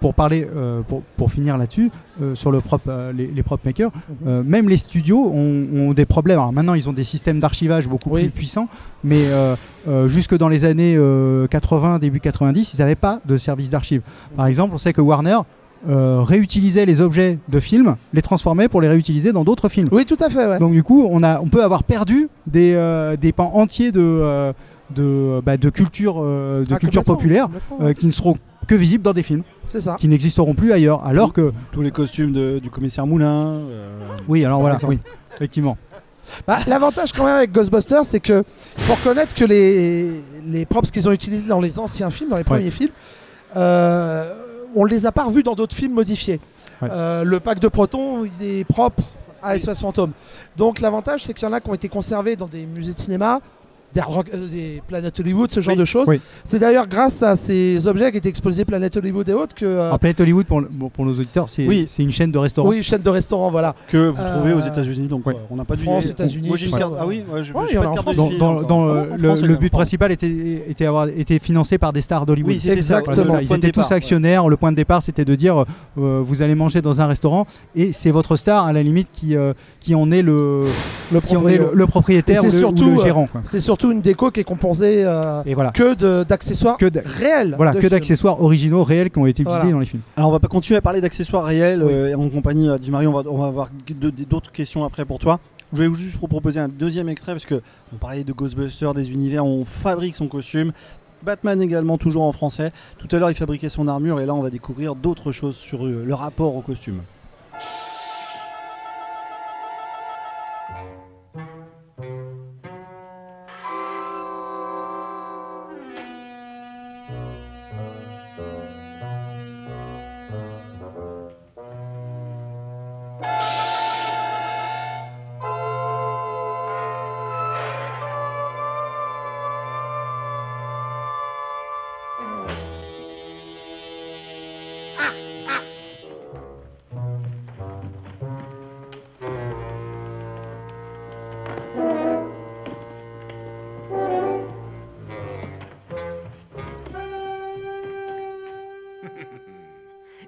pour 0.00 0.14
parler, 0.14 0.46
euh, 0.54 0.80
pour, 0.82 1.02
pour 1.16 1.30
finir 1.30 1.56
là-dessus, 1.58 1.90
euh, 2.22 2.34
sur 2.34 2.50
le 2.50 2.60
propre, 2.60 2.84
euh, 2.88 3.12
les, 3.12 3.26
les 3.28 3.42
prop 3.42 3.62
makers, 3.64 3.90
Mhm. 3.90 4.16
euh, 4.28 4.42
même 4.44 4.68
les 4.68 4.76
studios 4.76 5.30
ont, 5.34 5.66
ont 5.74 5.92
des 5.92 6.06
problèmes. 6.06 6.38
Alors 6.38 6.52
maintenant, 6.52 6.74
ils 6.74 6.88
ont 6.88 6.92
des 6.92 7.04
systèmes 7.04 7.40
d'archivage 7.40 7.88
beaucoup 7.88 8.10
Oui. 8.10 8.22
plus 8.22 8.30
puissants, 8.30 8.68
mais 9.04 9.24
euh, 9.26 9.56
euh, 9.88 10.06
jusque 10.08 10.36
dans 10.36 10.48
les 10.48 10.64
années 10.64 10.94
euh, 10.96 11.46
80, 11.46 11.98
début 11.98 12.20
90, 12.20 12.74
ils 12.74 12.80
n'avaient 12.80 12.94
pas 12.94 13.20
de 13.24 13.36
service 13.38 13.70
d'archives. 13.70 14.02
Par 14.36 14.46
exemple, 14.46 14.74
on 14.74 14.78
sait 14.78 14.92
que 14.92 15.00
Warner 15.00 15.38
euh, 15.88 16.22
réutilisait 16.22 16.84
les 16.86 17.00
objets 17.00 17.38
de 17.48 17.60
films, 17.60 17.96
les 18.12 18.22
transformait 18.22 18.68
pour 18.68 18.80
les 18.80 18.88
réutiliser 18.88 19.32
dans 19.32 19.44
d'autres 19.44 19.68
films. 19.68 19.88
Oui, 19.92 20.04
tout 20.04 20.16
à 20.20 20.28
fait. 20.28 20.46
Ouais. 20.46 20.58
Donc 20.58 20.72
du 20.72 20.82
coup, 20.82 21.06
on, 21.10 21.22
a, 21.22 21.40
on 21.40 21.48
peut 21.48 21.62
avoir 21.64 21.84
perdu 21.84 22.28
des, 22.46 22.74
euh, 22.74 23.16
des 23.16 23.32
pans 23.32 23.50
entiers 23.54 23.90
de, 23.92 24.00
euh, 24.02 24.52
de, 24.94 25.40
bah, 25.44 25.56
de 25.56 25.70
culture, 25.70 26.16
euh, 26.18 26.64
de 26.64 26.74
Ah, 26.74 26.78
culture 26.78 27.04
populaire 27.04 27.48
euh, 27.80 27.92
qui 27.94 28.06
ne 28.06 28.12
seront 28.12 28.36
que 28.66 28.74
visibles 28.74 29.02
dans 29.02 29.12
des 29.14 29.22
films, 29.22 29.42
C'est 29.66 29.80
ça. 29.80 29.96
qui 29.98 30.06
n'existeront 30.06 30.54
plus 30.54 30.72
ailleurs. 30.72 31.04
Alors 31.04 31.32
que, 31.32 31.52
Tous 31.72 31.82
les 31.82 31.90
costumes 31.90 32.32
de- 32.32 32.58
du 32.62 32.70
commissaire 32.70 33.06
Moulin. 33.06 33.46
euh, 33.48 33.98
oui, 34.28 34.44
alors 34.44 34.60
voilà, 34.60 34.76
oui, 34.86 34.98
effectivement. 35.34 35.76
Bah, 36.46 36.58
L'avantage 36.68 37.12
quand 37.12 37.24
même 37.24 37.34
avec 37.36 37.50
Ghostbusters, 37.52 38.04
c'est 38.04 38.20
que 38.20 38.44
faut 38.76 38.94
reconnaître 38.94 39.34
que 39.34 39.44
les, 39.44 40.20
les 40.46 40.66
props 40.66 40.90
qu'ils 40.92 41.08
ont 41.08 41.12
utilisés 41.12 41.48
dans 41.48 41.60
les 41.60 41.80
anciens 41.80 42.10
films, 42.10 42.30
dans 42.30 42.36
les 42.36 42.44
premiers 42.44 42.70
films, 42.70 42.90
euh, 43.56 44.32
on 44.74 44.84
les 44.84 45.06
a 45.06 45.12
pas 45.12 45.24
revus 45.24 45.42
dans 45.42 45.54
d'autres 45.54 45.76
films 45.76 45.94
modifiés. 45.94 46.40
Ouais. 46.82 46.88
Euh, 46.90 47.24
le 47.24 47.40
pack 47.40 47.60
de 47.60 47.68
protons, 47.68 48.24
il 48.24 48.46
est 48.46 48.64
propre 48.64 49.02
à 49.42 49.58
SOS 49.58 49.80
Fantôme. 49.80 50.12
Donc 50.56 50.80
l'avantage, 50.80 51.24
c'est 51.24 51.34
qu'il 51.34 51.46
y 51.46 51.50
en 51.50 51.52
a 51.52 51.60
qui 51.60 51.68
ont 51.70 51.74
été 51.74 51.88
conservés 51.88 52.36
dans 52.36 52.46
des 52.46 52.66
musées 52.66 52.94
de 52.94 52.98
cinéma, 52.98 53.40
des, 53.94 54.00
rock- 54.00 54.30
euh, 54.34 54.46
des 54.48 54.82
Planet 54.86 55.18
Hollywood, 55.20 55.50
ce 55.50 55.60
genre 55.60 55.76
de 55.76 55.84
choses. 55.84 56.06
oui. 56.08 56.20
C'est 56.44 56.58
d'ailleurs 56.58 56.86
grâce 56.86 57.22
à 57.22 57.36
ces 57.36 57.86
objets 57.86 58.10
qui 58.12 58.18
étaient 58.18 58.28
exposés 58.28 58.64
Planet 58.64 58.96
Hollywood 58.96 59.28
et 59.28 59.32
autres 59.34 59.54
que... 59.54 59.64
euh, 59.66 59.86
Alors 59.86 59.98
Planet 59.98 60.20
Hollywood, 60.20 60.46
pour, 60.46 60.60
le- 60.60 60.68
bon, 60.70 60.88
pour 60.88 61.04
nos 61.04 61.12
auditeurs, 61.12 61.48
c'est 61.48 61.66
Oui. 61.66 61.86
une 61.98 62.12
chaîne 62.12 62.30
de 62.30 62.38
restaurants. 62.38 62.68
oui, 62.68 62.82
chaîne 62.82 63.02
de 63.02 63.10
restaurants, 63.10 63.50
voilà. 63.50 63.74
Que 63.88 64.08
vous 64.08 64.22
trouvez 64.36 64.52
aux 64.52 64.60
Euh, 64.60 64.68
États-Unis, 64.68 65.08
donc 65.08 65.26
ouais. 65.26 65.34
euh, 65.34 65.38
on 65.50 65.56
n'a 65.56 65.64
pas 65.64 65.76
dû. 65.76 65.82
France, 65.82 66.06
États-Unis, 66.10 66.48
une. 66.48 66.96
Ah 66.98 67.06
oui, 67.06 67.24
ouais, 67.32 67.42
je 67.44 67.52
Ouais, 67.52 67.64
il 67.70 67.74
y 67.74 67.78
en 67.78 67.82
pas 67.82 67.88
a 67.88 67.92
de 67.92 67.92
en 67.92 67.94
de 67.94 68.00
France. 68.02 68.16
Dans, 68.16 68.30
dans- 68.30 68.62
dans, 68.62 68.84
Ah 68.88 68.90
euh, 68.90 69.04
le, 69.16 69.28
France 69.28 69.42
le 69.42 69.56
but 69.56 69.70
principal 69.70 70.12
était, 70.12 70.62
était, 70.68 70.86
avoir, 70.86 71.08
était 71.08 71.38
financé 71.38 71.78
par 71.78 71.92
des 71.92 72.00
stars 72.02 72.26
d'Hollywood. 72.26 72.52
Oui. 72.52 72.70
Exactement. 72.70 73.24
Voilà, 73.26 73.42
Ils 73.42 73.48
de 73.48 73.54
étaient 73.56 73.72
tous 73.72 73.90
actionnaires. 73.92 74.48
Le 74.48 74.56
point 74.56 74.70
de 74.72 74.76
départ, 74.76 75.02
c'était 75.02 75.24
de 75.24 75.34
dire 75.34 75.64
euh, 75.98 76.22
vous 76.24 76.42
allez 76.42 76.54
manger 76.54 76.80
dans 76.82 77.00
un 77.00 77.06
restaurant 77.06 77.46
et 77.74 77.92
c'est 77.92 78.10
votre 78.10 78.36
star 78.36 78.66
à 78.66 78.72
la 78.72 78.82
limite 78.82 79.08
qui, 79.12 79.36
euh, 79.36 79.52
qui 79.80 79.94
en 79.94 80.10
est 80.10 80.22
le, 80.22 80.64
Le 81.10 81.86
propriétaire 81.86 82.42
Et 82.44 82.46
ou 82.46 82.50
le, 82.50 82.56
euh, 82.98 83.04
gérant. 83.04 83.28
C'est 83.44 83.60
surtout 83.60 83.79
une 83.88 84.00
déco 84.00 84.30
qui 84.30 84.40
est 84.40 84.44
composée 84.44 85.04
euh, 85.04 85.42
Et 85.46 85.54
voilà. 85.54 85.70
que 85.70 85.94
de- 85.94 86.24
d'accessoires 86.24 86.76
réels. 86.80 87.54
Voilà, 87.56 87.72
que 87.72 87.86
d'accessoires 87.86 88.42
originaux 88.42 88.84
réels 88.84 89.10
qui 89.10 89.18
ont 89.18 89.26
été 89.26 89.42
utilisés 89.42 89.58
Voilà. 89.60 89.72
dans 89.72 89.78
les 89.80 89.86
films. 89.86 90.02
Alors 90.16 90.28
on 90.30 90.32
va 90.32 90.40
pas 90.40 90.48
continuer 90.48 90.76
à 90.78 90.80
parler 90.82 91.00
d'accessoires 91.00 91.44
réels 91.44 91.82
euh, 91.82 92.14
en 92.16 92.28
compagnie 92.28 92.68
euh, 92.68 92.78
du 92.78 92.90
Marie. 92.90 93.06
On 93.06 93.12
va, 93.12 93.30
on 93.30 93.38
va 93.38 93.46
avoir 93.46 93.70
d'autres 94.28 94.52
questions 94.52 94.84
après 94.84 95.04
pour 95.04 95.18
toi. 95.18 95.38
Je 95.72 95.84
vais 95.84 95.94
juste 95.94 96.16
vous 96.20 96.26
proposer 96.26 96.58
un 96.60 96.68
deuxième 96.68 97.08
extrait 97.08 97.32
parce 97.32 97.46
que 97.46 97.62
on 97.92 97.96
parlait 97.96 98.24
de 98.24 98.32
Ghostbusters, 98.32 98.92
des 98.92 99.12
univers, 99.12 99.44
on 99.44 99.64
fabrique 99.64 100.16
son 100.16 100.26
costume. 100.26 100.72
Batman 101.22 101.60
également, 101.60 101.98
toujours 101.98 102.22
en 102.22 102.32
français. 102.32 102.72
Tout 102.98 103.14
à 103.14 103.18
l'heure, 103.18 103.30
il 103.30 103.34
fabriquait 103.36 103.68
son 103.68 103.86
armure 103.88 104.20
et 104.20 104.26
là, 104.26 104.34
on 104.34 104.40
va 104.40 104.50
découvrir 104.50 104.94
d'autres 104.94 105.32
choses 105.32 105.54
sur 105.56 105.84
le 105.84 106.14
rapport 106.14 106.56
au 106.56 106.60
costume. 106.62 107.00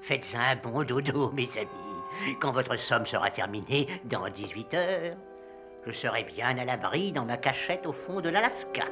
Faites 0.02 0.34
un 0.34 0.56
bon 0.56 0.82
dodo, 0.82 1.30
mes 1.30 1.48
amis. 1.56 2.36
Quand 2.40 2.50
votre 2.50 2.76
somme 2.76 3.06
sera 3.06 3.30
terminée, 3.30 3.86
dans 4.04 4.28
18 4.28 4.74
heures, 4.74 5.16
je 5.86 5.92
serai 5.92 6.24
bien 6.24 6.58
à 6.58 6.64
l'abri 6.64 7.12
dans 7.12 7.24
ma 7.24 7.36
cachette 7.36 7.86
au 7.86 7.92
fond 7.92 8.20
de 8.20 8.28
l'Alaska. 8.28 8.82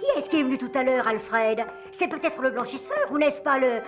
Qui 0.00 0.18
est-ce 0.18 0.28
qui 0.28 0.40
est 0.40 0.42
venu 0.42 0.58
tout 0.58 0.72
à 0.74 0.82
l'heure, 0.82 1.06
Alfred? 1.06 1.64
C'est 1.92 2.08
peut-être 2.08 2.42
le 2.42 2.50
blanchisseur, 2.50 3.06
ou 3.12 3.18
n'est-ce 3.18 3.40
pas 3.40 3.60
le... 3.60 3.82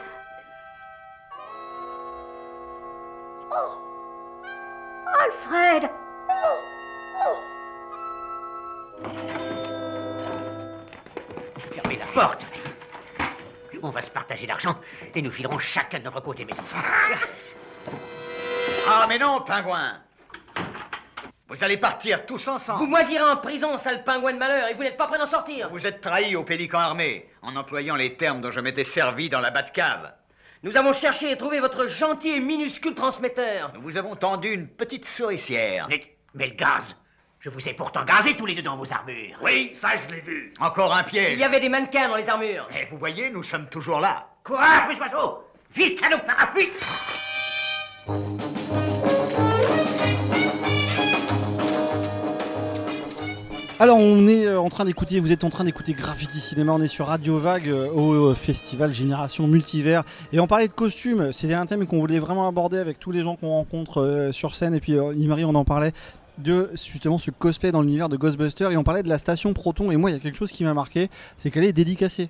et 15.15 15.23
nous 15.23 15.31
filerons 15.31 15.59
chacun 15.59 15.99
de 15.99 16.05
notre 16.05 16.21
côté, 16.21 16.45
mes 16.45 16.53
enfants. 16.53 16.79
Ah, 18.87 19.07
mais 19.09 19.19
non, 19.19 19.41
pingouin 19.41 20.01
Vous 21.49 21.63
allez 21.63 21.77
partir 21.77 22.27
tous 22.27 22.49
ensemble. 22.49 22.81
Vous 22.81 22.87
moisirez 22.87 23.25
en 23.25 23.37
prison, 23.37 23.79
sale 23.79 24.05
pingouin 24.05 24.33
de 24.33 24.39
malheur, 24.39 24.69
et 24.69 24.75
vous 24.75 24.83
n'êtes 24.83 24.97
pas 24.97 25.07
prêt 25.07 25.19
d'en 25.19 25.27
sortir. 25.27 25.71
Vous 25.71 25.87
êtes 25.87 26.01
trahi 26.01 26.37
au 26.37 26.45
pélican 26.45 26.79
armé 26.79 27.29
en 27.43 27.57
employant 27.57 27.97
les 27.97 28.17
termes 28.17 28.41
dont 28.41 28.51
je 28.51 28.61
m'étais 28.61 28.85
servi 28.85 29.29
dans 29.29 29.41
la 29.41 29.51
Batcave. 29.51 30.13
Nous 30.63 30.77
avons 30.77 30.93
cherché 30.93 31.31
et 31.31 31.37
trouvé 31.37 31.61
votre 31.61 31.87
gentil 31.87 32.31
et 32.31 32.41
minuscule 32.41 32.95
transmetteur. 32.95 33.73
Nous 33.75 33.83
vous 33.83 33.97
avons 33.97 34.17
tendu 34.17 34.53
une 34.53 34.67
petite 34.67 35.05
souricière. 35.05 35.87
Mais, 35.89 36.17
mais 36.35 36.47
le 36.49 36.55
gaz 36.55 36.97
Je 37.39 37.51
vous 37.51 37.69
ai 37.69 37.75
pourtant 37.75 38.05
gazé 38.05 38.35
tous 38.35 38.47
les 38.47 38.55
deux 38.55 38.63
dans 38.63 38.77
vos 38.77 38.91
armures. 38.91 39.37
Oui, 39.43 39.71
ça 39.75 39.91
je 39.97 40.15
l'ai 40.15 40.23
vu. 40.23 40.53
Encore 40.61 40.95
un 40.95 41.03
piège. 41.03 41.35
Il 41.35 41.39
y 41.39 41.45
avait 41.45 41.61
des 41.61 41.69
mannequins 41.69 42.09
dans 42.09 42.17
les 42.17 42.31
armures. 42.31 42.67
Et 42.75 42.87
vous 42.87 42.97
voyez, 42.97 43.29
nous 43.29 43.43
sommes 43.43 43.69
toujours 43.69 44.01
là. 44.01 44.34
Courage, 44.45 44.91
mes 44.91 45.01
oiseaux 45.01 45.39
Vite 45.75 46.03
à 46.05 46.11
nos 46.11 46.19
Alors 53.81 53.97
on 53.97 54.29
est 54.29 54.47
euh, 54.47 54.61
en 54.61 54.69
train 54.69 54.85
d'écouter, 54.85 55.19
vous 55.19 55.33
êtes 55.33 55.45
en 55.45 55.49
train 55.49 55.65
d'écouter 55.65 55.95
Graffiti 55.95 56.41
Cinéma, 56.41 56.73
on 56.75 56.83
est 56.83 56.89
sur 56.89 57.07
Radio 57.07 57.39
Vague 57.39 57.71
euh, 57.71 57.89
au 57.89 58.13
euh, 58.13 58.35
festival 58.35 58.93
Génération 58.93 59.47
Multivers. 59.47 60.05
Et 60.35 60.41
on 60.41 60.47
parlait 60.47 60.69
de 60.69 60.75
costumes, 60.75 61.33
c'était 61.33 61.55
un 61.55 61.65
thème 61.65 61.87
qu'on 61.87 61.99
voulait 61.99 62.19
vraiment 62.19 62.47
aborder 62.47 62.77
avec 62.77 63.01
tous 63.01 63.13
les 63.13 63.23
gens 63.23 63.37
qu'on 63.37 63.49
rencontre 63.49 64.29
sur 64.33 64.55
scène. 64.55 64.75
Et 64.75 64.81
puis 64.81 64.99
Marie 65.27 65.47
on 65.47 65.55
en 65.55 65.65
parlait 65.65 65.95
de 66.37 66.71
justement 66.75 67.17
ce 67.17 67.31
cosplay 67.31 67.73
dans 67.73 67.81
l'univers 67.81 68.11
de 68.11 68.19
Ghostbusters. 68.19 68.73
Et 68.73 68.77
on 68.77 68.85
parlait 68.85 69.03
de 69.03 69.09
la 69.09 69.17
station 69.17 69.55
Proton. 69.55 69.91
Et 69.91 69.97
moi 69.97 70.11
il 70.11 70.13
y 70.13 70.17
a 70.17 70.21
quelque 70.21 70.37
chose 70.37 70.53
qui 70.53 70.65
m'a 70.65 70.75
marqué, 70.75 71.09
c'est 71.39 71.51
qu'elle 71.51 71.65
est 71.65 71.73
dédicacée. 71.73 72.29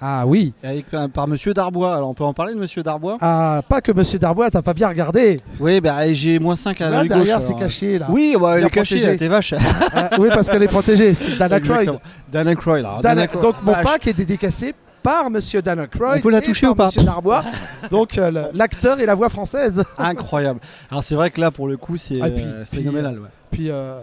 Ah 0.00 0.24
oui. 0.26 0.52
Avec, 0.62 0.86
par 1.14 1.26
Monsieur 1.26 1.54
Darbois, 1.54 1.96
alors 1.96 2.10
on 2.10 2.14
peut 2.14 2.24
en 2.24 2.34
parler 2.34 2.52
de 2.54 2.58
Monsieur 2.58 2.82
Darbois? 2.82 3.16
Ah, 3.20 3.62
pas 3.68 3.80
que 3.80 3.92
Monsieur 3.92 4.18
Darbois, 4.18 4.50
t'as 4.50 4.60
pas 4.62 4.74
bien 4.74 4.88
regardé. 4.88 5.40
Oui, 5.58 5.80
bah 5.80 6.12
j'ai 6.12 6.38
moins 6.38 6.54
5 6.56 6.80
à 6.82 6.90
Là, 6.90 6.98
l'œil 7.00 7.08
derrière, 7.08 7.38
gauche, 7.38 7.46
c'est 7.48 7.54
caché 7.56 7.98
là. 7.98 8.06
Oui, 8.10 8.36
bah, 8.38 8.58
elle 8.58 8.64
est 8.64 8.70
cachée, 8.70 9.16
t'es 9.16 9.28
vache. 9.28 9.54
Ah, 9.94 10.10
oui, 10.18 10.28
parce 10.28 10.48
qu'elle 10.48 10.62
est 10.62 10.68
protégée, 10.68 11.14
c'est 11.14 11.36
Dan 11.38 11.52
Aykroyd. 11.52 11.80
Exactement. 11.80 12.00
Dan 12.30 12.48
Aykroyd, 12.48 12.84
alors, 12.84 13.00
Dan- 13.00 13.16
Dan 13.16 13.24
Aykroyd- 13.26 13.40
donc 13.42 13.54
mon 13.62 13.72
pack 13.72 14.06
est 14.06 14.12
dédicacé 14.12 14.74
par 15.02 15.30
Monsieur 15.30 15.62
Dan 15.62 15.80
Aykroyd 15.80 16.18
On 16.18 16.22
peut 16.22 16.30
la 16.30 16.38
et 16.38 16.42
toucher 16.42 16.66
par 16.66 16.72
ou 16.72 16.74
pas 16.74 16.86
Monsieur 16.86 17.02
Darbois. 17.04 17.44
donc 17.90 18.18
euh, 18.18 18.48
l'acteur 18.52 19.00
et 19.00 19.06
la 19.06 19.14
voix 19.14 19.28
française. 19.30 19.82
Incroyable. 19.98 20.60
Alors 20.90 21.02
c'est 21.04 21.14
vrai 21.14 21.30
que 21.30 21.40
là 21.40 21.50
pour 21.50 21.68
le 21.68 21.76
coup 21.78 21.96
c'est 21.96 22.18
Ah, 22.20 22.26
euh, 22.26 22.64
phénoménal. 22.70 23.14
euh, 23.16 23.20
ouais. 23.22 23.28
Puis 23.50 23.70
euh, 23.70 24.00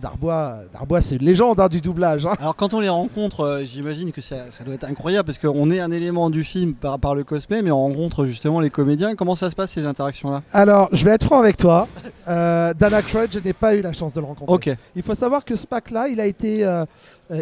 Darbois, 0.00 0.56
Darbois 0.72 1.00
c'est 1.02 1.16
une 1.16 1.24
légende 1.24 1.60
hein, 1.60 1.68
du 1.68 1.80
doublage. 1.80 2.26
hein. 2.26 2.32
Alors 2.40 2.56
quand 2.56 2.74
on 2.74 2.80
les 2.80 2.88
rencontre, 2.88 3.40
euh, 3.40 3.64
j'imagine 3.64 4.10
que 4.12 4.20
ça, 4.20 4.50
ça 4.50 4.64
doit 4.64 4.74
être 4.74 4.84
incroyable 4.84 5.26
parce 5.26 5.38
qu'on 5.38 5.70
est 5.70 5.78
un 5.80 5.90
élément 5.90 6.30
du 6.30 6.42
film 6.42 6.74
par, 6.74 6.98
par 6.98 7.14
le 7.14 7.22
cosplay, 7.24 7.62
mais 7.62 7.70
on 7.70 7.82
rencontre 7.82 8.24
justement 8.26 8.60
les 8.60 8.70
comédiens. 8.70 9.14
Comment 9.14 9.34
ça 9.34 9.50
se 9.50 9.54
passe 9.54 9.72
ces 9.72 9.86
interactions-là? 9.86 10.42
Alors, 10.52 10.88
je 10.92 11.04
vais 11.04 11.12
être 11.12 11.24
franc 11.24 11.38
avec 11.38 11.56
toi. 11.56 11.86
Euh, 12.28 12.74
Dan 12.74 12.92
Aykroyd, 12.94 13.30
je 13.32 13.38
n'ai 13.38 13.52
pas 13.52 13.74
eu 13.74 13.82
la 13.82 13.92
chance 13.92 14.14
de 14.14 14.20
le 14.20 14.26
rencontrer. 14.26 14.52
Il 14.96 15.02
faut 15.02 15.14
savoir 15.14 15.44
que 15.44 15.54
ce 15.56 15.66
pack-là, 15.66 16.08
il 16.08 16.18
a 16.20 16.26
été, 16.26 16.64
euh, 16.64 16.84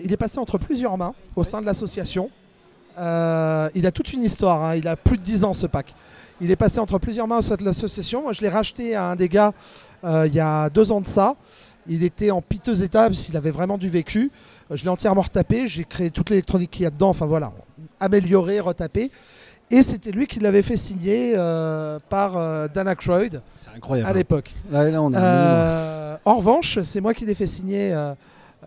il 0.05 0.13
est 0.13 0.17
passé 0.19 0.39
entre 0.39 0.59
plusieurs 0.59 0.99
mains 0.99 1.15
au 1.37 1.45
sein 1.45 1.61
de 1.61 1.67
l'association. 1.67 2.31
Il 2.99 3.03
a 3.87 3.91
toute 3.95 4.13
une 4.13 4.23
histoire. 4.25 4.63
hein. 4.65 4.75
Il 4.77 4.89
a 4.89 4.97
plus 4.97 5.17
de 5.19 5.23
10 5.23 5.45
ans 5.45 5.53
ce 5.55 5.67
pack. 5.67 5.95
Il 6.41 6.51
est 6.51 6.57
passé 6.57 6.81
entre 6.81 6.99
plusieurs 6.99 7.27
mains 7.27 7.39
au 7.39 7.43
sein 7.43 7.55
de 7.57 7.65
l'association. 7.65 8.23
Moi, 8.23 8.33
je 8.33 8.43
l'ai 8.43 8.49
racheté 8.51 8.95
à 8.95 9.11
un 9.11 9.17
des 9.17 9.29
gars 9.29 9.53
il 10.27 10.35
y 10.35 10.41
a 10.41 10.71
deux 10.71 10.93
ans 10.93 11.01
de 11.01 11.07
ça. 11.07 11.37
Il 11.89 12.03
était 12.03 12.31
en 12.31 12.43
piteux 12.43 12.83
état 12.83 13.07
parce 13.07 13.23
qu'il 13.25 13.37
avait 13.37 13.51
vraiment 13.51 13.79
du 13.79 13.89
vécu. 13.89 14.31
Euh, 14.71 14.77
Je 14.77 14.83
l'ai 14.85 14.89
entièrement 14.91 15.23
retapé. 15.23 15.69
J'ai 15.69 15.85
créé 15.85 16.11
toute 16.11 16.31
l'électronique 16.31 16.71
qu'il 16.71 16.83
y 16.83 16.87
a 16.87 16.91
dedans. 16.91 17.11
Enfin 17.11 17.27
voilà, 17.27 17.53
amélioré, 18.01 18.61
retapé. 18.61 19.11
Et 19.71 19.83
c'était 19.83 20.13
lui 20.13 20.27
qui 20.27 20.39
l'avait 20.39 20.63
fait 20.63 20.77
signer 20.77 21.33
euh, 21.37 21.99
par 22.09 22.37
euh, 22.37 22.69
Dan 22.73 22.87
Aykroyd 22.87 23.43
à 24.05 24.13
l'époque. 24.13 24.55
Ouais, 24.71 24.93
Euh, 24.95 26.17
en 26.25 26.35
revanche, 26.37 26.81
c'est 26.83 27.01
moi 27.01 27.15
qui 27.15 27.27
l'ai 27.27 27.35
fait 27.35 27.49
signer 27.49 27.93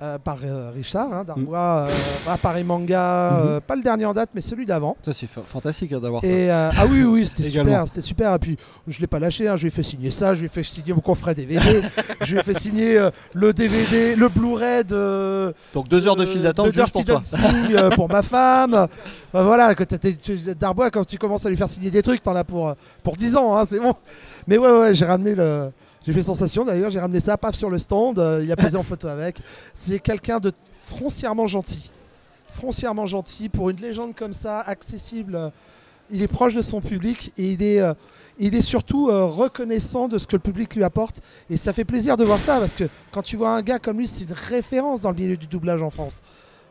euh, 0.02 0.18
par 0.18 0.38
euh, 0.44 0.72
Richard 0.74 1.12
hein, 1.14 1.24
Darbois, 1.26 1.88
euh, 1.90 2.32
Appareil 2.32 2.64
Manga, 2.64 3.32
Mhm. 3.32 3.48
euh, 3.48 3.60
pas 3.60 3.76
le 3.76 3.82
dernier 3.82 4.06
en 4.06 4.14
date, 4.14 4.30
mais 4.34 4.42
celui 4.42 4.66
d'avant. 4.66 4.96
Ça 5.04 5.12
c'est 5.14 5.28
fa- 5.28 5.42
fantastique 5.42 5.92
hein, 5.94 6.00
d'avoir 6.00 6.24
ça. 6.24 6.72
Ah 6.78 6.86
oui, 6.90 7.04
oui, 7.04 7.26
c'était 7.26 7.44
super, 7.50 7.88
c'était 7.88 8.02
super. 8.02 8.34
Et 8.36 8.40
puis 8.40 8.58
je 8.88 9.00
l'ai 9.02 9.08
pas 9.08 9.20
lâché, 9.20 9.48
hein, 9.48 9.56
je 9.56 9.64
lui 9.64 9.68
ai 9.68 9.72
fait 9.72 9.84
signer 9.84 10.12
ça, 10.12 10.34
je 10.34 10.40
lui 10.40 10.46
ai 10.46 10.50
fait 10.50 10.64
signer 10.64 10.94
mon 10.94 11.02
coffret 11.02 11.36
DVD, 11.36 11.60
je 12.22 12.34
lui 12.34 12.40
ai 12.40 12.44
fait 12.44 12.54
signer 12.54 13.10
le 13.34 13.54
DVD, 13.54 14.16
le 14.16 14.30
Blu-ray 14.30 14.84
de. 14.86 15.54
Donc 15.74 15.88
deux 15.88 16.08
heures 16.08 16.16
de 16.16 16.26
file 16.26 16.42
d'attente 16.44 16.72
juste 16.74 16.92
pour 16.92 17.04
toi. 17.06 17.16
Dancing, 17.16 17.96
pour 17.96 18.10
ma 18.10 18.22
femme. 18.24 18.88
Voilà, 19.34 19.76
quand 19.76 19.86
Darbois, 20.60 20.90
quand 20.90 21.06
tu 21.06 21.18
commences 21.18 21.46
à 21.46 21.50
lui 21.50 21.58
faire 21.58 21.70
signer 21.70 21.92
des 21.92 22.02
trucs, 22.02 22.24
t'en 22.24 22.36
as 22.36 22.44
pour, 22.44 22.74
pour 23.04 23.16
10 23.16 23.36
ans, 23.36 23.64
c'est 23.66 23.80
bon. 23.80 23.94
Mais 24.48 24.58
ouais, 24.58 24.72
ouais, 24.72 24.96
j'ai 24.96 25.06
ramené 25.06 25.36
le. 25.36 25.70
J'ai 26.10 26.16
fait 26.16 26.24
sensation 26.24 26.66
d'ailleurs, 26.66 26.90
j'ai 26.90 27.00
ramené 27.00 27.20
ça, 27.20 27.38
paf, 27.38 27.56
sur 27.56 27.70
le 27.70 27.78
stand, 27.78 28.18
euh, 28.18 28.42
il 28.44 28.52
a 28.52 28.56
posé 28.56 28.76
en 28.76 28.82
photo 28.82 29.10
avec. 29.10 29.38
C'est 29.76 30.00
quelqu'un 30.00 30.40
de 30.40 30.52
foncièrement 30.82 31.46
gentil. 31.46 31.92
Foncièrement 32.50 33.06
gentil, 33.06 33.48
pour 33.48 33.70
une 33.70 33.78
légende 33.78 34.16
comme 34.16 34.34
ça, 34.34 34.60
accessible. 34.62 35.36
euh, 35.36 35.50
il 36.10 36.24
est 36.24 36.28
proche 36.28 36.56
de 36.56 36.64
son 36.64 36.82
public 36.82 37.32
et 37.38 37.52
il 37.52 37.62
est, 37.62 37.80
euh, 37.80 37.94
il 38.40 38.56
est 38.56 38.64
surtout 38.64 39.10
euh, 39.10 39.26
reconnaissant 39.26 40.08
de 40.08 40.18
ce 40.18 40.26
que 40.26 40.36
le 40.36 40.42
public 40.42 40.74
lui 40.74 40.84
apporte. 40.84 41.22
Et 41.48 41.58
ça 41.58 41.74
fait 41.74 41.86
plaisir 41.86 42.18
de 42.18 42.24
voir 42.24 42.42
ça 42.42 42.60
parce 42.60 42.74
que 42.74 42.86
quand 43.12 43.22
tu 43.22 43.38
vois 43.38 43.52
un 43.52 43.62
gars 43.62 43.78
comme 43.78 44.00
lui, 44.00 44.08
c'est 44.08 44.24
une 44.24 44.34
référence 44.34 45.02
dans 45.02 45.12
le 45.12 45.16
milieu 45.16 45.38
du 45.38 45.46
doublage 45.46 45.84
en 45.84 45.92
France. 45.92 46.16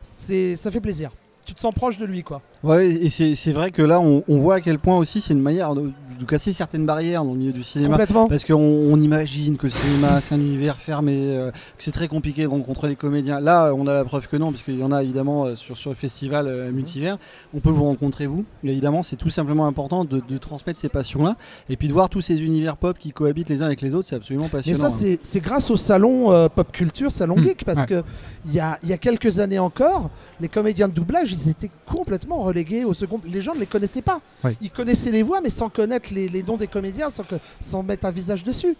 Ça 0.01 0.69
fait 0.69 0.81
plaisir. 0.81 1.11
Tu 1.49 1.55
te 1.55 1.61
sens 1.61 1.73
proche 1.73 1.97
de 1.97 2.05
lui, 2.05 2.21
quoi. 2.21 2.43
Ouais, 2.63 2.87
et 2.89 3.09
c'est 3.09 3.51
vrai 3.53 3.71
que 3.71 3.81
là, 3.81 3.99
on, 3.99 4.23
on 4.27 4.37
voit 4.37 4.55
à 4.55 4.61
quel 4.61 4.77
point 4.77 4.97
aussi 4.99 5.19
c'est 5.19 5.33
une 5.33 5.41
manière 5.41 5.73
de, 5.73 5.89
de 6.19 6.25
casser 6.25 6.53
certaines 6.53 6.85
barrières 6.85 7.23
dans 7.23 7.31
le 7.31 7.39
milieu 7.39 7.51
du 7.53 7.63
cinéma. 7.63 7.91
Complètement. 7.91 8.27
Parce 8.27 8.45
qu'on 8.45 8.53
on 8.55 9.01
imagine 9.01 9.57
que 9.57 9.65
le 9.65 9.71
cinéma, 9.71 10.21
c'est 10.21 10.35
un 10.35 10.39
univers 10.39 10.77
fermé, 10.77 11.15
euh, 11.17 11.49
que 11.49 11.57
c'est 11.83 11.91
très 11.93 12.07
compliqué 12.07 12.43
de 12.43 12.47
rencontrer 12.49 12.87
les 12.87 12.95
comédiens. 12.95 13.39
Là, 13.39 13.71
on 13.75 13.87
a 13.87 13.93
la 13.95 14.05
preuve 14.05 14.27
que 14.27 14.37
non, 14.37 14.51
parce 14.51 14.61
qu'il 14.61 14.77
y 14.77 14.83
en 14.83 14.91
a 14.91 15.01
évidemment 15.01 15.45
euh, 15.45 15.55
sur, 15.55 15.75
sur 15.75 15.89
le 15.89 15.95
festival 15.95 16.47
euh, 16.47 16.71
multivers. 16.71 17.17
On 17.55 17.61
peut 17.61 17.71
vous 17.71 17.85
rencontrer, 17.85 18.27
vous. 18.27 18.45
Et 18.63 18.69
évidemment, 18.69 19.01
c'est 19.01 19.15
tout 19.15 19.31
simplement 19.31 19.65
important 19.65 20.05
de, 20.05 20.21
de 20.29 20.37
transmettre 20.37 20.79
ces 20.79 20.89
passions-là. 20.89 21.35
Et 21.69 21.77
puis 21.77 21.87
de 21.87 21.93
voir 21.93 22.09
tous 22.09 22.21
ces 22.21 22.43
univers 22.43 22.77
pop 22.77 22.99
qui 22.99 23.11
cohabitent 23.11 23.49
les 23.49 23.63
uns 23.63 23.65
avec 23.65 23.81
les 23.81 23.95
autres, 23.95 24.07
c'est 24.07 24.17
absolument 24.17 24.45
Mais 24.45 24.59
passionnant. 24.59 24.77
ça, 24.79 24.85
hein. 24.87 24.89
c'est- 24.95 25.19
c'est 25.23 25.39
grâce 25.39 25.71
au 25.71 25.77
salon 25.77 26.31
euh, 26.31 26.47
pop 26.47 26.71
culture, 26.71 27.11
salon 27.11 27.37
Hmm, 27.37 27.43
geek, 27.43 27.63
parce 27.65 27.79
ouais. 27.79 27.85
que 27.87 28.03
il 28.45 28.53
y 28.53 28.59
a, 28.59 28.77
il 28.83 28.89
y 28.89 28.93
a 28.93 28.97
quelques 28.97 29.39
années 29.39 29.57
encore, 29.59 30.09
les 30.41 30.49
comédiens 30.49 30.87
de 30.87 30.93
doublage, 30.93 31.33
ils 31.45 31.49
étaient 31.49 31.71
complètement 31.85 32.39
relégués 32.39 32.83
au 32.85 32.93
second. 32.93 33.19
Les 33.25 33.41
gens 33.41 33.53
ne 33.55 33.59
les 33.59 33.65
connaissaient 33.65 34.01
pas. 34.01 34.21
Ils 34.61 34.71
connaissaient 34.71 35.11
les 35.11 35.23
voix, 35.23 35.41
mais 35.41 35.49
sans 35.49 35.69
connaître 35.69 36.13
les, 36.13 36.27
les 36.27 36.43
noms 36.43 36.57
des 36.57 36.67
comédiens, 36.67 37.09
sans, 37.09 37.23
que- 37.23 37.35
sans 37.61 37.83
mettre 37.83 38.05
un 38.05 38.11
visage 38.11 38.43
dessus. 38.43 38.75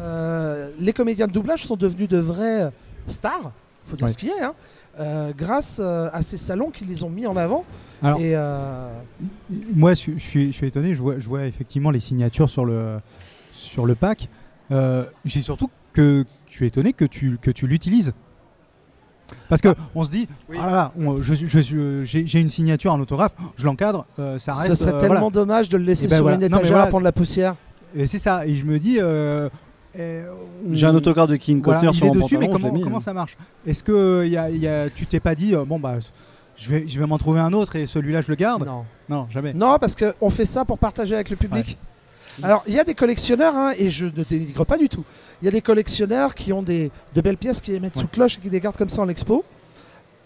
Euh, 0.00 0.70
les 0.78 0.92
comédiens 0.92 1.26
de 1.26 1.32
doublage 1.32 1.64
sont 1.64 1.76
devenus 1.76 2.08
de 2.08 2.18
vrais 2.18 2.72
stars, 3.06 3.52
faut 3.84 3.96
dire 3.96 4.06
Ouais. 4.06 4.12
ce 4.12 4.18
qu'il 4.18 4.28
y 4.28 4.32
a, 4.32 4.48
hein, 4.48 4.54
euh, 4.98 5.32
grâce 5.36 5.78
euh, 5.80 6.08
à 6.12 6.22
ces 6.22 6.36
salons 6.36 6.70
qui 6.70 6.84
les 6.84 7.04
ont 7.04 7.10
mis 7.10 7.26
en 7.26 7.36
avant. 7.36 7.64
Alors- 8.02 8.18
Et 8.20 8.32
euh, 8.34 8.90
Moi, 9.74 9.94
je, 9.94 10.12
je 10.16 10.18
suis, 10.18 10.46
je 10.52 10.56
suis 10.56 10.66
étonné. 10.66 10.94
Je 10.94 11.02
vois, 11.02 11.18
je 11.18 11.28
vois 11.28 11.44
effectivement 11.46 11.90
les 11.90 12.00
signatures 12.00 12.50
sur 12.50 12.64
le, 12.64 12.98
sur 13.52 13.86
le 13.86 13.94
pack. 13.94 14.28
Euh, 14.72 15.04
J'ai 15.24 15.40
surtout 15.42 15.70
que 15.92 16.24
je 16.48 16.54
suis 16.54 16.66
étonné 16.66 16.92
que 16.92 17.04
tu, 17.04 17.38
que 17.40 17.50
tu 17.50 17.66
l'utilises. 17.66 18.12
Parce 19.48 19.60
que 19.60 19.74
on 19.94 20.04
se 20.04 20.10
dit, 20.10 20.28
ah 20.58 20.66
là 20.66 20.72
là, 20.72 20.92
on- 21.00 21.20
je 21.22 21.34
suis- 21.34 21.48
je 21.48 21.58
suis- 21.60 22.26
j'ai 22.26 22.40
une 22.40 22.48
signature, 22.48 22.92
un 22.92 23.00
autographe, 23.00 23.32
je 23.56 23.64
l'encadre, 23.64 24.04
euh, 24.18 24.38
ça 24.38 24.52
reste. 24.54 24.68
ce 24.68 24.74
serait 24.74 24.94
euh, 24.94 24.98
tellement 25.00 25.14
voilà. 25.30 25.30
dommage 25.30 25.68
de 25.68 25.76
le 25.76 25.84
laisser 25.84 26.06
Et 26.06 26.08
ben 26.08 26.16
sur 26.16 26.24
voilà. 26.24 26.36
une 26.36 26.42
Non, 26.42 26.48
mais 26.50 26.56
étagère 26.58 26.72
voilà, 26.72 26.84
à 26.84 26.88
prendre 26.88 27.04
la 27.04 27.12
poussière. 27.12 27.54
Et 27.94 28.06
c'est 28.06 28.18
ça. 28.18 28.46
Et 28.46 28.56
je 28.56 28.64
me 28.64 28.78
dis. 28.78 28.98
euh, 29.00 29.48
euh, 29.98 30.30
J'ai 30.72 30.86
un 30.86 30.94
autographe 30.94 31.28
de 31.28 31.36
King 31.36 31.62
il 31.92 31.96
sur 31.96 32.06
est 32.06 32.08
mon 32.08 32.14
dessus, 32.14 32.36
mais 32.38 32.46
pantalon, 32.46 32.56
l'ai 32.56 32.62
comment, 32.62 32.74
mis, 32.74 32.82
comment 32.82 32.96
hein. 32.98 33.00
ça 33.00 33.12
marche? 33.14 33.36
Est-ce 33.66 33.82
que 33.82 34.26
y 34.26 34.36
a- 34.36 34.50
y 34.50 34.66
a- 34.68 34.90
tu 34.90 35.06
t'es 35.06 35.20
pas 35.20 35.34
dit, 35.34 35.54
euh, 35.54 35.64
bon 35.64 35.78
bah, 35.78 35.94
je 36.56 36.68
vais, 36.68 36.84
je 36.88 36.98
vais 36.98 37.06
m'en 37.06 37.18
trouver 37.18 37.40
un 37.40 37.52
autre 37.52 37.76
et 37.76 37.86
celui-là 37.86 38.20
je 38.20 38.28
le 38.28 38.34
garde? 38.34 38.66
Non. 38.66 38.84
Non, 39.08 39.26
jamais. 39.30 39.52
Non, 39.54 39.76
parce 39.80 39.94
qu'on 39.96 40.30
fait 40.30 40.46
ça 40.46 40.64
pour 40.64 40.78
partager 40.78 41.14
avec 41.14 41.30
le 41.30 41.36
public. 41.36 41.78
Alors, 42.42 42.62
il 42.66 42.74
y 42.74 42.78
a 42.80 42.84
des 42.84 42.94
collectionneurs, 42.94 43.54
hein, 43.56 43.72
et 43.78 43.90
je 43.90 44.06
ne 44.06 44.24
dénigre 44.24 44.64
pas 44.66 44.78
du 44.78 44.88
tout. 44.88 45.04
Il 45.42 45.46
y 45.46 45.48
a 45.48 45.50
des 45.50 45.62
collectionneurs 45.62 46.34
qui 46.34 46.52
ont 46.52 46.62
des, 46.62 46.90
de 47.14 47.20
belles 47.20 47.36
pièces 47.36 47.60
qui 47.60 47.70
les 47.70 47.80
mettent 47.80 47.98
sous 47.98 48.08
cloche 48.08 48.38
et 48.38 48.40
qui 48.40 48.50
les 48.50 48.60
gardent 48.60 48.76
comme 48.76 48.88
ça 48.88 49.02
en 49.02 49.08
expo. 49.08 49.44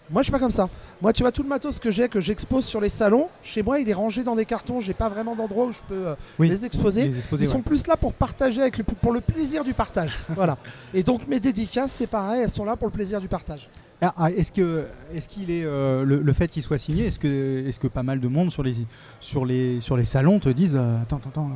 Moi, 0.09 0.21
je 0.21 0.25
suis 0.25 0.31
pas 0.31 0.39
comme 0.39 0.51
ça. 0.51 0.67
Moi, 1.01 1.13
tu 1.13 1.23
vois, 1.23 1.31
tout 1.31 1.41
le 1.41 1.47
matos 1.47 1.79
que 1.79 1.89
j'ai, 1.89 2.09
que 2.09 2.19
j'expose 2.19 2.65
sur 2.65 2.81
les 2.81 2.89
salons, 2.89 3.29
chez 3.43 3.63
moi, 3.63 3.79
il 3.79 3.87
est 3.87 3.93
rangé 3.93 4.23
dans 4.23 4.35
des 4.35 4.43
cartons. 4.43 4.81
J'ai 4.81 4.93
pas 4.93 5.07
vraiment 5.07 5.37
d'endroit 5.37 5.67
où 5.67 5.71
je 5.71 5.79
peux 5.87 6.07
euh, 6.07 6.15
Oui, 6.37 6.49
les 6.49 6.65
exposer. 6.65 7.07
les 7.07 7.17
exposer, 7.19 7.43
Ils 7.45 7.47
sont 7.47 7.61
plus 7.61 7.87
là 7.87 7.95
pour 7.95 8.13
partager 8.13 8.61
avec 8.61 8.77
le, 8.77 8.83
pour 8.83 9.13
le 9.13 9.21
plaisir 9.21 9.63
du 9.63 9.73
partage. 9.73 10.17
voilà. 10.29 10.57
Et 10.93 11.03
donc, 11.03 11.27
mes 11.29 11.39
dédicaces, 11.39 11.93
c'est 11.93 12.07
pareil, 12.07 12.41
elles 12.43 12.49
sont 12.49 12.65
là 12.65 12.75
pour 12.75 12.87
le 12.87 12.91
plaisir 12.91 13.21
du 13.21 13.29
partage. 13.29 13.69
Ah, 14.01 14.13
ah, 14.17 14.31
est-ce 14.31 14.51
que 14.51 14.85
est-ce 15.15 15.29
qu'il 15.29 15.51
est 15.51 15.63
euh, 15.63 16.03
le, 16.03 16.21
le 16.21 16.33
fait 16.33 16.47
qu'il 16.47 16.63
soit 16.63 16.79
signé 16.79 17.05
est-ce 17.05 17.19
que 17.19 17.67
est-ce 17.67 17.79
que 17.79 17.85
pas 17.87 18.01
mal 18.01 18.19
de 18.19 18.27
monde 18.27 18.51
sur 18.51 18.63
les 18.63 18.73
sur 19.19 19.45
les 19.45 19.79
sur 19.79 19.95
les 19.95 20.05
salons 20.05 20.39
te 20.39 20.49
disent 20.49 20.75
euh, 20.75 20.99
attends 21.03 21.17
attends 21.17 21.29
attends 21.29 21.51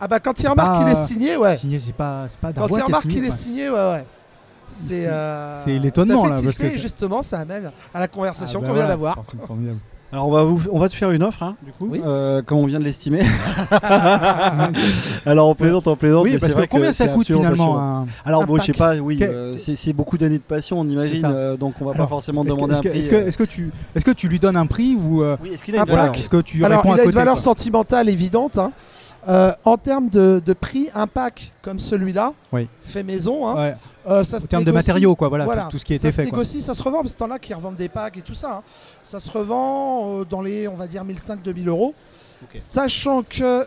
Ah 0.00 0.08
bah 0.08 0.20
quand 0.20 0.38
il 0.40 0.48
remarque 0.48 0.78
qu'il 0.78 0.88
est 0.88 1.04
signé, 1.06 1.36
ouais. 1.36 1.56
Signé, 1.56 1.80
c'est 1.84 1.94
pas, 1.94 2.26
c'est 2.28 2.38
pas 2.38 2.52
Quand 2.52 2.68
il 2.68 2.82
remarque 2.82 3.08
qu'il 3.08 3.24
est 3.24 3.30
signé, 3.30 3.68
ouais, 3.68 3.76
ouais. 3.76 4.04
C'est 4.68 5.02
C'est- 5.02 5.06
euh, 5.08 5.78
l'étonnement, 5.80 6.22
ça 6.28 6.36
fait 6.36 6.36
là, 6.36 6.42
parce 6.44 6.56
que 6.72 6.78
justement, 6.78 7.22
ça 7.22 7.40
amène 7.40 7.70
à 7.92 8.00
la 8.00 8.06
conversation 8.08 8.60
Ah, 8.60 8.62
bah 8.62 8.68
qu'on 8.68 8.74
vient 8.74 8.82
voilà, 8.84 8.94
d'avoir. 8.94 9.18
Alors 10.12 10.26
on 10.26 10.30
va, 10.32 10.42
vous, 10.44 10.60
on 10.72 10.78
va 10.80 10.88
te 10.88 10.94
faire 10.94 11.10
une 11.12 11.22
offre, 11.22 11.42
hein, 11.44 11.54
du 11.62 11.70
coup, 11.72 11.88
euh, 11.94 12.42
comme 12.42 12.58
on 12.58 12.66
vient 12.66 12.80
de 12.80 12.84
l'estimer. 12.84 13.20
Alors 15.26 15.48
on 15.48 15.54
plaisante, 15.54 15.86
on 15.86 15.96
plaisante. 15.96 16.24
Oui, 16.24 16.32
mais 16.32 16.38
parce 16.38 16.52
vrai 16.52 16.66
que 16.66 16.70
combien 16.72 16.92
ça 16.92 17.08
coûte, 17.08 17.26
finalement, 17.26 17.78
un- 17.80 18.06
Alors 18.24 18.42
un 18.42 18.46
bon, 18.46 18.58
je 18.58 18.64
sais 18.66 18.72
pas, 18.72 18.96
oui, 18.96 19.18
euh, 19.22 19.56
c'est 19.56 19.92
beaucoup 19.92 20.18
d'années 20.18 20.38
de 20.38 20.42
passion, 20.42 20.80
on 20.80 20.86
imagine, 20.88 21.24
euh, 21.26 21.56
donc 21.56 21.74
on 21.80 21.84
va 21.84 21.94
pas 21.94 22.06
forcément 22.06 22.44
que- 22.44 22.50
demander 22.50 22.74
est-ce 22.74 22.80
un 22.80 22.82
que- 22.82 22.88
prix. 22.88 22.98
Est-ce 22.98 23.08
que, 23.08 23.16
est-ce 23.28 23.38
que 23.38 23.44
tu, 23.44 23.70
est-ce 23.94 24.04
que 24.04 24.10
tu 24.10 24.28
lui 24.28 24.38
donnes 24.38 24.56
un 24.56 24.66
prix 24.66 24.96
ou 24.96 25.22
euh, 25.22 25.36
Oui, 25.42 25.50
est-ce 25.52 25.64
qu'il 25.64 25.74
a 25.74 25.78
une 25.78 25.82
Un 25.90 25.96
valeur. 25.96 26.14
Est-ce 26.14 26.28
que 26.28 26.40
tu 26.40 26.64
Alors, 26.64 26.82
il 26.84 26.90
à 26.90 27.02
a 27.02 27.04
une 27.04 27.10
valeur 27.12 27.34
quoi. 27.34 27.42
sentimentale 27.42 28.08
évidente. 28.08 28.58
hein. 28.58 28.72
Euh, 29.28 29.52
en 29.66 29.76
termes 29.76 30.08
de, 30.08 30.40
de 30.44 30.52
prix, 30.54 30.88
un 30.94 31.06
pack 31.06 31.52
comme 31.60 31.78
celui-là, 31.78 32.32
Oui. 32.52 32.68
fait 32.80 33.02
maison, 33.02 33.46
hein, 33.48 33.54
Ouais. 33.54 33.74
euh, 34.08 34.24
ça 34.24 34.40
se 34.40 34.46
termes 34.46 34.64
de 34.64 34.72
matériaux, 34.72 35.14
quoi, 35.14 35.28
voilà, 35.28 35.44
tout- 35.64 35.72
tout 35.72 35.78
ce 35.78 35.84
qui 35.84 35.92
a 35.92 35.96
ça 35.98 36.08
été 36.08 36.10
se 36.10 36.16
fait, 36.16 36.28
quoi. 36.28 36.38
négocie, 36.38 36.62
ça 36.62 36.72
se 36.72 36.82
revend, 36.82 37.00
parce 37.02 37.12
que 37.12 37.18
t'en 37.18 37.30
as 37.30 37.38
qui 37.38 37.52
revendent 37.52 37.76
des 37.76 37.90
packs 37.90 38.16
et 38.16 38.22
tout 38.22 38.32
ça. 38.34 38.50
hein. 38.58 38.62
Ça 39.04 39.20
se 39.20 39.30
revend 39.30 40.20
euh, 40.20 40.24
dans 40.24 40.40
les, 40.40 40.66
on 40.68 40.74
va 40.74 40.86
dire, 40.86 41.04
1500-2000 41.04 41.68
euros. 41.68 41.94
Sachant 42.56 43.22
que. 43.22 43.66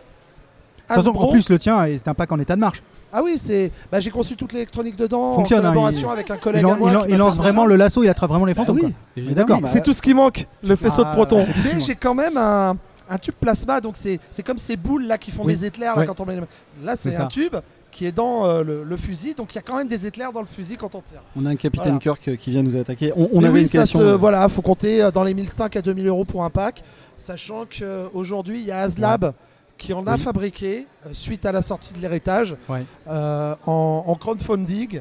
Sachant 0.88 1.00
Hasbro- 1.12 1.18
qu'en 1.18 1.30
plus, 1.30 1.48
le 1.48 1.58
tien 1.58 1.84
est 1.84 2.06
un 2.08 2.14
pack 2.14 2.30
en 2.32 2.38
état 2.40 2.56
de 2.56 2.60
marche. 2.60 2.82
Ah 3.12 3.20
oui, 3.22 3.36
c'est. 3.38 3.70
Bah, 3.92 4.00
j'ai 4.00 4.10
conçu 4.10 4.34
toute 4.36 4.52
l'électronique 4.52 4.96
dedans 4.96 5.36
Fonctionne, 5.36 5.60
en 5.60 5.68
hein, 5.68 5.68
collaboration 5.70 6.08
il- 6.08 6.12
avec 6.12 6.30
un 6.30 6.34
il, 6.34 6.40
collègue 6.40 6.62
lan- 6.62 6.72
à 6.72 6.76
moi. 6.76 7.04
il 7.08 7.12
il 7.12 7.16
lance 7.16 7.36
vraiment 7.36 7.64
le 7.64 7.76
lasso, 7.76 8.02
il 8.02 8.08
attrape 8.08 8.28
vraiment 8.30 8.44
les 8.44 8.54
fantômes. 8.54 8.80
oui. 8.82 9.32
Bah, 9.34 9.44
C'est 9.66 9.82
tout 9.82 9.92
ce 9.92 10.02
qui 10.02 10.12
manque, 10.14 10.46
le 10.64 10.74
faisceau 10.76 11.04
de 11.04 11.08
Ah, 11.08 11.14
proton. 11.14 11.38
effectivement. 11.38 11.70
Mais 11.76 11.80
j'ai 11.80 11.94
quand 11.94 12.14
même 12.14 12.36
un, 12.36 12.76
un 13.10 13.18
tube 13.18 13.34
plasma, 13.40 13.80
donc 13.80 13.96
c'est 13.96 14.18
comme 14.44 14.58
ces 14.58 14.76
boules 14.76 15.06
là 15.06 15.18
qui 15.18 15.30
font 15.30 15.44
Oui. 15.44 15.54
des 15.54 15.66
éclairs 15.66 15.94
là 15.94 16.00
Ouais. 16.00 16.06
quand 16.06 16.20
on 16.20 16.26
met 16.26 16.36
les- 16.36 16.42
Là, 16.84 16.96
c'est 16.96 17.16
un 17.16 17.26
tube 17.26 17.56
qui 17.90 18.06
est 18.06 18.12
dans 18.12 18.44
euh, 18.44 18.64
le, 18.64 18.82
le 18.82 18.96
fusil, 18.96 19.34
donc 19.34 19.52
il 19.52 19.56
y 19.56 19.58
a 19.58 19.62
quand 19.62 19.76
même 19.76 19.86
des 19.86 20.06
éclairs 20.06 20.32
dans 20.32 20.40
le 20.40 20.46
fusil 20.46 20.76
quand 20.76 20.94
on 20.96 21.00
tire. 21.00 21.22
On 21.36 21.46
a 21.46 21.50
un 21.50 21.54
capitaine 21.56 21.86
Voilà. 21.92 22.00
Kirk 22.00 22.26
euh, 22.28 22.34
qui 22.36 22.50
vient 22.50 22.62
nous 22.64 22.76
attaquer. 22.76 23.12
On, 23.14 23.38
avait 23.38 23.48
oui, 23.52 23.60
une 23.62 23.66
ça 23.68 23.80
question. 23.80 24.00
se- 24.00 24.04
euh, 24.04 24.16
voilà, 24.16 24.48
faut 24.48 24.62
compter 24.62 25.08
dans 25.14 25.22
les 25.22 25.32
1500 25.34 25.66
à 25.76 25.80
2000 25.82 26.08
euros 26.08 26.24
pour 26.24 26.42
un 26.44 26.50
pack, 26.50 26.82
sachant 27.16 27.64
qu'aujourd'hui 27.66 28.60
il 28.60 28.66
y 28.66 28.72
a 28.72 28.80
Aslab 28.80 29.32
qui 29.78 29.92
en 29.92 30.06
a 30.06 30.14
Oui. 30.14 30.18
fabriqué 30.20 30.86
suite 31.12 31.46
à 31.46 31.52
la 31.52 31.62
sortie 31.62 31.92
de 31.94 32.00
l'héritage 32.00 32.56
Ouais. 32.68 32.84
euh, 33.08 33.54
en, 33.66 34.04
en 34.06 34.14
crowdfunding. 34.16 35.00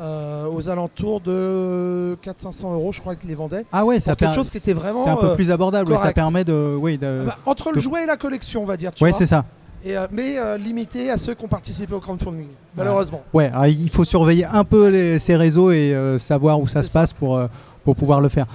Euh, 0.00 0.46
aux 0.50 0.68
alentours 0.68 1.20
de 1.20 2.16
400-500 2.24 2.72
euros, 2.74 2.92
je 2.92 3.00
crois 3.00 3.14
qu'ils 3.14 3.28
les 3.28 3.34
vendaient. 3.34 3.64
Ah 3.72 3.84
ouais, 3.84 4.00
ça 4.00 4.14
quelque 4.16 4.34
chose 4.34 4.50
qui 4.50 4.58
était 4.58 4.72
vraiment 4.72 5.04
C'est 5.04 5.10
un 5.10 5.16
peu 5.16 5.26
euh, 5.30 5.34
plus 5.34 5.50
abordable. 5.50 5.92
ouais, 5.92 5.98
Ça 5.98 6.12
permet 6.12 6.44
de. 6.44 6.76
Oui, 6.78 6.98
de- 6.98 7.18
Ah 7.20 7.24
bah, 7.24 7.38
entre 7.46 7.72
le 7.72 7.80
jouet 7.80 8.02
et 8.02 8.06
la 8.06 8.16
collection, 8.16 8.62
on 8.62 8.66
va 8.66 8.76
dire. 8.76 8.90
Vois. 8.98 9.12
c'est 9.12 9.26
ça. 9.26 9.44
Et, 9.84 9.96
euh, 9.96 10.06
mais 10.10 10.38
euh, 10.38 10.56
limité 10.56 11.10
à 11.10 11.16
ceux 11.18 11.34
qui 11.34 11.44
ont 11.44 11.48
participé 11.48 11.92
au 11.94 12.00
crowdfunding, 12.00 12.46
malheureusement. 12.76 13.22
Ouais, 13.34 13.46
alors 13.52 13.66
il 13.66 13.90
faut 13.90 14.04
surveiller 14.04 14.46
un 14.46 14.64
peu 14.64 14.88
les- 14.88 15.18
ces 15.18 15.36
réseaux 15.36 15.70
et 15.70 15.92
euh, 15.94 16.18
savoir 16.18 16.58
où 16.58 16.66
ça 16.66 16.82
se 16.82 16.90
passe 16.90 17.12
pour, 17.12 17.36
euh, 17.36 17.46
pour 17.84 17.94
pouvoir 17.94 18.20
le 18.20 18.28
faire. 18.30 18.46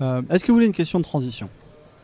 Euh, 0.00 0.22
Est-ce 0.30 0.44
que 0.44 0.48
vous 0.50 0.54
voulez 0.56 0.66
une 0.66 0.72
question 0.72 0.98
de 0.98 1.04
transition? 1.04 1.48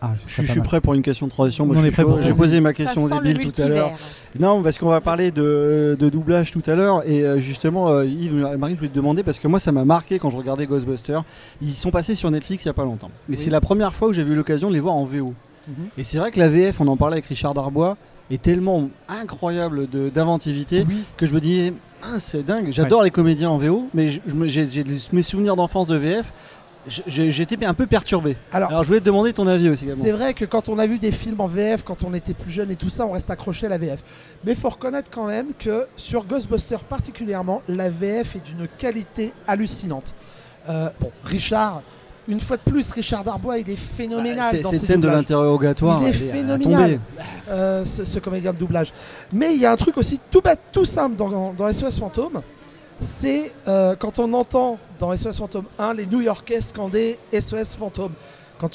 Ah, 0.05 0.13
Je 0.27 0.33
suis, 0.33 0.47
je 0.47 0.61
prêt 0.61 0.81
pour 0.81 0.95
une 0.95 1.03
question 1.03 1.27
de 1.27 1.31
transition. 1.33 1.67
Moi, 1.67 1.77
On 1.77 1.81
je 1.81 1.87
est 1.87 1.91
suis 1.91 1.95
prêt 1.95 2.03
chaud. 2.03 2.09
pour 2.19 2.23
J'ai 2.23 2.33
posé 2.35 2.61
ma 2.61 2.71
Ça 2.71 2.85
question 2.85 3.07
le 3.07 3.23
débile 3.23 3.53
tout 3.53 3.63
à 3.63 3.69
l'heure. 3.69 3.93
Non, 4.39 4.63
parce 4.63 4.79
qu'on 4.79 4.89
va 4.89 5.01
parler 5.01 5.31
de, 5.31 5.97
de 5.99 6.09
doublage 6.09 6.51
tout 6.51 6.63
à 6.67 6.75
l'heure. 6.75 7.03
Et 7.09 7.23
euh, 7.25 7.39
justement, 7.39 7.89
euh, 7.89 8.05
Yves 8.05 8.47
et 8.53 8.57
Marie, 8.57 8.73
je 8.75 8.79
voulais 8.79 8.91
te 8.91 8.95
demander, 8.97 9.23
parce 9.23 9.39
que 9.39 9.47
moi, 9.49 9.59
ça 9.59 9.71
m'a 9.73 9.85
marqué 9.85 10.19
quand 10.19 10.31
je 10.31 10.37
regardais 10.37 10.67
Ghostbusters. 10.67 11.23
Ils 11.63 11.73
sont 11.75 11.91
passés 11.91 12.15
sur 12.15 12.31
Netflix 12.31 12.65
il 12.65 12.69
n'y 12.69 12.71
a 12.71 12.75
pas 12.75 12.85
longtemps. 12.85 13.11
Et 13.29 13.33
Oui. 13.33 13.37
c'est 13.37 13.51
la 13.51 13.61
première 13.61 13.95
fois 13.95 14.09
où 14.09 14.13
j'ai 14.13 14.23
eu 14.23 14.35
l'occasion 14.35 14.69
de 14.69 14.75
les 14.75 14.81
voir 14.81 14.95
en 14.95 15.05
VO. 15.05 15.35
Mhm. 15.69 15.75
Et 15.99 16.05
c'est 16.05 16.19
vrai 16.19 16.31
que 16.33 16.39
la 16.39 16.49
VF, 16.49 16.81
on 16.81 16.89
en 16.89 16.97
parlait 16.97 17.15
avec 17.15 17.27
Richard 17.27 17.55
Darbois, 17.55 17.97
est 18.31 18.41
tellement 18.43 18.89
incroyable 19.09 19.89
de- 19.89 20.09
d'inventivité 20.09 20.87
que 21.17 21.27
je 21.27 21.35
me 21.35 21.41
dis, 21.41 21.73
ah, 22.03 22.19
c'est 22.19 22.45
dingue. 22.45 22.69
J'adore 22.71 23.03
les 23.03 23.11
comédiens 23.11 23.51
en 23.51 23.59
VO, 23.59 23.87
mais 23.95 24.09
je- 24.09 24.21
je 24.27 24.35
me- 24.35 24.47
j'ai 24.47 24.67
j'ai 24.69 24.85
mes 25.13 25.23
souvenirs 25.23 25.57
d'enfance 25.57 25.87
de 25.87 25.97
VF. 25.97 26.33
J'étais 26.87 27.65
un 27.65 27.75
peu 27.75 27.87
perturbé. 27.87 28.37
Alors, 28.53 28.69
Alors, 28.71 28.83
je 28.83 28.89
voulais 28.89 29.01
te 29.01 29.05
demander 29.07 29.33
ton 29.33 29.47
avis 29.47 29.69
aussi. 29.71 29.87
C'est 29.89 30.13
vrai 30.13 30.35
que 30.35 30.45
quand 30.45 30.69
on 30.69 30.79
a 30.79 30.87
vu 30.87 30.99
des 30.99 31.13
films 31.13 31.41
en 31.41 31.47
VF, 31.47 31.83
quand 31.85 32.05
on 32.05 32.13
était 32.15 32.35
plus 32.35 32.51
jeune 32.51 32.71
et 32.71 32.77
tout 32.77 32.91
ça, 32.91 33.07
on 33.07 33.13
reste 33.13 33.31
accroché 33.31 33.67
à 33.67 33.71
la 33.71 33.79
VF. 33.79 34.01
Mais 34.45 34.53
il 34.53 34.59
faut 34.59 34.69
reconnaître 34.69 35.11
quand 35.11 35.27
même 35.27 35.49
que 35.59 35.87
sur 35.97 36.25
Ghostbusters 36.25 36.81
particulièrement, 36.81 37.63
la 37.69 37.89
VF 37.91 38.37
est 38.37 38.45
d'une 38.45 38.69
qualité 38.79 39.33
hallucinante. 39.47 40.15
Euh, 40.69 40.89
bon, 41.01 41.11
Richard, 41.25 41.83
une 42.27 42.41
fois 42.41 42.57
de 42.57 42.63
plus, 42.71 42.91
Richard 42.93 43.23
Darbois, 43.25 43.59
il 43.59 43.69
est 43.69 43.77
phénoménal. 43.77 44.49
C'est- 44.51 44.63
dans 44.63 44.71
cette 44.71 44.81
scène 44.85 45.01
de 45.01 45.09
l'interrogatoire, 45.09 46.01
Il 46.03 46.09
est 46.09 46.13
phénoménal, 46.13 46.99
euh, 47.51 47.85
ce, 47.85 48.05
ce 48.05 48.19
comédien 48.19 48.53
de 48.53 48.59
doublage. 48.59 48.93
Mais 49.33 49.55
il 49.55 49.61
y 49.61 49.67
a 49.67 49.73
un 49.73 49.77
truc 49.77 49.97
aussi 49.99 50.19
tout 50.31 50.41
bête, 50.41 50.61
tout 50.73 50.85
simple 50.87 51.17
dans, 51.17 51.53
dans 51.53 51.69
SOS 51.73 51.99
Fantôme. 51.99 52.41
C'est 53.05 53.53
euh, 53.69 53.95
quand 53.97 54.19
on 54.19 54.33
entend 54.33 54.79
dans 54.99 55.15
SOS 55.15 55.37
Fantôme 55.37 55.67
1 55.79 55.93
les 55.93 56.07
New 56.07 56.23
Yorkais 56.23 56.63
scander 56.63 57.19
SOS 57.39 57.77
Fantôme. 57.77 58.15
Quand 58.59 58.71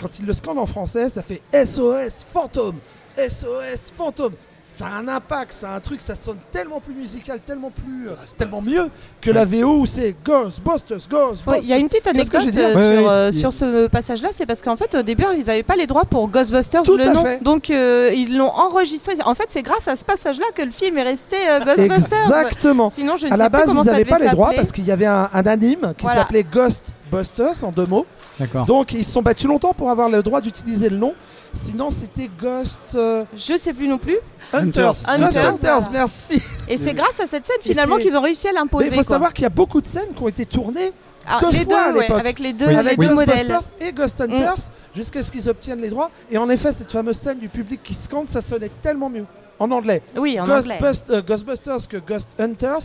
quand 0.00 0.18
ils 0.18 0.24
le 0.24 0.32
scandent 0.32 0.58
en 0.58 0.66
français, 0.66 1.10
ça 1.10 1.22
fait 1.22 1.42
SOS 1.52 2.24
Fantôme, 2.32 2.78
SOS 3.18 3.92
Fantôme. 3.94 4.32
Ça 4.78 4.86
a 4.86 4.98
un 4.98 5.08
impact, 5.08 5.52
ça 5.52 5.70
a 5.70 5.76
un 5.76 5.80
truc, 5.80 6.00
ça 6.02 6.14
sonne 6.14 6.36
tellement 6.52 6.80
plus 6.80 6.92
musical, 6.92 7.38
tellement 7.46 7.70
plus, 7.70 8.08
euh, 8.10 8.14
tellement 8.36 8.60
mieux 8.60 8.90
que 9.22 9.30
la 9.30 9.44
VO 9.46 9.78
où 9.78 9.86
c'est 9.86 10.14
Ghostbusters, 10.22 10.98
Ghostbusters. 11.08 11.48
Ouais, 11.48 11.60
Il 11.62 11.68
y 11.68 11.72
a 11.72 11.78
une 11.78 11.88
petite 11.88 12.06
anecdote 12.06 12.42
euh, 12.54 12.72
sur, 13.00 13.08
euh, 13.10 13.32
sur 13.32 13.52
ce 13.54 13.86
passage-là, 13.86 14.30
c'est 14.32 14.44
parce 14.44 14.60
qu'en 14.62 14.76
fait 14.76 14.94
au 14.94 15.02
début 15.02 15.24
ils 15.34 15.44
n'avaient 15.46 15.62
pas 15.62 15.76
les 15.76 15.86
droits 15.86 16.04
pour 16.04 16.28
Ghostbusters 16.28 16.82
Tout 16.82 16.96
le 16.98 17.06
nom, 17.10 17.24
fait. 17.24 17.42
donc 17.42 17.70
euh, 17.70 18.12
ils 18.14 18.36
l'ont 18.36 18.50
enregistré. 18.50 19.14
En 19.24 19.34
fait 19.34 19.46
c'est 19.48 19.62
grâce 19.62 19.88
à 19.88 19.96
ce 19.96 20.04
passage-là 20.04 20.44
que 20.54 20.62
le 20.62 20.70
film 20.70 20.98
est 20.98 21.04
resté 21.04 21.36
euh, 21.48 21.60
Ghostbusters. 21.60 22.18
Exactement. 22.26 22.90
Sinon 22.90 23.16
je 23.16 23.28
ne 23.28 23.32
à 23.32 23.36
sais 23.36 23.42
la 23.42 23.48
base, 23.48 23.64
comment 23.66 23.82
ils 23.82 23.86
n'avaient 23.86 24.04
pas 24.04 24.18
les 24.18 24.28
droits 24.28 24.52
parce 24.54 24.72
qu'il 24.72 24.84
y 24.84 24.92
avait 24.92 25.06
un, 25.06 25.30
un 25.32 25.46
anime 25.46 25.94
qui 25.96 26.04
Voilà. 26.04 26.20
s'appelait 26.20 26.44
Ghostbusters 26.44 27.64
en 27.64 27.70
deux 27.72 27.86
mots. 27.86 28.04
D'accord. 28.38 28.66
Donc 28.66 28.92
ils 28.92 29.04
se 29.04 29.12
sont 29.12 29.22
battus 29.22 29.46
longtemps 29.48 29.72
pour 29.72 29.90
avoir 29.90 30.08
le 30.08 30.22
droit 30.22 30.40
d'utiliser 30.40 30.88
le 30.90 30.96
nom. 30.96 31.14
Sinon 31.54 31.90
c'était 31.90 32.30
Ghost 32.40 32.82
euh, 32.94 33.24
Je 33.36 33.56
sais 33.56 33.72
plus 33.72 33.88
non 33.88 33.98
plus. 33.98 34.18
Hunters. 34.52 34.88
Ghost 34.92 35.08
Hunters, 35.08 35.58
voilà. 35.60 35.88
merci. 35.92 36.42
Et 36.68 36.76
c'est 36.76 36.94
grâce 36.94 37.18
à 37.20 37.26
cette 37.26 37.46
scène 37.46 37.56
finalement 37.62 37.96
qu'ils 37.96 38.16
ont 38.16 38.20
réussi 38.20 38.48
à 38.48 38.52
Mais 38.52 38.58
l'imposer. 38.58 38.86
il 38.86 38.90
faut 38.90 38.96
quoi. 38.96 39.04
savoir 39.04 39.32
qu'il 39.32 39.42
y 39.44 39.46
a 39.46 39.50
beaucoup 39.50 39.80
de 39.80 39.86
scènes 39.86 40.12
qui 40.14 40.22
ont 40.22 40.28
été 40.28 40.44
tournées 40.46 40.92
Alors, 41.26 41.40
deux 41.50 41.58
les 41.58 41.64
fois 41.64 41.80
à 41.80 41.92
deux, 41.92 41.98
ouais, 41.98 42.12
avec 42.12 42.38
les 42.38 42.52
deux- 42.52 42.66
Oui. 42.68 42.74
avec 42.76 42.98
les 43.00 43.08
deux 43.08 43.14
Ghostbusters 43.14 43.60
et 43.80 43.92
Ghost 43.92 44.20
Hunters 44.20 44.54
jusqu'à 44.94 45.22
ce 45.22 45.30
qu'ils 45.30 45.48
obtiennent 45.48 45.80
les 45.80 45.88
droits. 45.88 46.10
Et 46.30 46.36
en 46.38 46.48
effet, 46.50 46.72
cette 46.72 46.92
fameuse 46.92 47.16
scène 47.16 47.38
du 47.38 47.48
public 47.48 47.80
qui 47.82 47.94
scande, 47.94 48.28
ça 48.28 48.42
sonnait 48.42 48.70
tellement 48.82 49.08
mieux 49.10 49.24
en 49.58 49.70
anglais. 49.70 50.02
Oui, 50.16 50.38
en 50.38 50.46
Ghostbust- 50.46 51.10
euh, 51.10 51.22
Ghostbusters 51.22 51.88
que 51.88 51.96
Ghost 51.96 52.28
Hunters 52.38 52.78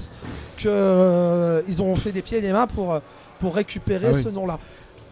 que 0.58 0.68
euh, 0.70 1.62
ils 1.68 1.82
ont 1.82 1.94
fait 1.98 2.14
des 2.14 2.22
pieds 2.22 2.38
et 2.38 2.42
des 2.42 2.54
mains 2.54 2.68
pour 2.68 2.94
euh, 2.94 3.00
pour 3.40 3.56
récupérer 3.56 4.08
Ah 4.10 4.14
oui. 4.14 4.22
ce 4.24 4.30
nom-là. 4.30 4.60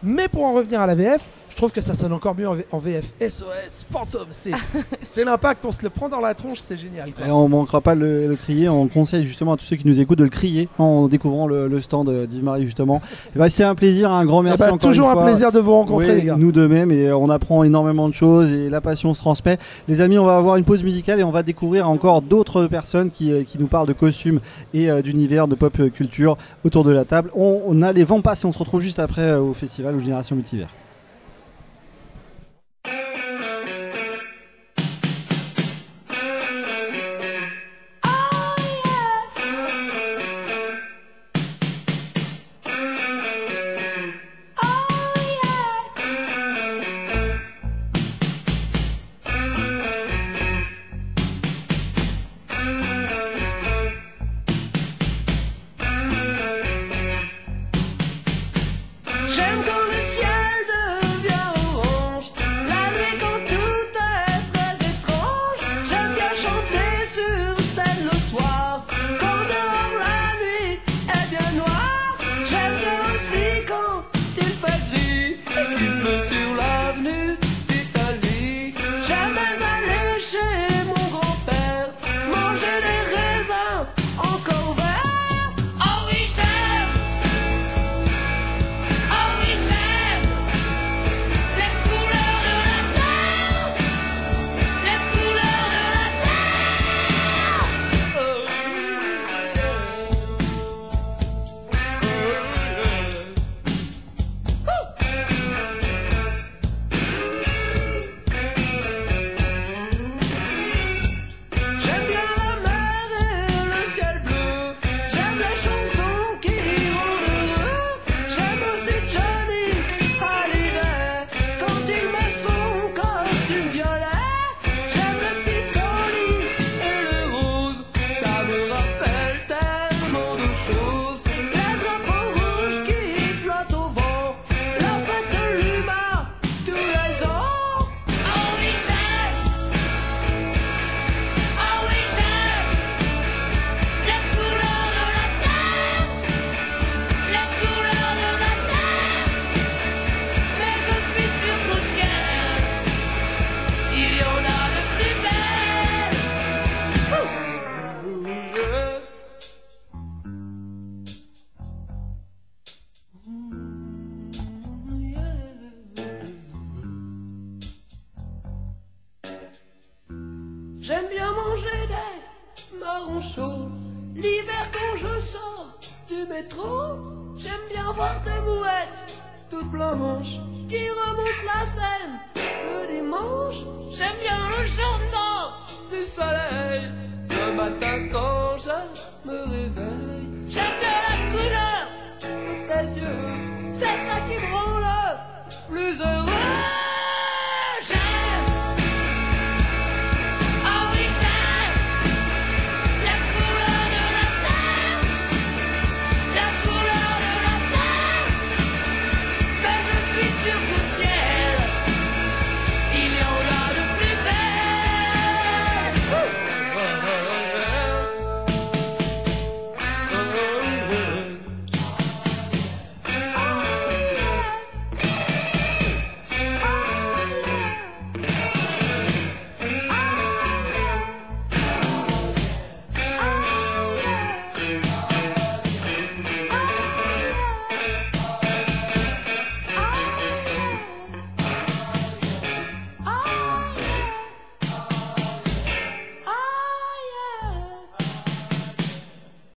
Mais 0.02 0.28
pour 0.28 0.44
en 0.44 0.52
revenir 0.54 0.80
à 0.80 0.86
la 0.86 0.94
VF, 0.94 1.26
je 1.50 1.56
trouve 1.56 1.72
que 1.72 1.80
ça 1.80 1.94
sonne 1.94 2.12
encore 2.12 2.36
mieux 2.36 2.48
en, 2.48 2.54
V- 2.54 2.64
en 2.70 2.78
VF. 2.78 3.12
SOS 3.20 3.84
Fantôme, 3.90 4.28
c'est 4.30 4.52
c'est 5.02 5.24
l'impact, 5.24 5.66
on 5.66 5.72
se 5.72 5.82
le 5.82 5.90
prend 5.90 6.08
dans 6.08 6.20
la 6.20 6.32
tronche, 6.32 6.58
c'est 6.60 6.76
génial. 6.76 7.12
quoi. 7.12 7.26
Et 7.26 7.30
on 7.30 7.48
manquera 7.48 7.80
pas 7.80 7.94
de 7.96 8.00
le, 8.00 8.28
le 8.28 8.36
crier. 8.36 8.68
On 8.68 8.86
conseille 8.86 9.26
justement 9.26 9.54
à 9.54 9.56
tous 9.56 9.64
ceux 9.64 9.74
qui 9.76 9.86
nous 9.86 9.98
écoutent 10.00 10.20
de 10.20 10.24
le 10.24 10.30
crier 10.30 10.68
en 10.78 11.08
découvrant 11.08 11.48
le, 11.48 11.66
le 11.66 11.80
stand 11.80 12.08
euh, 12.08 12.26
d'Yves-Marie 12.26 12.64
justement. 12.64 13.02
Et 13.34 13.38
bah, 13.38 13.48
C'était 13.48 13.64
un 13.64 13.74
plaisir, 13.74 14.10
un 14.12 14.24
grand 14.24 14.42
merci. 14.42 14.60
bah, 14.60 14.66
encore 14.68 14.78
toujours 14.78 15.06
une 15.06 15.10
un 15.10 15.14
fois. 15.14 15.24
plaisir 15.24 15.50
de 15.52 15.58
vous 15.58 15.72
rencontrer, 15.72 16.14
Oui, 16.14 16.20
les 16.20 16.26
gars. 16.28 16.36
Nous 16.38 16.52
de 16.52 16.66
même 16.68 16.92
et 16.92 17.12
on 17.12 17.28
apprend 17.28 17.64
énormément 17.64 18.08
de 18.08 18.14
choses 18.14 18.50
et 18.52 18.70
la 18.70 18.80
passion 18.80 19.12
se 19.12 19.18
transmet. 19.20 19.58
Les 19.88 20.00
amis, 20.00 20.18
on 20.18 20.24
va 20.26 20.36
avoir 20.36 20.54
une 20.56 20.64
pause 20.64 20.84
musicale 20.84 21.18
et 21.18 21.24
on 21.24 21.32
va 21.32 21.42
découvrir 21.42 21.90
encore 21.90 22.22
d'autres 22.22 22.66
personnes 22.68 23.10
qui, 23.10 23.32
euh, 23.32 23.42
qui 23.42 23.58
nous 23.58 23.66
parlent 23.66 23.88
de 23.88 23.92
costumes 23.92 24.38
et 24.72 24.88
euh, 24.88 25.02
d'univers 25.02 25.48
de 25.48 25.56
pop 25.56 25.76
culture 25.92 26.38
autour 26.64 26.84
de 26.84 26.92
la 26.92 27.04
table. 27.04 27.30
On, 27.34 27.60
on 27.66 27.82
a 27.82 27.92
les 27.92 28.04
vents 28.04 28.20
passés. 28.22 28.46
On 28.46 28.52
se 28.52 28.58
retrouve 28.58 28.80
juste 28.80 29.00
après 29.00 29.34
au 29.34 29.52
festival 29.52 29.89
aux 29.96 30.00
Générations 30.00 30.36
Multivers. 30.36 30.70